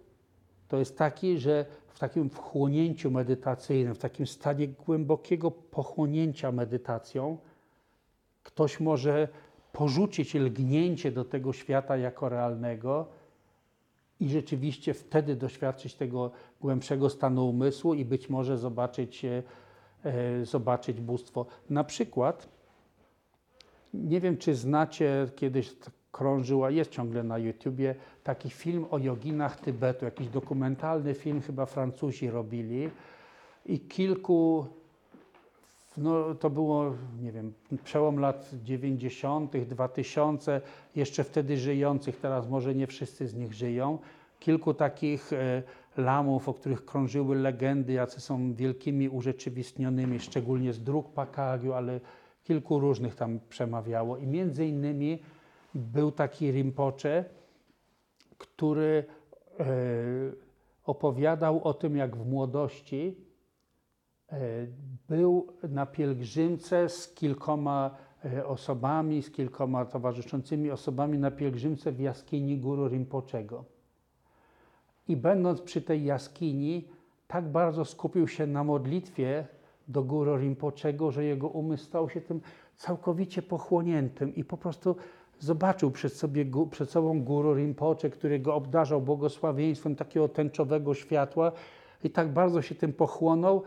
to 0.68 0.76
jest 0.76 0.98
taki, 0.98 1.38
że 1.38 1.66
w 1.88 1.98
takim 1.98 2.30
wchłonięciu 2.30 3.10
medytacyjnym, 3.10 3.94
w 3.94 3.98
takim 3.98 4.26
stanie 4.26 4.68
głębokiego 4.68 5.50
pochłonięcia 5.50 6.52
medytacją, 6.52 7.38
ktoś 8.42 8.80
może 8.80 9.28
porzucić 9.72 10.34
lgnięcie 10.34 11.12
do 11.12 11.24
tego 11.24 11.52
świata 11.52 11.96
jako 11.96 12.28
realnego 12.28 13.06
i 14.20 14.28
rzeczywiście 14.28 14.94
wtedy 14.94 15.36
doświadczyć 15.36 15.94
tego 15.94 16.30
głębszego 16.60 17.10
stanu 17.10 17.48
umysłu 17.48 17.94
i 17.94 18.04
być 18.04 18.28
może 18.30 18.58
zobaczyć, 18.58 19.24
e, 19.24 19.42
e, 20.04 20.44
zobaczyć 20.44 21.00
bóstwo. 21.00 21.46
Na 21.70 21.84
przykład, 21.84 22.48
nie 23.94 24.20
wiem 24.20 24.36
czy 24.36 24.54
znacie, 24.54 25.28
kiedyś 25.36 25.76
krążyła, 26.12 26.70
jest 26.70 26.90
ciągle 26.90 27.22
na 27.22 27.38
YouTubie, 27.38 27.94
taki 28.24 28.50
film 28.50 28.86
o 28.90 28.98
joginach 28.98 29.60
Tybetu, 29.60 30.04
jakiś 30.04 30.28
dokumentalny 30.28 31.14
film, 31.14 31.40
chyba 31.40 31.66
Francuzi 31.66 32.30
robili 32.30 32.90
i 33.66 33.80
kilku 33.80 34.66
no, 36.00 36.34
to 36.34 36.50
było, 36.50 36.94
nie 37.22 37.32
wiem, 37.32 37.52
przełom 37.84 38.18
lat 38.18 38.50
90., 38.64 39.56
2000, 39.56 40.60
jeszcze 40.96 41.24
wtedy 41.24 41.56
żyjących, 41.56 42.16
teraz 42.16 42.48
może 42.48 42.74
nie 42.74 42.86
wszyscy 42.86 43.28
z 43.28 43.34
nich 43.34 43.54
żyją. 43.54 43.98
Kilku 44.38 44.74
takich 44.74 45.32
e, 45.32 45.62
lamów, 45.96 46.48
o 46.48 46.54
których 46.54 46.84
krążyły 46.84 47.36
legendy, 47.36 47.92
jacy 47.92 48.20
są 48.20 48.54
wielkimi 48.54 49.08
urzeczywistnionymi, 49.08 50.20
szczególnie 50.20 50.72
z 50.72 50.82
dróg 50.82 51.12
Pakagiu, 51.12 51.72
ale 51.72 52.00
kilku 52.44 52.80
różnych 52.80 53.14
tam 53.14 53.40
przemawiało. 53.48 54.16
I 54.16 54.26
między 54.26 54.66
innymi 54.66 55.18
był 55.74 56.12
taki 56.12 56.52
Rinpoche, 56.52 57.24
który 58.38 59.04
e, 59.60 59.64
opowiadał 60.84 61.64
o 61.64 61.74
tym, 61.74 61.96
jak 61.96 62.16
w 62.16 62.30
młodości 62.30 63.29
był 65.08 65.46
na 65.68 65.86
pielgrzymce 65.86 66.88
z 66.88 67.14
kilkoma 67.14 67.96
e, 68.24 68.46
osobami, 68.46 69.22
z 69.22 69.30
kilkoma 69.30 69.84
towarzyszącymi 69.84 70.70
osobami 70.70 71.18
na 71.18 71.30
pielgrzymce 71.30 71.92
w 71.92 72.00
jaskini 72.00 72.58
Guru 72.58 72.88
Rinpoczego. 72.88 73.64
I 75.08 75.16
będąc 75.16 75.60
przy 75.60 75.82
tej 75.82 76.04
jaskini, 76.04 76.88
tak 77.28 77.48
bardzo 77.48 77.84
skupił 77.84 78.28
się 78.28 78.46
na 78.46 78.64
modlitwie 78.64 79.46
do 79.88 80.02
Guru 80.02 80.36
Rinpoczego, 80.36 81.10
że 81.10 81.24
jego 81.24 81.48
umysł 81.48 81.84
stał 81.84 82.10
się 82.10 82.20
tym 82.20 82.40
całkowicie 82.76 83.42
pochłoniętym 83.42 84.34
i 84.34 84.44
po 84.44 84.56
prostu 84.56 84.96
zobaczył 85.38 85.90
przed, 85.90 86.12
sobie, 86.12 86.46
przed 86.70 86.90
sobą 86.90 87.24
Guru 87.24 87.54
Rinpoche, 87.54 88.10
który 88.10 88.38
go 88.38 88.54
obdarzał 88.54 89.00
błogosławieństwem 89.00 89.96
takiego 89.96 90.28
tęczowego 90.28 90.94
światła 90.94 91.52
i 92.04 92.10
tak 92.10 92.32
bardzo 92.32 92.62
się 92.62 92.74
tym 92.74 92.92
pochłonął, 92.92 93.62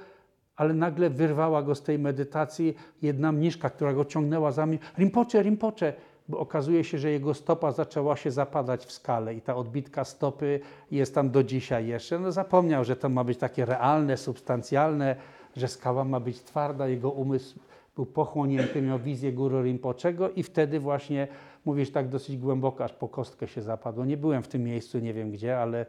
ale 0.55 0.73
nagle 0.73 1.09
wyrwała 1.09 1.63
go 1.63 1.75
z 1.75 1.83
tej 1.83 1.99
medytacji 1.99 2.75
jedna 3.01 3.31
mniszka, 3.31 3.69
która 3.69 3.93
go 3.93 4.05
ciągnęła 4.05 4.51
za 4.51 4.65
mnie. 4.65 4.79
Rinpoche, 4.97 5.43
Rinpoche! 5.43 5.93
Bo 6.27 6.39
okazuje 6.39 6.83
się, 6.83 6.97
że 6.97 7.11
jego 7.11 7.33
stopa 7.33 7.71
zaczęła 7.71 8.15
się 8.15 8.31
zapadać 8.31 8.85
w 8.85 8.91
skale 8.91 9.35
i 9.35 9.41
ta 9.41 9.55
odbitka 9.55 10.05
stopy 10.05 10.59
jest 10.91 11.15
tam 11.15 11.29
do 11.29 11.43
dzisiaj 11.43 11.87
jeszcze. 11.87 12.19
No 12.19 12.31
zapomniał, 12.31 12.83
że 12.83 12.95
to 12.95 13.09
ma 13.09 13.23
być 13.23 13.37
takie 13.37 13.65
realne, 13.65 14.17
substancjalne, 14.17 15.15
że 15.55 15.67
skała 15.67 16.03
ma 16.03 16.19
być 16.19 16.41
twarda. 16.41 16.87
Jego 16.87 17.11
umysł 17.11 17.59
był 17.95 18.05
pochłonięty, 18.05 18.81
miał 18.81 18.99
wizję 18.99 19.33
Guru 19.33 19.61
Rinpoczego 19.63 20.29
i 20.29 20.43
wtedy 20.43 20.79
właśnie, 20.79 21.27
mówisz 21.65 21.91
tak 21.91 22.09
dosyć 22.09 22.37
głęboko, 22.37 22.83
aż 22.83 22.93
po 22.93 23.09
kostkę 23.09 23.47
się 23.47 23.61
zapadło. 23.61 24.05
Nie 24.05 24.17
byłem 24.17 24.43
w 24.43 24.47
tym 24.47 24.63
miejscu, 24.63 24.99
nie 24.99 25.13
wiem 25.13 25.31
gdzie, 25.31 25.59
ale 25.59 25.85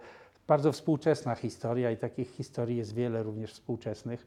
bardzo 0.47 0.73
współczesna 0.73 1.35
historia 1.35 1.91
i 1.91 1.97
takich 1.97 2.31
historii 2.31 2.77
jest 2.77 2.95
wiele 2.95 3.23
również 3.23 3.53
współczesnych. 3.53 4.27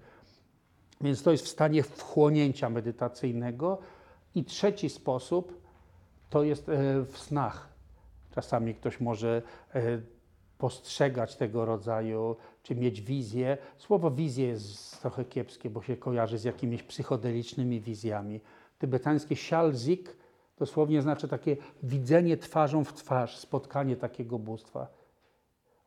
Więc 1.02 1.24
to 1.24 1.32
jest 1.32 1.46
w 1.46 1.48
stanie 1.48 1.84
wchłonięcia 1.84 2.70
medytacyjnego. 2.70 3.78
I 4.36 4.44
trzeci 4.44 4.90
sposób 4.90 5.62
to 6.30 6.44
jest 6.44 6.70
e, 6.70 7.02
w 7.06 7.18
snach. 7.18 7.70
Czasami 8.36 8.76
ktoś 8.76 9.00
może 9.00 9.42
e, 9.76 9.82
postrzegać 10.58 11.36
tego 11.36 11.66
rodzaju, 11.66 12.36
czy 12.64 12.76
mieć 12.76 13.02
wizję. 13.02 13.58
Słowo 13.78 14.12
wizję 14.12 14.48
jest 14.48 15.02
trochę 15.02 15.26
kiepskie, 15.26 15.70
bo 15.70 15.82
się 15.82 15.98
kojarzy 15.98 16.38
z 16.38 16.44
jakimiś 16.44 16.84
psychodelicznymi 16.84 17.82
wizjami. 17.82 18.42
Tybetańskie 18.80 19.36
sialzik 19.36 20.18
dosłownie 20.58 21.02
znaczy 21.02 21.28
takie 21.28 21.58
widzenie 21.84 22.38
twarzą 22.38 22.84
w 22.84 22.94
twarz, 22.94 23.38
spotkanie 23.38 23.96
takiego 23.96 24.40
bóstwa. 24.40 24.88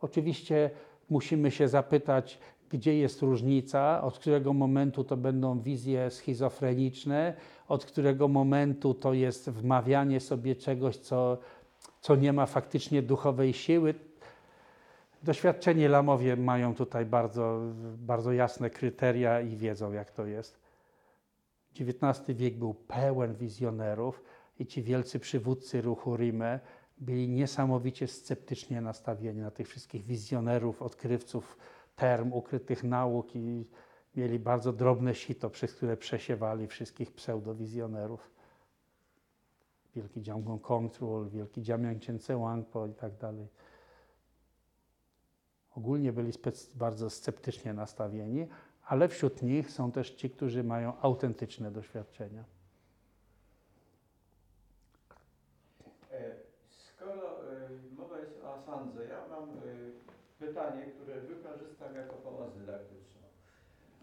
Oczywiście 0.00 0.70
musimy 1.10 1.50
się 1.50 1.68
zapytać, 1.68 2.38
gdzie 2.70 2.98
jest 2.98 3.22
różnica, 3.22 4.02
od 4.02 4.18
którego 4.18 4.52
momentu 4.52 5.04
to 5.04 5.16
będą 5.16 5.60
wizje 5.60 6.10
schizofreniczne, 6.10 7.34
od 7.68 7.84
którego 7.84 8.28
momentu 8.28 8.94
to 8.94 9.12
jest 9.12 9.50
wmawianie 9.50 10.20
sobie 10.20 10.56
czegoś, 10.56 10.96
co, 10.96 11.38
co 12.00 12.16
nie 12.16 12.32
ma 12.32 12.46
faktycznie 12.46 13.02
duchowej 13.02 13.52
siły. 13.52 13.94
Doświadczeni 15.22 15.88
lamowie 15.88 16.36
mają 16.36 16.74
tutaj 16.74 17.06
bardzo, 17.06 17.60
bardzo 17.98 18.32
jasne 18.32 18.70
kryteria 18.70 19.40
i 19.40 19.56
wiedzą, 19.56 19.92
jak 19.92 20.10
to 20.10 20.26
jest. 20.26 20.60
XIX 21.80 22.38
wiek 22.38 22.54
był 22.54 22.74
pełen 22.74 23.34
wizjonerów 23.34 24.22
i 24.58 24.66
ci 24.66 24.82
wielcy 24.82 25.20
przywódcy 25.20 25.82
ruchu 25.82 26.16
Rime 26.16 26.60
byli 26.98 27.28
niesamowicie 27.28 28.08
sceptycznie 28.08 28.80
nastawieni 28.80 29.40
na 29.40 29.50
tych 29.50 29.68
wszystkich 29.68 30.04
wizjonerów, 30.04 30.82
odkrywców 30.82 31.56
term, 31.96 32.32
ukrytych 32.32 32.84
nauk 32.84 33.36
i 33.36 33.66
mieli 34.16 34.38
bardzo 34.38 34.72
drobne 34.72 35.14
sito, 35.14 35.50
przez 35.50 35.74
które 35.74 35.96
przesiewali 35.96 36.66
wszystkich 36.66 37.12
pseudowizjonerów. 37.12 38.30
Wielki 39.96 40.20
Jiang 40.20 40.62
Kongtrul, 40.62 41.28
wielki 41.28 41.60
Jiamiang 41.60 42.02
Qianze 42.02 42.38
Wangpo 42.38 42.86
i 42.86 42.94
tak 42.94 43.16
dalej. 43.16 43.48
Ogólnie 45.76 46.12
byli 46.12 46.32
bardzo 46.74 47.10
sceptycznie 47.10 47.74
nastawieni, 47.74 48.48
ale 48.84 49.08
wśród 49.08 49.42
nich 49.42 49.70
są 49.70 49.92
też 49.92 50.10
ci, 50.10 50.30
którzy 50.30 50.64
mają 50.64 51.00
autentyczne 51.00 51.70
doświadczenia. 51.70 52.44
E, 56.12 56.34
Skoro 56.68 57.52
e, 57.52 57.68
mowa 57.96 58.18
jest 58.18 58.44
o 58.44 58.54
Asandze, 58.54 59.04
ja 59.04 59.28
mam 59.30 59.48
e, 59.48 59.52
pytanie, 60.38 60.86
które 60.86 61.20
wykorzystam 61.20 61.94
jako 61.94 62.12
pomoc 62.16 62.54
dydaktyczną. 62.54 63.20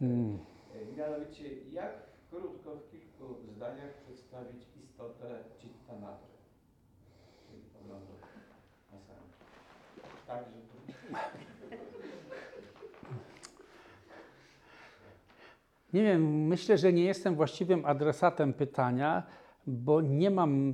Mm. 0.01 0.39
E, 0.75 0.97
Mianowicie, 0.97 1.43
jak 1.71 1.93
krótko 2.29 2.75
w 2.75 2.91
kilku 2.91 3.35
zdaniach 3.55 3.93
przedstawić 3.93 4.63
istotę 4.83 5.43
Chitta 5.57 5.93
Matry, 5.93 6.33
czyli 7.47 7.61
poglądu? 7.61 8.13
Tak, 10.27 10.45
żeby... 10.45 10.67
Nie 15.93 16.03
wiem, 16.03 16.47
myślę, 16.47 16.77
że 16.77 16.93
nie 16.93 17.03
jestem 17.03 17.35
właściwym 17.35 17.85
adresatem 17.85 18.53
pytania, 18.53 19.23
bo 19.67 20.01
nie 20.01 20.31
mam 20.31 20.73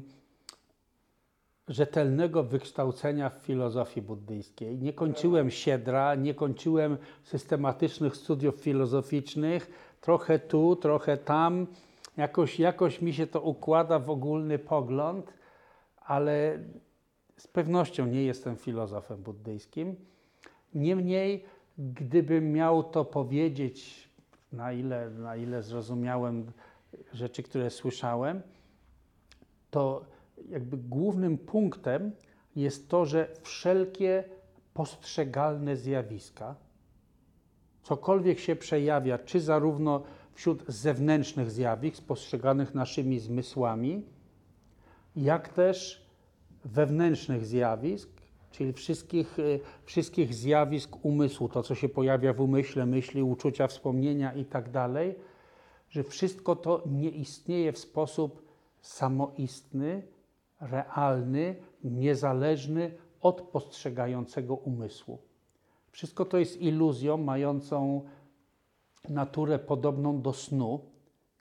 rzetelnego 1.68 2.44
wykształcenia 2.44 3.30
w 3.30 3.34
filozofii 3.34 4.02
buddyjskiej. 4.02 4.80
Nie 4.80 4.94
kończyłem 4.94 5.52
siedra, 5.52 6.16
nie 6.16 6.34
kończyłem 6.34 6.98
systematycznych 7.24 8.16
studiów 8.16 8.56
filozoficznych, 8.56 9.72
trochę 10.02 10.40
tu, 10.40 10.76
trochę 10.76 11.18
tam. 11.18 11.68
Jakoś, 12.18 12.60
jakoś 12.60 13.02
mi 13.02 13.14
się 13.14 13.28
to 13.28 13.42
układa 13.42 14.00
w 14.00 14.10
ogólny 14.10 14.60
pogląd, 14.60 15.34
ale 16.06 16.60
z 17.38 17.48
pewnością 17.48 18.06
nie 18.06 18.24
jestem 18.24 18.56
filozofem 18.56 19.18
buddyjskim. 19.18 19.96
Niemniej, 20.76 21.46
gdybym 21.78 22.52
miał 22.52 22.84
to 22.84 23.06
powiedzieć, 23.06 24.10
na 24.52 24.74
ile, 24.74 25.10
na 25.10 25.36
ile 25.36 25.64
zrozumiałem 25.64 26.52
rzeczy, 27.14 27.44
które 27.44 27.70
słyszałem, 27.70 28.42
to 29.72 30.06
jakby 30.50 30.78
głównym 30.78 31.38
punktem 31.38 32.12
jest 32.56 32.90
to, 32.90 33.06
że 33.06 33.28
wszelkie 33.42 34.24
postrzegalne 34.74 35.78
zjawiska, 35.78 36.56
cokolwiek 37.84 38.40
się 38.40 38.56
przejawia, 38.56 39.18
czy 39.18 39.42
zarówno 39.42 40.04
wśród 40.34 40.64
zewnętrznych 40.68 41.52
zjawisk 41.52 42.04
postrzeganych 42.04 42.76
naszymi 42.76 43.20
zmysłami, 43.20 44.04
jak 45.16 45.50
też 45.50 46.06
wewnętrznych 46.66 47.46
zjawisk, 47.46 48.10
czyli 48.52 48.74
wszystkich, 48.74 49.40
y, 49.40 49.60
wszystkich 49.86 50.34
zjawisk 50.34 51.06
umysłu, 51.06 51.50
to 51.50 51.64
co 51.64 51.76
się 51.76 51.90
pojawia 51.90 52.34
w 52.34 52.42
umyśle, 52.42 52.86
myśli, 52.86 53.24
uczucia, 53.24 53.68
wspomnienia 53.68 54.34
i 54.34 54.46
tak 54.46 54.72
że 55.90 56.04
wszystko 56.04 56.56
to 56.56 56.84
nie 56.86 57.10
istnieje 57.10 57.72
w 57.72 57.78
sposób 57.78 58.44
samoistny, 58.82 60.04
realny, 60.72 61.56
niezależny 61.84 62.92
od 63.22 63.42
postrzegającego 63.42 64.56
umysłu. 64.56 65.18
Wszystko 65.92 66.26
to 66.26 66.38
jest 66.38 66.62
iluzją 66.62 67.18
mającą 67.18 68.02
naturę 69.10 69.60
podobną 69.60 70.22
do 70.22 70.34
snu, 70.34 70.80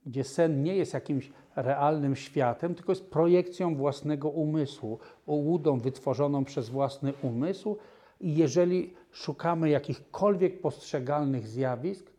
gdzie 0.07 0.24
sen 0.24 0.62
nie 0.62 0.77
jest 0.77 0.94
jakimś 0.94 1.32
realnym 1.57 2.16
światem, 2.16 2.74
tylko 2.74 2.93
jest 2.93 3.11
projekcją 3.11 3.77
własnego 3.77 4.28
umysłu, 4.28 4.99
ułudą 5.27 5.78
wytworzoną 5.78 6.44
przez 6.44 6.69
własny 6.69 7.12
umysł. 7.23 7.77
I 8.20 8.36
jeżeli 8.36 8.94
szukamy 9.11 9.70
jakichkolwiek 9.70 10.61
postrzegalnych 10.61 11.49
zjawisk, 11.49 12.11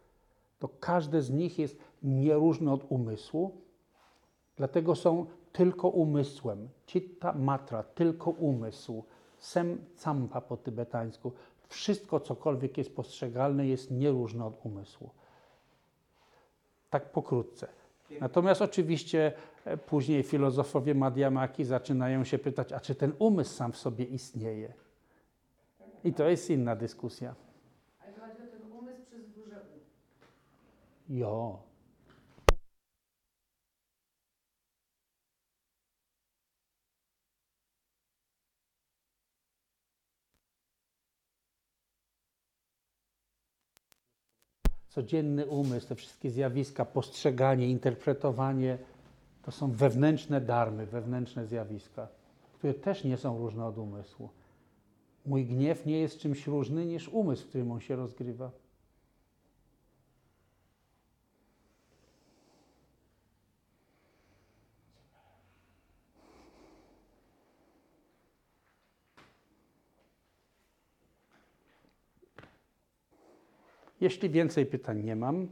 to 0.60 0.70
każde 0.80 1.22
z 1.22 1.32
nich 1.32 1.60
jest 1.60 1.78
nieróżne 2.04 2.74
od 2.74 2.92
umysłu, 2.92 3.52
dlatego 4.58 4.96
są 4.96 5.26
tylko 5.54 5.88
umysłem. 5.88 6.70
Chitta 6.88 7.34
matra, 7.34 7.84
tylko 7.84 8.32
umysł. 8.32 9.04
Sem 9.40 9.86
campa 10.04 10.42
po 10.42 10.58
tybetańsku. 10.58 11.32
Wszystko, 11.68 12.20
cokolwiek 12.20 12.78
jest 12.78 12.96
postrzegalne, 12.96 13.68
jest 13.68 13.92
nieróżne 13.92 14.46
od 14.46 14.66
umysłu. 14.66 15.10
Tak 16.90 17.12
pokrótce. 17.12 17.68
Natomiast 18.20 18.62
oczywiście 18.62 19.34
e, 19.66 19.78
później 19.78 20.24
filozofowie 20.24 20.96
Madhyamaki 20.96 21.66
zaczynają 21.66 22.24
się 22.24 22.40
pytać, 22.40 22.74
a 22.74 22.80
czy 22.80 22.96
ten 22.96 23.14
umysł 23.20 23.54
sam 23.56 23.72
w 23.72 23.78
sobie 23.78 24.06
istnieje? 24.06 24.74
I 26.04 26.14
to 26.14 26.30
jest 26.30 26.50
inna 26.50 26.76
dyskusja. 26.76 27.36
Ale 28.00 28.14
chodzi 28.14 28.44
o 28.44 28.58
ten 28.58 28.72
umysł 28.72 29.02
przez 29.06 29.30
duże 29.30 29.62
U. 29.62 29.80
Jo. 31.10 31.60
Codzienny 44.94 45.46
umysł, 45.46 45.88
te 45.88 45.96
wszystkie 45.96 46.30
zjawiska, 46.30 46.86
postrzeganie, 46.86 47.70
interpretowanie, 47.70 48.78
to 49.44 49.52
są 49.52 49.72
wewnętrzne 49.72 50.42
darmy, 50.42 50.86
wewnętrzne 50.86 51.48
zjawiska, 51.48 52.08
które 52.54 52.74
też 52.74 53.04
nie 53.04 53.18
są 53.18 53.38
różne 53.38 53.66
od 53.66 53.78
umysłu. 53.78 54.30
Mój 55.26 55.46
gniew 55.46 55.86
nie 55.86 56.00
jest 56.00 56.20
czymś 56.20 56.48
różny 56.48 56.86
niż 56.86 57.10
umysł, 57.10 57.44
w 57.44 57.50
którym 57.50 57.72
on 57.72 57.80
się 57.80 57.96
rozgrywa. 57.96 58.52
Jeśli 74.04 74.30
więcej 74.30 74.66
pytań 74.66 75.04
nie 75.04 75.16
mam, 75.16 75.48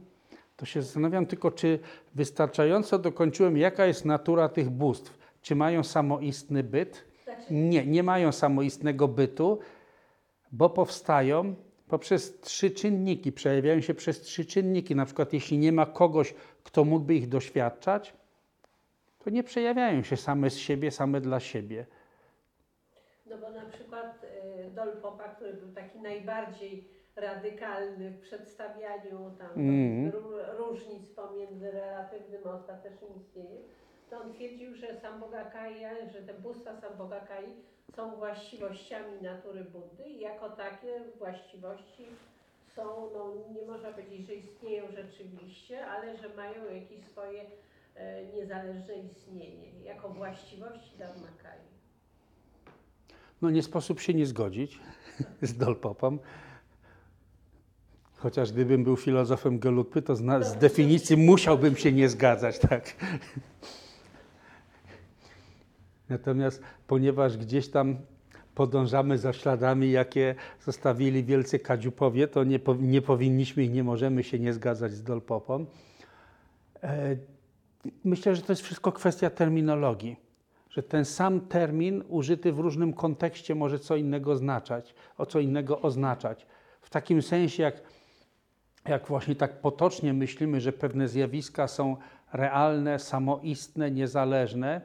to 0.56 0.66
się 0.66 0.82
zastanawiam 0.82 1.26
tylko, 1.26 1.50
czy 1.50 1.78
wystarczająco 2.14 2.98
dokończyłem, 2.98 3.56
jaka 3.56 3.86
jest 3.86 4.04
natura 4.04 4.48
tych 4.48 4.70
bóstw. 4.70 5.18
Czy 5.42 5.54
mają 5.54 5.84
samoistny 5.84 6.62
byt? 6.62 7.04
Nie, 7.50 7.86
nie 7.86 8.02
mają 8.02 8.32
samoistnego 8.32 9.08
bytu, 9.08 9.58
bo 10.52 10.70
powstają 10.70 11.54
poprzez 11.88 12.40
trzy 12.40 12.70
czynniki, 12.70 13.32
przejawiają 13.32 13.80
się 13.80 13.94
przez 13.94 14.20
trzy 14.20 14.44
czynniki. 14.44 14.96
Na 14.96 15.04
przykład, 15.04 15.32
jeśli 15.32 15.58
nie 15.58 15.72
ma 15.72 15.86
kogoś, 15.86 16.34
kto 16.64 16.84
mógłby 16.84 17.14
ich 17.14 17.28
doświadczać, 17.28 18.14
to 19.24 19.30
nie 19.30 19.42
przejawiają 19.42 20.02
się 20.02 20.16
same 20.16 20.50
z 20.50 20.56
siebie, 20.56 20.90
same 20.90 21.20
dla 21.20 21.40
siebie. 21.40 21.86
no 23.26 23.38
bo 23.38 23.50
na 23.50 23.66
przykład 23.66 24.24
y, 24.66 24.70
Dol 24.70 24.92
Popa, 25.02 25.28
który 25.28 25.54
był 25.54 25.72
taki 25.72 25.98
najbardziej 25.98 27.01
radykalny 27.16 28.10
w 28.10 28.20
przedstawianiu 28.20 29.30
tam 29.38 29.50
ró- 30.10 30.56
różnic 30.58 31.10
pomiędzy 31.10 31.70
relatywnym 31.70 32.40
a 32.46 32.50
ostatecznym 32.50 33.10
istnieniem, 33.16 33.62
to 34.10 34.20
on 34.20 34.32
twierdził, 34.32 34.74
że 34.74 35.00
Sambhogakaya, 35.00 36.10
że 36.12 36.22
te 36.22 36.34
bóstwa 36.34 36.80
Sambhogakai 36.80 37.46
są 37.96 38.16
właściwościami 38.16 39.22
natury 39.22 39.64
Buddy 39.64 40.08
i 40.08 40.20
jako 40.20 40.50
takie 40.50 41.00
właściwości 41.18 42.06
są, 42.76 43.10
no 43.14 43.34
nie 43.54 43.66
można 43.66 43.92
powiedzieć, 43.92 44.26
że 44.26 44.34
istnieją 44.34 44.84
rzeczywiście, 44.96 45.86
ale 45.86 46.16
że 46.16 46.28
mają 46.28 46.64
jakieś 46.74 47.04
swoje 47.04 47.42
e, 47.94 48.26
niezależne 48.26 48.94
istnienie, 48.94 49.80
jako 49.84 50.08
właściwości 50.08 50.96
Dharmakai. 50.98 51.60
No 53.42 53.50
nie 53.50 53.62
sposób 53.62 54.00
się 54.00 54.14
nie 54.14 54.26
zgodzić 54.26 54.80
z 55.42 55.58
Dolpopą. 55.58 56.18
Chociaż 58.22 58.52
gdybym 58.52 58.84
był 58.84 58.96
filozofem 58.96 59.58
Gelupy, 59.58 60.02
to 60.02 60.16
z 60.16 60.56
definicji 60.58 61.16
musiałbym 61.16 61.76
się 61.76 61.92
nie 61.92 62.08
zgadzać, 62.08 62.58
tak. 62.58 62.96
Natomiast 66.08 66.62
ponieważ 66.86 67.36
gdzieś 67.36 67.68
tam 67.68 67.96
podążamy 68.54 69.18
za 69.18 69.32
śladami, 69.32 69.90
jakie 69.90 70.34
zostawili 70.60 71.24
wielcy 71.24 71.58
kadziupowie, 71.58 72.28
to 72.28 72.44
nie, 72.44 72.60
nie 72.80 73.02
powinniśmy 73.02 73.64
i 73.64 73.70
nie 73.70 73.84
możemy 73.84 74.22
się 74.22 74.38
nie 74.38 74.52
zgadzać 74.52 74.92
z 74.92 75.02
Dolpopą. 75.02 75.66
E, 76.82 77.16
Myślę, 78.04 78.36
że 78.36 78.42
to 78.42 78.52
jest 78.52 78.62
wszystko 78.62 78.92
kwestia 78.92 79.30
terminologii, 79.30 80.16
że 80.70 80.82
ten 80.82 81.04
sam 81.04 81.40
termin 81.40 82.04
użyty 82.08 82.52
w 82.52 82.58
różnym 82.58 82.92
kontekście 82.92 83.54
może 83.54 83.78
co 83.78 83.96
innego 83.96 84.32
oznaczać, 84.32 84.94
o 85.18 85.26
co 85.26 85.40
innego 85.40 85.80
oznaczać. 85.80 86.46
W 86.82 86.90
takim 86.90 87.22
sensie, 87.22 87.62
jak, 87.62 87.82
jak 88.88 89.06
właśnie 89.06 89.36
tak 89.36 89.60
potocznie 89.60 90.12
myślimy, 90.12 90.60
że 90.60 90.72
pewne 90.72 91.08
zjawiska 91.08 91.68
są 91.68 91.96
realne, 92.32 92.98
samoistne, 92.98 93.90
niezależne, 93.90 94.80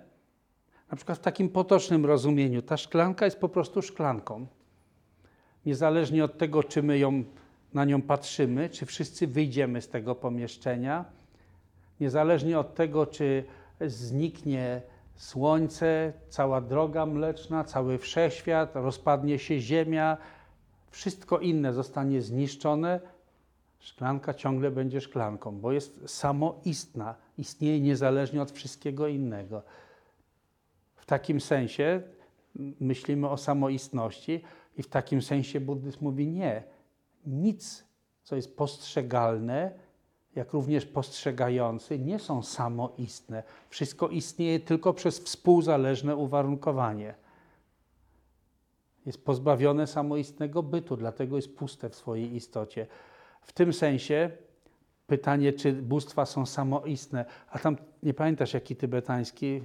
na 0.91 0.97
przykład 0.97 1.17
w 1.17 1.21
takim 1.21 1.49
potocznym 1.49 2.05
rozumieniu, 2.05 2.61
ta 2.61 2.77
szklanka 2.77 3.25
jest 3.25 3.39
po 3.39 3.49
prostu 3.49 3.81
szklanką. 3.81 4.47
Niezależnie 5.65 6.23
od 6.23 6.37
tego, 6.37 6.63
czy 6.63 6.83
my 6.83 6.97
ją, 6.97 7.23
na 7.73 7.85
nią 7.85 8.01
patrzymy, 8.01 8.69
czy 8.69 8.85
wszyscy 8.85 9.27
wyjdziemy 9.27 9.81
z 9.81 9.89
tego 9.89 10.15
pomieszczenia, 10.15 11.05
niezależnie 11.99 12.59
od 12.59 12.75
tego, 12.75 13.05
czy 13.05 13.43
zniknie 13.81 14.81
słońce, 15.15 16.13
cała 16.29 16.61
droga 16.61 17.05
mleczna, 17.05 17.63
cały 17.63 17.97
wszechświat, 17.97 18.71
rozpadnie 18.75 19.39
się 19.39 19.59
ziemia, 19.59 20.17
wszystko 20.91 21.39
inne 21.39 21.73
zostanie 21.73 22.21
zniszczone, 22.21 22.99
szklanka 23.79 24.33
ciągle 24.33 24.71
będzie 24.71 25.01
szklanką, 25.01 25.59
bo 25.59 25.71
jest 25.71 26.09
samoistna, 26.09 27.15
istnieje 27.37 27.81
niezależnie 27.81 28.41
od 28.41 28.51
wszystkiego 28.51 29.07
innego. 29.07 29.63
W 30.95 31.05
takim 31.05 31.41
sensie 31.41 32.01
myślimy 32.79 33.29
o 33.29 33.37
samoistności 33.37 34.43
i 34.77 34.83
w 34.83 34.87
takim 34.87 35.21
sensie 35.21 35.59
buddyzm 35.59 35.97
mówi 36.01 36.27
nie. 36.27 36.63
Nic, 37.25 37.83
co 38.23 38.35
jest 38.35 38.57
postrzegalne, 38.57 39.71
jak 40.35 40.53
również 40.53 40.85
postrzegający, 40.85 41.99
nie 41.99 42.19
są 42.19 42.43
samoistne. 42.43 43.43
Wszystko 43.69 44.07
istnieje 44.07 44.59
tylko 44.59 44.93
przez 44.93 45.19
współzależne 45.19 46.15
uwarunkowanie. 46.15 47.15
Jest 49.05 49.25
pozbawione 49.25 49.87
samoistnego 49.87 50.63
bytu, 50.63 50.97
dlatego 50.97 51.35
jest 51.35 51.57
puste 51.57 51.89
w 51.89 51.95
swojej 51.95 52.35
istocie. 52.35 52.87
W 53.47 53.53
tym 53.53 53.73
sensie 53.73 54.31
pytanie, 55.07 55.53
czy 55.53 55.73
bóstwa 55.73 56.25
są 56.25 56.45
samoistne, 56.45 57.25
a 57.49 57.59
tam 57.59 57.77
nie 58.03 58.13
pamiętasz, 58.13 58.53
jaki 58.53 58.75
tybetański 58.75 59.63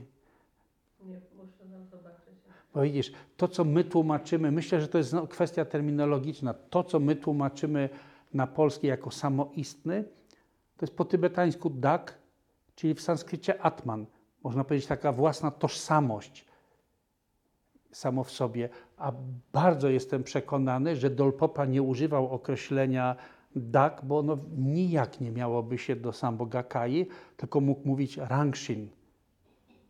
Nie, 1.03 1.21
muszę 1.37 1.65
nam 1.71 1.87
zobaczyć. 1.87 2.35
bo 2.75 2.83
widzisz, 2.83 3.13
to 3.37 3.49
co 3.49 3.65
my 3.65 3.85
tłumaczymy, 3.85 4.53
myślę, 4.53 4.81
że 4.81 4.89
to 4.89 4.99
jest 4.99 5.15
kwestia 5.29 5.65
terminologiczna. 5.65 6.55
To, 6.55 6.85
co 6.85 7.01
my 7.01 7.17
tłumaczymy 7.17 7.89
na 8.35 8.47
polski 8.47 8.87
jako 8.87 9.11
samoistny, 9.11 10.05
to 10.77 10.87
jest 10.87 10.97
po 10.97 11.05
tybetańsku 11.05 11.71
dak, 11.71 12.19
czyli 12.75 12.95
w 12.95 13.01
sanskrycie 13.01 13.63
atman. 13.63 14.07
Można 14.43 14.65
powiedzieć 14.65 14.89
taka 14.89 15.13
własna 15.13 15.51
tożsamość 15.51 16.47
samo 17.93 18.25
w 18.25 18.31
sobie. 18.31 18.69
A 18.97 19.13
bardzo 19.53 19.89
jestem 19.89 20.25
przekonany, 20.25 20.97
że 20.97 21.11
Dolpopa 21.11 21.65
nie 21.65 21.83
używał 21.83 22.31
określenia 22.31 23.17
dak, 23.57 24.05
bo 24.05 24.19
ono 24.19 24.39
nijak 24.57 25.21
nie 25.21 25.31
miałoby 25.31 25.79
się 25.79 25.97
do 25.97 26.13
Sambogakai, 26.13 27.07
tylko 27.37 27.61
mógł 27.61 27.89
mówić 27.89 28.17
rangshin 28.17 28.89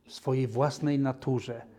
w 0.06 0.12
swojej 0.12 0.46
własnej 0.46 0.98
naturze 0.98 1.72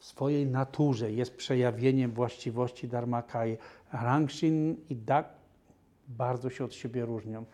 w 0.00 0.04
swojej 0.04 0.46
naturze 0.46 1.12
jest 1.12 1.36
przejawieniem 1.36 2.10
właściwości 2.10 2.88
Dharmakai. 2.88 3.58
Rangshin 3.92 4.76
i 4.88 4.96
Dak 4.96 5.28
bardzo 6.08 6.50
się 6.50 6.64
od 6.64 6.74
siebie 6.74 7.04
różnią. 7.04 7.44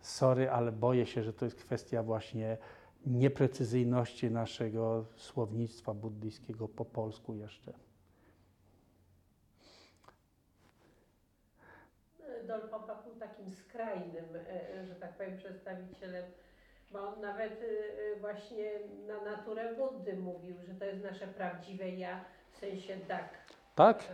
Sorry, 0.00 0.50
ale 0.50 0.72
boję 0.72 1.06
się, 1.06 1.22
że 1.22 1.32
to 1.32 1.44
jest 1.44 1.56
kwestia 1.56 2.02
właśnie 2.02 2.58
nieprecyzyjności 3.06 4.30
naszego 4.30 5.04
słownictwa 5.16 5.94
buddyjskiego 5.94 6.68
po 6.68 6.84
polsku 6.84 7.34
jeszcze. 7.34 7.72
Dolpopa 12.46 13.02
był 13.02 13.14
takim 13.14 13.50
skrajnym, 13.78 14.24
e, 14.80 14.86
że 14.86 14.94
tak 14.94 15.12
powiem, 15.12 15.36
przedstawicielem, 15.36 16.24
bo 16.92 17.08
on 17.08 17.20
nawet 17.20 17.52
e, 17.52 18.16
e, 18.16 18.20
właśnie 18.20 18.70
na 19.06 19.30
naturę 19.30 19.74
Buddy 19.74 20.16
mówił, 20.16 20.56
że 20.68 20.74
to 20.74 20.84
jest 20.84 21.04
nasze 21.04 21.26
prawdziwe 21.26 21.88
ja, 21.90 22.20
w 22.52 22.58
sensie 22.58 22.96
dak. 23.08 23.28
Tak? 23.74 24.04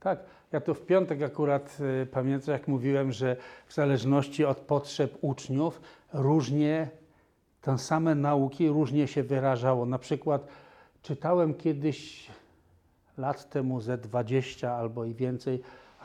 Tak. 0.00 0.18
Ja 0.52 0.60
tu 0.60 0.74
w 0.74 0.86
piątek 0.86 1.22
akurat 1.22 1.78
y, 2.02 2.06
pamiętam, 2.06 2.52
jak 2.52 2.68
mówiłem, 2.68 3.12
że 3.12 3.36
w 3.66 3.74
zależności 3.74 4.44
od 4.44 4.58
potrzeb 4.58 5.18
uczniów 5.20 5.80
różnie 6.12 6.88
te 7.60 7.78
same 7.78 8.14
nauki 8.14 8.68
różnie 8.68 9.08
się 9.08 9.22
wyrażało. 9.22 9.86
Na 9.86 9.98
przykład 9.98 10.46
czytałem 11.02 11.54
kiedyś 11.54 12.30
lat 13.18 13.50
temu 13.50 13.80
ze 13.80 13.98
20 13.98 14.72
albo 14.72 15.04
i 15.04 15.14
więcej, 15.14 15.62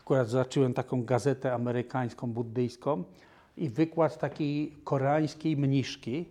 akurat 0.10 0.30
zacząłem 0.30 0.73
taką 0.73 1.03
gazetę 1.06 1.53
amerykańską, 1.53 2.31
buddyjską 2.31 3.03
i 3.57 3.69
wykład 3.69 4.18
takiej 4.18 4.72
koreańskiej 4.84 5.57
mniszki, 5.57 6.26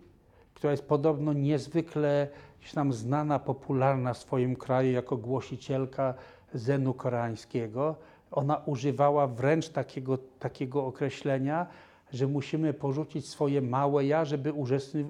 która 0.53 0.71
jest 0.71 0.87
podobno 0.87 1.33
niezwykle 1.33 2.27
tam 2.73 2.93
znana, 2.93 3.39
popularna 3.39 4.13
w 4.13 4.17
swoim 4.17 4.55
kraju 4.55 4.91
jako 4.91 5.17
głosicielka 5.17 6.13
zenu 6.53 6.93
koreańskiego. 6.93 7.95
Ona 8.31 8.57
używała 8.65 9.27
wręcz 9.27 9.69
takiego, 9.69 10.17
takiego 10.39 10.85
określenia, 10.85 11.67
że 12.13 12.27
musimy 12.27 12.73
porzucić 12.73 13.29
swoje 13.29 13.61
małe 13.61 14.05
ja, 14.05 14.25
żeby 14.25 14.53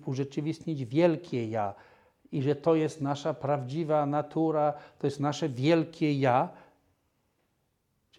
urzeczywistnić 0.06 0.86
wielkie 0.86 1.50
ja. 1.50 1.74
I 2.32 2.42
że 2.42 2.56
to 2.56 2.76
jest 2.76 3.02
nasza 3.02 3.34
prawdziwa 3.34 4.06
natura, 4.06 4.74
to 5.00 5.08
jest 5.08 5.20
nasze 5.20 5.50
wielkie 5.50 6.14
ja. 6.14 6.50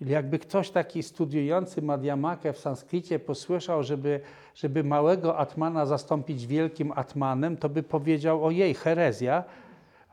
Czyli 0.01 0.12
jakby 0.12 0.39
ktoś 0.39 0.70
taki 0.70 1.02
studiujący 1.02 1.82
Madhyamakę 1.82 2.52
w 2.52 2.59
sanskrycie 2.59 3.18
posłyszał, 3.18 3.82
żeby, 3.82 4.20
żeby 4.55 4.85
małego 4.85 5.39
atmana 5.39 5.86
zastąpić 5.86 6.47
wielkim 6.47 6.93
atmanem, 6.97 7.56
to 7.56 7.68
by 7.68 7.82
powiedział 7.82 8.44
o 8.44 8.51
jej 8.51 8.74
herezja, 8.74 9.44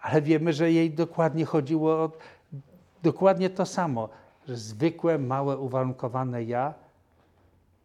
ale 0.01 0.21
wiemy, 0.21 0.53
że 0.53 0.71
jej 0.71 0.91
dokładnie 0.91 1.45
chodziło 1.45 1.91
o 1.91 2.11
dokładnie 3.03 3.49
to 3.49 3.65
samo, 3.65 4.09
że 4.47 4.55
zwykłe, 4.55 5.17
małe, 5.17 5.57
uwarunkowane 5.57 6.43
ja 6.43 6.73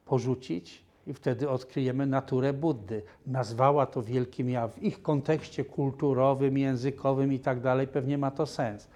porzucić 0.04 0.84
i 1.06 1.14
wtedy 1.14 1.50
odkryjemy 1.50 2.06
naturę 2.06 2.52
Buddy. 2.52 3.02
Nazwała 3.26 3.86
to 3.86 4.02
wielkim 4.02 4.50
ja. 4.50 4.68
W 4.68 4.82
ich 4.82 5.02
kontekście 5.02 5.64
kulturowym, 5.64 6.58
językowym 6.58 7.32
i 7.32 7.38
tak 7.38 7.60
dalej 7.60 7.86
pewnie 7.86 8.18
ma 8.18 8.30
to 8.30 8.46
sens. 8.46 8.88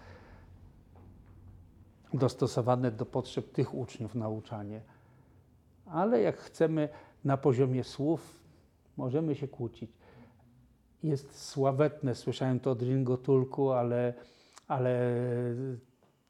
Dostosowane 2.14 2.90
do 2.90 3.06
potrzeb 3.06 3.52
tych 3.52 3.74
uczniów 3.74 4.14
nauczanie. 4.14 4.80
Ale 5.86 6.20
jak 6.20 6.36
chcemy 6.36 6.88
na 7.24 7.36
poziomie 7.36 7.84
słów, 7.84 8.40
możemy 8.96 9.34
się 9.34 9.48
kłócić. 9.48 9.90
Jest 11.02 11.48
sławetne, 11.48 12.14
słyszałem 12.14 12.60
to 12.60 12.70
od 12.70 12.82
Ringo 12.82 13.16
Tulku, 13.16 13.70
ale, 13.70 14.14
ale 14.68 15.00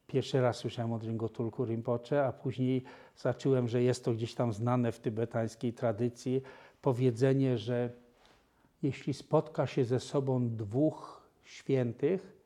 Pierwszy 0.07 0.41
raz 0.41 0.57
słyszałem 0.57 0.93
od 0.93 1.03
Ringotulku 1.03 1.65
Rinpoche, 1.65 2.27
a 2.27 2.33
później 2.33 2.85
zacząłem, 3.17 3.69
że 3.69 3.83
jest 3.83 4.05
to 4.05 4.13
gdzieś 4.13 4.35
tam 4.35 4.53
znane 4.53 4.93
w 4.93 5.01
tybetańskiej 5.01 5.73
tradycji, 5.73 6.43
powiedzenie, 6.83 7.59
że 7.59 7.91
jeśli 8.83 9.15
spotka 9.15 9.67
się 9.67 9.85
ze 9.85 10.01
sobą 10.01 10.49
dwóch 10.57 11.23
świętych 11.43 12.37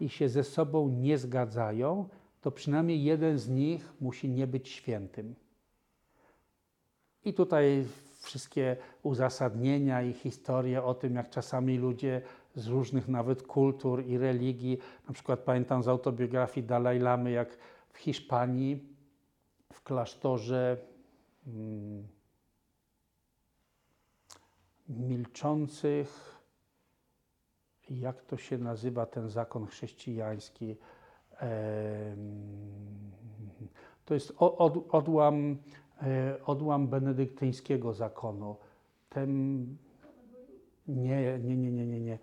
i 0.00 0.08
się 0.08 0.28
ze 0.28 0.44
sobą 0.44 0.88
nie 0.88 1.18
zgadzają, 1.18 2.08
to 2.44 2.50
przynajmniej 2.50 3.04
jeden 3.04 3.38
z 3.38 3.48
nich 3.48 3.92
musi 4.00 4.28
nie 4.28 4.46
być 4.46 4.68
świętym. 4.68 5.34
I 7.24 7.34
tutaj 7.34 7.86
wszystkie 8.20 8.76
uzasadnienia 9.02 10.02
i 10.02 10.12
historie 10.12 10.82
o 10.82 10.94
tym, 10.94 11.14
jak 11.14 11.30
czasami 11.30 11.78
ludzie 11.78 12.22
z 12.54 12.66
różnych 12.66 13.08
nawet 13.08 13.42
kultur 13.42 14.04
i 14.06 14.18
religii, 14.18 14.78
na 15.08 15.14
przykład 15.14 15.40
pamiętam 15.40 15.82
z 15.82 15.88
autobiografii 15.88 16.66
Dalaj 16.66 16.98
Lamy, 16.98 17.30
jak 17.30 17.58
w 17.88 17.98
Hiszpanii, 17.98 18.96
w 19.72 19.82
klasztorze 19.82 20.76
mm, 21.46 22.08
milczących, 24.88 26.40
jak 27.90 28.22
to 28.22 28.36
się 28.36 28.58
nazywa 28.58 29.06
ten 29.06 29.30
zakon 29.30 29.66
chrześcijański, 29.66 30.76
to 34.04 34.14
jest 34.14 34.34
od, 34.38 34.94
odłam 34.94 35.56
e, 36.02 36.36
odłam 36.46 36.88
benedyktyńskiego 36.88 37.92
zakonu. 37.92 38.56
Ten, 39.08 39.66
nie, 40.88 41.38
nie, 41.38 41.56
nie, 41.56 41.70
nie, 41.70 41.86
nie, 41.86 42.00
nie. 42.00 42.18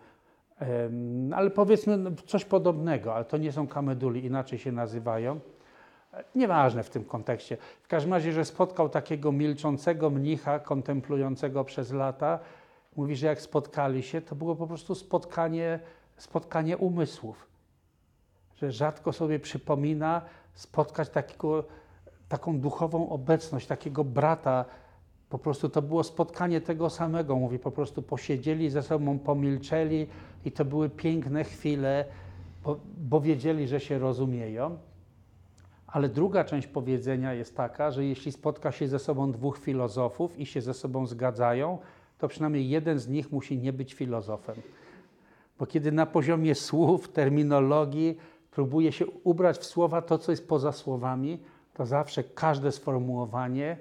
Ale 1.36 1.50
powiedzmy 1.50 1.98
no, 1.98 2.12
coś 2.26 2.46
podobnego, 2.46 3.16
ale 3.16 3.26
to 3.26 3.38
nie 3.38 3.52
są 3.52 3.68
kameduli, 3.68 4.26
inaczej 4.26 4.60
się 4.60 4.72
nazywają. 4.72 5.40
E, 6.14 6.24
Nieważne 6.36 6.84
w 6.84 6.90
tym 6.90 7.06
kontekście. 7.06 7.58
W 7.84 7.88
każdym 7.88 8.14
razie, 8.14 8.32
że 8.32 8.46
spotkał 8.46 8.90
takiego 8.90 9.32
milczącego 9.32 10.10
mnicha, 10.10 10.60
kontemplującego 10.60 11.64
przez 11.64 11.92
lata, 11.92 12.40
mówi, 12.96 13.16
że 13.16 13.28
jak 13.28 13.42
spotkali 13.42 14.04
się, 14.04 14.22
to 14.22 14.36
było 14.36 14.56
po 14.56 14.68
prostu 14.68 14.96
spotkanie, 14.96 15.80
spotkanie 16.18 16.78
umysłów. 16.78 17.51
Że 18.62 18.72
rzadko 18.72 19.14
sobie 19.14 19.40
przypomina 19.40 20.22
spotkać 20.54 21.10
takiego, 21.10 21.64
taką 22.30 22.60
duchową 22.60 23.10
obecność, 23.10 23.68
takiego 23.68 24.04
brata. 24.04 24.66
Po 25.30 25.40
prostu 25.40 25.70
to 25.70 25.82
było 25.82 26.04
spotkanie 26.04 26.62
tego 26.62 26.90
samego. 26.90 27.36
Mówi, 27.36 27.60
po 27.60 27.72
prostu 27.72 28.02
posiedzieli 28.02 28.70
ze 28.70 28.84
sobą, 28.84 29.20
pomilczeli 29.20 30.08
i 30.46 30.52
to 30.52 30.66
były 30.66 30.90
piękne 30.90 31.44
chwile, 31.44 32.06
bo, 32.64 32.80
bo 32.98 33.22
wiedzieli, 33.22 33.68
że 33.68 33.80
się 33.80 34.00
rozumieją. 34.00 34.78
Ale 35.88 36.10
druga 36.10 36.44
część 36.44 36.68
powiedzenia 36.68 37.34
jest 37.34 37.58
taka, 37.58 37.92
że 37.92 38.06
jeśli 38.06 38.32
spotka 38.32 38.72
się 38.72 38.88
ze 38.88 39.00
sobą 39.00 39.32
dwóch 39.32 39.58
filozofów 39.58 40.40
i 40.40 40.46
się 40.46 40.62
ze 40.62 40.74
sobą 40.74 41.08
zgadzają, 41.08 41.78
to 42.18 42.28
przynajmniej 42.28 42.70
jeden 42.70 43.00
z 43.00 43.08
nich 43.08 43.32
musi 43.32 43.58
nie 43.58 43.74
być 43.74 43.94
filozofem. 43.94 44.56
Bo 45.60 45.66
kiedy 45.66 45.92
na 45.92 46.06
poziomie 46.06 46.56
słów, 46.56 47.10
terminologii 47.10 48.18
próbuje 48.52 48.92
się 48.92 49.08
ubrać 49.08 49.58
w 49.58 49.66
słowa 49.66 50.02
to, 50.02 50.18
co 50.18 50.32
jest 50.32 50.48
poza 50.48 50.72
słowami, 50.72 51.40
to 51.74 51.86
zawsze 51.86 52.24
każde 52.24 52.72
sformułowanie 52.72 53.78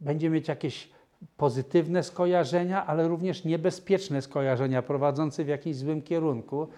będzie 0.00 0.30
mieć 0.30 0.48
jakieś 0.48 0.90
pozytywne 1.36 2.02
skojarzenia, 2.02 2.86
ale 2.86 3.08
również 3.08 3.44
niebezpieczne 3.44 4.22
skojarzenia 4.22 4.82
prowadzące 4.82 5.44
w 5.44 5.48
jakimś 5.48 5.76
złym 5.76 6.02
kierunku. 6.02 6.68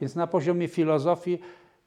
Więc 0.00 0.14
na 0.14 0.26
poziomie 0.26 0.68
filozofii 0.68 1.40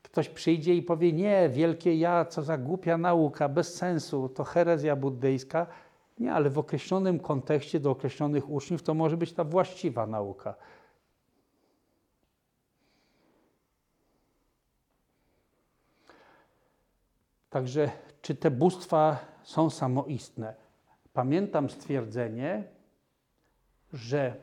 ktoś 0.04 0.30
przyjdzie 0.30 0.76
i 0.76 0.82
powie: 0.82 1.14
Nie, 1.14 1.50
wielkie 1.50 1.96
ja, 1.96 2.26
co 2.26 2.42
za 2.42 2.58
głupia 2.58 2.98
nauka, 2.98 3.50
bez 3.50 3.76
sensu, 3.76 4.30
to 4.30 4.44
herezja 4.44 4.96
buddyjska. 4.96 5.68
Nie, 6.20 6.34
ale 6.34 6.50
w 6.50 6.60
określonym 6.60 7.20
kontekście 7.20 7.80
do 7.80 7.92
określonych 7.92 8.50
uczniów 8.50 8.84
to 8.84 8.94
może 8.94 9.18
być 9.18 9.34
ta 9.34 9.44
właściwa 9.44 10.08
nauka. 10.08 10.56
Także, 17.54 17.92
czy 18.22 18.36
te 18.36 18.52
bóstwa 18.52 19.18
są 19.44 19.70
samoistne? 19.70 20.56
Pamiętam 21.14 21.70
stwierdzenie, 21.70 22.64
że 23.94 24.36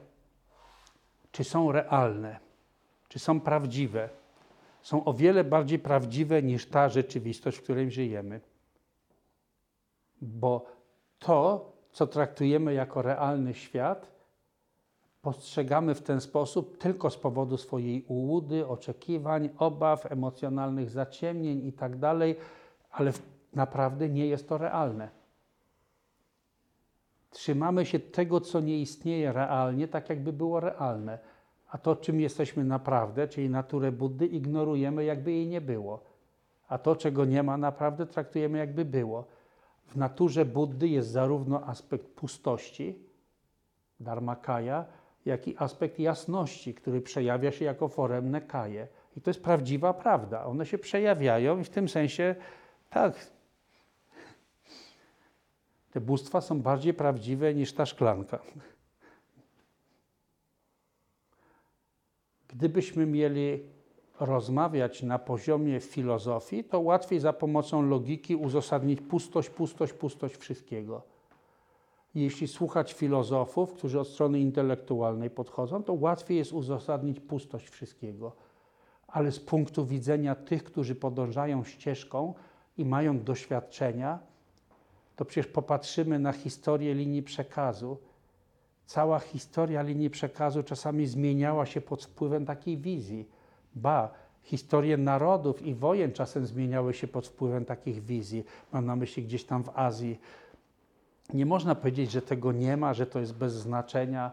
czy 1.33 1.45
są 1.45 1.73
realne, 1.73 2.39
czy 3.09 3.19
są 3.19 3.41
prawdziwe, 3.41 4.09
są 4.83 5.05
o 5.05 5.15
wiele 5.15 5.45
bardziej 5.45 5.79
prawdziwe 5.79 6.43
niż 6.43 6.67
ta 6.67 6.89
rzeczywistość, 6.89 7.59
w 7.59 7.63
której 7.63 7.91
żyjemy. 7.91 8.41
Bo 10.23 10.67
to, 11.19 11.73
co 11.93 12.07
traktujemy 12.07 12.75
jako 12.75 13.03
realny 13.03 13.55
świat, 13.55 14.11
postrzegamy 15.23 15.95
w 15.95 16.03
ten 16.03 16.21
sposób 16.21 16.79
tylko 16.79 17.11
z 17.11 17.17
powodu 17.17 17.57
swojej 17.57 18.05
ułudy, 18.09 18.67
oczekiwań, 18.67 19.51
obaw, 19.59 20.13
emocjonalnych 20.13 20.91
zaciemnień 20.91 21.65
itd., 21.65 22.35
ale 22.91 23.13
naprawdę 23.55 24.09
nie 24.09 24.27
jest 24.27 24.49
to 24.49 24.59
realne. 24.59 25.09
Trzymamy 27.31 27.87
się 27.87 27.99
tego, 27.99 28.41
co 28.41 28.61
nie 28.61 28.81
istnieje 28.81 29.33
realnie, 29.33 29.89
tak 29.89 30.09
jakby 30.09 30.33
było 30.33 30.61
realne, 30.61 31.19
a 31.69 31.79
to, 31.79 31.97
czym 31.97 32.21
jesteśmy 32.21 32.65
naprawdę, 32.65 33.29
czyli 33.29 33.51
naturę 33.51 33.93
Buddy, 33.93 34.27
ignorujemy, 34.27 35.05
jakby 35.05 35.33
jej 35.33 35.47
nie 35.47 35.61
było. 35.61 36.05
A 36.69 36.79
to, 36.79 36.97
czego 36.97 37.25
nie 37.25 37.43
ma 37.43 37.57
naprawdę, 37.57 38.07
traktujemy, 38.07 38.59
jakby 38.59 38.85
było. 38.85 39.25
W 39.87 39.97
naturze 39.97 40.45
Buddy 40.45 40.89
jest 40.89 41.09
zarówno 41.09 41.67
aspekt 41.67 42.07
pustości, 42.07 42.99
dharmakaya, 44.01 44.85
jak 45.25 45.49
i 45.49 45.57
aspekt 45.59 45.99
jasności, 45.99 46.75
który 46.75 47.01
przejawia 47.01 47.53
się 47.53 47.65
jako 47.65 47.89
foremne 47.89 48.41
kaje. 48.41 48.89
I 49.17 49.21
to 49.21 49.31
jest 49.31 49.43
prawdziwa 49.43 49.95
prawda. 49.95 50.45
One 50.45 50.67
się 50.67 50.79
przejawiają 50.79 51.59
i 51.59 51.65
w 51.65 51.71
tym 51.71 51.89
sensie, 51.89 52.35
tak, 52.91 53.31
te 55.91 56.01
bóstwa 56.01 56.41
są 56.41 56.63
bardziej 56.63 56.95
prawdziwe 56.95 57.55
niż 57.55 57.73
ta 57.73 57.87
szklanka. 57.87 58.39
Gdybyśmy 62.49 63.07
mieli 63.07 63.63
rozmawiać 64.21 65.03
na 65.03 65.19
poziomie 65.19 65.81
filozofii, 65.81 66.65
to 66.65 66.81
łatwiej 66.81 67.21
za 67.21 67.33
pomocą 67.33 67.83
logiki 67.83 68.37
uzasadnić 68.37 69.01
pustość, 69.01 69.51
pustość, 69.51 69.93
pustość 69.93 70.37
wszystkiego. 70.37 71.03
Jeśli 72.15 72.49
słuchać 72.49 72.93
filozofów, 72.93 73.73
którzy 73.73 74.01
od 74.01 74.09
strony 74.09 74.41
intelektualnej 74.41 75.31
podchodzą, 75.31 75.83
to 75.83 75.93
łatwiej 75.93 76.39
jest 76.39 76.53
uzasadnić 76.53 77.21
pustość 77.21 77.69
wszystkiego. 77.69 78.33
Ale 79.07 79.33
z 79.33 79.41
punktu 79.41 79.87
widzenia 79.87 80.35
tych, 80.35 80.65
którzy 80.65 80.95
podążają 80.95 81.65
ścieżką 81.65 82.35
i 82.81 82.85
mają 82.85 83.21
doświadczenia, 83.21 84.19
to 85.17 85.25
przecież 85.25 85.47
popatrzymy 85.47 86.19
na 86.19 86.33
historię 86.33 86.95
linii 86.95 87.23
przekazu. 87.23 87.99
Cała 88.87 89.19
historia 89.19 89.83
linii 89.83 90.11
przekazu 90.11 90.63
czasami 90.63 91.07
zmieniała 91.07 91.67
się 91.67 91.81
pod 91.81 92.05
wpływem 92.05 92.47
takiej 92.47 92.77
wizji. 92.79 93.29
Ba, 93.75 94.11
historie 94.43 94.97
narodów 94.97 95.63
i 95.63 95.75
wojen 95.75 96.13
czasem 96.13 96.47
zmieniały 96.47 96.95
się 96.95 97.09
pod 97.09 97.27
wpływem 97.27 97.65
takich 97.65 98.05
wizji. 98.05 98.45
Mam 98.73 98.87
na 98.87 98.97
myśli 98.97 99.23
gdzieś 99.23 99.45
tam 99.45 99.65
w 99.65 99.71
Azji. 99.75 100.21
Nie 101.35 101.47
można 101.47 101.75
powiedzieć, 101.75 102.11
że 102.11 102.23
tego 102.23 102.53
nie 102.53 102.77
ma, 102.77 102.95
że 102.95 103.07
to 103.07 103.21
jest 103.21 103.35
bez 103.35 103.53
znaczenia. 103.53 104.31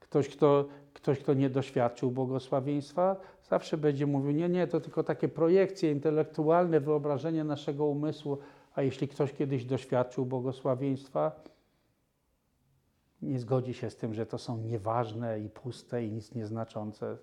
Ktoś, 0.00 0.28
kto, 0.28 0.64
ktoś, 0.94 1.18
kto 1.18 1.34
nie 1.34 1.50
doświadczył 1.50 2.10
błogosławieństwa, 2.10 3.16
zawsze 3.50 3.76
będzie 3.76 4.06
mówił: 4.06 4.30
Nie, 4.30 4.48
nie, 4.48 4.66
to 4.66 4.80
tylko 4.80 5.02
takie 5.02 5.28
projekcje 5.28 5.92
intelektualne, 5.92 6.80
wyobrażenie 6.80 7.44
naszego 7.44 7.86
umysłu. 7.86 8.38
A 8.74 8.82
jeśli 8.82 9.08
ktoś 9.08 9.32
kiedyś 9.32 9.64
doświadczył 9.64 10.26
błogosławieństwa, 10.26 11.32
nie 13.22 13.38
zgodzi 13.38 13.74
się 13.74 13.90
z 13.90 13.96
tym, 13.96 14.14
że 14.14 14.26
to 14.26 14.38
są 14.38 14.58
nieważne 14.58 15.40
i 15.40 15.48
puste 15.48 16.04
i 16.04 16.12
nic 16.12 16.34
nieznaczące. 16.34 17.16